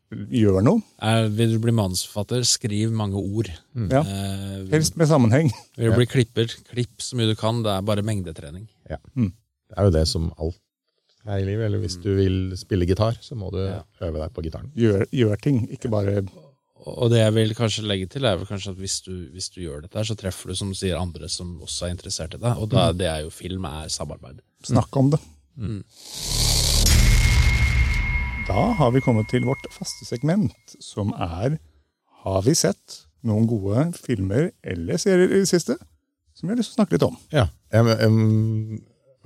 Gjør 0.09 0.63
noe. 0.65 0.81
Er, 1.05 1.27
vil 1.29 1.51
du 1.53 1.59
bli 1.61 1.73
manusforfatter, 1.77 2.41
skriv 2.49 2.93
mange 2.97 3.21
ord. 3.21 3.51
Ja. 3.93 4.01
Eh, 4.01 4.63
Helst 4.73 4.97
med 4.97 5.11
sammenheng. 5.11 5.51
vil 5.77 5.91
du 5.91 5.97
bli 5.99 6.07
klipper, 6.09 6.49
klipp 6.71 7.03
så 7.05 7.19
mye 7.19 7.29
du 7.29 7.35
kan. 7.37 7.61
Det 7.67 7.75
er 7.75 7.85
bare 7.85 8.05
mengdetrening. 8.07 8.65
Det 8.89 9.77
er 9.77 9.85
jo 9.85 9.93
det 9.93 10.07
som 10.09 10.31
alt 10.41 10.57
her 11.29 11.43
i 11.43 11.45
livet. 11.45 11.67
Eller 11.69 11.83
hvis 11.83 11.99
du 12.01 12.09
vil 12.17 12.39
spille 12.57 12.87
gitar, 12.89 13.19
så 13.21 13.37
må 13.37 13.51
du 13.53 13.59
Ja. 13.67 13.83
øve 14.01 14.23
deg 14.23 14.33
på 14.33 14.43
gitaren. 14.47 14.71
Gjør, 14.75 15.05
gjør 15.13 15.37
ting, 15.45 15.67
ikke 15.69 15.91
bare 15.93 16.23
Og 16.89 17.11
det 17.11 17.19
jeg 17.19 17.35
vil 17.35 17.53
kanskje 17.59 17.85
legge 17.85 18.07
til, 18.09 18.25
er 18.25 18.37
vel 18.39 18.47
kanskje 18.49 18.71
at 18.71 18.79
hvis 18.81 19.03
du, 19.05 19.13
hvis 19.35 19.51
du 19.53 19.61
gjør 19.61 19.83
dette, 19.83 20.05
så 20.09 20.17
treffer 20.17 20.49
du 20.49 20.55
som 20.57 20.69
du 20.73 20.75
sier, 20.79 20.97
andre 20.97 21.29
som 21.29 21.59
også 21.61 21.85
er 21.85 21.91
interessert 21.93 22.33
i 22.35 22.39
deg. 22.41 22.57
Og 22.57 22.71
da, 22.71 22.93
det 22.97 23.07
er 23.11 23.25
jo 23.27 23.31
film 23.35 23.67
er 23.69 23.89
samarbeid. 23.93 24.41
Snakk 24.65 24.97
om 24.97 25.11
det. 25.11 25.21
Mm. 25.59 25.83
Da 28.49 28.71
har 28.79 28.93
vi 28.95 29.03
kommet 29.05 29.29
til 29.29 29.45
vårt 29.45 29.67
faste 29.69 30.07
segment, 30.09 30.55
som 30.81 31.11
er 31.13 31.59
Har 32.25 32.43
vi 32.47 32.55
sett 32.57 33.03
noen 33.29 33.45
gode 33.49 33.83
filmer 33.99 34.49
eller 34.65 34.97
serier 35.01 35.29
i 35.29 35.43
det 35.43 35.51
siste 35.51 35.77
som 36.33 36.47
vi 36.47 36.55
har 36.55 36.59
lyst 36.61 36.73
til 36.73 36.79
å 36.79 36.81
snakke 36.81 36.95
litt 36.97 37.05
om? 37.05 37.19
Ja, 37.35 37.45
jeg, 37.75 37.85
jeg, 37.93 38.79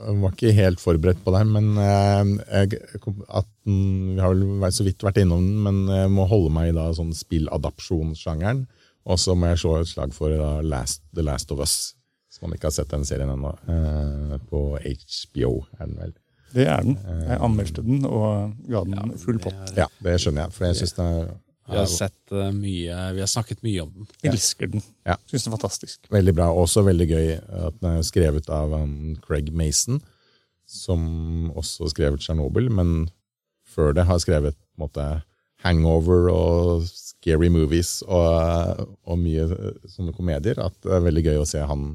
jeg 0.03 0.17
var 0.25 0.35
ikke 0.35 0.55
helt 0.57 0.83
forberedt 0.83 1.21
på 1.23 1.35
det, 1.37 1.43
men 1.55 1.71
eh, 1.79 2.33
jeg, 2.65 2.81
at 3.29 3.51
vi 3.69 4.19
har 4.19 4.35
vel 4.35 4.75
så 4.75 4.87
vidt 4.89 5.05
vært 5.07 5.21
innom 5.23 5.45
den, 5.45 5.59
men 5.69 5.81
jeg 5.93 6.13
må 6.17 6.27
holde 6.31 6.51
meg 6.57 6.73
i 6.73 6.77
da 6.77 6.89
sånn 6.97 7.13
spilladapsjonssjangeren. 7.15 8.65
Og 9.07 9.21
så 9.23 9.37
må 9.39 9.53
jeg 9.53 9.63
slå 9.63 9.77
et 9.79 9.93
slag 9.93 10.17
for 10.17 10.35
da 10.35 10.57
Last, 10.65 11.05
The 11.15 11.27
Last 11.27 11.53
of 11.55 11.63
Us, 11.63 11.77
hvis 12.27 12.43
man 12.43 12.57
ikke 12.57 12.71
har 12.71 12.77
sett 12.81 12.91
den 12.91 13.07
serien 13.07 13.31
ennå. 13.37 13.55
Eh, 13.71 14.37
på 14.51 14.65
HBO 14.81 15.55
er 15.79 15.85
den 15.85 15.99
vel. 16.01 16.17
Det 16.53 16.67
er 16.69 16.85
den. 16.85 16.99
Jeg 17.29 17.39
anmeldte 17.41 17.85
den 17.85 18.05
og 18.09 18.53
ga 18.69 18.83
den 18.89 19.17
full 19.21 19.41
pott. 19.43 19.73
Ja, 19.79 19.89
det 20.05 20.19
skjønner 20.21 20.47
jeg, 20.47 20.55
for 20.57 20.69
jeg 20.69 20.81
synes 20.83 20.95
den 20.99 21.11
er, 21.23 21.33
Vi 21.73 21.79
har 21.79 21.89
sett 21.89 22.35
eh, 22.35 22.51
mye, 22.53 22.97
vi 23.17 23.23
har 23.23 23.31
snakket 23.31 23.63
mye 23.65 23.85
om 23.85 23.93
den. 23.95 24.09
Jeg 24.25 24.35
Elsker 24.35 24.73
den. 24.75 24.83
Ja. 25.09 25.17
Syns 25.31 25.47
den 25.47 25.53
er 25.53 25.57
fantastisk. 25.57 26.09
Veldig 26.13 26.35
bra. 26.37 26.51
Også 26.53 26.83
veldig 26.85 27.09
gøy 27.09 27.29
at 27.39 27.79
den 27.81 27.91
er 27.95 28.07
skrevet 28.07 28.51
av 28.53 28.75
um, 28.77 29.15
Craig 29.25 29.53
Mason, 29.57 30.03
som 30.69 31.51
også 31.57 31.89
skrev 31.93 32.19
Tsjernobyl, 32.21 32.69
men 32.75 33.09
før 33.73 33.95
det 33.97 34.05
har 34.09 34.21
skrevet 34.21 34.59
på 34.59 34.81
en 34.81 34.85
måte, 34.85 35.07
Hangover 35.63 36.27
og 36.33 36.83
Scary 36.91 37.49
Movies 37.55 38.01
og, 38.09 38.89
og 39.07 39.21
mye 39.23 39.47
eh, 39.47 39.83
sånne 39.89 40.15
komedier. 40.17 40.59
At 40.59 40.75
det 40.83 40.97
er 40.97 41.05
veldig 41.07 41.25
gøy 41.29 41.43
å 41.43 41.49
se 41.49 41.63
han 41.63 41.93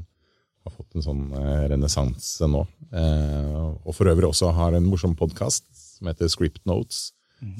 har 0.68 0.74
fått 0.76 0.94
en 0.98 1.04
sånn 1.04 1.24
eh, 1.34 1.64
renessanse 1.72 2.46
nå. 2.48 2.62
Eh, 2.92 3.56
og 3.82 3.92
for 3.96 4.08
øvrig 4.12 4.28
også 4.30 4.52
har 4.56 4.76
en 4.78 4.86
morsom 4.88 5.16
podkast 5.18 5.66
som 5.98 6.06
heter 6.12 6.30
Script 6.30 6.62
Notes, 6.68 7.08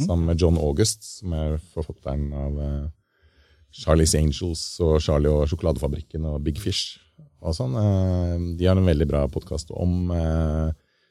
sammen 0.02 0.26
med 0.26 0.40
John 0.42 0.56
August, 0.58 1.04
som 1.20 1.32
er 1.38 1.52
forfatteren 1.74 2.28
av 2.34 2.56
eh, 2.62 2.86
Charlie's 3.78 4.14
Angels 4.18 4.62
og 4.82 4.96
Charlie 5.04 5.30
og 5.30 5.44
sjokoladefabrikken 5.50 6.24
og 6.26 6.40
Big 6.46 6.58
Fish. 6.58 6.96
Og 7.42 7.54
sånn. 7.54 7.76
Eh, 7.78 8.36
De 8.58 8.66
har 8.66 8.78
en 8.80 8.88
veldig 8.88 9.06
bra 9.10 9.24
podkast 9.30 9.70
om 9.74 10.08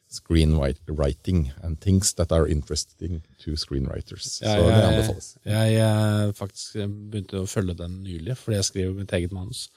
screenwriting 0.08 1.52
and 1.64 1.80
things 1.82 2.14
that 2.14 2.32
are 2.32 2.48
interesting 2.48 3.22
to 3.44 3.56
screenwriters. 3.56 4.24
Så 4.40 4.46
det 4.46 4.84
anbefales. 4.84 5.38
jeg, 5.46 5.74
jeg 5.74 6.36
faktisk 6.38 6.78
begynte 7.12 7.42
å 7.44 7.50
følge 7.50 7.76
den 7.82 8.02
nylig, 8.06 8.38
fordi 8.40 8.56
jeg 8.60 8.68
skriver 8.70 8.96
mitt 9.02 9.12
eget 9.18 9.36
manus. 9.36 9.68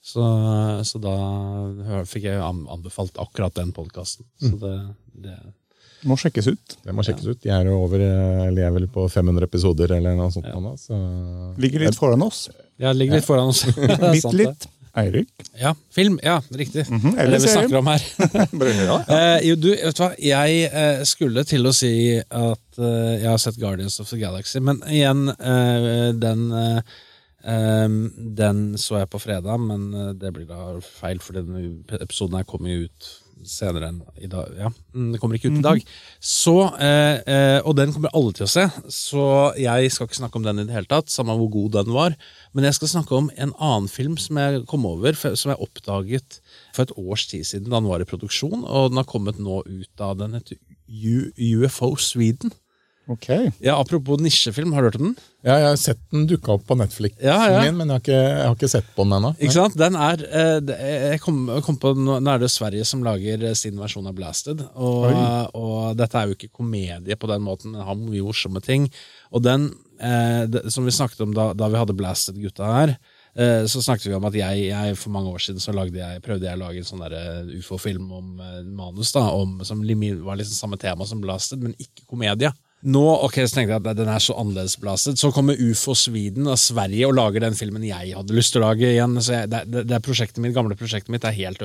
Så, 0.00 0.24
så 0.88 1.00
da 1.02 1.14
fikk 2.08 2.24
jeg 2.30 2.40
anbefalt 2.40 3.18
akkurat 3.20 3.54
den 3.58 3.72
podkasten. 3.76 4.24
Så 4.40 4.54
det, 4.62 4.74
det 5.26 5.36
Må 6.08 6.16
sjekkes 6.16 6.48
ut. 6.48 6.76
Det 6.86 6.94
må 6.96 7.04
sjekkes 7.04 7.28
ut. 7.28 7.40
De 7.44 7.52
er 7.52 7.68
jo 7.68 7.76
over, 7.82 8.00
eh, 8.00 8.46
eller 8.46 8.62
jeg 8.64 8.70
er 8.70 8.76
vel 8.78 8.88
på 8.92 9.04
500 9.12 9.44
episoder 9.50 9.92
eller 9.98 10.16
noe 10.16 10.32
sånt. 10.32 10.48
nå, 10.48 10.74
Så 10.80 10.96
Ligger 11.60 11.84
litt 11.84 12.00
foran 12.00 12.24
oss. 12.24 12.46
Ja, 12.80 12.94
ligger 12.96 13.20
litt 13.20 13.28
foran 13.28 13.52
oss. 13.52 13.66
Det 13.76 13.98
Bitte 14.00 14.22
sant, 14.24 14.38
litt. 14.40 14.70
Eirik. 14.92 15.28
Ja, 15.60 15.74
film. 15.94 16.16
Ja, 16.22 16.40
riktig. 16.50 16.86
det 16.88 17.12
er 17.12 17.20
eller 17.24 17.36
det 17.38 17.44
vi 17.44 17.52
snakker 17.52 17.78
om 17.78 17.86
her. 17.92 18.06
Ja. 18.80 18.96
Eh, 19.16 19.48
jo, 19.48 19.54
du, 19.60 19.68
vet 19.76 19.96
du 19.96 20.02
hva? 20.02 20.10
Jeg 20.18 20.64
eh, 20.66 21.02
skulle 21.06 21.44
til 21.46 21.68
å 21.68 21.74
si 21.76 21.92
at 22.18 22.80
eh, 22.80 23.20
jeg 23.20 23.28
har 23.28 23.38
sett 23.38 23.60
Guardians 23.60 24.00
of 24.02 24.10
the 24.10 24.18
Galaxy, 24.18 24.58
men 24.64 24.80
igjen, 24.90 25.28
eh, 25.30 26.10
den 26.18 26.48
eh, 27.44 27.88
Den 28.40 28.62
så 28.80 29.00
jeg 29.00 29.10
på 29.10 29.22
fredag, 29.22 29.58
men 29.60 29.90
eh, 29.94 30.12
det 30.18 30.34
blir 30.36 30.48
da 30.48 30.78
feil, 30.84 31.20
for 31.22 31.38
denne 31.38 31.82
episoden 32.00 32.38
her 32.40 32.48
kommer 32.48 32.72
jo 32.72 32.86
ut 32.88 33.10
senere 33.46 33.88
enn 33.90 34.00
i 34.20 34.28
dag. 34.30 34.52
Ja, 34.58 34.70
den 34.94 35.16
kommer 35.20 35.38
ikke 35.38 35.50
ut 35.50 35.60
i 35.60 35.64
dag. 35.64 35.82
Så, 36.20 36.56
eh, 36.76 37.20
eh, 37.24 37.58
og 37.64 37.76
den 37.78 37.92
kommer 37.94 38.12
alle 38.16 38.34
til 38.36 38.46
å 38.46 38.50
se, 38.50 38.66
så 38.92 39.24
jeg 39.58 39.92
skal 39.92 40.08
ikke 40.08 40.20
snakke 40.20 40.40
om 40.40 40.46
den 40.46 40.62
i 40.62 40.66
det 40.68 40.76
hele 40.76 40.90
tatt, 40.90 41.12
samme 41.12 41.36
hvor 41.38 41.50
god 41.52 41.78
den 41.78 41.92
var. 41.94 42.16
Men 42.52 42.68
jeg 42.68 42.78
skal 42.78 42.94
snakke 42.94 43.16
om 43.16 43.30
en 43.36 43.54
annen 43.58 43.88
film 43.88 44.18
som 44.20 44.40
jeg 44.40 44.64
kom 44.70 44.86
over, 44.88 45.16
som 45.16 45.52
jeg 45.52 45.60
oppdaget 45.60 46.40
for 46.74 46.84
et 46.84 46.96
års 46.96 47.26
tid 47.30 47.46
siden 47.48 47.70
da 47.70 47.80
den 47.80 47.90
var 47.90 48.02
i 48.02 48.08
produksjon, 48.08 48.64
og 48.64 48.90
den 48.90 49.00
har 49.00 49.08
kommet 49.08 49.40
nå 49.40 49.62
ut 49.66 50.04
av 50.04 50.18
den 50.20 50.36
heter 50.36 50.60
UFO 50.90 51.94
Sweden. 51.96 52.52
Ok. 53.10 53.26
Ja, 53.58 53.74
Apropos 53.80 54.20
nisjefilm, 54.22 54.72
har 54.72 54.84
du 54.84 54.86
hørt 54.90 54.96
om 55.00 55.06
den? 55.08 55.14
Ja, 55.42 55.56
jeg 55.58 55.66
har 55.66 55.78
sett 55.80 56.00
den 56.12 56.28
dukka 56.30 56.52
opp 56.54 56.66
på 56.68 56.76
Netflix, 56.78 57.16
Ja, 57.24 57.38
ja. 57.50 57.62
min, 57.64 57.78
men 57.80 57.88
jeg 57.90 57.96
har, 57.96 58.02
ikke, 58.04 58.18
jeg 58.20 58.44
har 58.44 58.54
ikke 58.58 58.68
sett 58.70 58.90
på 58.94 59.06
den 59.06 59.16
ennå. 59.16 59.32
Ikke 59.40 59.56
sant? 59.56 59.78
Den 59.80 59.96
er, 59.98 60.22
eh, 60.28 60.74
jeg 61.16 61.22
kom, 61.24 61.40
kom 61.66 61.78
på, 61.80 61.94
Nå 61.98 62.20
er 62.20 62.42
det 62.42 62.52
Sverige 62.54 62.86
som 62.86 63.02
lager 63.02 63.42
eh, 63.48 63.56
sin 63.58 63.80
versjon 63.80 64.06
av 64.06 64.14
Blasted. 64.18 64.62
Og, 64.78 65.08
og 65.58 65.98
dette 65.98 66.20
er 66.20 66.30
jo 66.30 66.38
ikke 66.38 66.52
komedie 66.60 67.18
på 67.18 67.32
den 67.32 67.42
måten, 67.42 67.74
den 67.74 67.88
har 67.88 67.98
mye 67.98 68.28
morsomme 68.28 68.62
ting. 68.62 68.86
Og 69.34 69.42
den, 69.42 69.72
eh, 69.98 70.46
som 70.70 70.86
vi 70.86 70.94
snakket 70.94 71.26
om 71.26 71.34
da, 71.34 71.50
da 71.56 71.72
vi 71.72 71.82
hadde 71.82 71.98
Blasted-gutta 71.98 72.74
her, 72.76 72.98
så 73.70 73.78
snakket 73.78 74.08
vi 74.08 74.14
om 74.16 74.24
at 74.26 74.34
jeg, 74.34 74.62
jeg 74.66 74.96
for 74.98 75.14
mange 75.14 75.30
år 75.30 75.38
siden 75.38 75.62
så 75.62 75.70
lagde 75.70 75.94
jeg, 75.94 76.18
prøvde 76.24 76.48
jeg 76.48 76.58
å 76.58 76.60
lage 76.64 76.80
en 76.82 76.88
sånn 76.88 77.04
ufo-film 77.60 78.08
om 78.10 78.32
manus 78.74 79.12
da, 79.14 79.22
om, 79.30 79.60
som 79.64 79.84
var 79.86 80.40
liksom 80.40 80.56
samme 80.58 80.78
tema 80.82 81.06
som 81.06 81.22
Blasted, 81.22 81.62
men 81.62 81.76
ikke 81.78 82.08
komedie. 82.10 82.50
Nå, 82.80 83.02
ok, 83.26 83.42
så 83.44 83.58
tenkte 83.58 83.74
jeg 83.74 83.82
at 83.82 83.98
den 83.98 84.08
er 84.08 84.22
så 84.24 84.34
annerledes 84.40 84.78
blasted. 84.80 85.18
Så 85.20 85.32
kommer 85.36 85.58
UFO 85.60 85.92
Sweden 85.98 86.48
av 86.48 86.56
Sverige 86.62 87.10
og 87.10 87.16
lager 87.18 87.44
den 87.44 87.58
filmen 87.58 87.84
jeg 87.84 88.14
hadde 88.16 88.36
lyst 88.36 88.54
til 88.54 88.62
å 88.62 88.70
lage 88.70 88.88
igjen. 88.88 89.18
Så 89.20 89.36
jeg, 89.36 89.50
det, 89.52 89.66
det, 89.68 89.86
det 89.90 90.00
prosjektet 90.06 90.40
mitt, 90.40 90.54
gamle 90.56 90.78
prosjektet 90.80 91.12
mitt 91.12 91.26
er 91.28 91.36
helt 91.36 91.64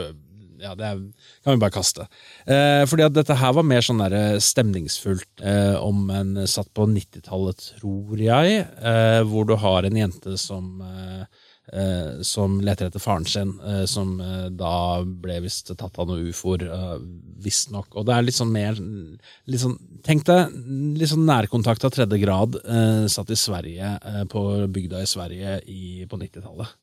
ja, 0.65 0.71
det 0.75 0.85
er, 0.87 1.01
kan 1.43 1.55
vi 1.55 1.61
bare 1.61 1.75
kaste. 1.75 2.07
Eh, 2.49 2.83
fordi 2.89 3.05
at 3.05 3.15
dette 3.15 3.35
her 3.37 3.55
var 3.57 3.65
mer 3.67 3.83
sånn 3.85 4.01
der 4.01 4.39
stemningsfullt 4.41 5.43
eh, 5.45 5.75
om 5.77 6.09
en 6.09 6.39
satt 6.49 6.71
på 6.75 6.87
90-tallet, 6.89 7.67
tror 7.81 8.21
jeg, 8.23 8.61
eh, 8.63 9.19
hvor 9.29 9.47
du 9.47 9.55
har 9.61 9.85
en 9.85 9.99
jente 9.99 10.37
som 10.41 10.81
eh, 10.81 11.27
eh, 11.73 12.21
som 12.25 12.59
leter 12.61 12.89
etter 12.89 13.01
faren 13.03 13.25
sin, 13.29 13.53
eh, 13.61 13.85
som 13.89 14.19
eh, 14.21 14.49
da 14.53 15.03
ble 15.05 15.39
visst 15.45 15.71
tatt 15.71 15.99
av 15.99 16.09
noen 16.09 16.29
ufoer, 16.31 16.65
eh, 16.67 16.97
visstnok. 17.45 17.95
Og 17.95 18.07
det 18.07 18.15
er 18.15 18.27
litt 18.27 18.37
sånn 18.37 18.53
mer 18.53 18.77
litt 18.77 19.61
sånn, 19.61 19.77
Tenk 20.05 20.21
deg 20.27 20.51
litt 20.99 21.09
sånn 21.09 21.25
nærkontakt 21.25 21.85
av 21.87 21.93
tredje 21.95 22.19
grad 22.21 22.59
eh, 22.61 23.05
satt 23.09 23.31
i 23.33 23.39
Sverige, 23.39 23.95
eh, 24.05 24.23
på 24.29 24.43
bygda 24.69 25.01
i 25.01 25.09
Sverige 25.09 25.57
i, 25.65 26.05
på 26.09 26.19
90-tallet. 26.21 26.75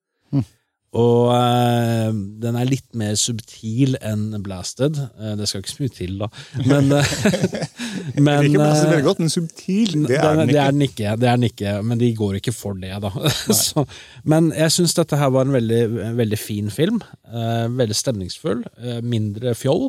Og 0.92 1.30
eh, 1.32 2.10
den 2.42 2.56
er 2.60 2.68
litt 2.68 2.90
mer 2.98 3.14
subtil 3.16 3.94
enn 4.04 4.26
Blasted. 4.44 4.98
Eh, 5.00 5.32
det 5.38 5.48
skal 5.48 5.62
ikke 5.62 5.72
så 5.72 5.84
mye 5.86 5.94
til, 5.96 6.18
da. 6.20 6.28
Men, 6.68 6.92
eh, 6.98 7.14
men 8.26 8.48
ikke 8.50 8.58
Blasted 8.58 8.90
veldig 8.90 9.06
godt, 9.06 9.22
men 9.24 9.32
subtil, 9.32 9.94
det 10.10 10.18
er 10.20 10.36
den 10.36 10.52
ikke. 10.52 10.66
er 10.66 10.76
den 10.76 10.86
ikke, 10.88 11.16
det 11.16 11.30
er 11.30 11.40
den 11.40 11.48
ikke, 11.48 11.74
men 11.88 12.02
de 12.02 12.12
går 12.20 12.38
ikke 12.42 12.56
for 12.56 12.76
det, 12.76 12.92
da. 13.06 13.12
Så, 13.62 13.86
men 14.28 14.52
jeg 14.52 14.76
syns 14.76 14.96
dette 15.00 15.16
her 15.16 15.32
var 15.32 15.48
en 15.48 15.56
veldig, 15.56 15.80
veldig 16.20 16.40
fin 16.40 16.68
film. 16.72 17.00
Uh, 17.24 17.72
veldig 17.72 17.96
stemningsfull. 17.96 18.64
Uh, 18.76 19.00
mindre 19.00 19.56
fjoll. 19.58 19.88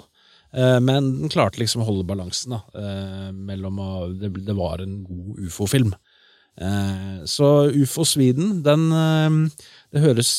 Men 0.53 1.07
den 1.17 1.31
klarte 1.33 1.57
liksom 1.57 1.81
å 1.81 1.85
holde 1.87 2.05
balansen, 2.05 2.53
da. 2.53 2.91
Mellom 3.33 3.79
å, 3.81 3.87
det, 4.13 4.29
det 4.45 4.53
var 4.53 4.83
en 4.83 4.99
god 5.01 5.47
ufo-film. 5.47 5.95
Så 7.25 7.49
Ufo 7.73 8.05
Sweden, 8.05 8.59
den 8.61 8.83
Det 9.89 10.03
høres 10.03 10.29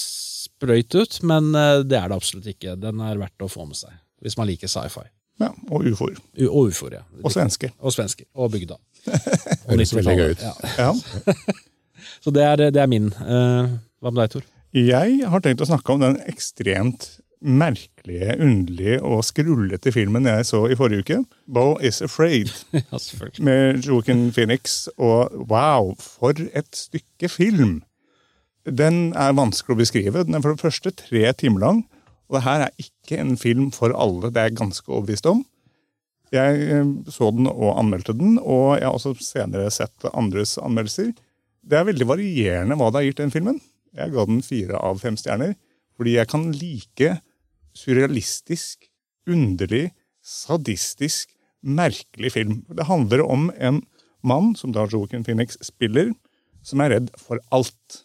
sprøyt 0.45 0.95
ut, 1.01 1.19
men 1.27 1.51
eh, 1.59 1.81
det 1.89 1.99
er 2.01 2.09
det 2.13 2.19
absolutt 2.21 2.49
ikke. 2.55 2.77
Den 2.81 3.01
er 3.05 3.19
verdt 3.21 3.45
å 3.45 3.51
få 3.53 3.67
med 3.69 3.79
seg, 3.81 3.93
hvis 4.25 4.37
man 4.41 4.49
liker 4.51 4.71
sci-fi. 4.71 5.07
Ja, 5.43 5.49
og 5.75 5.83
ufoer. 5.91 6.15
U- 6.39 6.51
Og 6.53 6.69
ufoer, 6.71 7.01
ja. 7.01 7.05
Og 7.25 7.33
svenske. 7.35 7.73
Og 7.83 7.91
svensker. 7.95 8.29
Og 8.39 8.53
bygda. 8.55 8.77
Høres 9.69 9.91
veldig 9.97 10.15
gøy 10.21 10.35
ut. 10.37 10.45
Ja. 10.45 10.55
Ja. 10.79 11.35
Så 12.25 12.31
det 12.35 12.45
er, 12.47 12.61
det 12.71 12.81
er 12.81 12.89
min. 12.91 13.09
Uh, 13.19 13.75
hva 14.05 14.13
med 14.13 14.21
deg, 14.23 14.31
Tor? 14.37 14.47
Jeg 14.75 15.21
har 15.31 15.43
tenkt 15.43 15.63
å 15.65 15.69
snakke 15.69 15.95
om 15.95 16.01
den 16.03 16.17
ekstremt 16.31 17.09
merkelige, 17.45 18.37
underlige 18.41 19.01
og 19.05 19.21
skrullete 19.27 19.93
filmen 19.93 20.25
jeg 20.31 20.47
så 20.49 20.63
i 20.73 20.77
forrige 20.79 21.05
uke. 21.05 21.19
Bo 21.53 21.75
is 21.85 21.99
Afraid, 22.05 22.49
ja, 22.79 22.83
selvfølgelig. 22.99 23.45
med 23.45 23.85
Joaquin 23.85 24.23
Phoenix. 24.35 24.85
Og 24.97 25.35
wow, 25.51 25.93
for 26.01 26.39
et 26.55 26.71
stykke 26.79 27.29
film! 27.33 27.81
Den 28.65 29.13
er 29.13 29.37
vanskelig 29.37 29.75
å 29.75 29.81
beskrive. 29.83 30.25
Den 30.25 30.39
er 30.39 30.45
for 30.45 30.55
det 30.55 30.65
første 30.65 30.93
tre 30.97 31.27
timer 31.37 31.61
lang. 31.65 31.83
Og 32.29 32.39
det 32.39 32.45
her 32.47 32.65
er 32.67 32.79
ikke 32.81 33.19
en 33.21 33.35
film 33.37 33.69
for 33.75 33.93
alle, 33.93 34.31
det 34.33 34.41
er 34.41 34.49
jeg 34.49 34.61
ganske 34.63 34.89
overbevist 34.89 35.29
om. 35.29 35.43
Jeg 36.33 36.63
eh, 36.73 36.89
så 37.13 37.29
den 37.37 37.47
og 37.51 37.77
anmeldte 37.79 38.15
den, 38.17 38.39
og 38.41 38.79
jeg 38.79 38.89
har 38.89 38.97
også 38.97 39.13
senere 39.23 39.69
sett 39.71 40.07
andres 40.15 40.57
anmeldelser. 40.59 41.13
Det 41.65 41.79
er 41.79 41.87
veldig 41.89 42.09
varierende 42.09 42.79
hva 42.81 42.89
det 42.91 43.01
har 43.01 43.07
gitt 43.11 43.21
den 43.21 43.35
filmen. 43.35 43.61
Jeg 43.95 44.15
ga 44.15 44.25
den 44.27 44.41
fire 44.43 44.81
av 44.81 44.99
fem 45.05 45.19
stjerner, 45.21 45.55
fordi 45.95 46.17
jeg 46.17 46.31
kan 46.33 46.49
like 46.57 47.13
surrealistisk, 47.77 48.89
underlig, 49.31 49.93
sadistisk, 50.25 51.31
merkelig 51.65 52.33
film. 52.35 52.57
Det 52.73 52.89
handler 52.89 53.23
om 53.25 53.51
en 53.57 53.83
mann, 54.25 54.55
som 54.57 54.73
da 54.73 54.89
Phoenix 54.89 55.57
spiller, 55.63 56.13
som 56.65 56.81
er 56.81 56.97
redd 56.97 57.13
for 57.21 57.39
alt. 57.53 58.05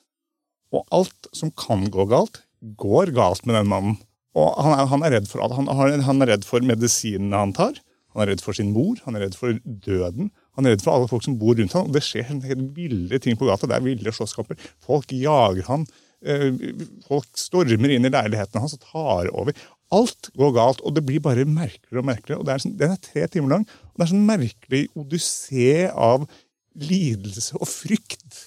Og 0.76 0.86
alt 0.96 1.30
som 1.36 1.52
kan 1.58 1.88
gå 1.94 2.06
galt, 2.12 2.42
går 2.80 3.14
galt 3.16 3.46
med 3.48 3.56
den 3.58 3.70
mannen. 3.72 4.00
Og 4.38 4.52
han 4.62 4.76
er, 4.76 4.90
han 4.92 5.06
er 5.06 5.16
redd 5.18 5.30
for 5.30 5.42
alt. 5.44 5.56
Han, 5.58 5.70
han 6.06 6.22
er 6.26 6.34
redd 6.36 6.46
for 6.48 6.66
medisinene 6.66 7.40
han 7.40 7.56
tar. 7.58 7.80
Han 8.14 8.24
er 8.24 8.32
redd 8.34 8.42
for 8.42 8.58
sin 8.58 8.72
mor, 8.74 8.98
han 9.06 9.16
er 9.18 9.28
redd 9.28 9.36
for 9.38 9.58
døden. 9.64 10.32
Han 10.58 10.66
er 10.66 10.74
redd 10.74 10.84
for 10.84 10.96
alle 10.96 11.10
folk 11.10 11.24
som 11.26 11.38
bor 11.40 11.56
rundt 11.58 11.74
ham. 11.78 11.90
Og 11.90 11.96
det 11.96 12.02
skjer 12.06 12.26
helt, 12.28 12.46
ville 12.76 13.20
ting 13.22 13.38
på 13.40 13.48
gata. 13.48 13.70
Det 13.70 13.78
er 13.78 13.86
ville 13.86 14.14
slåsskamper. 14.14 14.58
Folk 14.86 15.14
jager 15.14 15.66
han. 15.70 15.86
eh, 16.26 16.50
Folk 17.08 17.30
stormer 17.40 17.94
inn 17.94 18.08
i 18.10 18.12
leiligheten 18.12 18.60
hans 18.60 18.76
og 18.76 18.84
tar 18.84 19.30
over. 19.32 19.56
Alt 19.96 20.30
går 20.38 20.52
galt, 20.58 20.82
og 20.86 20.98
det 20.98 21.06
blir 21.06 21.22
bare 21.24 21.46
merkeligere 21.50 22.04
og 22.04 22.10
merkeligere. 22.10 22.42
Og 22.42 22.50
er 22.54 22.62
sånn, 22.66 22.78
Den 22.78 22.94
er 22.94 23.02
tre 23.02 23.26
timer 23.32 23.56
lang, 23.56 23.66
og 23.94 23.96
det 23.96 24.06
er 24.06 24.12
sånn 24.12 24.28
merkelig 24.28 24.84
odyssé 25.00 25.70
av 25.94 26.28
lidelse 26.80 27.58
og 27.58 27.70
frykt. 27.70 28.44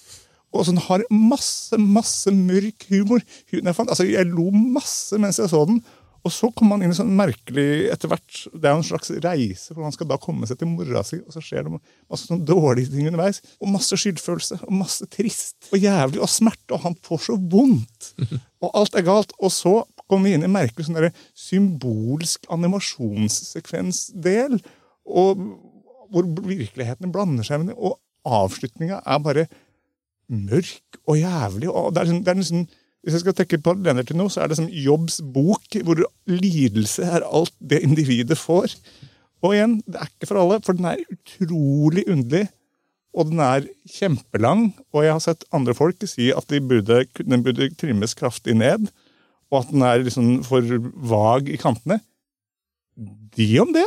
Og 0.53 0.67
sånn 0.67 0.81
har 0.85 1.03
masse, 1.09 1.77
masse 1.81 2.29
mørk 2.33 2.85
humor. 2.91 3.23
Jeg, 3.49 3.65
fant, 3.73 3.89
altså, 3.89 4.05
jeg 4.05 4.29
lo 4.29 4.51
masse 4.53 5.17
mens 5.21 5.41
jeg 5.41 5.49
så 5.51 5.65
den. 5.69 5.81
Og 6.23 6.31
så 6.31 6.47
kommer 6.55 6.77
man 6.77 6.85
inn 6.85 6.93
i 6.93 6.95
sånn 6.95 7.17
merkelig 7.19 7.89
etter 7.91 8.07
hvert, 8.07 8.31
Det 8.53 8.63
er 8.63 8.71
jo 8.71 8.79
en 8.79 8.87
slags 8.87 9.09
reise, 9.25 9.73
for 9.73 9.81
man 9.83 9.91
skal 9.91 10.07
da 10.07 10.17
komme 10.23 10.47
seg 10.47 10.57
til 10.59 10.69
mora 10.71 11.01
si, 11.03 11.17
og 11.19 11.31
så 11.35 11.41
skjer 11.43 11.61
det 11.65 11.73
masse 11.75 12.25
sånn 12.29 12.45
dårlige 12.47 12.93
ting 12.93 13.09
underveis. 13.09 13.41
Og 13.59 13.67
masse 13.73 13.91
skyldfølelse, 13.99 14.55
og 14.63 14.73
masse 14.79 15.03
trist, 15.11 15.57
og 15.73 15.77
jævlig, 15.83 16.19
og 16.23 16.31
smerte, 16.31 16.71
og 16.71 16.79
han 16.85 16.95
får 17.03 17.19
så 17.27 17.35
vondt. 17.37 18.01
Og 18.63 18.69
alt 18.79 18.95
er 18.95 19.03
galt. 19.03 19.31
Og 19.43 19.51
så 19.51 19.83
kommer 20.07 20.29
vi 20.29 20.33
inn 20.37 20.45
i 20.45 20.47
en 20.47 20.55
merkelig 20.55 20.85
sånn 20.87 21.11
symbolsk 21.35 22.47
animasjonssekvensdel, 22.55 24.53
og 25.03 25.29
hvor 26.13 26.23
virkeligheten 26.47 27.11
blander 27.11 27.43
seg 27.43 27.59
med 27.59 27.67
det. 27.73 27.75
Og 27.75 27.99
avslutninga 28.23 29.01
er 29.03 29.19
bare 29.19 29.43
mørk 30.33 30.99
og 31.07 31.19
jævlig. 31.19 31.69
og 31.69 31.93
det 31.93 32.01
er, 32.03 32.11
sånn- 32.11 32.23
det 32.25 32.33
er 32.33 32.41
sånn, 32.49 32.67
Hvis 33.03 33.17
jeg 33.17 33.19
skal 33.25 33.33
trekke 33.35 33.57
paralleller 33.59 34.05
til 34.07 34.15
noe, 34.15 34.31
så 34.31 34.39
er 34.41 34.47
det 34.47 34.55
som 34.55 34.69
Jobbs 34.71 35.17
bok, 35.19 35.65
hvor 35.83 35.99
lidelse 36.25 37.03
er 37.03 37.25
alt 37.27 37.51
det 37.59 37.81
individet 37.83 38.37
får. 38.39 38.77
Og 39.43 39.51
igjen, 39.57 39.73
det 39.83 39.99
er 39.99 40.07
ikke 40.07 40.29
for 40.29 40.39
alle, 40.39 40.61
for 40.63 40.71
den 40.77 40.85
er 40.87 41.01
utrolig 41.11 42.05
underlig. 42.07 42.45
Og 43.13 43.27
den 43.27 43.41
er 43.43 43.67
kjempelang, 43.91 44.69
og 44.95 45.03
jeg 45.03 45.11
har 45.11 45.19
sett 45.19 45.43
andre 45.51 45.75
folk 45.75 45.99
si 46.07 46.31
at 46.31 46.47
de 46.47 46.61
burde, 46.63 47.03
den 47.19 47.43
burde 47.43 47.67
trimmes 47.75 48.15
kraftig 48.15 48.55
ned. 48.55 48.87
Og 49.51 49.59
at 49.59 49.73
den 49.73 49.83
er 49.85 49.99
liksom 50.01 50.39
for 50.47 50.61
vag 51.11 51.51
i 51.51 51.59
kantene. 51.59 51.99
De 53.35 53.49
om 53.59 53.73
det. 53.75 53.85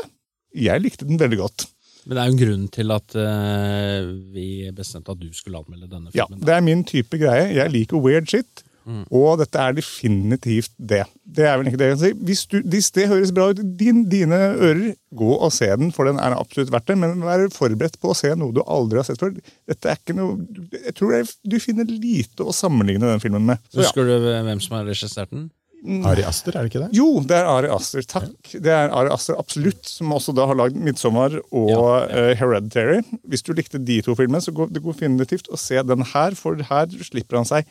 Jeg 0.55 0.85
likte 0.85 1.09
den 1.09 1.19
veldig 1.19 1.41
godt. 1.41 1.67
Men 2.07 2.15
det 2.15 2.23
er 2.23 2.29
jo 2.29 2.35
en 2.37 2.43
grunn 2.45 2.69
til 2.75 2.95
at 2.95 3.17
uh, 3.19 4.13
vi 4.35 4.47
bestemte 4.75 5.11
at 5.11 5.19
du 5.19 5.27
skulle 5.35 5.59
anmelde 5.59 5.91
denne 5.91 6.13
filmen. 6.15 6.39
Ja. 6.39 6.47
Det 6.47 6.55
er 6.55 6.65
min 6.65 6.87
type 6.87 7.19
greie. 7.19 7.51
Jeg 7.57 7.75
liker 7.75 8.03
weird 8.03 8.31
shit. 8.31 8.63
Mm. 8.87 9.03
Og 9.19 9.41
dette 9.41 9.59
er 9.59 9.75
definitivt 9.75 10.71
det. 10.79 11.01
Det 11.27 11.47
er 11.51 11.57
vel 11.59 11.67
ikke 11.67 11.81
det 11.81 11.89
jeg 11.89 11.97
kan 11.97 12.03
si. 12.05 12.11
Hvis, 12.29 12.43
du, 12.47 12.61
hvis 12.71 12.91
det 12.95 13.09
høres 13.11 13.33
bra 13.35 13.49
ut 13.51 13.59
i 13.59 13.67
din, 13.81 14.05
dine 14.07 14.39
ører, 14.55 14.93
gå 15.19 15.31
og 15.35 15.51
se 15.55 15.67
den, 15.81 15.91
for 15.95 16.07
den 16.07 16.21
er 16.23 16.37
absolutt 16.39 16.71
verdt 16.71 16.93
det. 16.93 16.99
Men 17.03 17.25
vær 17.27 17.43
forberedt 17.55 17.99
på 18.03 18.13
å 18.13 18.19
se 18.19 18.31
noe 18.39 18.55
du 18.55 18.63
aldri 18.63 19.03
har 19.03 19.09
sett 19.09 19.23
før. 19.23 19.35
Dette 19.67 19.91
er 19.91 19.99
ikke 19.99 20.15
noe, 20.15 20.39
jeg 20.77 20.95
tror 20.95 21.17
det 21.17 21.25
Du 21.43 21.59
finner 21.63 21.91
lite 21.91 22.47
å 22.47 22.55
sammenligne 22.55 23.11
den 23.11 23.23
filmen 23.25 23.51
med. 23.51 23.67
Så 23.73 23.83
ja. 23.83 23.89
Husker 23.89 24.07
du 24.07 24.31
hvem 24.47 24.63
som 24.63 24.79
har 24.79 24.87
regissert 24.87 25.35
den? 25.35 25.49
Ari 25.87 26.25
Aster, 26.27 26.57
er 26.57 26.67
det 26.67 26.73
ikke 26.73 26.83
det? 26.85 26.91
Jo, 26.97 27.09
det 27.23 27.37
er 27.39 27.49
Ari 27.51 27.71
Aster. 27.73 28.05
Takk. 28.11 28.53
Det 28.53 28.73
er 28.73 28.93
Ari 28.95 29.13
Aster 29.15 29.39
absolutt, 29.39 29.87
som 29.89 30.13
også 30.17 30.35
da 30.37 30.47
har 30.51 30.59
lagd 30.59 30.77
'Midtsommer' 30.77 31.39
og 31.51 32.11
eh, 32.11 32.35
'Hereditary'. 32.39 33.05
Hvis 33.25 33.45
du 33.47 33.53
likte 33.55 33.79
de 33.79 34.01
to 34.03 34.17
filmene, 34.19 34.43
så 34.43 34.55
går 34.55 34.73
det 34.75 34.83
går 34.83 34.97
definitivt 34.99 35.51
å 35.53 35.61
se 35.61 35.83
den 35.83 36.03
her, 36.13 36.35
for 36.35 36.59
her 36.71 36.91
slipper 37.07 37.41
han 37.41 37.49
seg 37.49 37.71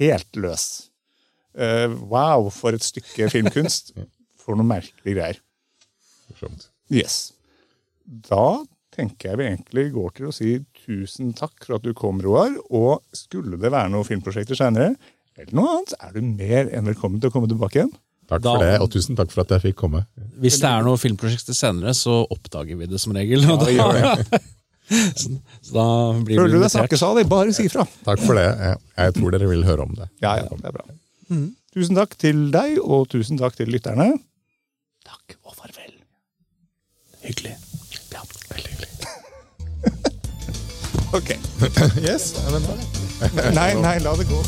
helt 0.00 0.36
løs. 0.36 0.66
Uh, 1.58 1.90
wow, 2.08 2.48
for 2.54 2.76
et 2.76 2.84
stykke 2.86 3.30
filmkunst. 3.32 3.94
For 4.40 4.56
noe 4.56 4.64
merkelige 4.64 5.14
greier. 5.14 5.38
for. 6.34 6.48
Yes. 6.88 7.34
Da 8.08 8.62
tenker 8.94 9.30
jeg 9.30 9.38
vi 9.38 9.46
egentlig 9.50 9.84
går 9.94 10.14
til 10.16 10.30
å 10.30 10.34
si 10.34 10.54
tusen 10.86 11.34
takk 11.36 11.66
for 11.66 11.76
at 11.76 11.84
du 11.84 11.92
kom, 11.94 12.22
Roar. 12.24 12.56
Og 12.72 13.04
skulle 13.12 13.60
det 13.60 13.70
være 13.70 13.92
noen 13.92 14.08
filmprosjekter 14.08 14.58
seinere, 14.58 14.94
eller 15.42 15.56
noe 15.58 15.72
annet, 15.74 15.92
er 16.00 16.14
du 16.14 16.20
mer 16.26 16.70
enn 16.76 16.88
velkommen 16.90 17.20
til 17.22 17.30
å 17.30 17.34
komme 17.34 17.48
tilbake 17.50 17.80
igjen. 17.80 17.92
Takk 18.30 18.42
Da- 18.44 18.52
for 18.54 18.62
det, 18.62 18.74
og 18.84 18.90
tusen 18.94 19.16
takk 19.18 19.32
for 19.34 19.42
at 19.42 19.48
jeg 19.56 19.64
fikk 19.72 19.76
komme. 19.82 20.04
Hvis 20.38 20.60
det 20.62 20.68
er 20.70 20.84
noe 20.86 20.96
filmprosjekter 21.00 21.56
senere, 21.56 21.94
så 21.98 22.20
oppdager 22.30 22.78
vi 22.78 22.86
det 22.86 23.00
som 23.02 23.12
regel. 23.16 23.42
Ja, 23.42 23.56
det 23.58 23.74
gjør 23.74 23.92
det. 23.98 24.40
så, 25.18 25.32
så 25.66 25.72
da 25.74 25.86
blir 26.22 26.38
Føler 26.38 26.54
du 26.58 26.60
deg 26.62 26.70
snakkesalig, 26.70 27.26
bare 27.30 27.52
si 27.56 27.66
ifra. 27.66 27.86
Takk 28.06 28.22
for 28.22 28.38
det. 28.38 28.46
Jeg, 28.60 28.78
jeg 29.02 29.14
tror 29.18 29.34
dere 29.34 29.50
vil 29.50 29.64
høre 29.66 29.82
om 29.88 29.94
det. 29.98 30.08
Ja, 30.22 30.36
ja, 30.38 30.46
det 30.50 30.70
er 30.70 30.76
bra. 30.78 30.86
Tusen 31.74 31.94
takk 31.98 32.14
til 32.18 32.48
deg, 32.54 32.78
og 32.82 33.08
tusen 33.12 33.38
takk 33.38 33.54
til 33.58 33.70
lytterne. 33.70 34.12
Takk 35.06 35.36
og 35.46 35.54
farvel. 35.58 35.92
Hyggelig. 37.26 37.56
Ja, 38.14 38.22
veldig 38.50 38.74
hyggelig. 38.74 38.88
Ok. 41.18 41.32
Yes. 42.06 42.30
Nei, 43.54 43.72
nei, 43.82 43.96
la 43.98 44.14
det 44.16 44.28
gå. 44.30 44.38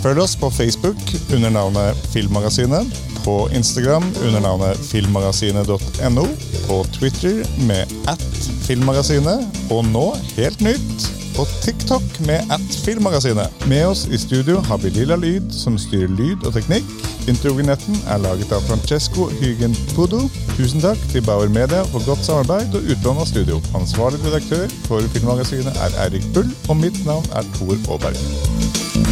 Følg 0.00 0.22
oss 0.22 0.36
på 0.36 0.48
Facebook 0.50 0.96
under 1.34 1.50
navnet 1.50 1.96
Filmmagasinet, 2.12 2.88
på 3.24 3.48
Instagram 3.52 4.04
under 4.26 4.40
navnet 4.40 4.78
filmmagasinet.no, 4.88 6.26
på 6.68 6.78
Twitter 6.92 7.44
med 7.68 7.84
at 8.08 8.24
filmmagasinet, 8.64 9.44
og 9.70 9.84
nå, 9.92 10.06
helt 10.38 10.64
nytt, 10.64 11.10
på 11.36 11.44
TikTok 11.62 12.02
med 12.26 12.48
at 12.52 12.64
filmmagasinet. 12.84 13.66
Med 13.68 13.86
oss 13.86 14.06
i 14.08 14.18
studio 14.18 14.60
har 14.60 14.80
vi 14.80 14.88
Lilla 14.88 15.16
Lyd, 15.16 15.52
som 15.52 15.78
styrer 15.78 16.08
lyd 16.16 16.48
og 16.48 16.56
teknikk. 16.56 16.88
Introvignetten 17.28 18.00
er 18.08 18.24
laget 18.24 18.52
av 18.56 18.64
Francesco 18.68 19.28
Hygen 19.40 19.76
Pudo. 19.92 20.24
Tusen 20.56 20.80
takk 20.80 21.00
til 21.12 21.24
Bauer 21.28 21.52
Media 21.52 21.84
for 21.92 22.04
godt 22.08 22.24
samarbeid 22.24 22.74
og 22.74 22.88
utlån 22.96 23.20
av 23.20 23.28
studio. 23.28 23.60
Ansvarlig 23.76 24.24
redaktør 24.24 24.66
for 24.88 25.12
Filmmagasinet 25.14 25.76
er 25.76 26.02
Eirik 26.06 26.24
Bull, 26.34 26.48
og 26.68 26.80
mitt 26.80 27.04
navn 27.04 27.28
er 27.36 27.48
Tor 27.60 27.76
Aaberg. 27.92 29.09